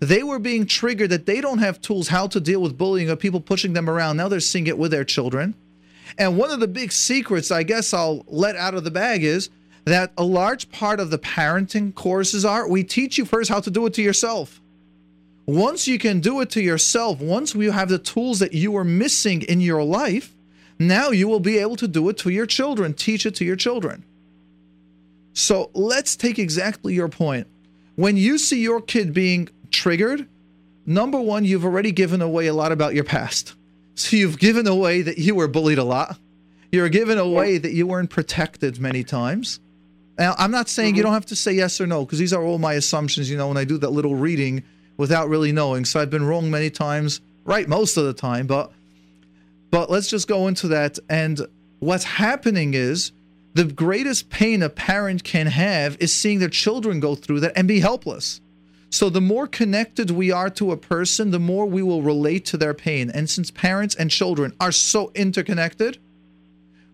They 0.00 0.22
were 0.22 0.38
being 0.38 0.66
triggered 0.66 1.10
that 1.10 1.26
they 1.26 1.40
don't 1.40 1.58
have 1.58 1.80
tools 1.80 2.08
how 2.08 2.26
to 2.28 2.40
deal 2.40 2.60
with 2.60 2.76
bullying 2.76 3.10
or 3.10 3.16
people 3.16 3.40
pushing 3.40 3.72
them 3.72 3.88
around. 3.88 4.16
Now 4.16 4.28
they're 4.28 4.40
seeing 4.40 4.66
it 4.66 4.78
with 4.78 4.90
their 4.90 5.04
children. 5.04 5.54
And 6.18 6.36
one 6.36 6.50
of 6.50 6.60
the 6.60 6.68
big 6.68 6.92
secrets, 6.92 7.50
I 7.50 7.62
guess 7.62 7.92
I'll 7.92 8.24
let 8.28 8.56
out 8.56 8.74
of 8.74 8.84
the 8.84 8.90
bag, 8.90 9.24
is 9.24 9.50
that 9.84 10.12
a 10.16 10.24
large 10.24 10.70
part 10.70 11.00
of 11.00 11.10
the 11.10 11.18
parenting 11.18 11.94
courses 11.94 12.44
are 12.44 12.68
we 12.68 12.84
teach 12.84 13.18
you 13.18 13.24
first 13.24 13.50
how 13.50 13.60
to 13.60 13.70
do 13.70 13.84
it 13.86 13.94
to 13.94 14.02
yourself. 14.02 14.60
Once 15.46 15.86
you 15.86 15.98
can 15.98 16.20
do 16.20 16.40
it 16.40 16.48
to 16.50 16.62
yourself, 16.62 17.20
once 17.20 17.54
you 17.54 17.70
have 17.70 17.90
the 17.90 17.98
tools 17.98 18.38
that 18.38 18.54
you 18.54 18.72
were 18.72 18.84
missing 18.84 19.42
in 19.42 19.60
your 19.60 19.82
life, 19.82 20.34
now 20.78 21.10
you 21.10 21.28
will 21.28 21.40
be 21.40 21.58
able 21.58 21.76
to 21.76 21.86
do 21.86 22.08
it 22.08 22.16
to 22.18 22.30
your 22.30 22.46
children, 22.46 22.94
teach 22.94 23.26
it 23.26 23.34
to 23.34 23.44
your 23.44 23.56
children. 23.56 24.04
So 25.34 25.70
let's 25.74 26.16
take 26.16 26.38
exactly 26.38 26.94
your 26.94 27.08
point. 27.08 27.46
When 27.96 28.16
you 28.16 28.38
see 28.38 28.62
your 28.62 28.80
kid 28.80 29.12
being 29.12 29.50
triggered, 29.70 30.26
number 30.86 31.20
one, 31.20 31.44
you've 31.44 31.64
already 31.64 31.92
given 31.92 32.22
away 32.22 32.46
a 32.46 32.54
lot 32.54 32.72
about 32.72 32.94
your 32.94 33.04
past. 33.04 33.54
So 33.96 34.16
you've 34.16 34.38
given 34.38 34.66
away 34.66 35.02
that 35.02 35.18
you 35.18 35.34
were 35.34 35.46
bullied 35.46 35.78
a 35.78 35.84
lot. 35.84 36.18
You're 36.72 36.88
given 36.88 37.18
away 37.18 37.58
that 37.58 37.72
you 37.72 37.86
weren't 37.86 38.10
protected 38.10 38.80
many 38.80 39.04
times. 39.04 39.60
Now, 40.18 40.34
I'm 40.38 40.50
not 40.50 40.68
saying 40.68 40.90
mm-hmm. 40.90 40.96
you 40.96 41.02
don't 41.02 41.12
have 41.12 41.26
to 41.26 41.36
say 41.36 41.52
yes 41.52 41.80
or 41.80 41.86
no, 41.86 42.04
because 42.04 42.18
these 42.18 42.32
are 42.32 42.42
all 42.42 42.58
my 42.58 42.74
assumptions, 42.74 43.28
you 43.28 43.36
know, 43.36 43.48
when 43.48 43.56
I 43.56 43.64
do 43.64 43.78
that 43.78 43.90
little 43.90 44.14
reading 44.14 44.62
without 44.96 45.28
really 45.28 45.52
knowing. 45.52 45.84
So 45.84 46.00
I've 46.00 46.10
been 46.10 46.24
wrong 46.24 46.50
many 46.50 46.70
times, 46.70 47.20
right 47.44 47.68
most 47.68 47.96
of 47.96 48.04
the 48.04 48.14
time, 48.14 48.46
but 48.46 48.72
but 49.70 49.90
let's 49.90 50.08
just 50.08 50.28
go 50.28 50.46
into 50.46 50.68
that. 50.68 51.00
And 51.08 51.40
what's 51.80 52.04
happening 52.04 52.74
is 52.74 53.10
the 53.54 53.64
greatest 53.64 54.30
pain 54.30 54.62
a 54.62 54.68
parent 54.68 55.24
can 55.24 55.48
have 55.48 55.96
is 55.98 56.14
seeing 56.14 56.38
their 56.38 56.48
children 56.48 57.00
go 57.00 57.16
through 57.16 57.40
that 57.40 57.54
and 57.56 57.66
be 57.66 57.80
helpless. 57.80 58.40
So 58.90 59.10
the 59.10 59.20
more 59.20 59.48
connected 59.48 60.12
we 60.12 60.30
are 60.30 60.50
to 60.50 60.70
a 60.70 60.76
person, 60.76 61.32
the 61.32 61.40
more 61.40 61.66
we 61.66 61.82
will 61.82 62.02
relate 62.02 62.44
to 62.46 62.56
their 62.56 62.74
pain. 62.74 63.10
And 63.10 63.28
since 63.28 63.50
parents 63.50 63.96
and 63.96 64.08
children 64.08 64.52
are 64.60 64.70
so 64.70 65.10
interconnected, 65.16 65.98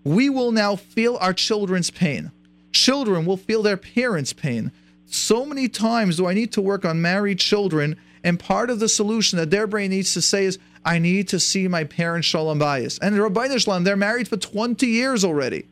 we 0.02 0.30
will 0.30 0.50
now 0.50 0.76
feel 0.76 1.18
our 1.20 1.34
children's 1.34 1.90
pain. 1.90 2.32
Children 2.72 3.26
will 3.26 3.36
feel 3.36 3.62
their 3.62 3.76
parents' 3.76 4.32
pain. 4.32 4.72
So 5.06 5.44
many 5.44 5.68
times 5.68 6.16
do 6.16 6.26
I 6.26 6.34
need 6.34 6.52
to 6.52 6.60
work 6.60 6.84
on 6.84 7.02
married 7.02 7.38
children, 7.38 7.96
and 8.22 8.38
part 8.38 8.70
of 8.70 8.78
the 8.78 8.88
solution 8.88 9.38
that 9.38 9.50
their 9.50 9.66
brain 9.66 9.90
needs 9.90 10.14
to 10.14 10.22
say 10.22 10.44
is, 10.44 10.58
I 10.84 10.98
need 10.98 11.28
to 11.28 11.40
see 11.40 11.68
my 11.68 11.84
parents 11.84 12.26
shalom 12.26 12.58
bayis. 12.58 12.98
And 13.02 13.14
Ribbono 13.16 13.60
Shel 13.60 13.74
Olam, 13.74 13.84
they're 13.84 13.96
married 13.96 14.28
for 14.28 14.36
20 14.36 14.86
years 14.86 15.24
already. 15.24 15.66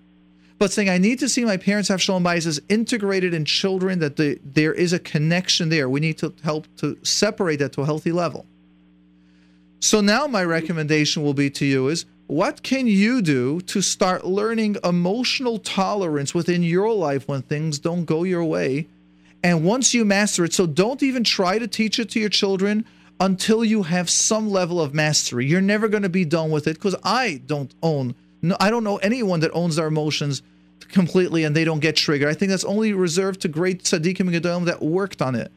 But 0.59 0.73
saying 0.73 0.89
I 0.89 0.99
need 0.99 1.21
to 1.21 1.29
see 1.29 1.45
my 1.45 1.57
parents 1.57 1.89
have 1.89 2.03
shalom 2.03 2.25
bayis 2.25 2.47
is 2.47 2.61
integrated 2.69 3.33
in 3.33 3.45
children 3.45 4.01
that 4.01 4.17
the, 4.17 4.39
there 4.45 4.75
is 4.75 4.93
a 4.93 4.99
connection 4.99 5.69
there. 5.69 5.89
We 5.89 6.01
need 6.01 6.19
to 6.19 6.35
help 6.43 6.67
to 6.79 6.99
separate 7.05 7.57
that 7.57 7.73
to 7.75 7.83
a 7.83 7.87
healthy 7.87 8.13
level. 8.13 8.45
So 9.81 10.01
now 10.01 10.27
my 10.27 10.45
recommendation 10.45 11.23
will 11.23 11.35
be 11.35 11.51
to 11.51 11.65
you 11.65 11.89
is 11.89 12.05
what 12.29 12.63
can 12.63 12.87
you 12.87 13.23
do 13.23 13.61
to 13.63 13.81
start 13.81 14.25
learning 14.25 14.77
emotional 14.85 15.59
tolerance 15.59 16.35
within 16.35 16.63
your 16.63 16.93
life 16.93 17.27
when 17.27 17.41
things 17.41 17.79
don't 17.79 18.05
go 18.05 18.23
your 18.23 18.45
way? 18.45 18.87
And 19.43 19.65
once 19.65 19.95
you 19.95 20.05
master 20.05 20.45
it, 20.45 20.53
so 20.53 20.67
don't 20.67 21.03
even 21.03 21.25
try 21.25 21.59
to 21.59 21.67
teach 21.67 21.99
it 21.99 22.11
to 22.11 22.21
your 22.21 22.29
children 22.29 22.85
until 23.19 23.65
you 23.65 23.85
have 23.85 24.11
some 24.11 24.51
level 24.51 24.79
of 24.79 24.93
mastery. 24.93 25.47
You're 25.47 25.63
never 25.63 25.89
going 25.89 26.03
to 26.03 26.11
be 26.11 26.27
done 26.27 26.51
with 26.51 26.67
it 26.67 26.75
because 26.75 26.95
I 27.03 27.41
don't 27.47 27.75
own 27.83 28.15
no, 28.41 28.57
I 28.61 28.71
don't 28.71 28.85
know 28.85 28.99
anyone 28.99 29.41
that 29.41 29.51
owns 29.53 29.77
their 29.77 29.89
emotions 29.89 30.43
completely 30.93 31.43
and 31.45 31.57
they 31.57 31.65
don't 31.65 31.81
get 31.81 31.97
triggered. 31.97 32.29
I 32.29 32.35
think 32.35 32.51
that's 32.51 32.63
only 32.63 32.93
reserved 32.93 33.41
to 33.41 33.49
great 33.49 33.83
tzaddikim 33.83 34.21
and 34.21 34.31
gedolim 34.31 34.67
that 34.67 34.81
worked 34.83 35.23
on 35.23 35.35
it 35.35 35.51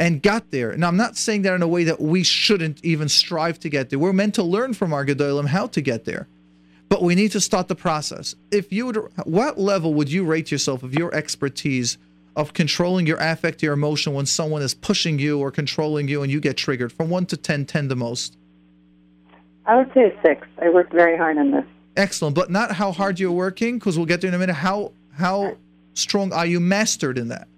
and 0.00 0.22
got 0.22 0.50
there. 0.50 0.74
Now, 0.78 0.88
I'm 0.88 0.96
not 0.96 1.18
saying 1.18 1.42
that 1.42 1.52
in 1.52 1.60
a 1.60 1.68
way 1.68 1.84
that 1.84 2.00
we 2.00 2.22
shouldn't 2.22 2.82
even 2.82 3.10
strive 3.10 3.60
to 3.60 3.68
get 3.68 3.90
there. 3.90 3.98
We're 3.98 4.14
meant 4.14 4.34
to 4.36 4.42
learn 4.42 4.72
from 4.72 4.94
our 4.94 5.04
gedolim 5.04 5.46
how 5.46 5.66
to 5.68 5.80
get 5.82 6.06
there, 6.06 6.26
but 6.88 7.02
we 7.02 7.14
need 7.14 7.32
to 7.32 7.40
start 7.40 7.68
the 7.68 7.74
process. 7.74 8.34
If 8.50 8.72
you 8.72 8.86
would, 8.86 8.96
what 9.24 9.58
level 9.60 9.92
would 9.92 10.10
you 10.10 10.24
rate 10.24 10.50
yourself 10.50 10.82
of 10.82 10.94
your 10.94 11.14
expertise 11.14 11.98
of 12.34 12.54
controlling 12.54 13.06
your 13.06 13.18
affect, 13.18 13.62
your 13.62 13.74
emotion 13.74 14.14
when 14.14 14.24
someone 14.24 14.62
is 14.62 14.72
pushing 14.72 15.18
you 15.18 15.38
or 15.38 15.50
controlling 15.50 16.08
you 16.08 16.22
and 16.22 16.32
you 16.32 16.40
get 16.40 16.56
triggered? 16.56 16.92
From 16.94 17.10
one 17.10 17.26
to 17.26 17.36
10, 17.36 17.66
10 17.66 17.88
the 17.88 17.96
most. 17.96 18.38
I 19.66 19.76
would 19.76 19.92
say 19.92 20.04
a 20.04 20.22
six. 20.22 20.46
I 20.62 20.70
worked 20.70 20.94
very 20.94 21.18
hard 21.18 21.36
on 21.36 21.50
this. 21.50 21.66
Excellent, 21.98 22.34
but 22.34 22.50
not 22.50 22.72
how 22.72 22.90
hard 22.90 23.20
you're 23.20 23.30
working, 23.30 23.78
because 23.78 23.98
we'll 23.98 24.06
get 24.06 24.22
there 24.22 24.28
in 24.28 24.34
a 24.34 24.38
minute. 24.38 24.54
How 24.54 24.92
how 25.12 25.58
strong 25.92 26.32
are 26.32 26.46
you 26.46 26.58
mastered 26.58 27.18
in 27.18 27.28
that? 27.28 27.48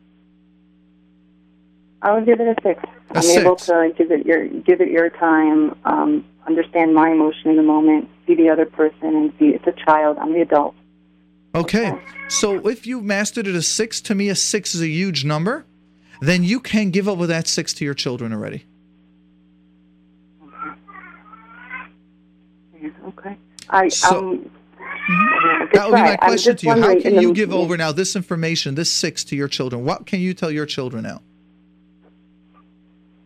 I 2.03 2.13
would 2.13 2.27
give 2.27 2.41
it 2.41 2.49
a 2.49 2.61
six. 2.63 2.83
A 3.11 3.17
I'm 3.17 3.23
six. 3.23 3.37
able 3.39 3.57
to 3.57 3.93
give 3.97 4.11
it 4.11 4.27
your 4.27 4.47
give 4.49 4.81
it 4.81 4.89
your 4.89 5.09
time, 5.09 5.77
um, 5.85 6.25
understand 6.47 6.95
my 6.95 7.11
emotion 7.11 7.51
in 7.51 7.57
the 7.57 7.63
moment, 7.63 8.09
see 8.27 8.35
the 8.35 8.51
other 8.51 8.67
person, 8.67 8.97
and 9.17 9.33
see 9.39 9.47
it's 9.47 9.67
a 9.67 9.73
child. 9.85 10.19
I'm 10.19 10.33
the 10.33 10.41
adult. 10.43 10.75
Okay, 11.55 11.97
so 12.29 12.67
if 12.67 12.87
you've 12.87 13.05
mastered 13.05 13.47
it 13.47 13.55
a 13.55 13.63
six, 13.63 14.01
to 14.03 14.15
me 14.15 14.29
a 14.31 14.35
six 14.35 14.75
is 14.75 14.81
a 14.81 14.89
huge 14.89 15.25
number. 15.25 15.65
Then 16.21 16.45
you 16.45 16.61
can 16.61 16.91
give 16.91 17.09
over 17.09 17.27
that 17.27 17.47
six 17.47 17.73
to 17.75 17.85
your 17.85 17.95
children 17.95 18.33
already. 18.33 18.65
Yeah, 22.81 22.91
okay. 23.09 23.37
I 23.69 23.89
So- 23.89 24.31
um, 24.31 24.51
That 25.75 25.91
would 25.91 25.97
be 25.97 26.03
my 26.03 26.17
question 26.17 26.57
to 26.57 26.67
you. 26.67 26.73
How 26.83 27.01
can 27.01 27.21
you 27.21 27.33
give 27.33 27.53
over 27.53 27.77
now 27.77 27.93
this 27.93 28.17
information, 28.17 28.77
this 28.77 28.91
six, 28.91 29.25
to 29.25 29.37
your 29.37 29.49
children? 29.49 29.85
What 29.85 30.07
can 30.07 30.21
you 30.21 30.33
tell 30.33 30.51
your 30.51 30.67
children 30.67 31.03
now? 31.03 31.21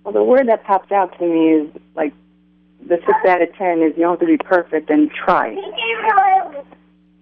Well, 0.07 0.13
the 0.13 0.23
word 0.23 0.47
that 0.47 0.63
pops 0.63 0.93
out 0.93 1.19
to 1.19 1.27
me 1.27 1.49
is 1.51 1.69
like 1.97 2.15
the 2.87 2.97
six 2.99 3.19
out 3.27 3.43
of 3.43 3.53
ten 3.57 3.83
is 3.83 3.93
you 3.97 4.05
don't 4.05 4.11
have 4.11 4.21
to 4.21 4.27
be 4.27 4.37
perfect 4.39 4.89
and 4.89 5.11
try. 5.11 5.57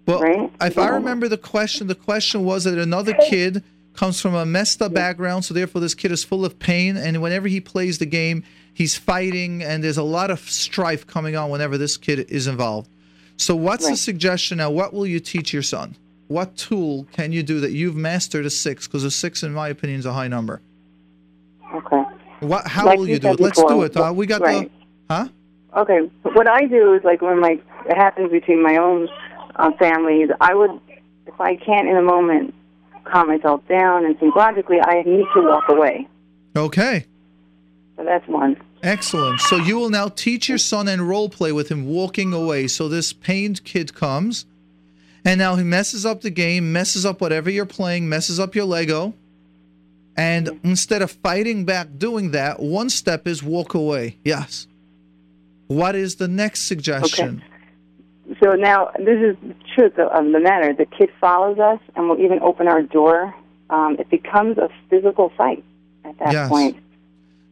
Well, 0.05 0.21
Right? 0.21 0.51
if 0.61 0.77
I 0.77 0.89
remember 0.89 1.27
the 1.27 1.39
question, 1.39 1.87
the 1.87 1.95
question 1.95 2.45
was 2.45 2.65
that 2.65 2.77
another 2.77 3.13
kid 3.27 3.63
comes 3.95 4.21
from 4.21 4.35
a 4.35 4.45
messed 4.45 4.83
up 4.83 4.93
background, 4.93 5.45
so 5.45 5.55
therefore 5.55 5.81
this 5.81 5.95
kid 5.95 6.11
is 6.11 6.23
full 6.23 6.45
of 6.45 6.59
pain, 6.59 6.95
and 6.95 7.23
whenever 7.23 7.47
he 7.47 7.59
plays 7.59 7.97
the 7.97 8.05
game, 8.05 8.43
he's 8.71 8.95
fighting, 8.95 9.63
and 9.63 9.83
there's 9.83 9.97
a 9.97 10.03
lot 10.03 10.29
of 10.29 10.39
strife 10.41 11.07
coming 11.07 11.35
on 11.35 11.49
whenever 11.49 11.79
this 11.79 11.97
kid 11.97 12.29
is 12.29 12.45
involved. 12.45 12.87
So, 13.37 13.55
what's 13.55 13.89
the 13.89 13.97
suggestion 13.97 14.59
now? 14.59 14.69
What 14.69 14.93
will 14.93 15.07
you 15.07 15.19
teach 15.19 15.51
your 15.51 15.63
son? 15.63 15.95
What 16.27 16.55
tool 16.55 17.07
can 17.13 17.31
you 17.31 17.41
do 17.41 17.59
that 17.61 17.71
you've 17.71 17.95
mastered 17.95 18.45
a 18.45 18.51
six? 18.51 18.85
Because 18.87 19.03
a 19.03 19.09
six, 19.09 19.41
in 19.41 19.53
my 19.53 19.69
opinion, 19.69 19.99
is 20.01 20.05
a 20.05 20.13
high 20.13 20.27
number. 20.27 20.61
Okay. 21.73 22.03
What? 22.47 22.67
How 22.67 22.85
Like 22.85 22.99
will 22.99 23.07
you 23.07 23.13
you 23.13 23.19
do 23.19 23.29
it? 23.29 23.39
Let's 23.39 23.61
do 23.61 23.83
it. 23.83 23.95
Uh, 23.95 24.13
we 24.13 24.25
got 24.25 24.41
right. 24.41 24.71
the. 25.09 25.13
Huh? 25.13 25.27
Okay. 25.75 25.99
What 26.23 26.47
I 26.47 26.65
do 26.65 26.93
is 26.93 27.03
like 27.03 27.21
when 27.21 27.41
like 27.41 27.63
it 27.87 27.97
happens 27.97 28.31
between 28.31 28.61
my 28.61 28.77
own 28.77 29.07
uh, 29.55 29.71
families, 29.73 30.29
I 30.41 30.53
would, 30.53 30.71
if 31.27 31.39
I 31.39 31.55
can't 31.55 31.87
in 31.87 31.95
a 31.95 32.01
moment 32.01 32.53
calm 33.03 33.27
myself 33.27 33.67
down 33.67 34.05
and 34.05 34.19
think 34.19 34.35
logically, 34.35 34.77
I 34.81 35.03
need 35.03 35.25
to 35.33 35.41
walk 35.41 35.69
away. 35.69 36.07
Okay. 36.55 37.05
So 37.97 38.03
that's 38.03 38.27
one. 38.27 38.57
Excellent. 38.83 39.39
So 39.41 39.57
you 39.57 39.77
will 39.77 39.89
now 39.89 40.09
teach 40.09 40.49
your 40.49 40.57
son 40.57 40.87
and 40.87 41.07
role 41.07 41.29
play 41.29 41.51
with 41.51 41.69
him 41.69 41.87
walking 41.87 42.33
away. 42.33 42.67
So 42.67 42.87
this 42.87 43.13
pained 43.13 43.63
kid 43.63 43.93
comes, 43.93 44.45
and 45.23 45.39
now 45.39 45.55
he 45.55 45.63
messes 45.63 46.05
up 46.05 46.21
the 46.21 46.29
game, 46.29 46.71
messes 46.71 47.05
up 47.05 47.21
whatever 47.21 47.49
you're 47.49 47.65
playing, 47.65 48.09
messes 48.09 48.39
up 48.39 48.53
your 48.55 48.65
Lego. 48.65 49.13
And 50.17 50.59
instead 50.63 51.01
of 51.01 51.11
fighting 51.11 51.65
back 51.65 51.87
doing 51.97 52.31
that, 52.31 52.59
one 52.61 52.89
step 52.89 53.27
is 53.27 53.43
walk 53.43 53.73
away. 53.73 54.17
Yes. 54.23 54.67
What 55.67 55.95
is 55.95 56.15
the 56.15 56.27
next 56.27 56.61
suggestion? 56.61 57.41
Okay. 58.27 58.37
So 58.43 58.51
now 58.53 58.91
this 58.97 59.19
is 59.19 59.35
the 59.43 59.55
truth 59.75 59.99
of 59.99 60.31
the 60.31 60.39
matter. 60.39 60.73
The 60.73 60.85
kid 60.85 61.09
follows 61.19 61.59
us 61.59 61.79
and 61.95 62.09
will 62.09 62.19
even 62.19 62.39
open 62.41 62.67
our 62.67 62.81
door. 62.81 63.33
Um, 63.69 63.97
it 63.99 64.09
becomes 64.09 64.57
a 64.57 64.69
physical 64.89 65.31
fight 65.37 65.63
at 66.03 66.17
that 66.19 66.31
Yes. 66.31 66.49
point. 66.49 66.77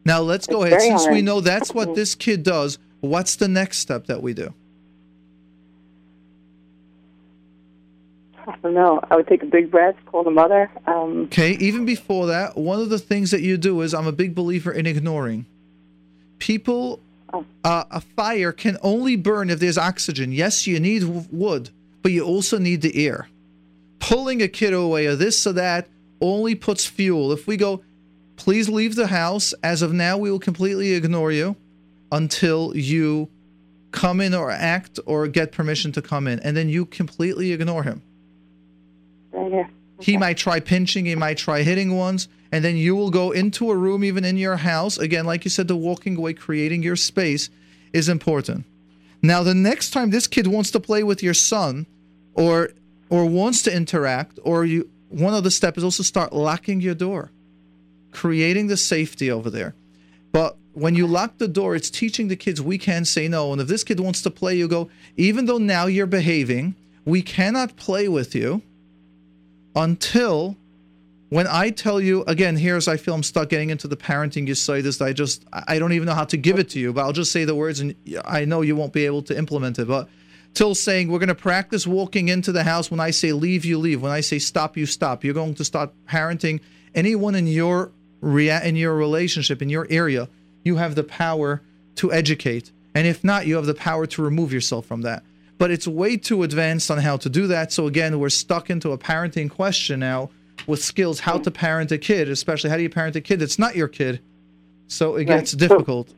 Now 0.04 0.20
let's 0.20 0.46
go 0.46 0.62
ahead. 0.64 0.80
Since 0.80 1.08
we 1.08 1.22
know 1.22 1.40
that's 1.40 1.72
what 1.72 1.94
this 1.94 2.14
kid 2.14 2.42
does, 2.42 2.78
what's 3.00 3.36
the 3.36 3.48
next 3.48 3.78
step 3.78 4.06
that 4.06 4.22
we 4.22 4.34
do? 4.34 4.52
I 8.46 8.54
don't 8.62 8.74
know. 8.74 9.00
I 9.10 9.16
would 9.16 9.26
take 9.26 9.42
a 9.42 9.46
big 9.46 9.70
breath, 9.70 9.96
call 10.06 10.22
the 10.24 10.30
mother. 10.30 10.70
Um, 10.86 11.24
Okay, 11.24 11.52
even 11.52 11.84
before 11.84 12.26
that, 12.26 12.56
one 12.56 12.80
of 12.80 12.90
the 12.90 12.98
things 12.98 13.30
that 13.30 13.40
you 13.42 13.56
do 13.56 13.80
is 13.80 13.94
I'm 13.94 14.06
a 14.06 14.12
big 14.12 14.34
believer 14.34 14.70
in 14.72 14.86
ignoring. 14.86 15.46
People, 16.38 17.00
Oh. 17.32 17.44
uh, 17.64 17.84
a 17.90 18.00
fire 18.00 18.52
can 18.52 18.76
only 18.82 19.16
burn 19.16 19.50
if 19.50 19.58
there's 19.60 19.78
oxygen. 19.78 20.30
Yes, 20.32 20.66
you 20.66 20.78
need 20.78 21.04
wood, 21.32 21.70
but 22.02 22.12
you 22.12 22.24
also 22.24 22.58
need 22.58 22.82
the 22.82 23.06
air. 23.06 23.28
Pulling 23.98 24.42
a 24.42 24.48
kid 24.48 24.72
away 24.74 25.06
or 25.06 25.16
this 25.16 25.46
or 25.46 25.52
that 25.54 25.88
only 26.20 26.54
puts 26.54 26.84
fuel. 26.86 27.32
If 27.32 27.46
we 27.46 27.56
go, 27.56 27.82
please 28.36 28.68
leave 28.68 28.94
the 28.94 29.06
house, 29.08 29.54
as 29.62 29.82
of 29.82 29.92
now, 29.92 30.18
we 30.18 30.30
will 30.30 30.38
completely 30.38 30.92
ignore 30.92 31.32
you 31.32 31.56
until 32.12 32.76
you 32.76 33.28
come 33.90 34.20
in 34.20 34.34
or 34.34 34.50
act 34.50 34.98
or 35.06 35.26
get 35.28 35.50
permission 35.52 35.92
to 35.92 36.02
come 36.02 36.26
in, 36.26 36.38
and 36.40 36.56
then 36.56 36.68
you 36.68 36.84
completely 36.84 37.52
ignore 37.52 37.82
him. 37.84 38.02
He 40.00 40.16
might 40.16 40.36
try 40.36 40.60
pinching, 40.60 41.06
he 41.06 41.14
might 41.14 41.38
try 41.38 41.62
hitting 41.62 41.96
once, 41.96 42.28
and 42.50 42.64
then 42.64 42.76
you 42.76 42.96
will 42.96 43.10
go 43.10 43.30
into 43.30 43.70
a 43.70 43.76
room, 43.76 44.04
even 44.04 44.24
in 44.24 44.36
your 44.36 44.56
house. 44.56 44.98
Again, 44.98 45.24
like 45.24 45.44
you 45.44 45.50
said, 45.50 45.68
the 45.68 45.76
walking 45.76 46.16
away, 46.16 46.34
creating 46.34 46.82
your 46.82 46.96
space 46.96 47.50
is 47.92 48.08
important. 48.08 48.64
Now, 49.22 49.42
the 49.42 49.54
next 49.54 49.90
time 49.90 50.10
this 50.10 50.26
kid 50.26 50.46
wants 50.46 50.70
to 50.72 50.80
play 50.80 51.02
with 51.02 51.22
your 51.22 51.34
son, 51.34 51.86
or 52.34 52.70
or 53.08 53.26
wants 53.26 53.62
to 53.62 53.74
interact, 53.74 54.38
or 54.42 54.64
you 54.64 54.90
one 55.08 55.34
of 55.34 55.44
the 55.44 55.50
steps 55.50 55.78
is 55.78 55.84
also 55.84 56.02
start 56.02 56.32
locking 56.32 56.80
your 56.80 56.94
door, 56.94 57.30
creating 58.10 58.66
the 58.66 58.76
safety 58.76 59.30
over 59.30 59.48
there. 59.48 59.74
But 60.32 60.56
when 60.72 60.96
you 60.96 61.06
lock 61.06 61.38
the 61.38 61.48
door, 61.48 61.76
it's 61.76 61.88
teaching 61.88 62.28
the 62.28 62.36
kids 62.36 62.60
we 62.60 62.78
can 62.78 63.04
say 63.04 63.28
no. 63.28 63.52
And 63.52 63.60
if 63.60 63.68
this 63.68 63.84
kid 63.84 64.00
wants 64.00 64.22
to 64.22 64.30
play, 64.30 64.56
you 64.56 64.66
go, 64.66 64.90
even 65.16 65.46
though 65.46 65.58
now 65.58 65.86
you're 65.86 66.06
behaving, 66.06 66.74
we 67.04 67.22
cannot 67.22 67.76
play 67.76 68.08
with 68.08 68.34
you 68.34 68.62
until 69.74 70.56
when 71.30 71.46
I 71.48 71.70
tell 71.70 72.00
you 72.00 72.22
again, 72.26 72.56
here's 72.56 72.86
I 72.86 72.96
feel 72.96 73.14
I'm 73.14 73.22
stuck 73.22 73.48
getting 73.48 73.70
into 73.70 73.88
the 73.88 73.96
parenting 73.96 74.46
you 74.46 74.54
say 74.54 74.80
this. 74.80 75.00
I 75.00 75.12
just 75.12 75.44
I 75.52 75.78
don't 75.78 75.92
even 75.92 76.06
know 76.06 76.14
how 76.14 76.24
to 76.26 76.36
give 76.36 76.58
it 76.58 76.68
to 76.70 76.78
you, 76.78 76.92
but 76.92 77.02
I'll 77.02 77.12
just 77.12 77.32
say 77.32 77.44
the 77.44 77.54
words 77.54 77.80
and 77.80 77.94
I 78.24 78.44
know 78.44 78.60
you 78.60 78.76
won't 78.76 78.92
be 78.92 79.04
able 79.06 79.22
to 79.22 79.36
implement 79.36 79.78
it. 79.78 79.88
But 79.88 80.08
till 80.54 80.74
saying 80.74 81.10
we're 81.10 81.18
going 81.18 81.28
to 81.28 81.34
practice 81.34 81.86
walking 81.86 82.28
into 82.28 82.52
the 82.52 82.62
house 82.62 82.90
when 82.90 83.00
I 83.00 83.10
say 83.10 83.32
leave, 83.32 83.64
you 83.64 83.78
leave. 83.78 84.00
When 84.00 84.12
I 84.12 84.20
say 84.20 84.38
stop, 84.38 84.76
you 84.76 84.86
stop. 84.86 85.24
You're 85.24 85.34
going 85.34 85.54
to 85.54 85.64
start 85.64 85.90
parenting 86.06 86.60
anyone 86.94 87.34
in 87.34 87.46
your 87.46 87.90
rea- 88.20 88.62
in 88.62 88.76
your 88.76 88.94
relationship 88.94 89.60
in 89.60 89.68
your 89.68 89.86
area. 89.90 90.28
You 90.62 90.76
have 90.76 90.94
the 90.94 91.04
power 91.04 91.62
to 91.96 92.12
educate, 92.12 92.70
and 92.94 93.06
if 93.06 93.24
not, 93.24 93.46
you 93.46 93.56
have 93.56 93.66
the 93.66 93.74
power 93.74 94.06
to 94.06 94.22
remove 94.22 94.52
yourself 94.52 94.86
from 94.86 95.02
that. 95.02 95.24
But 95.58 95.70
it's 95.70 95.86
way 95.86 96.16
too 96.16 96.42
advanced 96.42 96.90
on 96.90 96.98
how 96.98 97.16
to 97.18 97.28
do 97.28 97.46
that. 97.46 97.72
So 97.72 97.86
again, 97.86 98.18
we're 98.18 98.28
stuck 98.28 98.70
into 98.70 98.90
a 98.92 98.98
parenting 98.98 99.50
question 99.50 100.00
now 100.00 100.30
with 100.66 100.82
skills 100.82 101.20
how 101.20 101.38
to 101.38 101.50
parent 101.50 101.92
a 101.92 101.98
kid, 101.98 102.28
especially 102.28 102.70
how 102.70 102.76
do 102.76 102.82
you 102.82 102.90
parent 102.90 103.14
a 103.16 103.20
kid 103.20 103.40
that's 103.40 103.58
not 103.58 103.76
your 103.76 103.88
kid. 103.88 104.20
So 104.88 105.16
it 105.16 105.28
Right. 105.28 105.38
gets 105.38 105.52
difficult. 105.52 106.12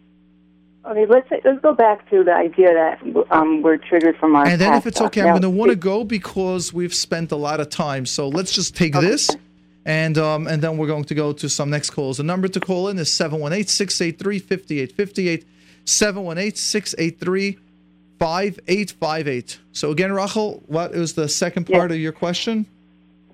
Okay, 0.88 1.04
let's 1.06 1.28
say, 1.28 1.40
let's 1.44 1.60
go 1.62 1.74
back 1.74 2.08
to 2.10 2.22
the 2.22 2.32
idea 2.32 2.72
that 2.72 3.00
um, 3.32 3.60
we're 3.60 3.76
triggered 3.76 4.16
from 4.18 4.36
our. 4.36 4.46
And 4.46 4.60
then, 4.60 4.72
if 4.74 4.86
it's 4.86 5.00
okay, 5.00 5.20
I'm 5.20 5.30
going 5.30 5.42
to 5.42 5.50
want 5.50 5.70
to 5.70 5.76
go 5.76 6.04
because 6.04 6.72
we've 6.72 6.94
spent 6.94 7.32
a 7.32 7.36
lot 7.36 7.58
of 7.58 7.70
time. 7.70 8.06
So 8.06 8.28
let's 8.28 8.52
just 8.52 8.76
take 8.76 8.92
this, 8.92 9.28
and 9.84 10.16
um, 10.16 10.46
and 10.46 10.62
then 10.62 10.78
we're 10.78 10.86
going 10.86 11.02
to 11.04 11.14
go 11.14 11.32
to 11.32 11.48
some 11.48 11.70
next 11.70 11.90
calls. 11.90 12.18
The 12.18 12.22
number 12.22 12.46
to 12.46 12.60
call 12.60 12.88
in 12.88 13.00
is 13.00 13.08
718-683-5858, 13.08 15.44
718-683-5858. 18.18 19.59
So 19.72 19.90
again, 19.90 20.12
Rachel, 20.12 20.62
what 20.66 20.93
is 20.93 21.14
the 21.14 21.28
second 21.28 21.66
part 21.66 21.90
of 21.90 21.98
your 21.98 22.12
question? 22.12 22.66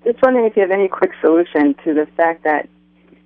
Just 0.05 0.21
wondering 0.23 0.47
if 0.47 0.57
you 0.57 0.63
have 0.63 0.71
any 0.71 0.89
quick 0.89 1.13
solution 1.21 1.75
to 1.85 1.95
the 1.95 2.07
fact 2.17 2.45
that, 2.45 2.69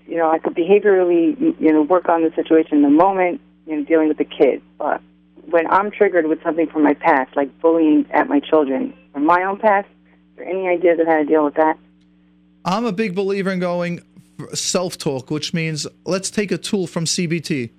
you 0.07 0.17
know, 0.17 0.31
I 0.31 0.39
could 0.39 0.55
behaviorally, 0.55 1.59
you 1.61 1.73
know, 1.73 1.83
work 1.83 2.09
on 2.09 2.23
the 2.23 2.33
situation 2.35 2.79
in 2.79 2.83
the 2.83 2.91
moment, 2.91 3.41
you 3.67 3.77
know, 3.77 3.85
dealing 3.85 4.09
with 4.09 4.19
the 4.19 4.25
kids. 4.25 4.63
But 4.79 5.01
when 5.49 5.67
I'm 5.69 5.91
triggered 5.91 6.27
with 6.27 6.43
something 6.43 6.67
from 6.67 6.83
my 6.83 6.95
past, 6.95 7.35
like 7.37 7.61
bullying 7.61 8.07
at 8.11 8.29
my 8.29 8.41
children 8.41 8.93
from 9.13 9.25
my 9.25 9.43
own 9.45 9.59
past, 9.59 9.89
is 9.89 10.37
there 10.37 10.47
any 10.47 10.69
ideas 10.69 10.99
of 11.01 11.07
how 11.07 11.17
to 11.17 11.25
deal 11.25 11.45
with 11.45 11.55
that? 11.55 11.79
I'm 12.65 12.85
a 12.85 12.93
big 12.93 13.15
believer 13.15 13.51
in 13.53 13.61
going 13.61 14.03
self 14.53 14.99
talk, 14.99 15.31
which 15.31 15.55
means 15.55 15.87
let's 16.05 16.31
take 16.31 16.53
a 16.53 16.59
tool 16.59 16.87
from 16.87 17.05
CBT. 17.05 17.71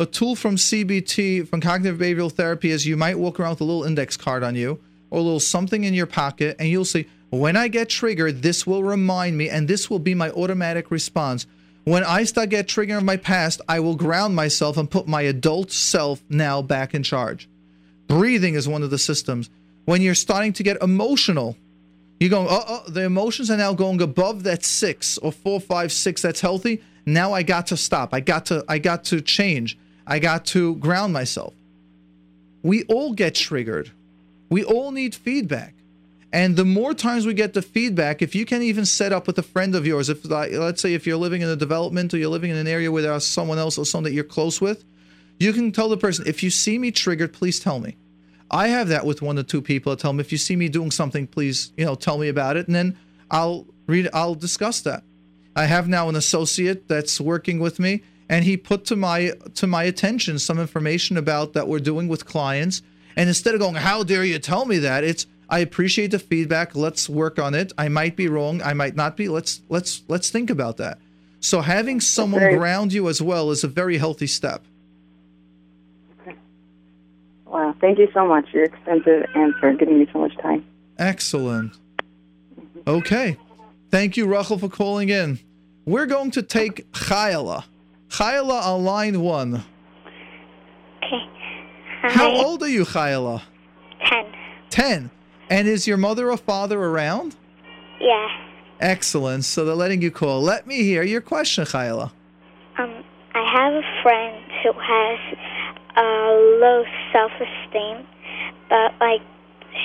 A 0.00 0.06
tool 0.06 0.36
from 0.36 0.54
CBT, 0.54 1.48
from 1.48 1.60
cognitive 1.60 1.98
behavioral 1.98 2.30
therapy, 2.30 2.70
is 2.70 2.86
you 2.86 2.96
might 2.96 3.18
walk 3.18 3.40
around 3.40 3.50
with 3.50 3.62
a 3.62 3.64
little 3.64 3.82
index 3.82 4.16
card 4.16 4.44
on 4.44 4.54
you 4.54 4.78
or 5.10 5.18
a 5.18 5.22
little 5.22 5.40
something 5.40 5.82
in 5.82 5.92
your 5.92 6.06
pocket, 6.06 6.54
and 6.60 6.68
you'll 6.68 6.84
see 6.84 7.08
when 7.30 7.56
I 7.56 7.66
get 7.66 7.88
triggered, 7.88 8.40
this 8.40 8.64
will 8.64 8.84
remind 8.84 9.36
me, 9.36 9.48
and 9.48 9.66
this 9.66 9.90
will 9.90 9.98
be 9.98 10.14
my 10.14 10.30
automatic 10.30 10.92
response. 10.92 11.46
When 11.82 12.04
I 12.04 12.22
start 12.24 12.50
get 12.50 12.68
triggered 12.68 12.98
of 12.98 13.02
my 13.02 13.16
past, 13.16 13.60
I 13.68 13.80
will 13.80 13.96
ground 13.96 14.36
myself 14.36 14.76
and 14.76 14.88
put 14.88 15.08
my 15.08 15.22
adult 15.22 15.72
self 15.72 16.22
now 16.28 16.62
back 16.62 16.94
in 16.94 17.02
charge. 17.02 17.48
Breathing 18.06 18.54
is 18.54 18.68
one 18.68 18.84
of 18.84 18.90
the 18.90 18.98
systems. 18.98 19.50
When 19.84 20.00
you're 20.00 20.14
starting 20.14 20.52
to 20.54 20.62
get 20.62 20.80
emotional, 20.80 21.56
you're 22.20 22.30
going, 22.30 22.46
oh, 22.48 22.64
oh, 22.68 22.84
the 22.88 23.02
emotions 23.02 23.50
are 23.50 23.56
now 23.56 23.74
going 23.74 24.00
above 24.00 24.44
that 24.44 24.64
six 24.64 25.18
or 25.18 25.32
four, 25.32 25.60
five, 25.60 25.90
six 25.90 26.22
that's 26.22 26.40
healthy. 26.40 26.82
Now 27.04 27.32
I 27.32 27.42
got 27.42 27.66
to 27.68 27.76
stop. 27.76 28.14
I 28.14 28.20
got 28.20 28.46
to, 28.46 28.64
I 28.68 28.78
got 28.78 29.02
to 29.06 29.20
change. 29.20 29.76
I 30.08 30.18
got 30.18 30.46
to 30.46 30.74
ground 30.76 31.12
myself. 31.12 31.54
We 32.62 32.84
all 32.84 33.12
get 33.12 33.34
triggered. 33.34 33.92
We 34.48 34.64
all 34.64 34.90
need 34.90 35.14
feedback. 35.14 35.74
And 36.32 36.56
the 36.56 36.64
more 36.64 36.94
times 36.94 37.26
we 37.26 37.34
get 37.34 37.54
the 37.54 37.62
feedback, 37.62 38.20
if 38.20 38.34
you 38.34 38.44
can 38.44 38.62
even 38.62 38.84
set 38.84 39.12
up 39.12 39.26
with 39.26 39.38
a 39.38 39.42
friend 39.42 39.74
of 39.74 39.86
yours, 39.86 40.08
if 40.08 40.24
let's 40.24 40.82
say 40.82 40.94
if 40.94 41.06
you're 41.06 41.16
living 41.16 41.42
in 41.42 41.48
a 41.48 41.56
development 41.56 42.12
or 42.12 42.18
you're 42.18 42.30
living 42.30 42.50
in 42.50 42.56
an 42.56 42.66
area 42.66 42.90
where 42.90 43.02
there's 43.02 43.26
someone 43.26 43.58
else 43.58 43.78
or 43.78 43.84
someone 43.84 44.04
that 44.04 44.12
you're 44.12 44.24
close 44.24 44.60
with, 44.60 44.84
you 45.38 45.52
can 45.52 45.72
tell 45.72 45.88
the 45.88 45.96
person, 45.96 46.26
if 46.26 46.42
you 46.42 46.50
see 46.50 46.78
me 46.78 46.90
triggered, 46.90 47.32
please 47.32 47.60
tell 47.60 47.78
me. 47.78 47.96
I 48.50 48.68
have 48.68 48.88
that 48.88 49.04
with 49.04 49.22
one 49.22 49.38
or 49.38 49.42
two 49.42 49.62
people. 49.62 49.92
I 49.92 49.96
tell 49.96 50.10
them 50.10 50.20
if 50.20 50.32
you 50.32 50.38
see 50.38 50.56
me 50.56 50.68
doing 50.68 50.90
something, 50.90 51.26
please, 51.26 51.72
you 51.76 51.84
know, 51.84 51.94
tell 51.94 52.18
me 52.18 52.28
about 52.28 52.56
it, 52.56 52.66
and 52.66 52.74
then 52.74 52.98
I'll 53.30 53.66
read. 53.86 54.08
I'll 54.12 54.34
discuss 54.34 54.80
that. 54.82 55.02
I 55.54 55.66
have 55.66 55.86
now 55.86 56.08
an 56.08 56.16
associate 56.16 56.88
that's 56.88 57.20
working 57.20 57.58
with 57.58 57.78
me, 57.78 58.02
and 58.28 58.44
he 58.44 58.56
put 58.56 58.84
to 58.86 58.96
my 58.96 59.32
to 59.54 59.66
my 59.66 59.84
attention 59.84 60.38
some 60.38 60.58
information 60.58 61.16
about 61.16 61.52
that 61.54 61.68
we're 61.68 61.78
doing 61.78 62.08
with 62.08 62.24
clients. 62.26 62.82
And 63.16 63.28
instead 63.28 63.54
of 63.54 63.60
going, 63.60 63.74
"How 63.74 64.02
dare 64.02 64.24
you 64.24 64.38
tell 64.38 64.64
me 64.64 64.78
that?" 64.78 65.04
It's 65.04 65.26
I 65.50 65.60
appreciate 65.60 66.10
the 66.10 66.18
feedback. 66.18 66.76
Let's 66.76 67.08
work 67.08 67.38
on 67.38 67.54
it. 67.54 67.72
I 67.78 67.88
might 67.88 68.16
be 68.16 68.28
wrong. 68.28 68.60
I 68.62 68.74
might 68.74 68.94
not 68.94 69.16
be. 69.16 69.28
Let's 69.28 69.62
let's 69.68 70.02
let's 70.08 70.30
think 70.30 70.50
about 70.50 70.76
that. 70.76 70.98
So 71.40 71.60
having 71.60 72.00
someone 72.00 72.40
Very- 72.40 72.56
ground 72.56 72.92
you 72.92 73.08
as 73.08 73.22
well 73.22 73.50
is 73.50 73.64
a 73.64 73.68
very 73.68 73.98
healthy 73.98 74.26
step. 74.26 74.64
Wow, 77.46 77.74
thank 77.80 77.98
you 77.98 78.08
so 78.12 78.26
much 78.26 78.52
your 78.52 78.64
extensive 78.64 79.24
answer, 79.34 79.72
giving 79.72 79.98
me 79.98 80.06
so 80.12 80.18
much 80.18 80.36
time. 80.38 80.64
Excellent. 80.98 81.72
Okay. 82.86 83.38
Thank 83.90 84.18
you, 84.18 84.26
Rachel, 84.26 84.58
for 84.58 84.68
calling 84.68 85.08
in. 85.08 85.38
We're 85.86 86.06
going 86.06 86.30
to 86.32 86.42
take 86.42 86.90
Chayla. 86.92 87.64
Chayla 88.10 88.62
on 88.62 88.84
line 88.84 89.20
one. 89.20 89.64
Okay. 90.98 91.22
Hi. 92.02 92.10
How 92.10 92.30
old 92.30 92.62
are 92.62 92.68
you, 92.68 92.84
Chayla? 92.84 93.42
Ten. 94.06 94.26
Ten. 94.70 95.10
And 95.50 95.66
is 95.66 95.86
your 95.86 95.96
mother 95.96 96.30
or 96.30 96.36
father 96.36 96.80
around? 96.80 97.36
Yeah. 98.00 98.28
Excellent. 98.80 99.44
So 99.44 99.64
they're 99.64 99.74
letting 99.74 100.02
you 100.02 100.10
call. 100.10 100.42
Let 100.42 100.66
me 100.66 100.82
hear 100.82 101.02
your 101.02 101.20
question, 101.20 101.64
Chayla. 101.64 102.12
Um, 102.78 103.02
I 103.34 103.44
have 103.50 103.72
a 103.72 104.02
friend 104.02 104.44
who 104.62 104.72
has 104.72 105.18
a 105.96 106.58
low 106.60 106.84
self-esteem, 107.12 108.06
but 108.68 108.94
like 109.00 109.22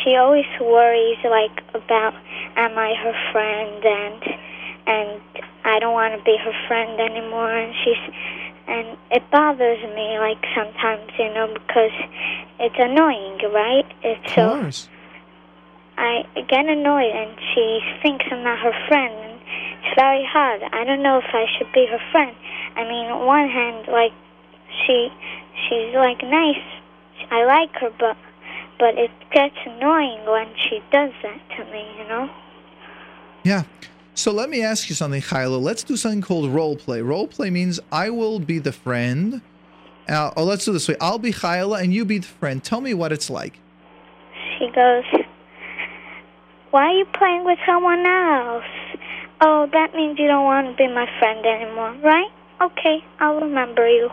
she 0.03 0.15
always 0.15 0.45
worries 0.61 1.17
like 1.23 1.63
about 1.73 2.13
am 2.55 2.77
I 2.77 2.93
her 2.93 3.31
friend 3.31 3.83
and 3.83 4.23
and 4.85 5.21
I 5.63 5.79
don't 5.79 5.93
want 5.93 6.17
to 6.17 6.23
be 6.23 6.37
her 6.37 6.53
friend 6.67 6.99
anymore 6.99 7.51
and 7.55 7.73
she's 7.83 8.13
and 8.67 8.97
it 9.11 9.29
bothers 9.31 9.81
me 9.95 10.19
like 10.19 10.43
sometimes 10.55 11.11
you 11.17 11.33
know 11.33 11.53
because 11.53 11.91
it's 12.59 12.75
annoying 12.77 13.39
right 13.51 13.85
it's 14.03 14.37
Of 14.37 14.73
so. 14.73 14.89
I 15.97 16.23
get 16.49 16.65
annoyed 16.65 17.13
and 17.13 17.37
she 17.53 17.79
thinks 18.01 18.25
I'm 18.31 18.43
not 18.43 18.59
her 18.59 18.73
friend. 18.87 19.13
And 19.13 19.41
it's 19.85 19.95
very 19.95 20.25
hard. 20.25 20.61
I 20.71 20.83
don't 20.83 21.03
know 21.03 21.19
if 21.19 21.29
I 21.33 21.45
should 21.57 21.71
be 21.73 21.85
her 21.89 21.99
friend. 22.11 22.35
I 22.75 22.83
mean, 22.83 23.07
on 23.11 23.25
one 23.25 23.49
hand, 23.49 23.87
like 23.87 24.13
she 24.85 25.09
she's 25.67 25.93
like 25.93 26.23
nice. 26.23 26.65
I 27.29 27.45
like 27.45 27.71
her, 27.79 27.91
but 27.99 28.17
but 28.79 28.97
it 28.97 29.11
gets 29.31 29.55
annoying 29.65 30.25
when 30.25 30.47
she 30.57 30.81
does 30.91 31.11
that 31.21 31.39
to 31.57 31.65
me. 31.71 31.85
You 31.99 32.07
know? 32.07 32.29
Yeah. 33.43 33.63
So 34.15 34.31
let 34.31 34.49
me 34.49 34.61
ask 34.61 34.89
you 34.89 34.95
something, 34.95 35.21
Chayla. 35.21 35.61
Let's 35.61 35.83
do 35.83 35.97
something 35.97 36.21
called 36.21 36.49
role 36.51 36.75
play. 36.75 37.01
Role 37.01 37.27
play 37.27 37.49
means 37.49 37.79
I 37.91 38.09
will 38.09 38.39
be 38.39 38.59
the 38.59 38.71
friend. 38.71 39.41
Uh, 40.07 40.31
or 40.37 40.43
let's 40.43 40.65
do 40.65 40.71
this 40.71 40.87
way. 40.87 40.95
I'll 41.01 41.19
be 41.19 41.31
Chayla 41.31 41.81
and 41.81 41.93
you 41.93 42.05
be 42.05 42.19
the 42.19 42.27
friend. 42.27 42.63
Tell 42.63 42.81
me 42.81 42.93
what 42.93 43.11
it's 43.11 43.29
like. 43.29 43.59
She 44.59 44.69
goes, 44.69 45.03
"Why 46.71 46.87
are 46.87 46.97
you 46.97 47.05
playing 47.05 47.43
with 47.43 47.57
someone 47.65 48.05
else? 48.05 48.63
Oh, 49.41 49.67
that 49.71 49.95
means 49.95 50.19
you 50.19 50.27
don't 50.27 50.45
want 50.45 50.67
to 50.67 50.75
be 50.75 50.87
my 50.87 51.07
friend 51.19 51.45
anymore, 51.45 51.95
right? 52.03 52.31
Okay, 52.61 53.03
I'll 53.19 53.41
remember 53.41 53.87
you." 53.89 54.11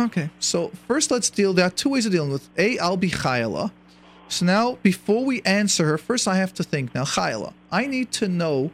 Okay, 0.00 0.30
so 0.38 0.70
first 0.86 1.10
let's 1.10 1.28
deal. 1.28 1.52
There 1.52 1.66
are 1.66 1.70
two 1.70 1.90
ways 1.90 2.06
of 2.06 2.12
dealing 2.12 2.30
with. 2.30 2.48
A, 2.56 2.78
I'll 2.78 2.96
be 2.96 3.10
Chayla. 3.10 3.72
So 4.28 4.46
now, 4.46 4.78
before 4.82 5.24
we 5.24 5.42
answer 5.42 5.84
her, 5.86 5.98
first 5.98 6.28
I 6.28 6.36
have 6.36 6.54
to 6.54 6.62
think. 6.62 6.94
Now, 6.94 7.04
Chayla, 7.04 7.52
I 7.72 7.86
need 7.86 8.12
to 8.12 8.28
know 8.28 8.70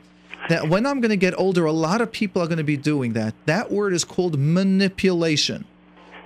that 0.48 0.68
when 0.68 0.86
I'm 0.86 1.00
going 1.00 1.10
to 1.10 1.16
get 1.16 1.38
older, 1.38 1.64
a 1.64 1.72
lot 1.72 2.00
of 2.00 2.12
people 2.12 2.42
are 2.42 2.46
going 2.46 2.58
to 2.58 2.64
be 2.64 2.76
doing 2.76 3.12
that. 3.14 3.34
That 3.46 3.70
word 3.70 3.92
is 3.92 4.04
called 4.04 4.38
manipulation. 4.38 5.64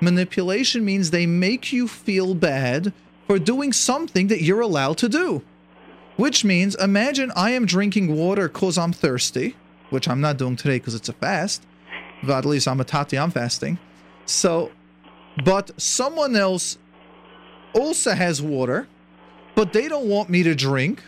Manipulation 0.00 0.84
means 0.84 1.10
they 1.10 1.26
make 1.26 1.72
you 1.72 1.88
feel 1.88 2.34
bad 2.34 2.92
for 3.26 3.38
doing 3.38 3.72
something 3.72 4.28
that 4.28 4.42
you're 4.42 4.60
allowed 4.60 4.98
to 4.98 5.08
do. 5.08 5.42
Which 6.16 6.44
means, 6.44 6.74
imagine 6.74 7.32
I 7.34 7.50
am 7.50 7.64
drinking 7.64 8.14
water 8.14 8.48
because 8.48 8.76
I'm 8.76 8.92
thirsty, 8.92 9.56
which 9.88 10.08
I'm 10.08 10.20
not 10.20 10.36
doing 10.36 10.56
today 10.56 10.78
because 10.78 10.94
it's 10.94 11.08
a 11.08 11.14
fast. 11.14 11.64
But 12.22 12.38
at 12.38 12.44
least 12.44 12.68
I'm 12.68 12.80
a 12.80 12.84
tati, 12.84 13.18
I'm 13.18 13.30
fasting. 13.30 13.78
So, 14.26 14.70
but 15.44 15.70
someone 15.80 16.36
else 16.36 16.76
also 17.74 18.12
has 18.12 18.42
water, 18.42 18.86
but 19.54 19.72
they 19.72 19.88
don't 19.88 20.06
want 20.06 20.28
me 20.28 20.42
to 20.42 20.54
drink, 20.54 21.02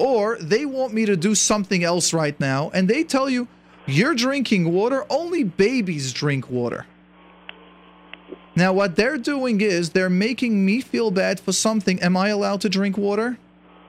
or 0.00 0.38
they 0.40 0.64
want 0.64 0.94
me 0.94 1.04
to 1.04 1.14
do 1.14 1.34
something 1.34 1.84
else 1.84 2.14
right 2.14 2.38
now, 2.40 2.70
and 2.72 2.88
they 2.88 3.04
tell 3.04 3.28
you, 3.28 3.46
you're 3.86 4.14
drinking 4.14 4.72
water, 4.72 5.04
only 5.10 5.44
babies 5.44 6.12
drink 6.14 6.48
water. 6.48 6.86
Now, 8.56 8.72
what 8.72 8.96
they're 8.96 9.18
doing 9.18 9.60
is 9.60 9.90
they're 9.90 10.08
making 10.08 10.64
me 10.64 10.80
feel 10.80 11.10
bad 11.10 11.38
for 11.38 11.52
something. 11.52 12.00
Am 12.00 12.16
I 12.16 12.28
allowed 12.28 12.62
to 12.62 12.70
drink 12.70 12.96
water? 12.96 13.38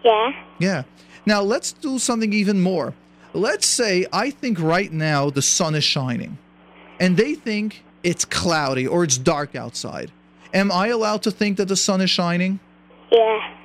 Yeah. 0.04 0.32
Yeah. 0.60 0.84
Now, 1.26 1.42
let's 1.42 1.72
do 1.72 1.98
something 1.98 2.34
even 2.34 2.60
more. 2.60 2.94
Let's 3.34 3.66
say 3.66 4.06
I 4.12 4.32
think 4.32 4.60
right 4.60 4.92
now 4.92 5.30
the 5.30 5.42
sun 5.42 5.76
is 5.76 5.86
shining, 5.86 6.38
and 7.00 7.16
they 7.16 7.36
think 7.36 7.84
it's 8.04 8.26
cloudy 8.26 8.86
or 8.86 9.06
it's 9.06 9.18
dark 9.18 9.56
outside. 9.56 10.12
Am 10.54 10.74
I 10.74 10.88
allowed 10.88 11.24
to 11.24 11.32
think 11.32 11.56
that 11.56 11.70
the 11.70 11.78
sun 11.78 12.02
is 12.02 12.10
shining? 12.10 12.60
Yeah. 13.10 13.56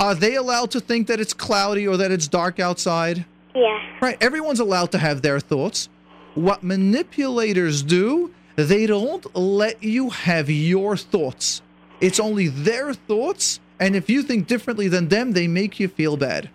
Are 0.00 0.14
they 0.14 0.34
allowed 0.34 0.70
to 0.72 0.80
think 0.80 1.06
that 1.06 1.20
it's 1.20 1.32
cloudy 1.32 1.86
or 1.86 1.96
that 1.96 2.10
it's 2.10 2.28
dark 2.28 2.58
outside? 2.60 3.24
Yeah. 3.54 3.80
Right. 4.00 4.16
Everyone's 4.20 4.60
allowed 4.60 4.90
to 4.92 4.98
have 4.98 5.22
their 5.22 5.40
thoughts. 5.40 5.88
What 6.34 6.62
manipulators 6.64 7.82
do, 7.82 8.32
they 8.56 8.86
don't 8.86 9.24
let 9.36 9.82
you 9.82 10.10
have 10.10 10.50
your 10.50 10.96
thoughts. 10.96 11.62
It's 12.00 12.18
only 12.18 12.48
their 12.48 12.92
thoughts, 12.92 13.60
and 13.78 13.94
if 13.94 14.10
you 14.10 14.22
think 14.22 14.46
differently 14.48 14.88
than 14.88 15.08
them, 15.08 15.32
they 15.32 15.46
make 15.46 15.78
you 15.78 15.86
feel 15.88 16.16
bad. 16.16 16.50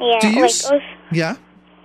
Yeah. 0.00 0.18
Do 0.20 0.28
you 0.30 0.42
like 0.42 0.50
s- 0.50 0.64
also, 0.70 0.84
Yeah. 1.10 1.34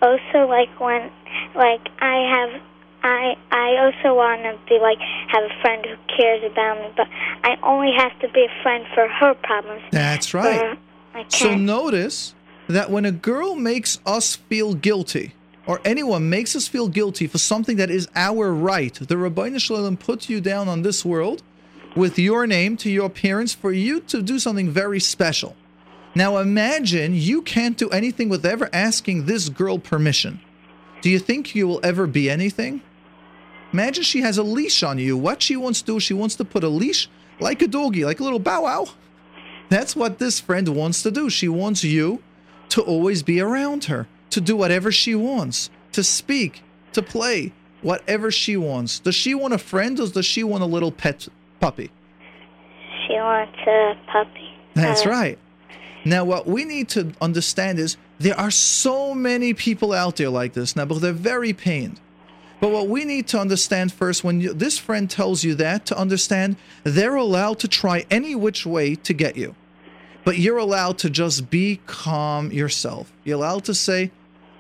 also 0.02 0.48
like 0.48 0.80
when 0.80 1.10
like 1.56 1.82
I 2.00 2.16
have 2.52 2.62
I 3.04 3.36
I 3.52 3.78
also 3.78 4.16
want 4.16 4.44
to 4.44 4.58
be 4.68 4.80
like 4.80 4.98
have 5.28 5.44
a 5.44 5.62
friend 5.62 5.86
who 5.86 5.96
cares 6.16 6.44
about 6.50 6.80
me, 6.80 6.94
but 6.96 7.08
I 7.44 7.58
only 7.62 7.92
have 7.98 8.18
to 8.22 8.30
be 8.30 8.46
a 8.46 8.64
friend 8.64 8.86
for 8.94 9.08
her 9.08 9.34
problems. 9.36 9.84
That's 9.92 10.34
right. 10.34 10.78
So 11.28 11.54
notice 11.56 12.34
that 12.68 12.90
when 12.90 13.06
a 13.06 13.12
girl 13.12 13.56
makes 13.56 14.00
us 14.06 14.36
feel 14.36 14.74
guilty, 14.74 15.34
or 15.68 15.82
anyone 15.86 16.30
makes 16.30 16.56
us 16.56 16.68
feel 16.68 16.88
guilty 16.88 17.28
for 17.28 17.38
something 17.38 17.78
that 17.78 17.92
is 17.92 18.08
our 18.16 18.54
right, 18.54 18.94
the 18.94 19.16
Ribbono 19.16 19.60
Shel 19.60 19.78
Olam 19.78 20.00
puts 20.00 20.30
you 20.30 20.42
down 20.42 20.68
on 20.68 20.82
this 20.82 21.06
world 21.06 21.44
with 21.96 22.18
your 22.18 22.48
name 22.48 22.78
to 22.78 22.90
your 22.90 23.10
parents 23.10 23.54
for 23.54 23.72
you 23.72 24.00
to 24.00 24.22
do 24.22 24.40
something 24.40 24.70
very 24.70 25.00
special. 25.00 25.56
Now 26.16 26.38
imagine 26.38 27.14
you 27.16 27.42
can't 27.42 27.78
do 27.78 27.90
anything 27.90 28.30
with 28.30 28.46
ever 28.46 28.70
asking 28.74 29.26
this 29.26 29.50
girl 29.50 29.78
permission. 29.78 30.40
Do 31.02 31.10
you 31.10 31.20
think 31.20 31.54
you 31.54 31.68
will 31.68 31.82
ever 31.84 32.08
be 32.08 32.30
anything? 32.30 32.82
Imagine 33.74 34.04
she 34.04 34.22
has 34.22 34.38
a 34.38 34.44
leash 34.44 34.84
on 34.84 35.00
you. 35.00 35.18
What 35.18 35.42
she 35.42 35.56
wants 35.56 35.82
to 35.82 35.94
do, 35.94 36.00
she 36.00 36.14
wants 36.14 36.36
to 36.36 36.46
put 36.46 36.64
a 36.64 36.70
leash 36.70 37.10
like 37.40 37.62
a 37.62 37.68
doggy, 37.68 38.06
like 38.06 38.20
a 38.20 38.24
little 38.24 38.40
bow 38.40 38.64
wow. 38.64 38.86
That's 39.70 39.96
what 39.96 40.20
this 40.20 40.40
friend 40.40 40.70
wants 40.70 41.02
to 41.04 41.12
do. 41.12 41.30
She 41.30 41.48
wants 41.48 41.84
you 41.84 42.22
to 42.70 42.82
always 42.82 43.24
be 43.24 43.42
around 43.42 43.86
her, 43.86 44.08
to 44.30 44.40
do 44.40 44.56
whatever 44.56 44.92
she 44.92 45.16
wants, 45.16 45.72
to 45.94 46.04
speak, 46.04 46.62
to 46.94 47.02
play, 47.02 47.52
whatever 47.82 48.30
she 48.30 48.56
wants. 48.56 49.00
Does 49.00 49.16
she 49.16 49.34
want 49.34 49.54
a 49.54 49.58
friend 49.58 50.00
or 50.00 50.08
does 50.08 50.26
she 50.26 50.44
want 50.44 50.62
a 50.62 50.68
little 50.68 50.92
pet 50.92 51.28
puppy? 51.60 51.90
She 53.08 53.14
wants 53.16 53.58
a 53.68 53.96
puppy. 54.12 54.54
That's 54.76 55.06
Uh, 55.06 55.10
right. 55.10 55.40
Now, 56.06 56.26
what 56.26 56.46
we 56.46 56.66
need 56.66 56.90
to 56.90 57.14
understand 57.22 57.80
is 57.80 57.98
there 58.20 58.38
are 58.40 58.52
so 58.52 59.16
many 59.16 59.54
people 59.54 59.94
out 59.94 60.18
there 60.18 60.30
like 60.30 60.54
this 60.54 60.76
now, 60.76 60.86
but 60.86 61.00
they're 61.02 61.14
very 61.14 61.54
pained. 61.54 62.00
But 62.64 62.72
what 62.72 62.88
we 62.88 63.04
need 63.04 63.28
to 63.28 63.38
understand 63.38 63.92
first, 63.92 64.24
when 64.24 64.40
you, 64.40 64.54
this 64.54 64.78
friend 64.78 65.10
tells 65.10 65.44
you 65.44 65.54
that, 65.56 65.86
to 65.88 65.98
understand 65.98 66.56
they're 66.86 67.18
allowed 67.18 67.60
to 67.60 67.68
try 67.68 68.06
any 68.10 68.36
which 68.36 68.66
way 68.66 68.96
to 68.96 69.14
get 69.14 69.36
you. 69.36 69.54
But 70.24 70.38
you're 70.38 70.60
allowed 70.60 70.98
to 71.00 71.10
just 71.10 71.50
be 71.50 71.82
calm 71.88 72.54
yourself. 72.54 73.12
You're 73.26 73.36
allowed 73.36 73.66
to 73.66 73.74
say, 73.74 74.12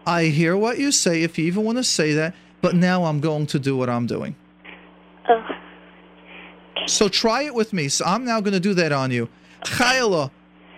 I 0.05 0.25
hear 0.25 0.57
what 0.57 0.79
you 0.79 0.91
say, 0.91 1.23
if 1.23 1.37
you 1.37 1.45
even 1.45 1.63
want 1.63 1.77
to 1.77 1.83
say 1.85 2.11
that, 2.11 2.35
but 2.59 2.75
now 2.75 3.05
I'm 3.05 3.21
going 3.21 3.45
to 3.45 3.57
do 3.57 3.77
what 3.77 3.89
I'm 3.89 4.05
doing. 4.05 4.35
Oh. 5.29 5.41
So 6.87 7.07
try 7.07 7.43
it 7.43 7.55
with 7.55 7.71
me. 7.71 7.87
So 7.87 8.03
I'm 8.03 8.25
now 8.25 8.41
going 8.41 8.51
to 8.51 8.59
do 8.59 8.73
that 8.73 8.91
on 8.91 9.11
you. 9.11 9.29
Chayla, 9.63 10.29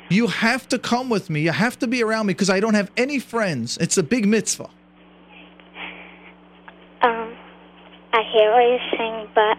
you 0.10 0.28
have 0.28 0.68
to 0.68 0.78
come 0.78 1.10
with 1.10 1.32
me. 1.32 1.42
You 1.42 1.54
have 1.54 1.80
to 1.80 1.88
be 1.88 2.04
around 2.04 2.28
me 2.28 2.36
because 2.36 2.52
I 2.52 2.60
don't 2.60 2.76
have 2.76 2.92
any 2.96 3.18
friends. 3.18 3.80
It's 3.80 3.98
a 3.98 4.04
big 4.04 4.28
mitzvah. 4.28 4.70
Um, 7.06 7.38
I 8.16 8.24
hear 8.32 8.50
what 8.50 8.62
you're 8.62 8.98
saying, 8.98 9.28
but 9.36 9.58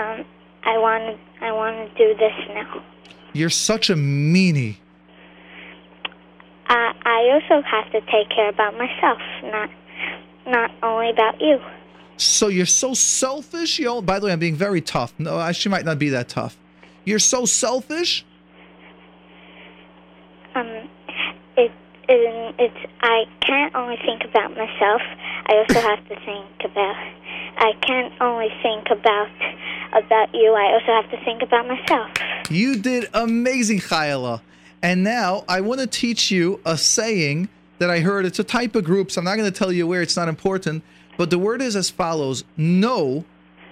um, 0.00 0.24
I 0.64 0.78
want 0.78 1.18
to 1.18 1.44
I 1.44 1.50
want 1.50 1.90
to 1.90 1.98
do 1.98 2.16
this 2.16 2.32
now. 2.50 2.84
You're 3.32 3.50
such 3.50 3.90
a 3.90 3.94
meanie. 3.94 4.76
I 6.68 6.92
I 7.04 7.30
also 7.32 7.66
have 7.66 7.90
to 7.90 8.00
take 8.02 8.28
care 8.28 8.48
about 8.48 8.74
myself, 8.78 9.18
not 9.42 9.70
not 10.46 10.70
only 10.84 11.10
about 11.10 11.40
you. 11.40 11.58
So 12.16 12.46
you're 12.46 12.64
so 12.64 12.94
selfish. 12.94 13.80
You 13.80 14.02
by 14.02 14.20
the 14.20 14.26
way, 14.26 14.32
I'm 14.32 14.38
being 14.38 14.54
very 14.54 14.80
tough. 14.80 15.12
No, 15.18 15.36
I, 15.36 15.50
she 15.50 15.68
might 15.68 15.84
not 15.84 15.98
be 15.98 16.10
that 16.10 16.28
tough. 16.28 16.56
You're 17.04 17.18
so 17.18 17.44
selfish. 17.44 18.24
Um, 20.54 20.88
it, 21.56 21.72
it 22.08 22.54
it's 22.58 22.92
I 23.00 23.24
can't 23.40 23.74
only 23.74 23.96
think 24.04 24.24
about 24.24 24.50
myself. 24.56 25.02
I 25.46 25.56
also 25.56 25.80
have 25.80 26.06
to 26.08 26.16
think 26.24 26.64
about. 26.64 26.96
I 27.60 27.72
can't 27.82 28.12
only 28.20 28.48
think 28.62 28.88
about 28.90 29.30
about 29.92 30.34
you. 30.34 30.52
I 30.52 30.72
also 30.72 30.86
have 30.86 31.10
to 31.10 31.24
think 31.24 31.42
about 31.42 31.66
myself. 31.66 32.10
You 32.50 32.76
did 32.76 33.08
amazing, 33.14 33.80
Chayla. 33.80 34.40
And 34.82 35.02
now 35.02 35.44
I 35.48 35.60
want 35.60 35.80
to 35.80 35.86
teach 35.86 36.30
you 36.30 36.60
a 36.64 36.78
saying 36.78 37.48
that 37.78 37.90
I 37.90 38.00
heard. 38.00 38.24
It's 38.24 38.38
a 38.38 38.44
type 38.44 38.74
of 38.76 38.84
group, 38.84 39.10
so 39.10 39.20
I'm 39.20 39.24
not 39.24 39.36
going 39.36 39.50
to 39.50 39.56
tell 39.56 39.72
you 39.72 39.86
where. 39.86 40.02
It's 40.02 40.16
not 40.16 40.28
important. 40.28 40.82
But 41.16 41.30
the 41.30 41.38
word 41.38 41.60
is 41.60 41.76
as 41.76 41.90
follows: 41.90 42.44
No 42.56 43.24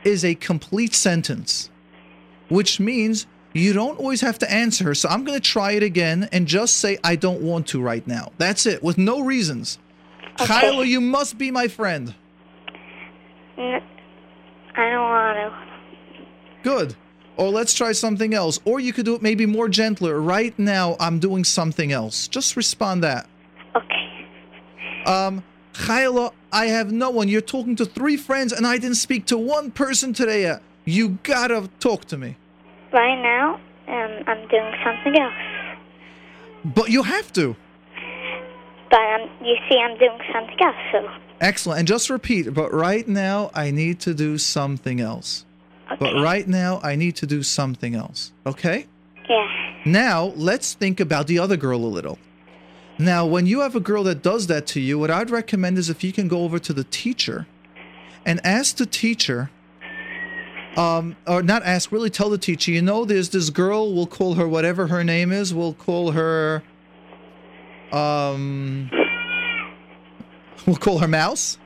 is 0.05 0.25
a 0.25 0.35
complete 0.35 0.95
sentence, 0.95 1.71
which 2.49 2.81
means 2.81 3.27
you 3.59 3.73
don't 3.73 3.99
always 3.99 4.21
have 4.21 4.39
to 4.41 4.51
answer. 4.51 4.95
So 4.95 5.09
I'm 5.09 5.25
going 5.25 5.39
to 5.39 5.49
try 5.49 5.73
it 5.73 5.83
again 5.83 6.29
and 6.33 6.47
just 6.47 6.77
say 6.77 6.99
I 7.05 7.17
don't 7.17 7.43
want 7.43 7.67
to 7.69 7.83
right 7.83 8.07
now. 8.07 8.33
That's 8.39 8.67
it, 8.67 8.83
with 8.83 8.99
no 8.99 9.21
reasons. 9.21 9.79
Chayla, 10.39 10.87
you 10.87 11.01
must 11.01 11.39
be 11.39 11.51
my 11.51 11.69
friend. 11.69 12.15
N- 13.57 13.83
I 14.77 14.91
don't 14.91 15.03
want 15.03 15.37
to. 15.37 16.63
Good. 16.63 16.97
Or 17.37 17.49
let's 17.51 17.75
try 17.75 17.93
something 17.93 18.35
else. 18.35 18.59
Or 18.65 18.81
you 18.81 18.93
could 18.93 19.05
do 19.05 19.15
it 19.15 19.23
maybe 19.23 19.47
more 19.47 19.69
gentler. 19.69 20.21
Right 20.21 20.59
now, 20.59 20.97
I'm 21.01 21.19
doing 21.19 21.45
something 21.45 21.93
else. 21.93 22.29
Just 22.29 22.57
respond 22.57 23.03
that. 23.05 23.29
Okay. 23.75 25.07
Um, 25.07 25.45
Chayla, 25.75 26.33
I 26.53 26.67
have 26.67 26.91
no 26.93 27.11
one. 27.11 27.29
You're 27.29 27.43
talking 27.43 27.77
to 27.77 27.85
three 27.85 28.17
friends, 28.17 28.53
and 28.53 28.67
I 28.67 28.79
didn't 28.79 28.97
speak 28.97 29.27
to 29.27 29.39
one 29.39 29.71
person 29.71 30.13
today 30.13 30.43
yet. 30.43 30.63
You 30.85 31.19
gotta 31.23 31.69
talk 31.81 32.07
to 32.07 32.17
me. 32.17 32.37
Right 32.97 33.21
now, 33.21 33.61
um, 33.89 34.25
I'm 34.27 34.49
doing 34.49 34.73
something 34.83 35.21
else. 35.21 35.35
But 36.65 36.89
you 36.89 37.03
have 37.03 37.31
to. 37.35 37.55
But 38.91 39.01
um, 39.01 39.31
you 39.43 39.55
see, 39.69 39.77
I'm 39.79 39.99
doing 39.99 40.19
something 40.33 40.57
else. 40.63 40.77
So 40.93 41.07
Excellent. 41.43 41.81
And 41.81 41.87
just 41.87 42.09
repeat. 42.09 42.55
But 42.55 42.73
right 42.73 43.07
now, 43.07 43.51
I 43.53 43.71
need 43.71 44.01
to 44.01 44.15
do 44.15 44.39
something 44.39 45.03
else. 45.03 45.45
But 45.99 46.15
right 46.23 46.49
now, 46.49 46.81
I 46.83 46.97
need 46.97 47.17
to 47.17 47.27
do 47.27 47.43
something 47.43 47.95
else. 47.95 48.33
Okay? 48.47 48.87
yeah. 49.29 49.47
Now, 49.85 50.33
let's 50.35 50.73
think 50.73 50.99
about 50.99 51.27
the 51.27 51.39
other 51.39 51.59
girl 51.59 51.85
a 51.85 51.93
little. 51.99 52.19
Now, 52.99 53.27
when 53.27 53.45
you 53.45 53.61
have 53.61 53.77
a 53.77 53.81
girl 53.81 54.05
that 54.05 54.23
does 54.23 54.47
that 54.47 54.67
to 54.69 54.81
you, 54.81 54.99
what 54.99 55.11
I'd 55.11 55.29
recommend 55.29 55.77
is 55.77 55.91
if 55.91 56.03
you 56.03 56.15
can 56.15 56.29
go 56.29 56.45
over 56.45 56.59
to 56.61 56.73
the 56.73 56.85
teacher 56.85 57.47
and 58.25 58.41
ask 58.43 58.79
the 58.79 58.87
teacher, 58.87 59.51
um, 60.77 61.17
or 61.27 61.43
not 61.43 61.63
ask, 61.65 61.91
really 61.93 62.11
tell 62.11 62.31
the 62.31 62.39
teacher, 62.39 62.71
you 62.71 62.83
know, 62.83 63.05
there's 63.05 63.31
this 63.31 63.51
girl, 63.51 63.95
we'll 63.95 64.07
call 64.07 64.35
her 64.35 64.47
whatever 64.47 64.87
her 64.89 65.03
name 65.03 65.33
is, 65.33 65.55
we'll 65.55 65.75
call 65.75 66.13
her, 66.13 66.63
um, 67.93 68.91
we'll 70.67 70.77
call 70.77 70.99
her 70.99 71.09
Mouse. 71.09 71.59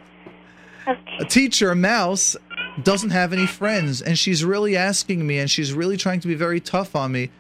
A 1.19 1.25
teacher, 1.25 1.75
Mouse, 1.75 2.37
doesn't 2.83 3.11
have 3.11 3.33
any 3.33 3.47
friends, 3.47 4.01
and 4.01 4.19
she's 4.19 4.45
really 4.45 4.77
asking 4.77 5.27
me, 5.27 5.39
and 5.39 5.51
she's 5.51 5.73
really 5.73 5.97
trying 5.97 6.21
to 6.21 6.29
be 6.29 6.35
very 6.35 6.61
tough 6.61 6.97
on 6.97 7.13
me. 7.13 7.31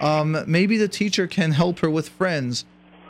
Um, 0.00 0.44
maybe 0.46 0.76
the 0.76 0.88
teacher 0.88 1.26
can 1.26 1.52
help 1.52 1.80
her 1.80 1.90
with 1.90 2.08
friends. 2.08 2.64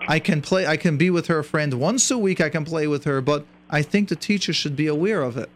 I 0.07 0.19
can 0.19 0.41
play. 0.41 0.67
I 0.67 0.77
can 0.77 0.97
be 0.97 1.11
with 1.11 1.27
her 1.27 1.43
friend 1.43 1.75
once 1.75 2.11
a 2.11 2.19
week. 2.19 2.41
I 2.41 2.49
can 2.49 2.65
play 2.65 2.87
with 2.87 3.05
her, 3.05 3.21
but 3.21 3.45
I 3.69 3.83
think 3.83 4.09
the 4.09 4.17
teacher 4.17 4.53
should 4.53 4.75
be 4.75 4.87
aware 4.87 5.23
of 5.23 5.37
it. 5.37 5.51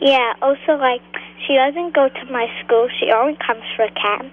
Yeah. 0.00 0.34
Also, 0.42 0.76
like 0.78 1.02
she 1.46 1.54
doesn't 1.54 1.94
go 1.94 2.08
to 2.08 2.32
my 2.32 2.46
school. 2.64 2.88
She 3.00 3.10
only 3.12 3.36
comes 3.44 3.64
for 3.76 3.88
camp, 3.88 4.32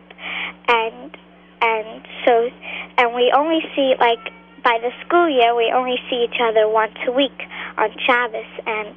and 0.68 1.18
and 1.62 2.08
so 2.26 2.50
and 2.98 3.16
we 3.16 3.32
only 3.36 3.62
see 3.76 3.96
like 4.00 4.32
by 4.64 4.80
the 4.82 4.92
school 5.06 5.30
year 5.30 5.56
we 5.56 5.72
only 5.74 5.98
see 6.10 6.26
each 6.26 6.40
other 6.42 6.68
once 6.68 6.96
a 7.08 7.12
week 7.12 7.40
on 7.78 7.90
Shabbos 8.06 8.46
and 8.66 8.96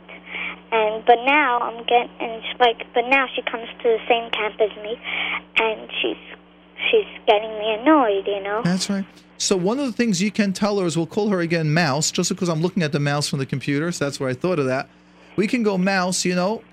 and 0.72 1.04
but 1.06 1.16
now 1.24 1.60
I'm 1.60 1.84
getting 1.84 2.10
and 2.20 2.42
like 2.58 2.86
but 2.94 3.08
now 3.08 3.26
she 3.34 3.42
comes 3.42 3.68
to 3.82 3.84
the 3.84 3.98
same 4.08 4.30
camp 4.30 4.60
as 4.60 4.74
me, 4.82 4.98
and 5.56 5.88
she's 6.00 6.16
she's 6.90 7.06
getting 7.26 7.50
me 7.58 7.76
annoyed, 7.80 8.26
you 8.26 8.42
know. 8.42 8.62
That's 8.64 8.90
right. 8.90 9.04
So 9.38 9.56
one 9.56 9.78
of 9.78 9.86
the 9.86 9.92
things 9.92 10.20
you 10.20 10.32
can 10.32 10.52
tell 10.52 10.80
her 10.80 10.86
is 10.86 10.96
we'll 10.96 11.06
call 11.06 11.28
her 11.28 11.40
again 11.40 11.72
Mouse, 11.72 12.10
just 12.10 12.28
because 12.28 12.48
I'm 12.48 12.60
looking 12.60 12.82
at 12.82 12.90
the 12.90 12.98
mouse 12.98 13.28
from 13.28 13.38
the 13.38 13.46
computer, 13.46 13.92
so 13.92 14.04
that's 14.04 14.18
where 14.18 14.28
I 14.28 14.34
thought 14.34 14.58
of 14.58 14.66
that. 14.66 14.88
We 15.38 15.46
can 15.46 15.62
go 15.62 15.78
Mouse, 15.78 16.24
you 16.24 16.34
know. 16.34 16.64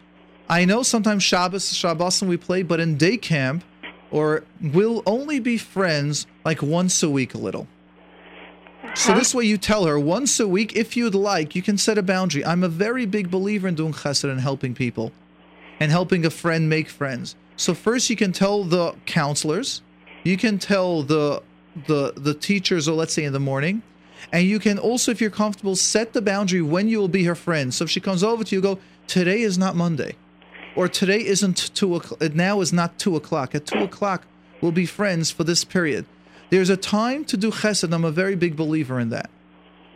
I 0.49 0.65
know 0.65 0.81
sometimes 0.81 1.21
Shabbos, 1.21 1.71
Shabbos 1.71 2.23
and 2.23 2.27
we 2.27 2.35
play, 2.35 2.63
but 2.63 2.79
in 2.79 2.97
day 2.97 3.15
camp, 3.15 3.63
or 4.09 4.43
we'll 4.59 5.03
only 5.05 5.39
be 5.39 5.59
friends 5.59 6.25
like 6.43 6.63
once 6.63 7.03
a 7.03 7.09
week 7.11 7.35
a 7.35 7.37
little. 7.37 7.67
So 8.95 9.13
this 9.13 9.35
way 9.35 9.43
you 9.43 9.59
tell 9.59 9.85
her 9.85 9.99
once 9.99 10.39
a 10.39 10.47
week, 10.47 10.75
if 10.75 10.97
you'd 10.97 11.13
like, 11.13 11.55
you 11.55 11.61
can 11.61 11.77
set 11.77 11.99
a 11.99 12.01
boundary. 12.01 12.43
I'm 12.43 12.63
a 12.63 12.67
very 12.67 13.05
big 13.05 13.29
believer 13.29 13.67
in 13.67 13.75
doing 13.75 13.93
chesed 13.93 14.23
and 14.23 14.41
helping 14.41 14.73
people 14.73 15.11
and 15.79 15.91
helping 15.91 16.25
a 16.25 16.31
friend 16.31 16.67
make 16.67 16.89
friends. 16.89 17.35
So 17.57 17.75
first 17.75 18.09
you 18.09 18.15
can 18.15 18.31
tell 18.31 18.63
the 18.63 18.95
counselors, 19.05 19.83
you 20.23 20.37
can 20.37 20.57
tell 20.57 21.03
the 21.03 21.43
the 21.85 22.13
the 22.17 22.33
teachers 22.33 22.87
or 22.87 22.93
let's 22.93 23.13
say 23.13 23.25
in 23.25 23.33
the 23.33 23.39
morning, 23.39 23.83
and 24.31 24.47
you 24.47 24.59
can 24.59 24.77
also 24.77 25.11
if 25.11 25.21
you're 25.21 25.29
comfortable 25.29 25.75
set 25.75 26.13
the 26.13 26.21
boundary 26.21 26.61
when 26.61 26.87
you 26.87 26.99
will 26.99 27.07
be 27.07 27.23
her 27.25 27.35
friend. 27.35 27.73
So 27.73 27.85
if 27.85 27.89
she 27.89 27.99
comes 27.99 28.23
over 28.23 28.43
to 28.43 28.55
you 28.55 28.61
go, 28.61 28.79
today 29.07 29.41
is 29.41 29.57
not 29.57 29.75
Monday. 29.75 30.15
Or 30.75 30.87
today 30.87 31.25
isn't 31.25 31.73
two 31.73 31.95
o'clock 31.95 32.33
now 32.33 32.61
is 32.61 32.73
not 32.73 32.99
two 32.99 33.15
o'clock. 33.15 33.55
At 33.55 33.65
two 33.65 33.83
o'clock 33.83 34.25
we'll 34.61 34.71
be 34.71 34.85
friends 34.85 35.31
for 35.31 35.43
this 35.43 35.63
period. 35.63 36.05
There's 36.49 36.69
a 36.69 36.77
time 36.77 37.25
to 37.25 37.37
do 37.37 37.51
chesed. 37.51 37.91
I'm 37.93 38.05
a 38.05 38.11
very 38.11 38.35
big 38.35 38.55
believer 38.55 38.99
in 38.99 39.09
that. 39.09 39.29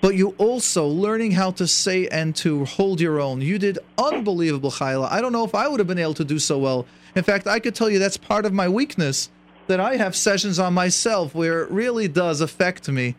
But 0.01 0.15
you 0.15 0.29
also 0.37 0.87
learning 0.87 1.31
how 1.31 1.51
to 1.51 1.67
say 1.67 2.07
and 2.07 2.35
to 2.37 2.63
hold 2.65 3.01
your 3.01 3.19
own. 3.19 3.41
You 3.41 3.59
did 3.59 3.79
unbelievable, 3.97 4.71
Chayla. 4.71 5.11
I 5.11 5.19
don't 5.19 5.33
know 5.33 5.43
if 5.43 5.53
I 5.53 5.67
would 5.67 5.79
have 5.79 5.87
been 5.87 5.99
able 5.99 6.13
to 6.15 6.23
do 6.23 6.39
so 6.39 6.57
well. 6.57 6.85
In 7.15 7.23
fact, 7.23 7.47
I 7.47 7.59
could 7.59 7.75
tell 7.75 7.89
you 7.89 7.99
that's 7.99 8.15
part 8.15 8.45
of 8.45 8.53
my 8.53 8.69
weakness 8.69 9.29
that 9.67 9.79
I 9.79 9.97
have 9.97 10.15
sessions 10.15 10.57
on 10.57 10.73
myself 10.73 11.35
where 11.35 11.63
it 11.63 11.69
really 11.69 12.07
does 12.07 12.41
affect 12.41 12.87
me 12.87 13.15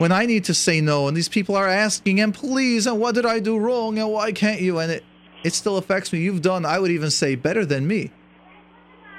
when 0.00 0.12
I 0.12 0.24
need 0.24 0.44
to 0.44 0.54
say 0.54 0.80
no 0.80 1.08
and 1.08 1.14
these 1.14 1.28
people 1.28 1.54
are 1.54 1.68
asking 1.68 2.20
and 2.20 2.32
please 2.32 2.86
and 2.86 2.98
what 2.98 3.14
did 3.14 3.26
I 3.26 3.38
do 3.38 3.58
wrong 3.58 3.98
and 3.98 4.10
why 4.10 4.32
can't 4.32 4.58
you 4.58 4.78
and 4.78 4.90
it 4.90 5.04
it 5.44 5.52
still 5.52 5.76
affects 5.76 6.10
me. 6.10 6.20
You've 6.20 6.40
done 6.40 6.64
I 6.64 6.78
would 6.78 6.90
even 6.90 7.10
say 7.10 7.34
better 7.34 7.66
than 7.66 7.86
me. 7.86 8.10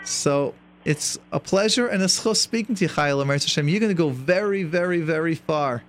So 0.03 0.56
it's 0.84 1.20
a 1.32 1.40
pleasure 1.40 1.86
and 1.86 2.02
a 2.02 2.08
schos 2.08 2.38
speaking 2.38 2.74
to 2.76 2.86
you, 2.86 2.90
Chayla 2.90 3.28
Hashem. 3.28 3.70
You're 3.70 3.80
going 3.80 3.91
to 3.91 3.95
go 3.95 4.10
very, 4.10 4.64
very, 4.64 5.02
very 5.02 5.36
far. 5.36 5.84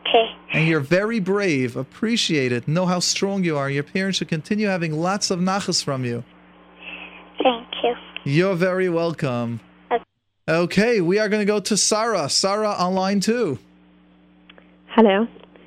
Okay. 0.00 0.26
And 0.52 0.66
you're 0.66 0.80
very 0.80 1.20
brave. 1.20 1.76
Appreciate 1.76 2.50
it. 2.50 2.66
Know 2.66 2.86
how 2.86 2.98
strong 2.98 3.44
you 3.44 3.56
are. 3.56 3.70
Your 3.70 3.84
parents 3.84 4.18
should 4.18 4.28
continue 4.28 4.66
having 4.66 4.92
lots 4.92 5.30
of 5.30 5.38
nachas 5.38 5.84
from 5.84 6.04
you. 6.04 6.24
Thank 7.40 7.68
you. 7.84 7.94
You're 8.24 8.56
very 8.56 8.88
welcome. 8.88 9.60
Okay, 10.48 11.00
we 11.00 11.20
are 11.20 11.28
going 11.28 11.40
to 11.40 11.46
go 11.46 11.60
to 11.60 11.76
Sarah. 11.76 12.28
Sarah 12.28 12.72
on 12.72 12.94
line 12.94 13.20
two. 13.20 13.60
Hello. 14.94 15.26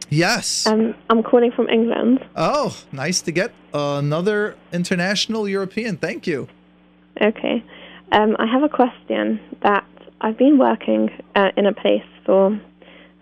Yes. 0.09 0.65
Um, 0.65 0.95
I'm 1.09 1.21
calling 1.21 1.51
from 1.51 1.67
England. 1.67 2.25
Oh, 2.35 2.77
nice 2.93 3.21
to 3.23 3.31
get 3.31 3.51
another 3.73 4.55
international 4.71 5.49
European. 5.49 5.97
Thank 5.97 6.25
you. 6.25 6.47
Okay. 7.21 7.61
Um, 8.13 8.37
I 8.39 8.45
have 8.45 8.63
a 8.63 8.69
question 8.69 9.39
that 9.63 9.83
I've 10.21 10.37
been 10.37 10.57
working 10.57 11.09
uh, 11.35 11.49
in 11.57 11.65
a 11.65 11.73
place 11.73 12.05
for 12.25 12.57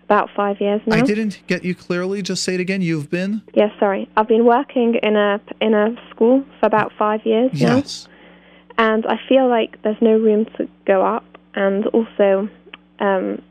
about 0.04 0.30
five 0.36 0.60
years 0.60 0.80
now. 0.86 0.96
I 0.96 1.00
didn't 1.00 1.42
get 1.48 1.64
you 1.64 1.74
clearly. 1.74 2.22
Just 2.22 2.44
say 2.44 2.54
it 2.54 2.60
again. 2.60 2.82
You've 2.82 3.10
been? 3.10 3.42
Yeah, 3.54 3.70
sorry. 3.80 4.08
I've 4.16 4.28
been 4.28 4.44
working 4.44 4.94
in 5.02 5.16
a 5.16 5.40
in 5.60 5.74
a 5.74 5.96
school 6.10 6.44
for 6.60 6.66
about 6.66 6.92
five 6.96 7.26
years 7.26 7.50
now. 7.52 7.76
Yes. 7.76 8.06
and 8.78 9.04
I 9.06 9.18
feel 9.28 9.48
like 9.48 9.82
there's 9.82 10.00
no 10.00 10.16
room 10.16 10.44
to 10.56 10.68
go 10.84 11.04
up, 11.04 11.24
and 11.54 11.84
also 11.88 12.48
um, 13.00 13.42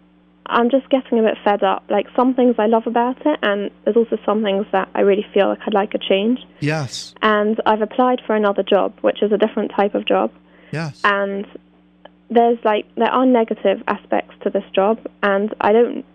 I'm 0.47 0.69
just 0.69 0.89
getting 0.89 1.19
a 1.19 1.23
bit 1.23 1.37
fed 1.43 1.63
up. 1.63 1.83
Like 1.89 2.07
some 2.15 2.35
things 2.35 2.55
I 2.59 2.67
love 2.67 2.85
about 2.85 3.17
it, 3.25 3.39
and 3.41 3.71
there's 3.83 3.95
also 3.97 4.17
some 4.25 4.43
things 4.43 4.65
that 4.71 4.89
I 4.93 5.01
really 5.01 5.25
feel 5.33 5.47
like 5.49 5.59
I'd 5.65 5.73
like 5.73 5.93
a 5.93 5.97
change. 5.97 6.39
Yes. 6.59 7.15
And 7.21 7.59
I've 7.65 7.81
applied 7.81 8.21
for 8.25 8.35
another 8.35 8.63
job, 8.63 8.93
which 9.01 9.23
is 9.23 9.31
a 9.31 9.37
different 9.37 9.71
type 9.75 9.95
of 9.95 10.05
job, 10.05 10.31
Yes. 10.71 11.01
and 11.03 11.47
there's 12.29 12.59
like 12.63 12.85
there 12.95 13.11
are 13.11 13.25
negative 13.25 13.81
aspects 13.87 14.35
to 14.43 14.49
this 14.49 14.63
job, 14.73 14.99
and 15.23 15.53
I 15.61 15.71
don't. 15.71 16.05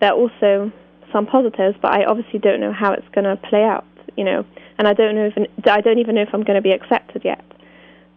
There 0.00 0.12
are 0.12 0.16
also 0.18 0.72
some 1.12 1.26
positives, 1.26 1.76
but 1.82 1.92
I 1.92 2.04
obviously 2.04 2.38
don't 2.38 2.60
know 2.60 2.72
how 2.72 2.92
it's 2.92 3.08
going 3.12 3.24
to 3.24 3.36
play 3.48 3.64
out. 3.64 3.84
You 4.16 4.24
know, 4.24 4.44
and 4.78 4.86
I 4.86 4.92
don't 4.92 5.14
know 5.14 5.26
even 5.26 5.46
I 5.64 5.80
don't 5.80 5.98
even 5.98 6.14
know 6.14 6.22
if 6.22 6.32
I'm 6.32 6.42
going 6.44 6.56
to 6.56 6.62
be 6.62 6.72
accepted 6.72 7.24
yet. 7.24 7.44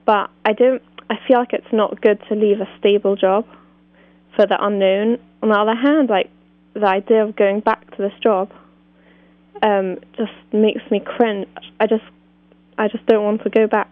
But 0.05 0.29
I 0.43 0.53
don't. 0.53 0.81
I 1.09 1.15
feel 1.27 1.37
like 1.37 1.53
it's 1.53 1.71
not 1.71 2.01
good 2.01 2.19
to 2.29 2.35
leave 2.35 2.61
a 2.61 2.67
stable 2.79 3.15
job 3.15 3.45
for 4.35 4.45
the 4.45 4.57
unknown. 4.63 5.19
On 5.41 5.49
the 5.49 5.55
other 5.55 5.75
hand, 5.75 6.09
like 6.09 6.29
the 6.73 6.85
idea 6.85 7.23
of 7.23 7.35
going 7.35 7.59
back 7.59 7.89
to 7.95 8.01
this 8.01 8.13
job 8.21 8.51
um, 9.61 9.97
just 10.17 10.33
makes 10.51 10.81
me 10.91 10.99
cringe. 10.99 11.47
I 11.79 11.87
just, 11.87 12.03
I 12.77 12.87
just 12.87 13.05
don't 13.05 13.23
want 13.23 13.43
to 13.43 13.49
go 13.49 13.67
back, 13.67 13.89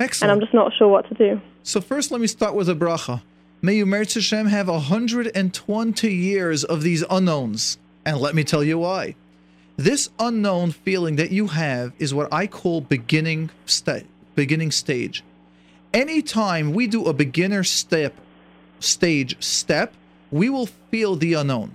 Excellent. 0.00 0.30
and 0.30 0.32
I'm 0.32 0.40
just 0.44 0.54
not 0.54 0.72
sure 0.76 0.88
what 0.88 1.08
to 1.08 1.14
do. 1.14 1.40
So 1.62 1.80
first, 1.80 2.10
let 2.10 2.20
me 2.20 2.26
start 2.26 2.54
with 2.54 2.68
a 2.68 2.74
bracha. 2.74 3.22
May 3.60 3.76
you, 3.76 3.86
Mirtzeh 3.86 4.14
Hashem, 4.14 4.46
have 4.46 4.66
120 4.66 6.12
years 6.12 6.64
of 6.64 6.82
these 6.82 7.04
unknowns. 7.08 7.78
And 8.04 8.18
let 8.18 8.34
me 8.34 8.42
tell 8.42 8.64
you 8.64 8.80
why. 8.80 9.14
This 9.76 10.10
unknown 10.18 10.72
feeling 10.72 11.14
that 11.16 11.30
you 11.30 11.46
have 11.48 11.92
is 12.00 12.12
what 12.12 12.32
I 12.32 12.48
call 12.48 12.80
beginning 12.80 13.50
sta- 13.64 14.02
beginning 14.34 14.72
stage. 14.72 15.22
Anytime 15.94 16.72
we 16.72 16.88
do 16.88 17.04
a 17.04 17.12
beginner 17.12 17.62
step 17.62 18.14
stage 18.82 19.42
step, 19.42 19.92
we 20.30 20.48
will 20.48 20.66
feel 20.90 21.16
the 21.16 21.34
unknown. 21.34 21.72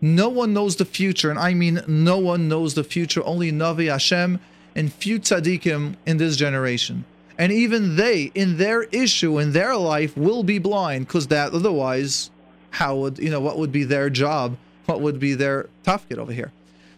No 0.00 0.28
one 0.28 0.52
knows 0.52 0.76
the 0.76 0.84
future, 0.84 1.30
and 1.30 1.38
I 1.38 1.54
mean 1.54 1.82
no 1.86 2.18
one 2.18 2.48
knows 2.48 2.74
the 2.74 2.84
future, 2.84 3.22
only 3.24 3.52
Navi 3.52 3.90
Hashem 3.90 4.40
and 4.74 4.92
few 4.92 5.20
tzaddikim 5.20 5.96
in 6.06 6.16
this 6.16 6.36
generation. 6.36 7.04
And 7.38 7.52
even 7.52 7.96
they, 7.96 8.30
in 8.34 8.56
their 8.56 8.82
issue, 8.84 9.38
in 9.38 9.52
their 9.52 9.76
life, 9.76 10.16
will 10.16 10.42
be 10.42 10.58
blind, 10.58 11.06
because 11.06 11.28
that 11.28 11.52
otherwise, 11.52 12.30
how 12.70 12.96
would, 12.96 13.18
you 13.18 13.30
know, 13.30 13.40
what 13.40 13.58
would 13.58 13.72
be 13.72 13.84
their 13.84 14.10
job? 14.10 14.56
What 14.86 15.00
would 15.00 15.18
be 15.18 15.34
their 15.34 15.68
tafkid 15.84 16.18
over 16.18 16.32
here? 16.32 16.52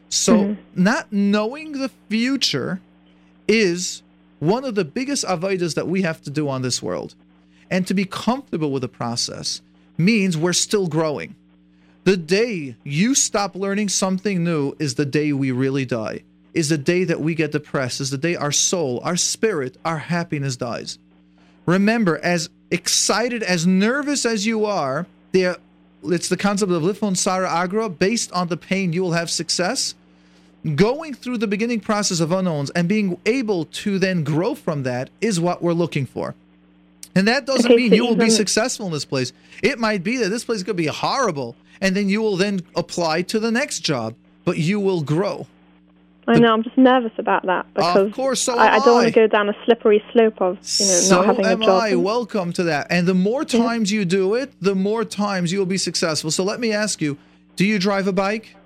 So, 0.09 0.36
mm-hmm. 0.36 0.82
not 0.82 1.12
knowing 1.12 1.73
the 1.73 1.90
future 2.09 2.81
is 3.47 4.02
one 4.39 4.65
of 4.65 4.74
the 4.74 4.85
biggest 4.85 5.24
avodas 5.24 5.74
that 5.74 5.89
we 5.89 6.02
have 6.02 6.23
to 6.23 6.31
do 6.31 6.48
on 6.48 6.62
this 6.62 6.82
world. 6.82 7.15
And 7.70 7.86
to 7.86 7.95
be 7.95 8.05
comfortable 8.05 8.70
with 8.70 8.82
the 8.82 8.89
process 8.89 9.62
means 9.97 10.36
we're 10.36 10.53
still 10.53 10.86
growing. 10.86 11.35
The 12.05 12.16
day 12.16 12.77
you 12.85 13.15
stop 13.15 13.55
learning 13.55 13.89
something 13.89 14.45
new 14.45 14.74
is 14.78 14.95
the 14.95 15.07
day 15.07 15.32
we 15.32 15.51
really 15.53 15.86
die, 15.86 16.23
is 16.53 16.69
the 16.69 16.78
day 16.78 17.05
that 17.05 17.20
we 17.20 17.35
get 17.35 17.53
depressed, 17.53 18.01
is 18.01 18.11
the 18.11 18.19
day 18.19 18.36
our 18.36 18.53
soul, 18.53 19.01
our 19.03 19.16
spirit, 19.16 19.78
our 19.85 19.99
happiness 19.99 20.57
dies. 20.57 20.99
Remember, 21.65 22.19
as 22.19 22.51
excited, 22.70 23.43
as 23.43 23.66
nervous 23.66 24.27
as 24.27 24.45
you 24.45 24.66
are, 24.66 25.07
there 25.32 25.57
it's 26.05 26.28
the 26.28 26.36
concept 26.36 26.70
of 26.70 26.82
Lefum 26.82 27.15
Tzaara 27.15 27.49
Agra, 27.49 27.89
based 27.89 28.31
on 28.32 28.49
the 28.49 28.57
pain 28.59 28.93
you 28.93 29.03
will 29.03 29.12
have 29.12 29.31
success. 29.31 29.95
Going 30.74 31.15
through 31.15 31.39
the 31.39 31.47
beginning 31.47 31.81
process 31.81 32.20
of 32.20 32.32
unknowns 32.32 32.70
and 32.70 32.89
being 32.89 33.19
able 33.27 33.66
to 33.66 33.99
then 33.99 34.24
grow 34.24 34.55
from 34.55 34.82
that 34.82 35.11
is 35.20 35.41
what 35.41 35.62
we're 35.62 35.73
looking 35.73 36.07
for. 36.07 36.35
And 37.15 37.28
that 37.28 37.47
doesn't 37.47 37.74
mean 37.77 37.93
you 37.93 38.07
will 38.07 38.16
be 38.16 38.31
successful 38.31 38.86
in 38.86 38.93
this 38.93 39.05
place. 39.05 39.32
It 39.62 39.78
might 39.78 40.03
be 40.03 40.16
that 40.19 40.28
this 40.28 40.45
place 40.45 40.62
could 40.62 40.77
be 40.77 40.86
horrible, 40.86 41.57
and 41.81 41.97
then 41.97 42.09
you 42.09 42.20
will 42.20 42.36
then 42.36 42.61
apply 42.77 43.23
to 43.23 43.39
the 43.39 43.51
next 43.51 43.81
job, 43.81 44.15
but 44.45 44.59
you 44.59 44.81
will 44.81 45.03
grow. 45.03 45.47
I 46.27 46.39
know 46.39 46.55
I'm 46.55 46.62
just 46.62 46.78
nervous 46.78 47.12
about 47.19 47.45
that 47.45 47.66
because 47.74 48.07
of 48.07 48.12
course, 48.12 48.41
so 48.41 48.57
I, 48.57 48.77
I 48.77 48.78
don't 48.78 48.95
want 48.95 49.07
to 49.09 49.12
go 49.12 49.27
down 49.27 49.51
a 49.51 49.55
slippery 49.66 50.03
slope 50.11 50.41
of 50.41 50.55
you 50.55 50.86
know 50.86 50.93
so 50.93 51.16
not 51.16 51.27
having 51.27 51.45
a 51.45 51.51
am 51.51 51.61
job. 51.61 51.82
I. 51.82 51.95
Welcome 51.97 52.53
to 52.55 52.62
that. 52.65 52.86
And 52.89 53.07
the 53.07 53.15
more 53.15 53.45
times 53.45 53.93
you 53.93 54.07
do 54.07 54.35
it, 54.35 54.51
the 54.61 54.74
more 54.74 55.05
times 55.05 55.53
you 55.53 55.59
will 55.59 55.66
be 55.66 55.77
successful. 55.77 56.31
So 56.31 56.43
let 56.43 56.61
me 56.61 56.73
ask 56.73 57.03
you: 57.03 57.19
Do 57.57 57.66
you 57.66 57.78
drive 57.78 58.07
a 58.07 58.12
bike? 58.12 58.57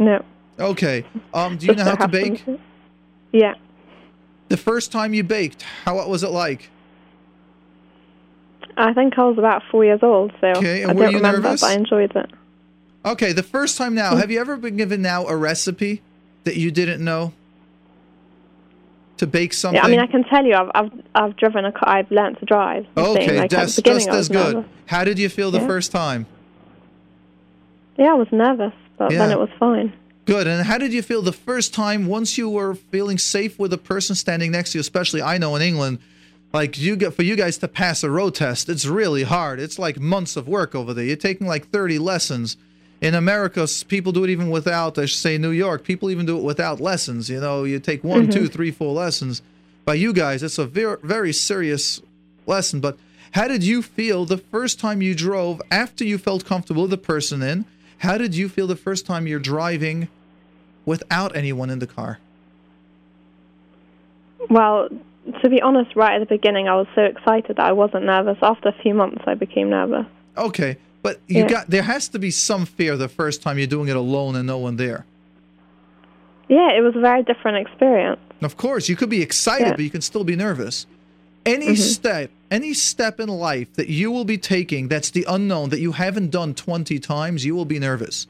No. 0.00 0.24
Okay. 0.58 1.04
Um, 1.32 1.56
do 1.56 1.66
you 1.66 1.74
know 1.74 1.84
how 1.84 1.92
so 1.92 2.06
to 2.06 2.08
bake? 2.08 2.44
Yeah. 3.30 3.54
The 4.48 4.56
first 4.56 4.90
time 4.90 5.14
you 5.14 5.22
baked, 5.22 5.62
how 5.62 5.94
what 5.94 6.08
was 6.08 6.24
it 6.24 6.30
like? 6.30 6.68
I 8.76 8.92
think 8.92 9.18
I 9.18 9.24
was 9.24 9.38
about 9.38 9.62
four 9.70 9.84
years 9.84 10.00
old, 10.02 10.32
so 10.40 10.46
Okay, 10.48 10.84
I 10.84 10.92
don't 10.92 10.96
remember, 11.14 11.40
nervous? 11.42 11.60
but 11.60 11.70
I 11.70 11.74
enjoyed 11.74 12.14
it. 12.16 12.30
Okay, 13.04 13.32
the 13.32 13.42
first 13.42 13.76
time 13.78 13.94
now, 13.94 14.16
have 14.16 14.30
you 14.30 14.40
ever 14.40 14.56
been 14.56 14.76
given 14.76 15.00
now 15.02 15.26
a 15.26 15.36
recipe 15.36 16.02
that 16.44 16.56
you 16.56 16.70
didn't 16.70 17.04
know? 17.04 17.32
to 19.16 19.26
bake 19.26 19.52
something? 19.52 19.76
Yeah, 19.76 19.84
I 19.84 19.90
mean, 19.90 20.00
I 20.00 20.06
can 20.06 20.24
tell 20.24 20.46
you, 20.46 20.54
I've 20.54 20.70
I've, 20.74 20.92
I've 21.14 21.36
driven 21.36 21.66
a 21.66 21.72
car. 21.72 21.90
I've 21.90 22.10
learned 22.10 22.38
to 22.38 22.46
drive. 22.46 22.86
Okay, 22.96 23.36
like, 23.36 23.44
at 23.44 23.50
that's 23.50 23.76
the 23.76 23.82
beginning, 23.82 24.06
just 24.06 24.10
I 24.10 24.18
as 24.18 24.28
good. 24.30 24.54
nervous. 24.54 24.70
How 24.86 25.04
did 25.04 25.18
you 25.18 25.28
feel 25.28 25.50
the 25.50 25.58
Yeah. 25.60 25.66
first 25.66 25.92
time? 25.92 26.24
Yeah, 27.98 28.12
I 28.12 28.14
was 28.14 28.28
nervous, 28.32 28.72
but 28.96 29.10
then 29.10 29.30
it 29.30 29.38
was 29.38 29.50
fine. 29.58 29.92
Good. 30.24 30.46
And 30.46 30.64
how 30.66 30.78
did 30.78 30.92
you 30.94 31.02
feel 31.02 31.20
the 31.20 31.32
first 31.34 31.74
time 31.74 32.06
once 32.06 32.38
you 32.38 32.48
were 32.48 32.74
feeling 32.74 33.18
safe 33.18 33.58
with 33.58 33.72
a 33.74 33.78
person 33.78 34.14
standing 34.16 34.52
next 34.52 34.72
to 34.72 34.78
you? 34.78 34.80
Especially, 34.80 35.20
I 35.20 35.36
know 35.36 35.54
in 35.54 35.60
England, 35.60 35.98
like 36.52 36.78
you 36.78 36.96
get 36.96 37.14
for 37.14 37.22
you 37.22 37.36
guys 37.36 37.58
to 37.58 37.68
pass 37.68 38.02
a 38.02 38.10
road 38.10 38.34
test, 38.34 38.68
it's 38.68 38.86
really 38.86 39.22
hard. 39.22 39.60
It's 39.60 39.78
like 39.78 40.00
months 40.00 40.36
of 40.36 40.48
work 40.48 40.74
over 40.74 40.92
there. 40.92 41.04
You're 41.04 41.16
taking 41.16 41.46
like 41.46 41.68
30 41.70 41.98
lessons. 41.98 42.56
In 43.00 43.14
America, 43.14 43.66
people 43.88 44.12
do 44.12 44.24
it 44.24 44.30
even 44.30 44.50
without. 44.50 44.98
I 44.98 45.06
should 45.06 45.18
say 45.20 45.38
New 45.38 45.52
York, 45.52 45.84
people 45.84 46.10
even 46.10 46.26
do 46.26 46.36
it 46.36 46.42
without 46.42 46.80
lessons. 46.80 47.30
You 47.30 47.40
know, 47.40 47.64
you 47.64 47.78
take 47.78 48.04
one, 48.04 48.26
Mhm. 48.26 48.32
two, 48.32 48.48
three, 48.48 48.70
four 48.70 48.92
lessons. 48.92 49.40
By 49.86 49.94
you 49.94 50.12
guys, 50.12 50.42
it's 50.42 50.58
a 50.58 50.66
very, 50.66 50.96
very 51.02 51.32
serious 51.32 52.02
lesson. 52.46 52.80
But 52.80 52.98
how 53.32 53.48
did 53.48 53.62
you 53.64 53.80
feel 53.80 54.26
the 54.26 54.36
first 54.36 54.78
time 54.78 55.00
you 55.00 55.14
drove 55.14 55.62
after 55.70 56.04
you 56.04 56.18
felt 56.18 56.44
comfortable 56.44 56.82
with 56.82 56.90
the 56.90 56.98
person 56.98 57.42
in? 57.42 57.64
How 57.98 58.18
did 58.18 58.34
you 58.34 58.48
feel 58.48 58.66
the 58.66 58.76
first 58.76 59.06
time 59.06 59.26
you're 59.26 59.38
driving 59.38 60.08
without 60.84 61.34
anyone 61.36 61.70
in 61.70 61.78
the 61.78 61.86
car? 61.86 62.18
Well, 64.48 64.88
to 65.42 65.48
be 65.48 65.60
honest, 65.60 65.94
right 65.96 66.20
at 66.20 66.28
the 66.28 66.34
beginning, 66.34 66.68
I 66.68 66.76
was 66.76 66.86
so 66.94 67.02
excited 67.02 67.56
that 67.56 67.66
I 67.66 67.72
wasn't 67.72 68.04
nervous. 68.04 68.38
After 68.42 68.68
a 68.68 68.74
few 68.82 68.94
months, 68.94 69.22
I 69.26 69.34
became 69.34 69.70
nervous. 69.70 70.06
Okay, 70.36 70.76
but 71.02 71.20
you 71.28 71.40
Yeah. 71.40 71.48
got 71.48 71.70
there 71.70 71.82
has 71.82 72.08
to 72.08 72.18
be 72.18 72.30
some 72.30 72.66
fear 72.66 72.96
the 72.96 73.08
first 73.08 73.42
time 73.42 73.58
you're 73.58 73.66
doing 73.66 73.88
it 73.88 73.96
alone 73.96 74.36
and 74.36 74.46
no 74.46 74.58
one 74.58 74.76
there. 74.76 75.04
Yeah, 76.48 76.70
it 76.76 76.82
was 76.82 76.96
a 76.96 77.00
very 77.00 77.22
different 77.22 77.58
experience. 77.66 78.20
Of 78.42 78.56
course, 78.56 78.88
you 78.88 78.96
could 78.96 79.10
be 79.10 79.22
excited, 79.22 79.66
Yeah. 79.66 79.72
but 79.72 79.80
you 79.80 79.90
can 79.90 80.00
still 80.00 80.24
be 80.24 80.34
nervous. 80.34 80.86
Any 81.46 81.68
Mhm. 81.68 81.76
step, 81.78 82.30
any 82.50 82.74
step 82.74 83.20
in 83.20 83.28
life 83.28 83.72
that 83.74 83.88
you 83.88 84.10
will 84.10 84.24
be 84.24 84.36
taking 84.38 84.88
that's 84.88 85.10
the 85.10 85.24
unknown 85.28 85.68
that 85.70 85.80
you 85.80 85.92
haven't 85.92 86.30
done 86.30 86.54
20 86.54 86.98
times, 86.98 87.44
you 87.44 87.54
will 87.54 87.64
be 87.64 87.78
nervous. 87.78 88.26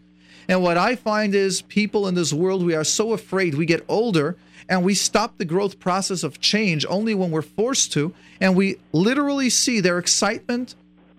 And 0.49 0.63
what 0.63 0.77
I 0.77 0.97
find 0.97 1.35
is 1.35 1.63
people 1.63 2.07
in 2.09 2.15
this 2.15 2.33
world, 2.33 2.65
we 2.65 2.75
are 2.75 2.85
so 2.85 3.13
afraid. 3.13 3.55
We 3.55 3.67
get 3.67 3.85
older 3.89 4.37
and 4.71 4.85
we 4.85 4.95
stop 4.95 5.37
the 5.37 5.45
growth 5.45 5.81
process 5.81 6.23
of 6.23 6.41
change 6.41 6.87
only 6.89 7.13
when 7.13 7.33
we're 7.33 7.43
forced 7.43 7.93
to. 7.93 8.15
And 8.41 8.55
we 8.55 8.77
literally 8.93 9.51
see 9.51 9.81
their 9.81 9.99
excitement 9.99 10.77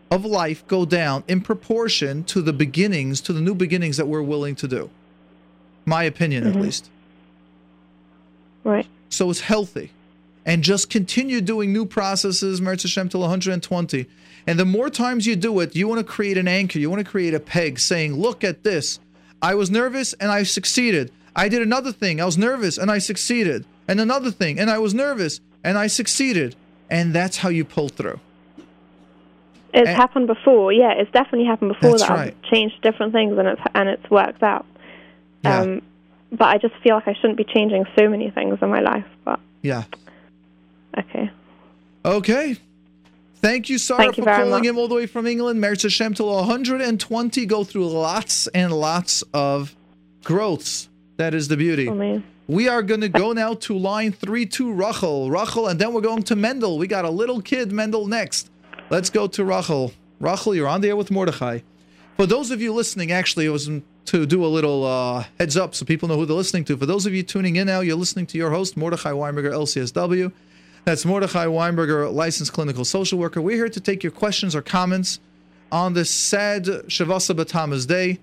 of 0.10 0.24
life 0.24 0.66
go 0.68 0.86
down 0.86 1.26
in 1.28 1.42
proportion 1.42 2.24
to 2.24 2.42
the 2.42 2.54
beginnings, 2.54 3.20
to 3.22 3.34
the 3.34 3.42
new 3.42 3.54
beginnings 3.54 3.98
that 3.98 4.08
we're 4.08 4.22
willing 4.22 4.56
to 4.56 4.68
do. 4.70 4.90
My 5.86 6.04
opinion, 6.04 6.48
at 6.48 6.54
Mhm. 6.54 6.62
least. 6.62 6.90
Right. 8.64 8.88
So 9.10 9.30
it's 9.30 9.42
healthy. 9.42 9.92
And 10.46 10.64
just 10.64 10.90
continue 10.90 11.42
doing 11.42 11.74
new 11.74 11.86
processes, 11.86 12.62
Meretz 12.62 12.84
Hashem, 12.84 13.10
till 13.10 13.22
120. 13.22 14.08
And 14.48 14.58
the 14.58 14.66
more 14.66 14.90
times 14.90 15.28
you 15.28 15.36
do 15.36 15.60
it, 15.60 15.76
you 15.76 15.88
want 15.88 16.00
to 16.00 16.06
create 16.06 16.38
an 16.38 16.48
anchor. 16.48 16.80
You 16.80 16.90
want 16.90 17.06
to 17.06 17.10
create 17.10 17.34
a 17.34 17.40
peg 17.40 17.80
saying, 17.80 18.16
look 18.16 18.44
at 18.44 18.64
this. 18.64 19.00
I 19.42 19.56
was 19.56 19.70
nervous 19.70 20.14
and 20.14 20.32
I 20.32 20.44
succeeded. 20.44 21.12
I 21.36 21.48
did 21.50 21.62
another 21.62 21.92
thing. 21.92 22.20
I 22.22 22.26
was 22.26 22.38
nervous 22.38 22.78
and 22.78 22.92
I 22.92 22.98
succeeded. 22.98 23.66
And 23.88 24.00
another 24.00 24.32
thing. 24.32 24.60
And 24.60 24.70
I 24.70 24.78
was 24.80 24.94
nervous 24.94 25.40
and 25.64 25.78
I 25.78 25.88
succeeded. 25.88 26.56
And 26.90 27.14
that's 27.14 27.38
how 27.38 27.50
you 27.50 27.64
pull 27.66 27.90
through. 27.90 28.20
It's 29.74 29.88
And- 29.88 29.96
happened 29.98 30.28
before. 30.28 30.74
Yeah, 30.74 30.92
it's 30.92 31.12
definitely 31.12 31.46
happened 31.46 31.74
before 31.80 31.98
that 31.98 32.10
right. 32.10 32.36
I've 32.44 32.52
changed 32.52 32.82
different 32.82 33.14
things 33.14 33.38
and 33.38 33.48
it's 33.48 33.62
and 33.74 33.88
it's 33.90 34.10
worked 34.10 34.44
out. 34.44 34.66
Yeah. 35.44 35.60
Um, 35.62 35.82
but 36.32 36.46
I 36.50 36.58
just 36.58 36.76
feel 36.84 36.96
like 36.96 37.08
I 37.08 37.14
shouldn't 37.14 37.38
be 37.38 37.46
changing 37.46 37.86
so 37.98 38.10
many 38.10 38.30
things 38.32 38.58
in 38.62 38.70
my 38.70 38.82
life. 38.82 39.06
But 39.24 39.40
Yeah. 39.62 39.84
okay. 40.98 41.32
Okay. 42.04 42.58
Thank 43.42 43.70
you, 43.70 43.78
Sarah, 43.80 44.04
Thank 44.04 44.18
you 44.18 44.24
for 44.24 44.30
calling 44.36 44.50
much. 44.52 44.66
him 44.66 44.78
all 44.78 44.88
the 44.88 44.94
way 44.96 45.08
from 45.08 45.26
England. 45.26 45.64
Meretz 45.64 45.82
Hashem 45.84 46.14
till 46.14 46.30
120. 46.30 47.46
Go 47.48 47.64
through 47.64 47.88
lots 47.88 48.48
and 48.48 48.72
lots 48.74 49.24
of 49.34 49.76
growths. 50.24 50.90
That 51.22 51.36
is 51.36 51.48
the 51.48 51.56
beauty. 51.56 51.88
Amen. 51.88 52.24
We 52.48 52.68
are 52.68 52.82
going 52.82 53.02
to 53.02 53.08
go 53.08 53.32
now 53.32 53.54
to 53.54 53.78
line 53.78 54.12
three 54.12 54.48
to 54.48 54.74
Rachel. 54.74 55.30
Rachel, 55.30 55.68
and 55.68 55.80
then 55.80 55.94
we're 55.94 56.02
going 56.02 56.24
to 56.24 56.36
Mendel. 56.36 56.80
We 56.80 56.88
got 56.88 57.06
a 57.06 57.12
little 57.12 57.44
kid, 57.44 57.72
Mendel, 57.72 58.08
next. 58.08 58.50
Let's 58.90 59.12
go 59.12 59.28
to 59.28 59.46
Rachel. 59.46 59.94
Rachel, 60.20 60.56
you're 60.56 60.68
on 60.68 60.82
the 60.82 60.88
air 60.88 60.96
with 60.96 61.12
Mordechai. 61.12 61.60
For 62.18 62.26
those 62.26 62.50
of 62.50 62.60
you 62.60 62.74
listening, 62.74 63.12
actually, 63.12 63.46
it 63.46 63.50
was 63.50 63.70
to 64.06 64.26
do 64.26 64.44
a 64.44 64.48
little 64.48 64.84
uh, 64.84 65.26
heads 65.38 65.56
up 65.58 65.76
so 65.76 65.86
people 65.86 66.10
know 66.10 66.18
who 66.18 66.26
they're 66.26 66.36
listening 66.36 66.64
to. 66.66 66.76
For 66.76 66.88
those 66.88 67.06
of 67.06 67.14
you 67.14 67.22
tuning 67.22 67.56
in 67.56 67.68
now, 67.68 67.82
you're 67.82 67.96
listening 67.96 68.26
to 68.26 68.40
your 68.40 68.50
host, 68.50 68.76
Mordechai 68.76 69.12
Weinberger, 69.12 69.52
LCSW. 69.52 70.32
That's 70.86 71.06
Mordechai 71.06 71.46
Weinberger, 71.46 72.12
licensed 72.12 72.52
clinical 72.52 72.84
social 72.84 73.20
worker. 73.20 73.44
We're 73.44 73.58
here 73.58 73.70
to 73.70 73.80
take 73.80 74.02
your 74.02 74.12
questions 74.12 74.56
or 74.56 74.64
comments 74.64 75.20
on 75.72 75.94
this 75.94 76.10
sad 76.10 76.68
Shiva 76.88 77.18
Asar 77.18 77.36
B'Tammuz 77.36 77.86
day 77.86 78.18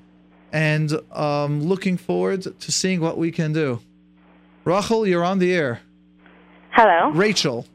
and 0.52 0.92
um, 1.12 1.62
looking 1.62 1.96
forward 1.96 2.42
to 2.58 2.72
seeing 2.72 3.00
what 3.00 3.18
we 3.18 3.30
can 3.30 3.52
do. 3.52 3.80
Rachel, 4.64 5.06
you're 5.06 5.24
on 5.24 5.38
the 5.38 5.52
air. 5.54 5.80
Hello. 6.70 7.10
Rachel. 7.10 7.66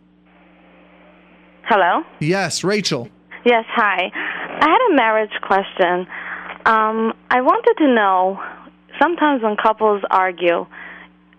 Hello. 1.64 2.04
Yes, 2.20 2.64
Rachel. 2.64 3.10
Yes. 3.45 3.66
Hi. 3.70 4.12
I 4.14 4.70
had 4.70 4.91
a 4.91 4.95
marriage 4.95 5.32
question. 5.41 6.08
Um, 6.66 7.14
I 7.30 7.41
wanted 7.41 7.76
to 7.80 7.94
know. 7.94 8.41
Sometimes 9.02 9.41
when 9.41 9.58
couples 9.58 10.04
argue, 10.12 10.68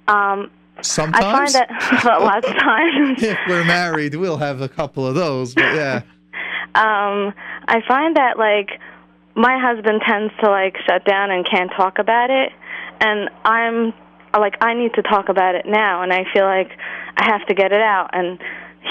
um, 0.09 0.51
Sometimes. 0.82 1.24
I 1.24 1.32
find 1.32 1.55
that 1.55 2.02
well, 2.05 2.20
lots 2.20 2.47
of 2.47 2.55
times. 2.55 3.23
if 3.23 3.39
we're 3.48 3.65
married, 3.65 4.15
we'll 4.16 4.39
have 4.39 4.61
a 4.61 4.69
couple 4.69 5.06
of 5.06 5.15
those, 5.15 5.55
but 5.55 5.74
yeah. 5.74 6.02
um, 6.74 7.32
I 7.69 7.81
find 7.86 8.16
that 8.16 8.39
like 8.39 8.81
my 9.35 9.59
husband 9.59 10.02
tends 10.06 10.32
to 10.43 10.51
like 10.51 10.77
shut 10.86 11.05
down 11.05 11.31
and 11.31 11.48
can't 11.48 11.70
talk 11.77 11.98
about 11.98 12.31
it, 12.31 12.52
and 13.01 13.31
I'm 13.44 13.93
like 14.32 14.56
I 14.61 14.74
need 14.74 14.94
to 14.94 15.02
talk 15.02 15.28
about 15.28 15.55
it 15.55 15.66
now, 15.66 16.02
and 16.02 16.12
I 16.12 16.24
feel 16.32 16.44
like 16.44 16.70
I 17.16 17.24
have 17.31 17.47
to 17.48 17.55
get 17.55 17.73
it 17.73 17.81
out, 17.81 18.11
and 18.12 18.39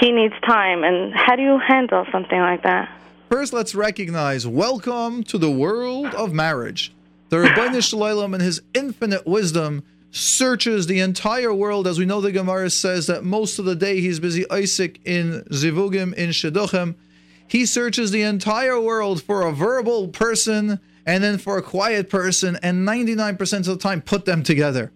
he 0.02 0.11
needs 0.11 0.34
time. 0.45 0.84
And 0.84 1.14
how 1.14 1.36
do 1.36 1.41
you 1.41 1.60
handle 1.60 2.06
something 2.11 2.40
like 2.40 2.64
that? 2.64 2.90
First, 3.30 3.53
let's 3.53 3.74
recognize 3.74 4.45
welcome 4.45 5.24
to 5.24 5.38
the 5.38 5.52
world 5.52 6.14
of 6.14 6.34
marriage. 6.34 6.94
The 7.30 7.38
Ribbono 7.38 7.82
Shel 7.82 7.99
Olam, 8.02 8.36
in 8.36 8.41
his 8.41 8.61
infinite 8.74 9.26
wisdom, 9.26 9.84
searches 10.11 10.86
the 10.86 10.99
entire 10.99 11.53
world. 11.53 11.88
As 11.88 11.98
we 11.98 12.06
know, 12.06 12.22
the 12.22 12.32
Gemara 12.32 12.70
says 12.70 13.07
that 13.07 13.24
most 13.24 13.57
of 13.57 13.65
the 13.65 13.76
day 13.76 14.02
he's 14.02 14.20
busy 14.20 14.49
Isaac 14.52 14.99
in 15.03 15.44
Zivugim, 15.49 16.14
in 16.14 16.30
Shidduchim. 16.30 16.95
He 17.48 17.65
searches 17.65 18.11
the 18.11 18.24
entire 18.24 18.80
world 18.80 19.22
for 19.22 19.41
a 19.44 19.52
verbal 19.52 20.07
person 20.07 20.80
and 21.06 21.24
then 21.24 21.38
for 21.38 21.57
a 21.57 21.61
quiet 21.61 22.10
person, 22.10 22.57
and 22.64 22.88
99% 22.88 23.41
of 23.60 23.65
the 23.65 23.78
time 23.78 24.02
put 24.02 24.26
them 24.26 24.41
together. 24.41 24.91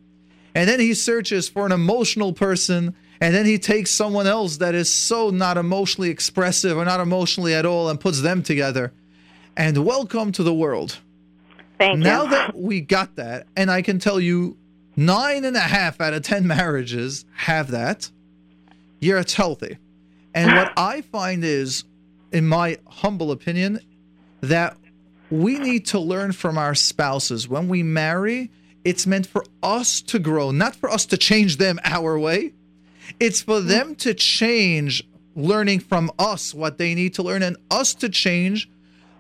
And 0.56 0.70
then 0.70 0.80
he 0.80 0.94
searches 0.94 1.50
for 1.50 1.66
an 1.66 1.72
emotional 1.72 2.34
person, 2.34 2.96
and 3.20 3.36
then 3.36 3.46
he 3.46 3.60
takes 3.60 3.92
someone 3.92 4.26
else 4.26 4.58
that 4.58 4.74
is 4.74 4.92
so 4.92 5.30
not 5.30 5.58
emotionally 5.58 6.10
expressive 6.10 6.78
or 6.78 6.86
not 6.86 7.00
emotionally 7.00 7.54
at 7.54 7.66
all 7.66 7.90
and 7.90 8.00
puts 8.00 8.22
them 8.22 8.42
together. 8.42 8.94
And 9.56 9.86
welcome 9.86 10.32
to 10.34 10.44
the 10.44 10.54
world. 10.54 11.00
Thank 11.78 12.00
now 12.00 12.24
you. 12.24 12.30
that 12.30 12.58
we 12.58 12.82
got 12.82 13.18
that, 13.18 13.48
and 13.56 13.70
I 13.70 13.82
can 13.82 14.00
tell 14.00 14.20
you 14.20 14.58
nine 14.96 15.46
and 15.46 15.56
a 15.56 15.60
half 15.60 16.02
out 16.02 16.14
of 16.14 16.24
10 16.24 16.48
marriages 16.48 17.26
have 17.36 17.72
that, 17.72 18.10
yeah, 19.00 19.20
it's 19.20 19.36
healthy. 19.36 19.78
And 20.34 20.56
what 20.56 20.74
I 20.78 21.02
find 21.02 21.44
is, 21.44 21.84
in 22.32 22.48
my 22.48 22.78
humble 22.88 23.32
opinion, 23.32 23.80
that 24.42 24.78
we 25.30 25.60
need 25.60 25.86
to 25.88 26.00
learn 26.00 26.32
from 26.32 26.58
our 26.58 26.76
spouses. 26.76 27.48
When 27.48 27.68
we 27.68 27.84
marry, 27.84 28.52
it's 28.84 29.06
meant 29.06 29.28
for 29.28 29.44
us 29.62 30.02
to 30.04 30.20
grow, 30.20 30.52
not 30.52 30.76
for 30.76 30.90
us 30.90 31.06
to 31.08 31.18
change 31.18 31.58
them 31.58 31.80
our 31.84 32.18
way. 32.18 32.54
It's 33.20 33.42
for 33.42 33.60
mm-hmm. 33.60 33.68
them 33.68 33.96
to 33.96 34.14
change, 34.14 35.04
learning 35.36 35.82
from 35.82 36.12
us 36.18 36.54
what 36.54 36.78
they 36.78 36.96
need 36.96 37.14
to 37.16 37.24
learn, 37.24 37.44
and 37.44 37.58
us 37.70 37.94
to 37.96 38.10
change, 38.10 38.70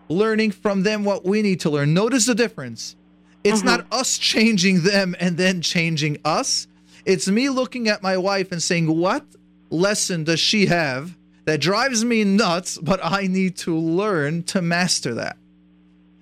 learning 0.10 0.52
from 0.52 0.84
them 0.84 1.04
what 1.04 1.26
we 1.26 1.42
need 1.42 1.60
to 1.62 1.70
learn. 1.70 1.94
Notice 1.94 2.26
the 2.26 2.36
difference. 2.36 2.96
It's 3.44 3.60
mm-hmm. 3.60 3.68
not 3.68 3.88
us 3.92 4.18
changing 4.18 4.84
them 4.84 5.16
and 5.20 5.38
then 5.38 5.62
changing 5.62 6.20
us. 6.24 6.68
It's 7.06 7.28
me 7.28 7.50
looking 7.50 7.88
at 7.88 8.04
my 8.04 8.18
wife 8.18 8.52
and 8.52 8.62
saying, 8.62 8.88
What 8.88 9.26
lesson 9.70 10.24
does 10.24 10.40
she 10.40 10.68
have 10.68 11.17
that 11.48 11.62
drives 11.62 12.04
me 12.04 12.26
nuts, 12.26 12.78
but 12.78 13.00
I 13.02 13.28
need 13.28 13.56
to 13.60 13.74
learn 13.74 14.44
to 14.44 14.62
master 14.62 15.14
that? 15.14 15.38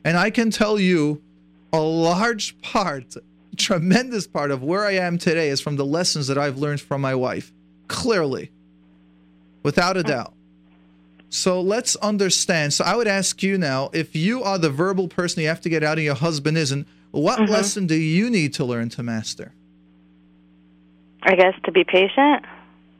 And 0.03 0.17
I 0.17 0.29
can 0.29 0.51
tell 0.51 0.79
you 0.79 1.19
a 1.73 1.79
large 1.81 2.61
part, 2.61 3.15
tremendous 3.57 4.27
part 4.27 4.51
of 4.51 4.61
where 4.61 4.85
I 4.85 4.91
am 4.91 5.17
today 5.17 5.49
is 5.49 5.59
from 5.59 5.77
the 5.77 5.85
lessons 5.85 6.27
that 6.27 6.37
I've 6.37 6.59
learned 6.59 6.79
from 6.79 7.01
my 7.01 7.15
wife. 7.15 7.51
Clearly, 7.87 8.51
without 9.63 9.97
a 9.97 10.03
doubt. 10.03 10.31
So 11.31 11.59
let's 11.59 11.95
understand. 11.95 12.73
So 12.73 12.85
I 12.85 12.95
would 12.95 13.07
ask 13.07 13.41
you 13.41 13.57
now 13.57 13.89
if 13.93 14.15
you 14.15 14.43
are 14.43 14.59
the 14.59 14.69
verbal 14.69 15.07
person 15.07 15.41
you 15.41 15.47
have 15.47 15.61
to 15.61 15.69
get 15.69 15.81
out 15.83 15.97
and 15.97 16.05
your 16.05 16.13
husband 16.13 16.55
isn't, 16.55 16.87
what 17.09 17.39
Mhm. 17.39 17.49
lesson 17.49 17.87
do 17.87 17.95
you 17.95 18.29
need 18.29 18.53
to 18.53 18.63
learn 18.63 18.89
to 18.89 19.01
master? 19.01 19.53
I 21.23 21.35
guess 21.35 21.55
to 21.63 21.71
be 21.71 21.83
patient. 21.83 22.45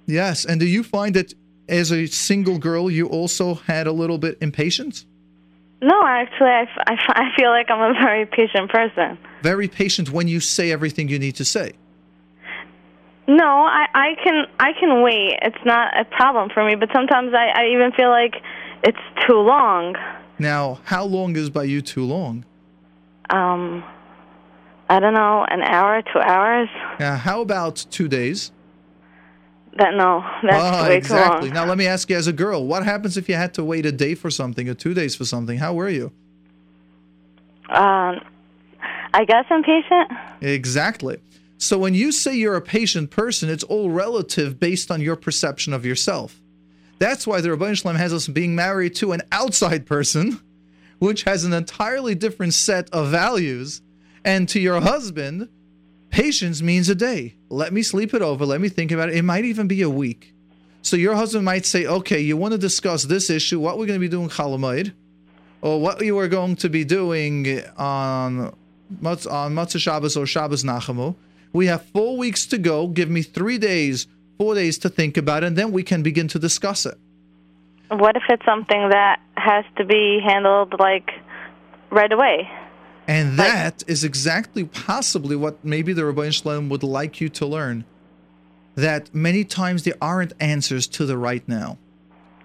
Yes. 0.08 0.44
And 0.44 0.60
do 0.60 0.66
you 0.66 0.82
find 0.84 1.16
that 1.16 1.36
as 1.68 1.92
a 1.92 2.06
single 2.08 2.58
girl, 2.58 2.90
you 2.90 3.08
also 3.08 3.56
had 3.56 3.88
a 3.88 3.92
little 3.92 4.18
bit 4.18 4.38
impatience? 4.42 5.06
No, 5.82 6.02
actually, 6.06 6.50
I, 6.50 6.62
f- 6.64 6.84
I, 6.88 6.94
f- 6.94 7.10
I 7.10 7.36
feel 7.36 7.50
like 7.50 7.70
I'm 7.70 7.96
a 7.96 8.00
very 8.00 8.26
patient 8.26 8.72
person. 8.72 9.18
Very 9.42 9.68
patient 9.68 10.10
when 10.12 10.28
you 10.28 10.40
say 10.40 10.72
everything 10.72 11.10
you 11.10 11.20
need 11.20 11.36
to 11.36 11.46
say. 11.46 11.74
No, 13.28 13.46
I, 13.46 13.88
I 13.94 14.16
can 14.24 14.46
I 14.60 14.74
can 14.80 15.02
wait. 15.02 15.40
It's 15.42 15.66
not 15.66 16.00
a 16.00 16.06
problem 16.06 16.50
for 16.54 16.64
me. 16.64 16.76
But 16.76 16.90
sometimes 16.94 17.34
I, 17.34 17.48
I 17.56 17.68
even 17.74 17.92
feel 17.92 18.10
like 18.10 18.36
it's 18.84 19.00
too 19.28 19.40
long. 19.40 19.96
Now, 20.38 20.80
how 20.84 21.06
long 21.06 21.36
is 21.36 21.50
by 21.50 21.64
you 21.64 21.82
too 21.82 22.06
long? 22.06 22.46
Um, 23.32 23.84
I 24.90 25.00
don't 25.00 25.16
know, 25.16 25.46
an 25.50 25.64
hour, 25.64 26.04
two 26.14 26.20
hours. 26.20 26.70
Now, 27.00 27.16
how 27.16 27.42
about 27.42 27.86
two 27.90 28.08
days? 28.08 28.52
That 29.76 29.94
no, 29.96 30.24
that's 30.42 30.56
Ah, 30.56 30.88
way 30.88 30.98
exactly. 30.98 31.50
too 31.50 31.54
Now, 31.54 31.66
let 31.66 31.78
me 31.78 31.86
ask 31.86 32.10
you 32.10 32.16
as 32.16 32.28
a 32.28 32.34
girl, 32.34 32.66
what 32.66 32.86
happens 32.86 33.18
if 33.18 33.28
you 33.28 33.36
had 33.36 33.54
to 33.56 33.64
wait 33.64 33.86
a 33.86 33.92
day 33.92 34.16
for 34.16 34.30
something 34.32 34.70
or 34.70 34.74
two 34.74 34.94
days 34.94 35.16
for 35.16 35.26
something? 35.26 35.58
How 35.58 35.74
were 35.74 35.90
you? 35.90 36.12
Um, 37.70 38.22
I 39.14 39.26
guess 39.28 39.46
I'm 39.50 39.64
patient. 39.64 40.12
Exactly. 40.42 41.18
So 41.58 41.78
when 41.78 41.94
you 41.94 42.12
say 42.12 42.36
you're 42.36 42.56
a 42.56 42.62
patient 42.62 43.12
person, 43.12 43.50
it's 43.50 43.64
all 43.64 43.90
relative 43.90 44.60
based 44.60 44.92
on 44.92 45.02
your 45.02 45.16
perception 45.16 45.74
of 45.74 45.86
yourself. 45.86 46.40
That's 47.00 47.28
why 47.28 47.42
the 47.42 47.50
Ribbono 47.50 47.76
Shel 47.76 47.92
Olam 47.94 47.98
has 47.98 48.14
us 48.14 48.28
being 48.28 48.56
married 48.56 48.96
to 48.96 49.12
an 49.12 49.22
outside 49.32 49.86
person, 49.86 50.40
which 51.00 51.24
has 51.24 51.44
an 51.44 51.54
entirely 51.54 52.16
different 52.16 52.54
set 52.54 52.90
of 52.92 53.10
values. 53.10 53.82
And 54.24 54.48
to 54.50 54.60
your 54.60 54.80
husband, 54.82 55.50
patience 56.16 56.62
means 56.62 56.88
a 56.88 56.96
day. 56.96 57.36
Let 57.50 57.74
me 57.74 57.84
sleep 57.84 58.14
it 58.14 58.22
over. 58.22 58.46
Let 58.46 58.62
me 58.62 58.70
think 58.70 58.90
about 58.92 59.10
it. 59.10 59.16
It 59.16 59.24
might 59.24 59.44
even 59.44 59.68
be 59.68 59.82
a 59.82 59.90
week. 59.90 60.34
So 60.82 60.96
your 60.96 61.14
husband 61.14 61.44
might 61.44 61.66
say, 61.66 61.86
okay, 61.86 62.22
you 62.22 62.38
want 62.38 62.54
to 62.54 62.58
discuss 62.58 63.04
this 63.04 63.30
issue, 63.30 63.60
what 63.60 63.78
we're 63.78 63.86
going 63.86 64.00
to 64.00 64.08
be 64.08 64.08
doing 64.08 64.30
Chol 64.30 64.58
Hamoed, 64.58 64.94
or 65.62 65.82
what 65.82 66.04
you 66.06 66.18
are 66.20 66.30
going 66.30 66.56
to 66.58 66.70
be 66.70 66.86
doing 66.86 67.62
on 67.76 68.56
on 69.30 69.56
Motzei 69.56 69.80
Shabbos 69.80 70.16
or 70.16 70.26
Shabbos 70.26 70.64
Nachamu. 70.64 71.16
We 71.52 71.66
have 71.66 71.84
four 71.88 72.18
weeks 72.18 72.46
to 72.48 72.58
go. 72.58 72.88
Give 72.88 73.10
me 73.10 73.22
three 73.22 73.58
days, 73.58 74.08
four 74.38 74.56
days 74.56 74.78
to 74.80 74.90
think 74.90 75.18
about 75.18 75.44
it, 75.44 75.48
and 75.48 75.58
then 75.58 75.74
we 75.74 75.84
can 75.84 76.02
begin 76.02 76.30
to 76.30 76.40
discuss 76.40 76.86
it. 76.86 76.98
What 77.90 78.16
if 78.16 78.24
it's 78.30 78.46
something 78.46 78.90
that 78.90 79.20
has 79.36 79.66
to 79.78 79.86
be 79.86 80.22
handled 80.24 80.76
like 80.80 81.10
right 81.90 82.12
away? 82.12 82.48
And 83.08 83.38
that 83.38 83.84
is 83.88 84.04
exactly 84.04 84.64
possibly 84.64 85.36
what 85.36 85.64
maybe 85.64 85.94
the 85.94 86.02
Ribbono 86.02 86.34
Shel 86.34 86.54
Olam 86.54 86.70
would 86.70 86.84
like 86.84 87.22
you 87.22 87.30
to 87.30 87.46
learn. 87.46 87.86
That 88.76 89.14
many 89.14 89.44
times 89.44 89.84
there 89.84 89.96
aren't 90.02 90.34
answers 90.40 90.88
to 90.88 91.06
the 91.06 91.18
right 91.18 91.48
now. 91.48 91.78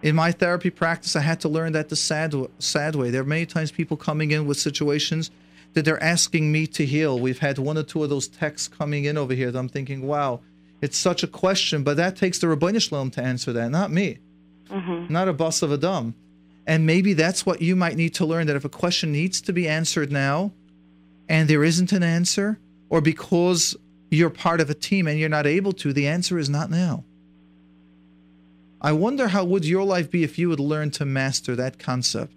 In 0.03 0.15
my 0.15 0.33
therapy 0.33 0.71
practice, 0.71 1.17
I 1.17 1.21
had 1.21 1.41
to 1.41 1.49
learn 1.49 1.73
that 1.73 1.89
the 1.89 1.97
sad, 1.97 2.35
sad 2.59 2.95
way. 2.95 3.11
There 3.11 3.23
are 3.23 3.25
many 3.25 3.47
times 3.47 3.71
people 3.73 3.97
coming 3.97 4.31
in 4.31 4.47
with 4.47 4.59
situations 4.59 5.31
that 5.75 5.85
they're 5.85 6.03
asking 6.03 6.51
me 6.53 6.67
to 6.69 6.85
heal. 6.87 7.19
We've 7.19 7.39
had 7.39 7.59
one 7.59 7.79
or 7.79 7.83
two 7.83 8.03
of 8.03 8.11
those 8.11 8.29
texts 8.29 8.69
coming 8.69 9.05
in 9.05 9.17
over 9.19 9.35
here 9.35 9.51
that 9.51 9.59
I'm 9.59 9.69
thinking, 9.69 10.07
wow, 10.07 10.41
it's 10.81 10.97
such 10.97 11.23
a 11.23 11.27
question, 11.27 11.83
but 11.83 11.97
that 11.97 12.17
takes 12.17 12.39
the 12.39 12.47
Ribbono 12.47 12.81
Shel 12.81 13.05
Olam 13.05 13.13
to 13.13 13.23
answer 13.23 13.53
that, 13.53 13.71
not 13.71 13.91
me 13.91 14.19
Mm-hmm. 14.71 15.13
not 15.13 15.27
a 15.27 15.35
basar 15.35 15.77
v'dam. 15.77 16.15
And 16.71 16.87
maybe 16.87 17.15
that's 17.15 17.45
what 17.45 17.61
you 17.61 17.75
might 17.75 17.97
need 17.97 18.15
to 18.15 18.25
learn 18.25 18.47
that 18.47 18.55
if 18.55 18.65
a 18.65 18.69
question 18.69 19.11
needs 19.11 19.41
to 19.41 19.53
be 19.53 19.67
answered 19.67 20.13
now 20.13 20.53
and 21.29 21.51
there 21.51 21.65
isn't 21.65 21.91
an 21.91 22.05
answer, 22.05 22.61
or 22.89 23.01
because 23.01 23.75
you're 24.09 24.31
part 24.31 24.61
of 24.61 24.71
a 24.71 24.75
team 24.75 25.09
and 25.09 25.19
you're 25.19 25.29
not 25.29 25.49
able 25.49 25.73
to, 25.73 25.93
the 25.93 26.07
answer 26.07 26.39
is 26.39 26.49
not 26.49 26.71
now. 26.71 27.03
I 28.81 28.93
wonder 28.93 29.27
how 29.27 29.45
would 29.47 29.65
your 29.65 29.83
life 29.83 30.13
be 30.13 30.23
if 30.23 30.39
you 30.39 30.49
would 30.49 30.61
learn 30.61 30.93
to 30.93 31.05
master 31.05 31.57
that 31.57 31.81
concept. 31.81 32.33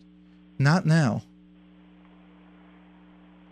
Not 0.57 0.83
now. 0.83 1.21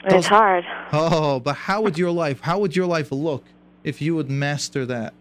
It's 0.06 0.26
hard. 0.26 0.64
Oh, 0.92 1.40
but 1.40 1.58
how 1.58 1.84
would 1.84 1.96
your 1.96 2.10
life, 2.10 2.42
how 2.42 2.58
would 2.58 2.76
your 2.76 2.88
life 2.88 3.12
look 3.12 3.46
if 3.84 4.02
you 4.02 4.16
would 4.16 4.32
master 4.32 4.88
that? 4.88 5.14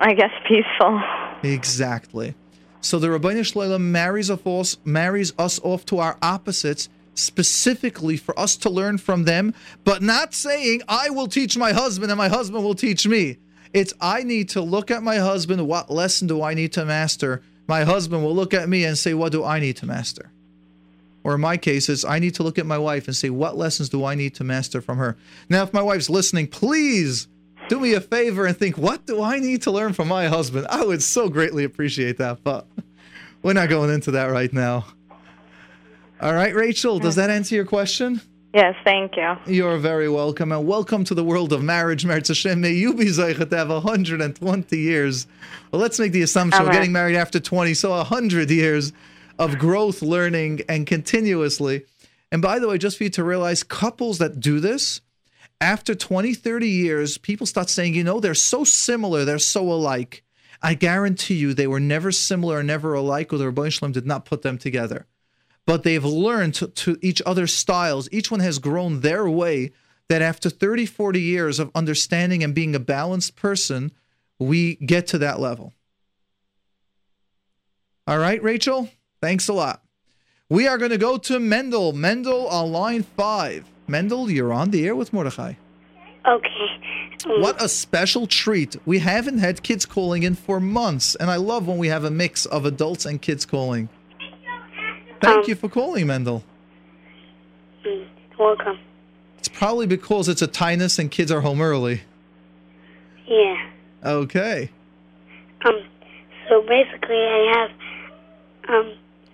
I 0.00 0.14
guess 0.14 0.32
peaceful. 0.48 1.02
Exactly. 1.42 2.34
So 2.80 2.98
the 2.98 3.08
Ribbono 3.08 3.44
Shel 3.44 3.62
Olam 3.62 3.82
marries 3.82 4.30
us 4.30 4.76
marries 4.84 5.32
us 5.38 5.60
off 5.62 5.84
to 5.86 5.98
our 5.98 6.16
opposites 6.22 6.88
specifically 7.14 8.16
for 8.16 8.38
us 8.38 8.56
to 8.56 8.70
learn 8.70 8.98
from 8.98 9.24
them, 9.24 9.52
but 9.84 10.02
not 10.02 10.32
saying 10.34 10.82
I 10.88 11.10
will 11.10 11.26
teach 11.26 11.56
my 11.56 11.72
husband 11.72 12.10
and 12.10 12.18
my 12.18 12.28
husband 12.28 12.64
will 12.64 12.74
teach 12.74 13.06
me. 13.06 13.38
It's 13.72 13.92
I 14.00 14.22
need 14.22 14.48
to 14.50 14.60
look 14.60 14.90
at 14.90 15.02
my 15.02 15.16
husband. 15.16 15.66
What 15.66 15.90
lesson 15.90 16.28
do 16.28 16.42
I 16.42 16.54
need 16.54 16.72
to 16.74 16.84
master? 16.84 17.42
My 17.66 17.84
husband 17.84 18.24
will 18.24 18.34
look 18.34 18.54
at 18.54 18.68
me 18.68 18.84
and 18.84 18.96
say, 18.96 19.14
What 19.14 19.32
do 19.32 19.44
I 19.44 19.60
need 19.60 19.76
to 19.78 19.86
master? 19.86 20.30
Or 21.24 21.34
in 21.34 21.40
my 21.40 21.56
case, 21.56 21.88
it's 21.88 22.04
I 22.04 22.18
need 22.20 22.34
to 22.36 22.42
look 22.42 22.58
at 22.58 22.64
my 22.64 22.78
wife 22.78 23.06
and 23.06 23.16
say, 23.16 23.28
What 23.28 23.58
lessons 23.58 23.88
do 23.88 24.04
I 24.04 24.14
need 24.14 24.34
to 24.36 24.44
master 24.44 24.80
from 24.80 24.98
her? 24.98 25.16
Now, 25.50 25.64
if 25.64 25.74
my 25.74 25.82
wife's 25.82 26.08
listening, 26.08 26.46
please 26.46 27.28
do 27.68 27.80
me 27.80 27.94
a 27.94 28.00
favor 28.00 28.46
and 28.46 28.56
think, 28.56 28.78
What 28.78 29.06
do 29.06 29.22
I 29.22 29.38
need 29.38 29.62
to 29.62 29.70
learn 29.70 29.92
from 29.92 30.08
my 30.08 30.26
husband? 30.26 30.66
I 30.70 30.84
would 30.84 31.02
so 31.02 31.28
greatly 31.28 31.64
appreciate 31.64 32.18
that, 32.18 32.42
but 32.42 32.66
we're 33.42 33.52
not 33.52 33.68
going 33.68 33.90
into 33.90 34.12
that 34.12 34.26
right 34.26 34.52
now. 34.52 34.86
All 36.20 36.34
right, 36.34 36.54
Rachel, 36.54 36.98
does 36.98 37.14
that 37.14 37.30
answer 37.30 37.54
your 37.54 37.64
question? 37.64 38.20
Yes, 38.54 38.74
thank 38.82 39.16
you. 39.16 39.36
You're 39.46 39.76
very 39.76 40.08
welcome, 40.08 40.52
and 40.52 40.66
welcome 40.66 41.04
to 41.04 41.14
the 41.14 41.22
world 41.22 41.52
of 41.52 41.62
marriage. 41.62 42.04
Meretz 42.04 42.28
Hashem, 42.28 42.60
may 42.60 42.72
you 42.72 42.94
be 42.94 43.04
zeichet 43.04 43.50
to 43.50 43.56
have 43.56 43.68
120 43.68 44.78
years. 44.78 45.26
Well, 45.70 45.80
let's 45.80 45.98
make 45.98 46.12
the 46.12 46.22
assumption 46.22 46.64
we're 46.64 46.72
getting 46.72 46.90
married 46.90 47.14
after 47.14 47.38
20, 47.38 47.74
so 47.74 47.90
100 47.90 48.50
years 48.50 48.92
of 49.38 49.58
growth, 49.58 50.00
learning, 50.02 50.62
and 50.68 50.86
continuously. 50.86 51.84
And 52.32 52.42
by 52.42 52.58
the 52.58 52.68
way, 52.68 52.78
just 52.78 52.96
for 52.96 53.04
you 53.04 53.10
to 53.10 53.22
realize, 53.22 53.62
couples 53.62 54.18
that 54.18 54.40
do 54.40 54.60
this, 54.60 55.02
after 55.60 55.94
20, 55.94 56.34
30 56.34 56.68
years, 56.68 57.18
people 57.18 57.46
start 57.46 57.68
saying, 57.68 57.94
you 57.94 58.04
know, 58.04 58.20
they're 58.20 58.34
so 58.34 58.64
similar, 58.64 59.24
they're 59.24 59.38
so 59.38 59.62
alike. 59.70 60.22
I 60.62 60.74
guarantee 60.74 61.34
you 61.34 61.54
they 61.54 61.66
were 61.66 61.80
never 61.80 62.10
similar, 62.10 62.58
or 62.58 62.62
never 62.62 62.94
alike, 62.94 63.32
or 63.32 63.38
the 63.38 63.44
Ribbono 63.44 63.72
Shel 63.72 63.88
Olam 63.88 63.92
did 63.92 64.06
not 64.06 64.24
put 64.24 64.42
them 64.42 64.58
together 64.58 65.06
but 65.68 65.82
they've 65.82 66.02
learned 66.02 66.54
to, 66.54 66.68
to 66.68 66.96
each 67.02 67.20
other's 67.26 67.52
styles. 67.52 68.08
Each 68.10 68.30
one 68.30 68.40
has 68.40 68.58
grown 68.58 69.02
their 69.02 69.28
way. 69.28 69.72
That 70.08 70.22
after 70.22 70.48
30, 70.48 70.86
40 70.86 71.20
years 71.20 71.58
of 71.58 71.70
understanding 71.74 72.42
and 72.42 72.54
being 72.54 72.74
a 72.74 72.80
balanced 72.80 73.36
person, 73.36 73.92
we 74.38 74.76
get 74.76 75.06
to 75.08 75.18
that 75.18 75.38
level. 75.38 75.74
All 78.06 78.16
right, 78.16 78.42
Rachel? 78.42 78.88
Thanks 79.20 79.46
a 79.46 79.52
lot. 79.52 79.82
We 80.48 80.66
are 80.66 80.78
going 80.78 80.92
to 80.92 80.96
go 80.96 81.18
to 81.18 81.38
Mendel. 81.38 81.92
Mendel 81.92 82.48
on 82.48 82.72
line 82.72 83.02
five. 83.02 83.66
Mendel, 83.88 84.30
you're 84.30 84.52
on 84.52 84.70
the 84.70 84.86
air 84.86 84.94
with 84.94 85.12
Mordechai. 85.12 85.54
Okay. 86.26 86.48
What 87.26 87.60
a 87.60 87.68
special 87.68 88.26
treat. 88.26 88.76
We 88.86 89.00
haven't 89.00 89.38
had 89.38 89.62
kids 89.62 89.86
calling 89.86 90.22
in 90.22 90.34
for 90.34 90.60
months, 90.60 91.14
and 91.14 91.30
I 91.30 91.36
love 91.36 91.66
when 91.66 91.78
we 91.78 91.88
have 91.88 92.04
a 92.04 92.10
mix 92.10 92.46
of 92.46 92.64
adults 92.64 93.06
and 93.06 93.20
kids 93.20 93.44
calling. 93.44 93.88
Thank 95.20 95.48
you 95.48 95.56
for 95.56 95.68
calling, 95.68 96.06
Mendel. 96.06 96.44
Mm, 97.84 98.06
Welcome. 98.38 98.78
It's 99.38 99.48
probably 99.48 99.86
because 99.86 100.28
it's 100.28 100.42
a 100.42 100.48
taanis 100.48 100.98
and 100.98 101.10
kids 101.10 101.32
are 101.32 101.40
home 101.40 101.60
early. 101.60 102.02
Yeah. 103.26 103.70
Okay. 104.04 104.70
Um. 105.64 105.82
So 106.48 106.62
basically, 106.62 107.16
I 107.16 107.52
have 108.68 108.70
um 108.70 108.92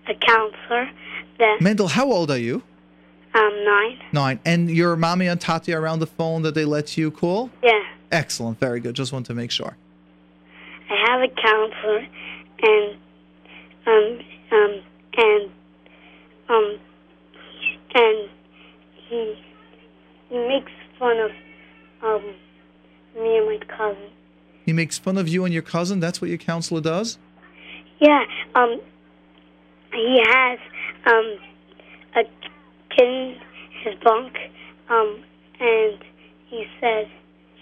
a 0.09 0.15
counselor 0.15 0.91
that 1.39 1.61
Mendel, 1.61 1.89
how 1.89 2.11
old 2.11 2.31
are 2.31 2.39
you? 2.39 2.63
Um 3.35 3.65
nine. 3.65 3.99
Nine. 4.13 4.41
And 4.45 4.71
your 4.71 4.97
mommy 4.97 5.27
and 5.27 5.41
tati 5.41 5.75
are 5.75 5.81
around 5.81 5.99
the 5.99 6.07
phone 6.07 6.43
that 6.43 6.55
they 6.55 6.65
let 6.65 6.97
you 6.97 7.11
call? 7.11 7.51
Yeah. 7.63 7.83
Excellent. 8.13 8.61
Very 8.61 8.81
good. 8.81 8.95
Just 8.95 9.13
want 9.13 9.27
to 9.27 9.35
make 9.35 9.51
sure. 9.51 9.77
I 10.91 11.11
have 11.11 11.21
a 11.21 11.29
counselor, 11.29 12.07
and 12.63 12.97
um 13.87 14.21
um 14.53 14.83
and 15.17 15.51
um 16.49 16.79
and 17.95 18.29
he 19.09 19.39
he 20.29 20.39
makes 20.49 20.73
fun 20.99 21.19
of 21.19 21.31
um 22.03 22.23
me 23.17 23.39
and 23.39 23.47
my 23.47 23.59
cousin. 23.67 24.11
He 24.65 24.73
makes 24.73 24.99
fun 24.99 25.19
of 25.19 25.29
you 25.29 25.45
and 25.45 25.53
your 25.53 25.63
cousin. 25.63 26.01
That's 26.01 26.21
what 26.21 26.29
your 26.29 26.39
counselor 26.39 26.81
does? 26.81 27.19
Yeah, 28.01 28.25
um, 28.55 28.81
he 29.93 30.23
has 30.27 30.59
um 31.07 31.39
in 32.99 33.37
his 33.83 33.95
bunk, 34.03 34.37
um, 34.89 35.23
and 35.61 35.99
he 36.47 36.65
said 36.81 37.09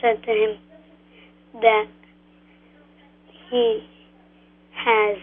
said 0.01 0.23
to 0.25 0.31
him 0.31 0.59
that 1.61 1.87
he 3.51 3.87
has 4.73 5.19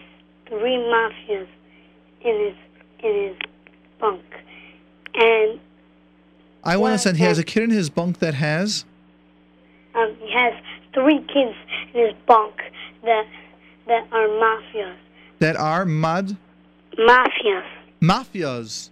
three 0.48 0.76
mafias 0.76 1.46
in 2.22 2.38
his 2.46 2.54
in 3.02 3.28
his 3.28 3.36
bunk, 4.00 4.22
and 5.14 5.60
I 6.64 6.76
want 6.76 6.94
to 6.94 6.98
send 6.98 7.16
he 7.16 7.24
has 7.24 7.38
a 7.38 7.44
kid 7.44 7.64
in 7.64 7.70
his 7.70 7.90
bunk 7.90 8.18
that 8.18 8.34
has. 8.34 8.84
um, 9.94 10.16
he 10.20 10.32
has 10.32 10.54
three 10.94 11.18
kids 11.18 11.56
in 11.94 12.06
his 12.06 12.14
bunk 12.26 12.54
that 13.04 13.26
that 13.86 14.06
are 14.12 14.28
mafias. 14.28 14.96
That 15.38 15.56
are 15.56 15.84
mud 15.86 16.36
Mafias. 16.98 17.64
mafias. 18.02 18.90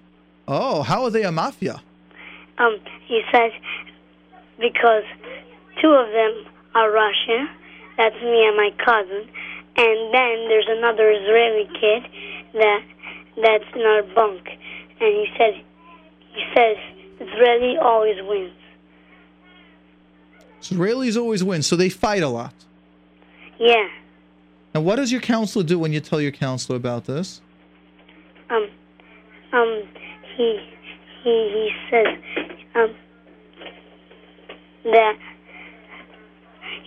Oh, 0.48 0.82
how 0.82 1.04
are 1.04 1.10
they 1.10 1.24
a 1.24 1.30
mafia? 1.30 1.82
Um, 2.56 2.78
he 3.06 3.20
says 3.30 3.52
because 4.58 5.04
two 5.80 5.90
of 5.90 6.08
them 6.10 6.46
are 6.74 6.90
Russian. 6.90 7.48
That's 7.98 8.14
me 8.16 8.46
and 8.46 8.56
my 8.56 8.70
cousin. 8.84 9.28
And 9.76 10.14
then 10.14 10.48
there's 10.48 10.66
another 10.68 11.10
Israeli 11.10 11.68
kid 11.78 12.02
that 12.54 12.82
that's 13.36 13.64
in 13.74 13.82
our 13.82 14.02
bunk. 14.14 14.48
And 15.00 15.14
he 15.14 15.26
says 15.38 15.54
he 16.32 16.44
says 16.56 16.76
Israeli 17.20 17.76
always 17.76 18.16
wins. 18.22 18.52
Israelis 20.62 21.16
always 21.16 21.44
win, 21.44 21.62
so 21.62 21.76
they 21.76 21.88
fight 21.88 22.22
a 22.22 22.28
lot. 22.28 22.54
Yeah. 23.60 23.88
And 24.74 24.84
what 24.84 24.96
does 24.96 25.12
your 25.12 25.20
counselor 25.20 25.64
do 25.64 25.78
when 25.78 25.92
you 25.92 26.00
tell 26.00 26.20
your 26.20 26.32
counselor 26.32 26.76
about 26.76 27.04
this? 27.04 27.42
Um 28.50 28.68
um 29.52 29.82
he 30.38 30.56
he 31.24 31.34
he 31.54 31.70
says 31.90 32.06
um 32.76 32.94
that 34.84 35.18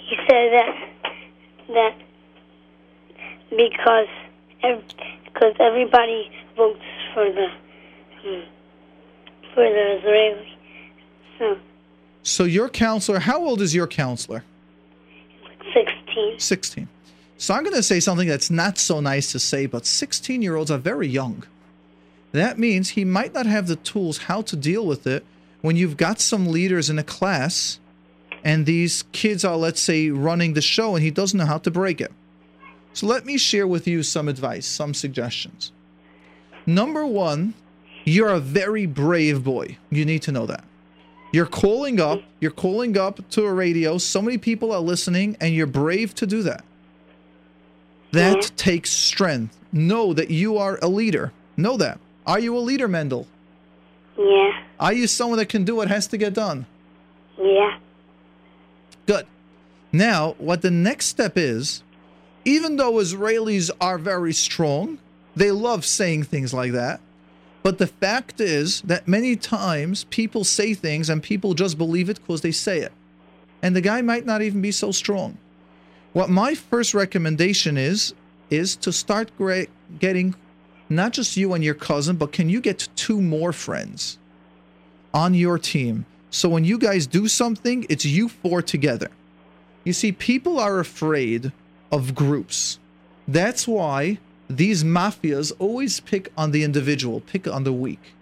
he 0.10 0.16
said 0.28 0.52
that 0.54 0.90
that 1.68 1.96
because 3.52 4.08
ev- 4.64 4.84
because 5.26 5.54
everybody 5.60 6.32
votes 6.56 6.80
for 7.14 7.26
the 7.30 7.48
um, 8.26 8.44
for 9.54 9.64
the 9.70 9.98
Israeli. 10.00 10.58
So 11.38 11.58
So 12.24 12.44
your 12.46 12.70
counselor, 12.70 13.20
how 13.20 13.44
old 13.44 13.62
is 13.62 13.76
your 13.76 13.88
counselor? 13.88 14.44
sixteen. 15.74 16.40
16. 16.40 16.88
So 17.38 17.54
I'm 17.54 17.64
going 17.64 17.76
to 17.76 17.84
say 17.84 18.00
something 18.00 18.28
that's 18.28 18.50
not 18.52 18.78
so 18.78 19.00
nice 19.00 19.32
to 19.32 19.40
say, 19.40 19.66
but 19.66 19.86
16 19.86 20.42
year 20.42 20.56
olds 20.56 20.70
are 20.70 20.78
very 20.78 21.08
young. 21.08 21.44
That 22.32 22.58
means 22.58 22.90
he 22.90 23.06
might 23.06 23.34
not 23.34 23.46
have 23.46 23.68
the 23.68 23.76
tools 23.76 24.20
how 24.20 24.42
to 24.44 24.56
deal 24.56 24.86
with 24.86 25.06
it 25.06 25.26
when 25.62 25.76
you've 25.76 25.98
got 25.98 26.20
some 26.20 26.48
leaders 26.48 26.90
in 26.90 26.98
a 26.98 27.04
class 27.04 27.80
and 28.44 28.66
these 28.66 29.04
kids 29.12 29.46
are, 29.46 29.58
let's 29.58 29.82
say, 29.82 30.10
running 30.10 30.54
the 30.54 30.62
show 30.62 30.96
and 30.96 31.04
he 31.04 31.12
doesn't 31.12 31.38
know 31.38 31.46
how 31.46 31.60
to 31.60 31.72
break 31.72 32.02
it. 32.02 32.12
So 32.94 33.06
let 33.06 33.26
me 33.26 33.38
share 33.38 33.68
with 33.68 33.88
you 33.88 34.04
some 34.04 34.28
advice, 34.28 34.66
some 34.66 34.94
suggestions. 34.94 35.72
Number 36.66 37.06
one, 37.06 37.54
you're 38.04 38.30
a 38.30 38.40
very 38.40 38.86
brave 38.86 39.44
boy. 39.44 39.78
You 39.90 40.06
need 40.06 40.24
to 40.24 40.32
know 40.32 40.46
that. 40.48 40.64
You're 41.32 41.46
calling 41.46 42.00
up, 42.02 42.24
you're 42.40 42.52
calling 42.52 42.98
up 42.98 43.30
to 43.32 43.46
a 43.46 43.54
radio. 43.54 43.98
So 43.98 44.22
many 44.22 44.38
people 44.38 44.72
are 44.74 44.82
listening, 44.82 45.38
and 45.40 45.54
you're 45.54 45.68
brave 45.68 46.14
to 46.16 46.28
do 46.28 46.44
that. 46.44 46.66
That 48.12 48.52
takes 48.58 48.90
strength. 48.90 49.58
Know 49.72 50.14
that 50.14 50.30
you 50.30 50.58
are 50.58 50.78
a 50.82 50.88
leader. 50.88 51.32
Know 51.56 51.78
that. 51.78 52.00
Are 52.26 52.40
you 52.40 52.56
a 52.58 52.60
leader, 52.60 52.88
Mendel? 52.88 53.28
Yeah. 54.18 54.64
Are 54.80 54.94
you 54.94 55.08
someone 55.08 55.38
that 55.40 55.50
can 55.50 55.64
do 55.64 55.76
what 55.76 55.88
has 55.88 56.08
to 56.08 56.18
get 56.18 56.34
done? 56.34 56.66
Yeah. 57.40 57.78
Good. 59.06 59.26
Now, 59.92 60.36
what 60.38 60.62
the 60.62 60.72
next 60.72 61.08
step 61.08 61.34
is, 61.38 61.84
even 62.46 62.78
though 62.78 62.94
Israelis 62.94 63.70
are 63.80 63.98
very 63.98 64.34
strong, 64.34 65.00
they 65.36 65.52
love 65.52 65.86
saying 65.86 66.24
things 66.24 66.54
like 66.54 66.72
that. 66.72 67.00
But 67.64 67.78
the 67.78 67.88
fact 67.88 68.42
is 68.42 68.82
that 68.82 69.08
many 69.08 69.36
times 69.36 70.06
people 70.06 70.44
say 70.44 70.74
things 70.74 71.10
and 71.10 71.22
people 71.22 71.54
just 71.54 71.78
believe 71.78 72.10
it 72.10 72.20
because 72.20 72.42
they 72.42 72.52
say 72.52 72.80
it. 72.80 72.92
And 73.62 73.76
the 73.76 73.82
guy 73.82 74.02
might 74.02 74.26
not 74.26 74.42
even 74.42 74.62
be 74.62 74.72
so 74.72 74.92
strong. 74.92 75.38
What 76.14 76.30
my 76.30 76.56
first 76.56 76.94
recommendation 76.94 77.78
is, 77.78 78.14
is 78.50 78.76
to 78.78 78.92
start 78.92 79.32
getting 80.00 80.36
not 80.92 81.14
just 81.14 81.38
you 81.38 81.54
and 81.54 81.64
your 81.64 81.74
cousin, 81.74 82.18
but 82.18 82.32
can 82.32 82.50
you 82.50 82.62
get 82.62 82.88
two 82.96 83.22
more 83.22 83.54
friends 83.54 84.18
on 85.14 85.34
your 85.34 85.58
team? 85.58 86.06
So 86.30 86.50
when 86.50 86.64
you 86.64 86.78
guys 86.78 87.08
do 87.08 87.28
something, 87.28 87.86
it's 87.90 88.06
you 88.06 88.30
four 88.30 88.62
together. 88.62 89.10
You 89.84 89.94
see, 89.94 90.12
people 90.12 90.60
are 90.60 90.80
afraid 90.80 91.52
of 91.92 92.14
groups. 92.16 92.80
That's 93.28 93.68
why 93.68 94.20
these 94.50 94.84
mafias 94.84 95.52
always 95.60 96.00
pick 96.00 96.32
on 96.38 96.52
the 96.52 96.64
individual, 96.64 97.22
pick 97.22 97.48
on 97.48 97.64
the 97.64 97.74
weak. 97.74 98.14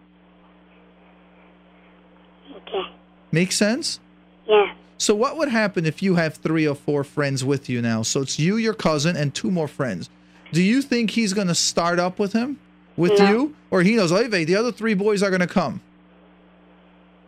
Okay. 2.56 2.84
Make 3.32 3.52
sense? 3.52 4.00
Yeah. 4.48 4.74
So 4.98 5.16
what 5.16 5.38
would 5.38 5.50
happen 5.50 5.86
if 5.86 6.04
you 6.04 6.16
have 6.16 6.36
three 6.36 6.68
or 6.68 6.76
four 6.76 7.04
friends 7.04 7.44
with 7.44 7.70
you 7.70 7.82
now? 7.82 8.02
So 8.02 8.22
it's 8.22 8.38
you, 8.38 8.58
your 8.58 8.74
cousin, 8.74 9.16
and 9.16 9.34
two 9.34 9.50
more 9.50 9.68
friends. 9.68 10.10
Do 10.52 10.62
you 10.64 10.82
think 10.82 11.12
he's 11.12 11.34
going 11.34 11.48
to 11.48 11.56
start 11.56 12.00
up 12.00 12.20
with 12.20 12.34
him, 12.34 12.60
with 12.98 13.20
No. 13.20 13.30
you, 13.30 13.56
or 13.70 13.82
he 13.82 13.96
knows, 13.96 14.12
Oive, 14.12 14.46
the 14.46 14.56
other 14.56 14.72
three 14.72 14.94
boys 14.94 15.22
are 15.22 15.30
going 15.30 15.42
to 15.42 15.48
come? 15.48 15.82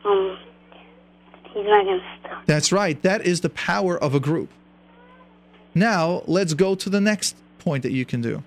Um, 0.03 0.37
he's 1.53 1.65
not 1.65 1.85
gonna 1.85 2.01
stop. 2.19 2.45
That's 2.47 2.71
right. 2.71 2.99
That 3.03 3.25
is 3.25 3.41
the 3.41 3.49
power 3.51 3.95
of 3.97 4.15
a 4.15 4.19
group. 4.19 4.49
Now, 5.75 6.23
let's 6.25 6.53
go 6.55 6.73
to 6.75 6.89
the 6.89 6.99
next 6.99 7.35
point 7.59 7.83
that 7.83 7.91
you 7.91 8.03
can 8.05 8.21
do. 8.21 8.43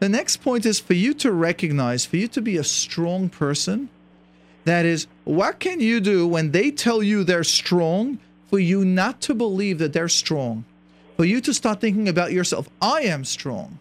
The 0.00 0.08
next 0.08 0.38
point 0.38 0.66
is 0.66 0.80
for 0.80 0.94
you 0.94 1.14
to 1.14 1.32
recognize, 1.32 2.04
for 2.04 2.16
you 2.16 2.28
to 2.28 2.40
be 2.40 2.56
a 2.56 2.64
strong 2.64 3.28
person. 3.28 3.88
That 4.64 4.84
is, 4.84 5.06
what 5.24 5.60
can 5.60 5.80
you 5.80 6.00
do 6.00 6.26
when 6.26 6.50
they 6.50 6.70
tell 6.70 7.02
you 7.02 7.24
they're 7.24 7.44
strong 7.44 8.18
for 8.48 8.58
you 8.58 8.84
not 8.84 9.20
to 9.22 9.34
believe 9.34 9.78
that 9.78 9.92
they're 9.92 10.08
strong? 10.08 10.64
For 11.16 11.24
you 11.24 11.40
to 11.40 11.54
start 11.54 11.80
thinking 11.80 12.08
about 12.08 12.32
yourself, 12.32 12.68
I 12.82 13.02
am 13.02 13.24
strong. 13.24 13.78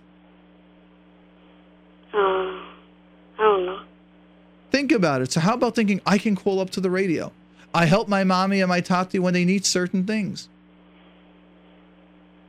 Uh, 2.18 2.20
I 2.20 3.44
don't 3.44 3.66
know. 3.68 3.82
Think 4.72 4.92
about 4.92 5.22
it. 5.22 5.32
So, 5.32 5.40
how 5.40 5.54
about 5.54 5.76
thinking, 5.76 6.02
I 6.06 6.18
can 6.18 6.36
call 6.36 6.60
up 6.60 6.72
to 6.72 6.82
the 6.82 6.90
radio? 6.90 7.32
I 7.74 7.86
help 7.86 8.08
my 8.08 8.24
mommy 8.24 8.60
and 8.62 8.70
my 8.70 8.82
tati 8.82 9.20
when 9.20 9.34
they 9.36 9.46
need 9.46 9.66
certain 9.66 10.06
things. 10.06 10.50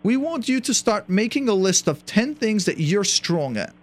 We 0.03 0.16
want 0.16 0.49
you 0.49 0.61
to 0.61 0.73
start 0.73 1.09
making 1.09 1.49
a 1.49 1.55
list 1.55 1.86
of 1.86 2.07
10 2.07 2.36
things 2.36 2.65
that 2.65 2.78
you're 2.78 3.05
strong 3.05 3.57
at. 3.57 3.74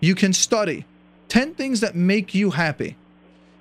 You 0.00 0.14
can 0.14 0.32
study 0.32 0.84
10 1.28 1.54
things 1.54 1.80
that 1.80 1.94
make 1.94 2.34
you 2.34 2.50
happy. 2.50 2.96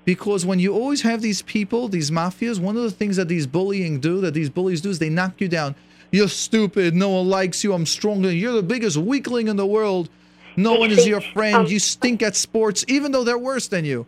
Because 0.03 0.45
when 0.45 0.59
you 0.59 0.73
always 0.73 1.01
have 1.01 1.21
these 1.21 1.41
people, 1.41 1.87
these 1.87 2.11
mafias, 2.11 2.59
one 2.59 2.77
of 2.77 2.83
the 2.83 2.91
things 2.91 3.17
that 3.17 3.27
these 3.27 3.47
bullying 3.47 3.99
do, 3.99 4.21
that 4.21 4.33
these 4.33 4.49
bullies 4.49 4.81
do, 4.81 4.89
is 4.89 4.99
they 4.99 5.09
knock 5.09 5.41
you 5.41 5.47
down. 5.47 5.75
You're 6.11 6.27
stupid. 6.27 6.95
No 6.95 7.09
one 7.09 7.27
likes 7.27 7.63
you. 7.63 7.73
I'm 7.73 7.85
stronger. 7.85 8.31
You're 8.31 8.53
the 8.53 8.63
biggest 8.63 8.97
weakling 8.97 9.47
in 9.47 9.57
the 9.57 9.65
world. 9.65 10.09
No 10.57 10.75
one 10.75 10.91
is 10.91 11.05
your 11.05 11.21
friend. 11.21 11.55
Um, 11.55 11.65
you 11.67 11.79
stink 11.79 12.21
at 12.21 12.35
sports, 12.35 12.85
even 12.87 13.11
though 13.11 13.23
they're 13.23 13.37
worse 13.37 13.67
than 13.67 13.85
you. 13.85 14.05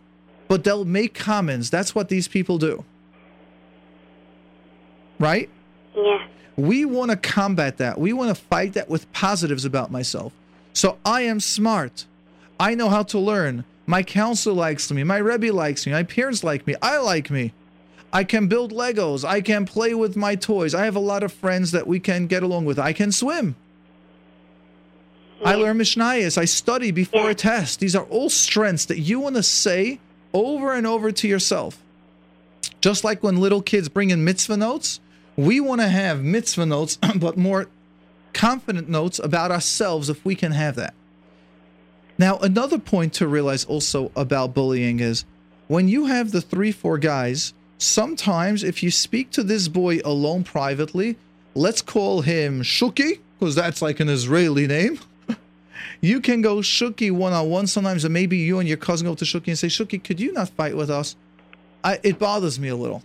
But 0.48 0.64
they'll 0.64 0.84
make 0.84 1.14
comments. 1.14 1.68
That's 1.68 1.94
what 1.94 2.08
these 2.08 2.26
people 2.26 2.58
do. 2.58 2.84
Right? 5.18 5.50
Yeah. 5.94 6.26
We 6.56 6.84
want 6.84 7.10
to 7.10 7.16
combat 7.16 7.76
that. 7.78 8.00
We 8.00 8.12
want 8.12 8.34
to 8.34 8.42
fight 8.42 8.72
that 8.74 8.88
with 8.88 9.10
positives 9.12 9.64
about 9.64 9.90
myself. 9.90 10.32
So 10.72 10.98
I 11.04 11.22
am 11.22 11.40
smart. 11.40 12.06
I 12.58 12.74
know 12.74 12.88
how 12.88 13.02
to 13.04 13.18
learn. 13.18 13.64
My 13.86 14.02
counselor 14.02 14.54
likes 14.54 14.90
me. 14.90 15.04
My 15.04 15.18
Rebbe 15.18 15.52
likes 15.52 15.86
me. 15.86 15.92
My 15.92 16.02
parents 16.02 16.42
like 16.42 16.66
me. 16.66 16.74
I 16.82 16.98
like 16.98 17.30
me. 17.30 17.52
I 18.12 18.24
can 18.24 18.48
build 18.48 18.72
Legos. 18.72 19.24
I 19.24 19.40
can 19.40 19.66
play 19.66 19.94
with 19.94 20.16
my 20.16 20.34
toys. 20.34 20.74
I 20.74 20.84
have 20.84 20.96
a 20.96 21.00
lot 21.00 21.22
of 21.22 21.32
friends 21.32 21.72
that 21.72 21.86
we 21.86 22.00
can 22.00 22.26
get 22.26 22.42
along 22.42 22.64
with. 22.64 22.78
I 22.78 22.92
can 22.92 23.12
swim. 23.12 23.54
I 25.44 25.54
learn 25.54 25.78
Mishnayos. 25.78 26.36
I 26.36 26.44
study 26.44 26.90
before 26.90 27.30
a 27.30 27.34
test. 27.34 27.80
These 27.80 27.94
are 27.94 28.04
all 28.04 28.30
strengths 28.30 28.86
that 28.86 28.98
you 28.98 29.20
want 29.20 29.36
to 29.36 29.42
say 29.42 30.00
over 30.32 30.72
and 30.74 30.86
over 30.86 31.12
to 31.12 31.28
yourself. 31.28 31.82
Just 32.80 33.04
like 33.04 33.22
when 33.22 33.36
little 33.36 33.62
kids 33.62 33.88
bring 33.88 34.10
in 34.10 34.24
mitzvah 34.24 34.56
notes, 34.56 35.00
we 35.36 35.60
want 35.60 35.80
to 35.80 35.88
have 35.88 36.22
mitzvah 36.22 36.66
notes, 36.66 36.98
but 37.16 37.36
more 37.36 37.68
confident 38.32 38.88
notes 38.88 39.18
about 39.18 39.50
ourselves 39.50 40.08
if 40.10 40.24
we 40.24 40.34
can 40.34 40.52
have 40.52 40.76
that. 40.76 40.94
Now, 42.18 42.38
another 42.38 42.78
point 42.78 43.12
to 43.14 43.28
realize 43.28 43.64
also 43.64 44.10
about 44.16 44.54
bullying 44.54 44.98
is 44.98 45.24
when 45.68 45.88
you 45.88 46.06
have 46.06 46.32
the 46.32 46.40
three, 46.40 46.72
four 46.72 46.98
guys, 46.98 47.54
sometimes 47.78 48.64
if 48.64 48.82
you 48.82 48.90
speak 48.90 49.30
to 49.30 49.44
this 49.44 49.68
boy 49.68 50.00
alone 50.04 50.42
privately, 50.42 51.16
let's 51.54 51.80
call 51.80 52.22
him 52.22 52.62
Shuki, 52.62 53.20
because 53.38 53.54
that's 53.54 53.80
like 53.80 54.00
an 54.00 54.08
Israeli 54.08 54.66
name. 54.66 54.98
You 56.00 56.20
can 56.20 56.40
go 56.42 56.56
Shuki 56.56 57.10
one 57.10 57.32
on 57.32 57.48
one 57.48 57.66
sometimes, 57.66 58.04
and 58.04 58.14
maybe 58.14 58.36
you 58.36 58.58
and 58.58 58.68
your 58.68 58.78
cousin 58.78 59.06
go 59.06 59.14
to 59.14 59.24
Shuki 59.24 59.48
and 59.48 59.58
say, 59.58 59.68
Shuki, 59.68 60.02
could 60.02 60.20
you 60.20 60.32
not 60.32 60.48
fight 60.50 60.76
with 60.76 60.90
us? 60.90 61.16
I, 61.84 62.00
it 62.02 62.18
bothers 62.18 62.58
me 62.58 62.68
a 62.68 62.76
little. 62.76 63.02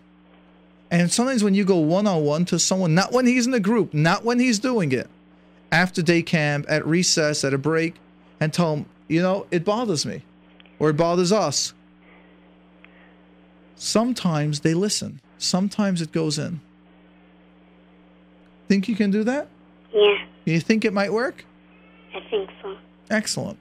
And 0.92 1.12
sometimes 1.12 1.44
when 1.44 1.56
you 1.56 1.66
go 1.66 1.78
one 1.78 2.06
on 2.06 2.24
one 2.24 2.46
to 2.46 2.60
someone, 2.60 2.94
not 2.94 3.12
when 3.12 3.26
he's 3.26 3.48
in 3.48 3.54
a 3.54 3.60
group, 3.60 3.94
not 3.94 4.24
when 4.24 4.40
he's 4.40 4.60
doing 4.60 4.92
it, 4.92 5.10
after 5.72 6.04
day 6.04 6.22
camp, 6.22 6.66
at 6.70 6.86
recess, 6.86 7.44
at 7.44 7.54
a 7.54 7.58
break, 7.58 7.96
and 8.40 8.54
tell 8.54 8.76
him, 8.76 8.86
you 9.08 9.22
know, 9.22 9.48
it 9.50 9.66
bothers 9.66 10.06
me 10.06 10.24
or 10.80 10.92
it 10.92 10.94
bothers 10.98 11.32
us. 11.32 11.74
Sometimes 13.76 14.60
they 14.60 14.74
listen, 14.74 15.20
sometimes 15.38 16.02
it 16.02 16.12
goes 16.12 16.38
in. 16.38 16.62
think 18.68 18.88
you 18.88 18.96
can 18.96 19.12
do 19.12 19.24
that? 19.24 19.48
Yeah, 19.94 20.26
You 20.46 20.60
think 20.60 20.86
it 20.86 20.94
might 20.94 21.12
work? 21.12 21.46
I 22.14 22.20
think 22.30 22.50
so. 22.62 22.78
Excellent. 23.10 23.58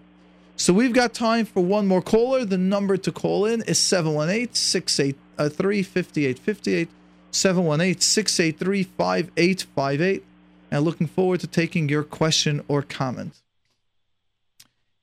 So 0.56 0.72
we've 0.72 0.92
got 0.92 1.14
time 1.14 1.46
for 1.46 1.62
one 1.64 1.86
more 1.86 2.02
caller. 2.02 2.44
The 2.44 2.58
number 2.58 2.96
to 2.96 3.10
call 3.10 3.46
in 3.46 3.62
is 3.62 3.78
718 3.78 4.54
683 4.54 5.82
5858. 5.82 6.88
718 7.30 8.00
683 8.00 8.82
5858. 8.84 10.24
And 10.70 10.84
looking 10.84 11.06
forward 11.06 11.40
to 11.40 11.46
taking 11.46 11.88
your 11.88 12.02
question 12.02 12.64
or 12.68 12.82
comment. 12.82 13.42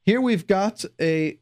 Here 0.03 0.21
we've 0.21 0.47
got 0.47 0.85
a. 0.99 1.37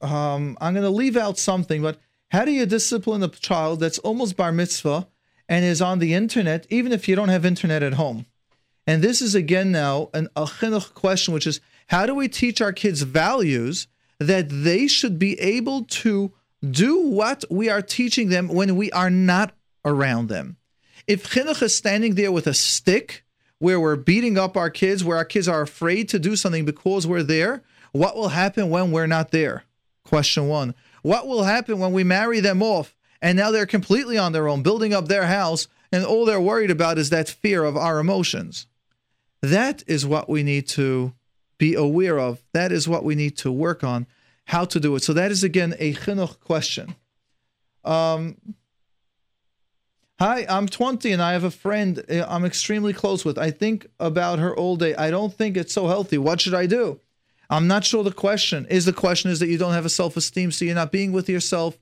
Um, 0.00 0.56
I'm 0.60 0.74
going 0.74 0.84
to 0.84 0.90
leave 0.90 1.16
out 1.16 1.38
something, 1.38 1.82
but 1.82 1.98
how 2.28 2.44
do 2.44 2.52
you 2.52 2.66
discipline 2.66 3.22
a 3.22 3.28
child 3.28 3.80
that's 3.80 3.98
almost 3.98 4.36
bar 4.36 4.52
mitzvah 4.52 5.08
and 5.48 5.64
is 5.64 5.82
on 5.82 5.98
the 5.98 6.14
internet, 6.14 6.66
even 6.70 6.92
if 6.92 7.08
you 7.08 7.16
don't 7.16 7.30
have 7.30 7.44
internet 7.44 7.82
at 7.82 7.94
home? 7.94 8.26
And 8.88 9.02
this 9.02 9.20
is 9.20 9.34
again 9.34 9.70
now 9.70 10.08
an 10.14 10.28
a 10.34 10.46
chinuch 10.46 10.94
question, 10.94 11.34
which 11.34 11.46
is 11.46 11.60
how 11.88 12.06
do 12.06 12.14
we 12.14 12.26
teach 12.26 12.62
our 12.62 12.72
kids 12.72 13.02
values 13.02 13.86
that 14.18 14.46
they 14.48 14.88
should 14.88 15.18
be 15.18 15.38
able 15.38 15.84
to 15.84 16.32
do 16.68 16.98
what 17.02 17.44
we 17.50 17.68
are 17.68 17.82
teaching 17.82 18.30
them 18.30 18.48
when 18.48 18.76
we 18.76 18.90
are 18.92 19.10
not 19.10 19.52
around 19.84 20.30
them? 20.30 20.56
If 21.06 21.28
chinuch 21.28 21.60
is 21.60 21.74
standing 21.74 22.14
there 22.14 22.32
with 22.32 22.46
a 22.46 22.54
stick 22.54 23.26
where 23.58 23.78
we're 23.78 23.96
beating 23.96 24.38
up 24.38 24.56
our 24.56 24.70
kids, 24.70 25.04
where 25.04 25.18
our 25.18 25.24
kids 25.26 25.48
are 25.48 25.60
afraid 25.60 26.08
to 26.08 26.18
do 26.18 26.34
something 26.34 26.64
because 26.64 27.06
we're 27.06 27.22
there, 27.22 27.62
what 27.92 28.16
will 28.16 28.28
happen 28.28 28.70
when 28.70 28.90
we're 28.90 29.06
not 29.06 29.32
there? 29.32 29.64
Question 30.02 30.48
one. 30.48 30.74
What 31.02 31.28
will 31.28 31.42
happen 31.42 31.78
when 31.78 31.92
we 31.92 32.04
marry 32.04 32.40
them 32.40 32.62
off 32.62 32.96
and 33.20 33.36
now 33.36 33.50
they're 33.50 33.66
completely 33.66 34.16
on 34.16 34.32
their 34.32 34.48
own, 34.48 34.62
building 34.62 34.94
up 34.94 35.08
their 35.08 35.26
house, 35.26 35.68
and 35.92 36.06
all 36.06 36.24
they're 36.24 36.40
worried 36.40 36.70
about 36.70 36.96
is 36.96 37.10
that 37.10 37.28
fear 37.28 37.64
of 37.64 37.76
our 37.76 37.98
emotions? 37.98 38.66
That 39.42 39.84
is 39.86 40.04
what 40.06 40.28
we 40.28 40.42
need 40.42 40.66
to 40.68 41.14
be 41.58 41.74
aware 41.74 42.18
of. 42.18 42.42
That 42.52 42.72
is 42.72 42.88
what 42.88 43.04
we 43.04 43.14
need 43.14 43.36
to 43.38 43.52
work 43.52 43.84
on, 43.84 44.06
how 44.46 44.64
to 44.64 44.80
do 44.80 44.94
it. 44.96 45.02
So 45.02 45.12
that 45.12 45.30
is 45.30 45.44
again 45.44 45.74
a 45.78 45.94
chinuch 45.94 46.40
question. 46.40 46.94
Um, 47.84 48.36
hi, 50.18 50.46
I'm 50.48 50.66
20 50.66 51.12
and 51.12 51.22
I 51.22 51.32
have 51.32 51.44
a 51.44 51.50
friend 51.50 52.02
uh, 52.10 52.26
I'm 52.28 52.44
extremely 52.44 52.92
close 52.92 53.24
with. 53.24 53.38
I 53.38 53.50
think 53.50 53.86
about 54.00 54.38
her 54.38 54.56
all 54.56 54.76
day. 54.76 54.94
I 54.94 55.10
don't 55.10 55.32
think 55.32 55.56
it's 55.56 55.72
so 55.72 55.86
healthy. 55.88 56.18
What 56.18 56.40
should 56.40 56.54
I 56.54 56.66
do? 56.66 57.00
I'm 57.50 57.66
not 57.66 57.84
sure 57.84 58.04
the 58.04 58.12
question 58.12 58.66
is. 58.68 58.84
The 58.84 58.92
question 58.92 59.30
is 59.30 59.40
that 59.40 59.48
you 59.48 59.56
don't 59.56 59.72
have 59.72 59.86
a 59.86 59.90
self 59.90 60.16
esteem, 60.16 60.52
so 60.52 60.64
you're 60.64 60.74
not 60.74 60.92
being 60.92 61.12
with 61.12 61.28
yourself. 61.28 61.78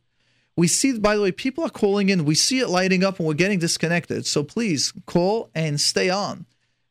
We 0.57 0.69
see, 0.69 0.99
by 0.99 1.17
the 1.17 1.23
way, 1.23 1.33
people 1.33 1.65
are 1.65 1.71
calling 1.71 2.09
in. 2.09 2.25
We 2.25 2.35
see 2.35 2.61
it 2.61 2.69
lighting 2.69 3.05
up 3.05 3.19
and 3.19 3.27
we're 3.29 3.35
getting 3.35 3.59
disconnected. 3.59 4.27
So 4.27 4.43
please 4.43 4.93
call 5.05 5.51
and 5.55 5.81
stay 5.81 6.09
on. 6.09 6.47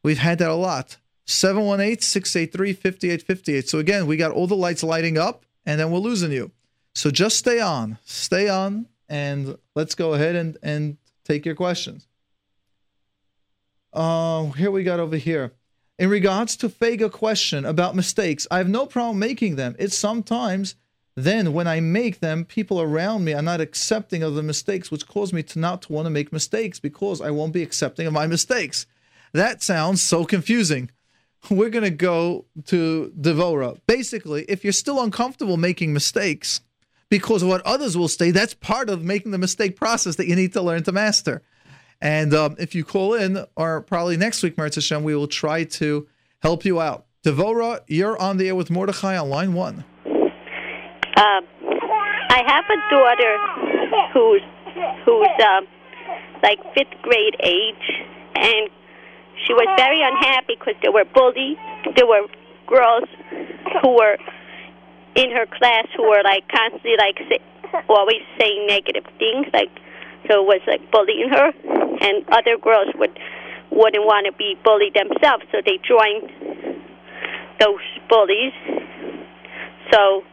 We've 0.05 0.19
had 0.19 0.37
that 0.37 0.51
a 0.51 0.53
lot. 0.53 0.97
718 1.25 1.99
683 1.99 2.73
5858. 2.73 3.67
So 3.67 3.79
again, 3.79 4.05
we 4.05 4.17
got 4.17 4.29
all 4.29 4.45
the 4.45 4.55
lights 4.55 4.83
lighting 4.83 5.17
up 5.17 5.47
and 5.65 5.79
then 5.79 5.89
we're 5.89 5.97
losing 5.97 6.31
you. 6.31 6.51
So 6.93 7.09
just 7.09 7.39
stay 7.39 7.59
on. 7.59 7.97
Stay 8.05 8.47
on 8.47 8.85
and 9.09 9.57
let's 9.73 9.95
go 9.95 10.13
ahead 10.13 10.35
and, 10.35 10.59
and 10.61 10.97
take 11.23 11.43
your 11.43 11.55
questions. 11.55 12.07
Uh, 13.93 14.51
here 14.51 14.69
we 14.69 14.83
got 14.83 14.99
over 14.99 15.17
here. 15.17 15.53
In 15.97 16.11
regards 16.11 16.55
to 16.57 16.69
Fega 16.69 17.11
question 17.11 17.65
about 17.65 17.95
mistakes, 17.95 18.45
I 18.51 18.59
have 18.59 18.69
no 18.69 18.85
problem 18.85 19.17
making 19.17 19.55
them. 19.55 19.75
It's 19.79 19.97
sometimes 19.97 20.75
then 21.15 21.51
when 21.51 21.65
I 21.65 21.79
make 21.79 22.19
them, 22.19 22.45
people 22.45 22.79
around 22.79 23.25
me 23.25 23.33
are 23.33 23.41
not 23.41 23.59
accepting 23.59 24.21
of 24.21 24.35
the 24.35 24.43
mistakes, 24.43 24.91
which 24.91 25.07
cause 25.07 25.33
me 25.33 25.41
to 25.41 25.57
not 25.57 25.81
to 25.83 25.93
want 25.93 26.05
to 26.05 26.11
make 26.11 26.31
mistakes 26.31 26.79
because 26.79 27.21
I 27.21 27.31
won't 27.31 27.53
be 27.53 27.63
accepting 27.63 28.05
of 28.05 28.13
my 28.13 28.27
mistakes. 28.27 28.85
That 29.35 29.61
sounds 29.61 30.01
so 30.01 30.23
confusing. 30.23 30.91
We're 31.49 31.69
going 31.69 31.83
to 31.83 31.89
go 31.89 32.45
to 32.67 33.11
Devora. 33.19 33.77
Basically, 33.85 34.45
if 34.47 34.63
you're 34.63 34.71
still 34.71 35.03
uncomfortable 35.03 35.57
making 35.57 35.91
mistakes 35.91 36.61
because 37.09 37.43
of 37.43 37.49
what 37.49 37.61
others 37.63 37.97
will 37.97 38.07
say, 38.07 38.31
that's 38.31 38.53
part 38.53 38.89
of 38.89 39.03
making 39.03 39.31
the 39.31 39.37
mistake 39.37 39.75
process 39.75 40.15
that 40.15 40.27
you 40.27 40.37
need 40.37 40.53
to 40.53 40.61
learn 40.61 40.83
to 40.83 40.93
master. 40.93 41.41
And 41.99 42.33
um, 42.33 42.55
if 42.59 42.73
you 42.73 42.85
call 42.85 43.13
in, 43.13 43.45
or 43.57 43.81
probably 43.81 44.15
next 44.15 44.41
week, 44.41 44.55
Meretz 44.55 44.75
Hashem, 44.75 45.03
we 45.03 45.13
will 45.13 45.27
try 45.27 45.65
to 45.65 46.07
help 46.41 46.63
you 46.63 46.79
out. 46.79 47.05
Devora, 47.25 47.81
you're 47.87 48.17
on 48.17 48.37
the 48.37 48.47
air 48.47 48.55
with 48.55 48.71
Mordechai 48.71 49.17
on 49.17 49.29
line 49.29 49.53
one. 49.53 49.83
Um, 50.05 51.43
I 52.29 52.41
have 52.47 52.65
a 52.69 52.79
daughter 52.89 53.37
who's 54.13 54.41
who's 55.03 55.27
um, 55.45 55.67
like 56.41 56.59
fifth 56.73 57.01
grade 57.01 57.35
age, 57.43 58.14
very 59.77 60.01
unhappy 60.01 60.55
because 60.59 60.75
there 60.81 60.91
were 60.91 61.05
bullies. 61.05 61.57
There 61.95 62.07
were 62.07 62.27
girls 62.67 63.07
who 63.81 63.95
were 63.95 64.17
in 65.15 65.31
her 65.31 65.45
class 65.45 65.87
who 65.95 66.03
were 66.03 66.21
like 66.23 66.47
constantly 66.49 66.95
like 66.97 67.17
say, 67.29 67.39
always 67.89 68.21
saying 68.39 68.67
negative 68.67 69.05
things, 69.17 69.47
like 69.53 69.71
so 70.27 70.41
it 70.41 70.47
was 70.47 70.61
like 70.67 70.91
bullying 70.91 71.29
her, 71.29 71.51
and 72.01 72.25
other 72.29 72.57
girls 72.57 72.89
would 72.95 73.17
wouldn't 73.71 74.05
want 74.05 74.25
to 74.25 74.33
be 74.33 74.55
bullied 74.63 74.93
themselves, 74.93 75.43
so 75.51 75.59
they 75.65 75.79
joined 75.83 76.31
those 77.59 77.83
bullies. 78.09 78.53
So 79.91 80.23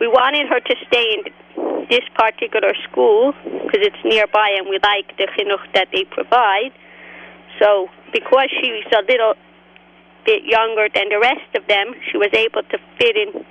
we 0.00 0.08
wanted 0.08 0.48
her 0.48 0.60
to 0.60 0.74
stay 0.86 1.18
in 1.18 1.86
this 1.88 2.02
particular 2.14 2.74
school 2.90 3.32
because 3.42 3.86
it's 3.86 4.02
nearby 4.04 4.54
and 4.58 4.68
we 4.68 4.78
like 4.82 5.16
the 5.16 5.28
chinuch 5.36 5.66
that 5.74 5.88
they 5.92 6.04
provide. 6.04 6.72
So 7.58 7.88
because 8.12 8.48
she's 8.60 8.86
a 8.92 9.02
little 9.10 9.34
bit 10.24 10.44
younger 10.44 10.88
than 10.94 11.08
the 11.08 11.18
rest 11.18 11.48
of 11.56 11.66
them, 11.66 11.94
she 12.10 12.16
was 12.16 12.30
able 12.32 12.62
to 12.62 12.78
fit 12.98 13.16
in 13.16 13.44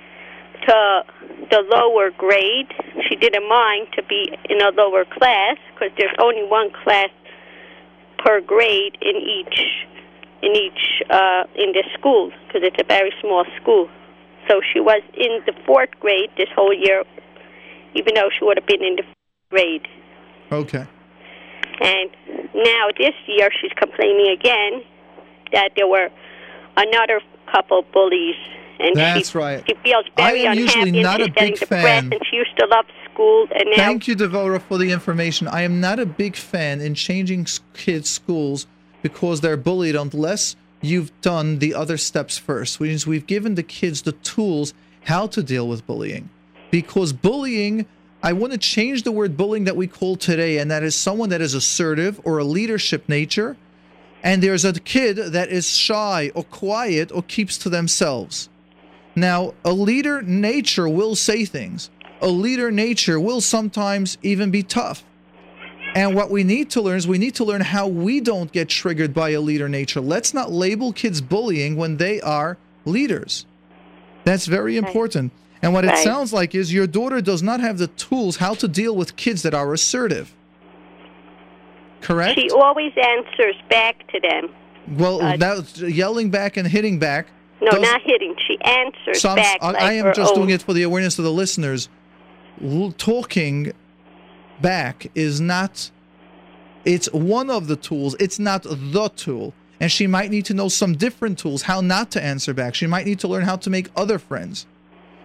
to 0.66 1.02
the 1.50 1.60
lower 1.68 2.10
grade. 2.10 2.72
She 3.08 3.16
didn't 3.16 3.48
mind 3.48 3.88
to 3.96 4.02
be 4.04 4.32
in 4.48 4.60
a 4.60 4.70
lower 4.70 5.04
class 5.04 5.56
because 5.74 5.90
there's 5.98 6.14
only 6.20 6.44
one 6.44 6.70
class 6.84 7.10
per 8.18 8.40
grade 8.40 8.96
in 9.02 9.16
each 9.16 9.86
in 10.42 10.56
each 10.56 11.02
uh, 11.10 11.44
in 11.54 11.72
the 11.72 11.84
school 11.98 12.30
because 12.46 12.62
it's 12.62 12.80
a 12.80 12.84
very 12.84 13.12
small 13.20 13.44
school. 13.60 13.88
So 14.48 14.60
she 14.72 14.80
was 14.80 15.02
in 15.14 15.40
the 15.46 15.52
fourth 15.66 15.90
grade 16.00 16.30
this 16.36 16.48
whole 16.54 16.74
year, 16.74 17.04
even 17.94 18.14
though 18.14 18.28
she 18.36 18.44
would 18.44 18.58
have 18.58 18.66
been 18.66 18.82
in 18.82 18.96
the 18.96 19.04
grade. 19.50 19.86
Okay. 20.50 20.86
And 21.80 22.10
now 22.54 22.88
this 22.98 23.14
year 23.26 23.50
she's 23.60 23.72
complaining 23.76 24.28
again 24.38 24.82
that 25.52 25.72
there 25.76 25.86
were 25.86 26.08
another 26.76 27.20
couple 27.50 27.82
bullies, 27.92 28.36
and 28.78 28.96
That's 28.96 29.30
she, 29.30 29.38
right. 29.38 29.62
she 29.66 29.74
feels 29.84 30.06
very 30.16 30.46
I 30.46 30.50
am 30.50 30.58
unhappy 30.58 30.60
usually 30.60 31.02
not 31.02 31.20
a 31.20 31.30
big 31.30 31.58
fan. 31.58 32.12
And 32.12 32.20
she 32.28 32.36
used 32.36 32.56
to 32.58 32.66
love 32.66 32.86
school, 33.12 33.46
and 33.54 33.70
now 33.70 33.76
Thank 33.76 34.08
you, 34.08 34.16
Devora, 34.16 34.60
for 34.60 34.78
the 34.78 34.90
information. 34.90 35.46
I 35.48 35.62
am 35.62 35.80
not 35.80 35.98
a 35.98 36.06
big 36.06 36.36
fan 36.36 36.80
in 36.80 36.94
changing 36.94 37.46
kids' 37.74 38.10
schools 38.10 38.66
because 39.02 39.40
they're 39.40 39.56
bullied 39.56 39.96
unless 39.96 40.56
you've 40.80 41.18
done 41.20 41.58
the 41.58 41.74
other 41.74 41.96
steps 41.96 42.38
first, 42.38 42.80
which 42.80 42.88
means 42.88 43.06
we've 43.06 43.26
given 43.26 43.54
the 43.54 43.62
kids 43.62 44.02
the 44.02 44.12
tools 44.12 44.74
how 45.04 45.26
to 45.28 45.42
deal 45.42 45.68
with 45.68 45.86
bullying. 45.86 46.30
Because 46.70 47.12
bullying, 47.12 47.86
I 48.24 48.32
want 48.34 48.52
to 48.52 48.58
change 48.58 49.02
the 49.02 49.10
word 49.10 49.36
bullying 49.36 49.64
that 49.64 49.76
we 49.76 49.88
call 49.88 50.14
today, 50.14 50.58
and 50.58 50.70
that 50.70 50.84
is 50.84 50.94
someone 50.94 51.30
that 51.30 51.40
is 51.40 51.54
assertive 51.54 52.20
or 52.24 52.38
a 52.38 52.44
leadership 52.44 53.08
nature, 53.08 53.56
and 54.22 54.40
there's 54.40 54.64
a 54.64 54.72
kid 54.72 55.16
that 55.16 55.48
is 55.48 55.68
shy 55.76 56.30
or 56.34 56.44
quiet 56.44 57.10
or 57.10 57.24
keeps 57.24 57.58
to 57.58 57.68
themselves. 57.68 58.48
Now, 59.16 59.54
a 59.64 59.72
leader 59.72 60.22
nature 60.22 60.88
will 60.88 61.16
say 61.16 61.44
things. 61.44 61.90
A 62.20 62.28
leader 62.28 62.70
nature 62.70 63.18
will 63.18 63.40
sometimes 63.40 64.16
even 64.22 64.52
be 64.52 64.62
tough. 64.62 65.04
And 65.96 66.14
what 66.14 66.30
we 66.30 66.44
need 66.44 66.70
to 66.70 66.80
learn 66.80 66.96
is 66.96 67.08
we 67.08 67.18
need 67.18 67.34
to 67.34 67.44
learn 67.44 67.60
how 67.60 67.88
we 67.88 68.20
don't 68.20 68.50
get 68.52 68.68
triggered 68.68 69.12
by 69.12 69.30
a 69.30 69.40
leader 69.40 69.68
nature. 69.68 70.00
Let's 70.00 70.32
not 70.32 70.52
label 70.52 70.92
kids 70.92 71.20
bullying 71.20 71.76
when 71.76 71.96
they 71.96 72.20
are 72.20 72.56
leaders. 72.84 73.44
That's 74.24 74.46
very 74.46 74.76
important. 74.76 75.32
And 75.62 75.72
what 75.72 75.84
it 75.84 75.96
sounds 75.98 76.32
like 76.32 76.54
is 76.56 76.72
your 76.72 76.88
daughter 76.88 77.20
does 77.20 77.42
not 77.42 77.60
have 77.60 77.78
the 77.78 77.86
tools 77.86 78.36
how 78.36 78.54
to 78.54 78.66
deal 78.66 78.96
with 78.96 79.14
kids 79.16 79.42
that 79.42 79.54
are 79.54 79.72
assertive. 79.72 80.34
Correct? 82.00 82.36
she 82.38 82.50
always 82.50 82.92
answers 82.96 83.54
back 83.70 84.06
to 84.10 84.18
them. 84.18 84.52
well, 84.98 85.22
uh, 85.22 85.36
that's 85.36 85.78
yelling 85.80 86.30
back 86.30 86.56
and 86.56 86.66
hitting 86.66 86.98
back. 86.98 87.28
No, 87.60 87.78
not 87.78 88.02
hitting. 88.02 88.34
She 88.48 88.60
answers 88.60 89.20
So 89.20 89.36
back. 89.36 89.58
I, 89.62 89.66
like 89.70 89.82
I 89.82 89.92
am 89.92 90.12
just 90.14 90.32
own. 90.32 90.38
doing 90.38 90.50
it 90.50 90.62
for 90.62 90.72
the 90.72 90.82
awareness 90.82 91.16
of 91.20 91.24
the 91.24 91.30
listeners. 91.30 91.88
L- 92.60 92.92
talking 92.98 93.72
back 94.60 95.06
is 95.14 95.40
not. 95.40 95.92
It's 96.84 97.06
one 97.12 97.50
of 97.50 97.68
the 97.68 97.76
tools. 97.76 98.16
It's 98.18 98.40
not 98.40 98.64
the 98.64 99.08
tool. 99.14 99.54
And 99.78 99.92
she 99.92 100.08
might 100.08 100.30
need 100.32 100.44
to 100.46 100.54
know 100.54 100.68
some 100.68 100.94
different 100.96 101.38
tools, 101.38 101.62
how 101.62 101.80
not 101.80 102.10
to 102.12 102.22
answer 102.22 102.52
back. 102.52 102.74
She 102.74 102.88
might 102.88 103.06
need 103.06 103.20
to 103.20 103.28
learn 103.28 103.44
how 103.44 103.56
to 103.56 103.70
make 103.70 103.90
other 103.96 104.18
friends. 104.18 104.66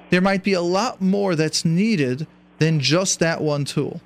There 0.09 0.21
might 0.21 0.43
be 0.43 0.53
a 0.53 0.61
lot 0.61 1.01
more 1.01 1.35
that's 1.35 1.65
needed 1.65 2.27
than 2.59 2.79
just 2.79 3.19
that 3.19 3.41
one 3.41 3.65
tool. 3.65 4.01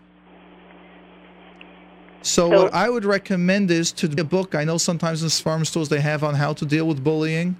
So, 2.23 2.47
what 2.49 2.73
I 2.73 2.89
would 2.89 3.05
recommend 3.05 3.71
is 3.71 3.91
to 3.93 4.07
do 4.07 4.21
a 4.21 4.25
book. 4.25 4.53
I 4.53 4.63
know 4.63 4.77
sometimes 4.77 5.23
in 5.23 5.29
frum 5.29 5.65
stores 5.65 5.89
they 5.89 6.01
have 6.01 6.23
on 6.23 6.35
how 6.35 6.53
to 6.53 6.65
deal 6.65 6.87
with 6.87 7.03
bullying. 7.03 7.57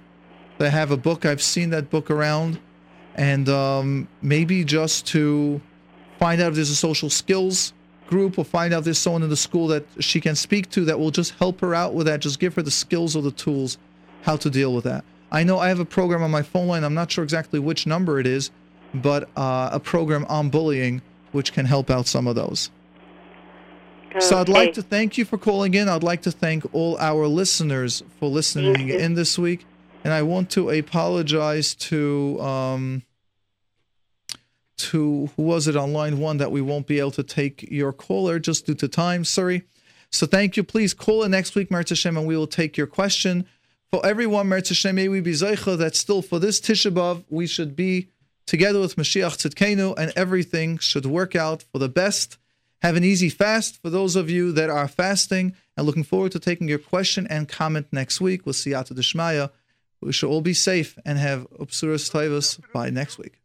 They 0.58 0.70
have 0.70 0.92
a 0.92 0.96
book. 0.96 1.26
I've 1.26 1.42
seen 1.42 1.70
that 1.70 1.90
book 1.90 2.10
around, 2.10 2.60
and 3.16 3.48
um, 3.48 4.08
maybe 4.20 4.64
just 4.64 5.06
to 5.08 5.60
find 6.20 6.40
out 6.40 6.50
if 6.50 6.54
there's 6.54 6.70
a 6.70 6.76
social 6.76 7.10
skills 7.10 7.72
group 8.08 8.38
or 8.38 8.44
find 8.44 8.72
out 8.72 8.80
if 8.80 8.84
there's 8.84 8.98
someone 8.98 9.22
in 9.22 9.30
the 9.30 9.36
school 9.36 9.66
that 9.68 9.84
she 9.98 10.20
can 10.20 10.36
speak 10.36 10.70
to 10.70 10.84
that 10.84 10.98
will 10.98 11.10
just 11.10 11.32
help 11.32 11.60
her 11.60 11.74
out 11.74 11.94
with 11.94 12.06
that. 12.06 12.20
Just 12.20 12.38
give 12.38 12.54
her 12.54 12.62
the 12.62 12.70
skills 12.70 13.16
or 13.16 13.22
the 13.22 13.32
tools 13.32 13.78
how 14.22 14.36
to 14.36 14.48
deal 14.48 14.72
with 14.72 14.84
that. 14.84 15.04
I 15.32 15.44
know 15.44 15.58
I 15.58 15.68
have 15.68 15.80
a 15.80 15.86
program 15.86 16.22
on 16.22 16.30
my 16.30 16.42
phone 16.42 16.68
line. 16.68 16.84
I'm 16.84 16.94
not 16.94 17.10
sure 17.10 17.24
exactly 17.24 17.58
which 17.58 17.86
number 17.86 18.20
it 18.20 18.26
is, 18.26 18.50
but 18.94 19.30
uh, 19.34 19.70
a 19.72 19.80
program 19.80 20.26
on 20.28 20.50
bullying 20.50 21.00
which 21.32 21.54
can 21.54 21.64
help 21.64 21.90
out 21.90 22.06
some 22.06 22.26
of 22.26 22.36
those. 22.36 22.70
So 24.20 24.38
I'd 24.38 24.50
like 24.50 24.74
to 24.74 24.82
thank 24.82 25.16
you 25.16 25.24
for 25.24 25.38
calling 25.38 25.72
in. 25.72 25.88
I'd 25.88 26.02
like 26.02 26.20
to 26.22 26.30
thank 26.30 26.66
all 26.74 26.98
our 26.98 27.26
listeners 27.26 28.02
for 28.20 28.28
listening 28.28 28.90
in 28.90 29.14
this 29.14 29.38
week, 29.38 29.64
and 30.04 30.12
I 30.12 30.20
want 30.20 30.50
to 30.50 30.68
apologize 30.68 31.74
to 31.76 32.38
um, 32.42 33.02
to 34.76 35.30
who 35.34 35.42
was 35.42 35.66
it 35.66 35.76
on 35.76 35.94
line 35.94 36.18
one 36.18 36.36
that 36.36 36.52
we 36.52 36.60
won't 36.60 36.86
be 36.86 36.98
able 36.98 37.12
to 37.12 37.22
take 37.22 37.62
your 37.70 37.94
caller 37.94 38.38
just 38.38 38.66
due 38.66 38.74
to 38.74 38.86
time. 38.86 39.24
Sorry. 39.24 39.62
So 40.10 40.26
thank 40.26 40.58
you. 40.58 40.62
Please 40.62 40.92
call 40.92 41.22
in 41.22 41.30
next 41.30 41.54
week, 41.54 41.70
Meretz 41.70 41.88
Hashem, 41.88 42.18
and 42.18 42.26
we 42.26 42.36
will 42.36 42.46
take 42.46 42.76
your 42.76 42.86
question. 42.86 43.46
For 43.92 44.00
everyone, 44.06 44.48
Meretz 44.48 44.68
Hashem, 44.68 44.96
may 44.96 45.08
we 45.08 45.20
be 45.20 45.32
zeicha 45.32 45.76
that 45.76 45.94
still 45.94 46.22
for 46.22 46.38
this 46.38 46.62
Tisha 46.62 46.90
B'av 46.90 47.24
we 47.28 47.46
should 47.46 47.76
be 47.76 48.08
together 48.46 48.80
with 48.80 48.96
Mashiach 48.96 49.36
Tzidkenu, 49.36 49.98
and 49.98 50.14
everything 50.16 50.78
should 50.78 51.04
work 51.04 51.36
out 51.36 51.62
for 51.62 51.78
the 51.78 51.90
best. 51.90 52.38
Have 52.80 52.96
an 52.96 53.04
easy 53.04 53.28
fast 53.28 53.82
for 53.82 53.90
those 53.90 54.16
of 54.16 54.30
you 54.30 54.50
that 54.52 54.70
are 54.70 54.88
fasting, 54.88 55.54
and 55.76 55.84
looking 55.84 56.04
forward 56.04 56.32
to 56.32 56.38
taking 56.38 56.68
your 56.68 56.78
question 56.78 57.26
and 57.26 57.50
comment 57.50 57.88
next 57.92 58.18
week 58.18 58.46
with 58.46 58.56
Siyata 58.56 58.94
Deshmaya. 58.94 59.50
We 60.00 60.14
should 60.14 60.30
all 60.30 60.40
be 60.40 60.54
safe 60.54 60.98
and 61.04 61.18
have 61.18 61.46
Upsuras 61.50 62.10
Taivas 62.10 62.60
by 62.72 62.88
next 62.88 63.18
week. 63.18 63.41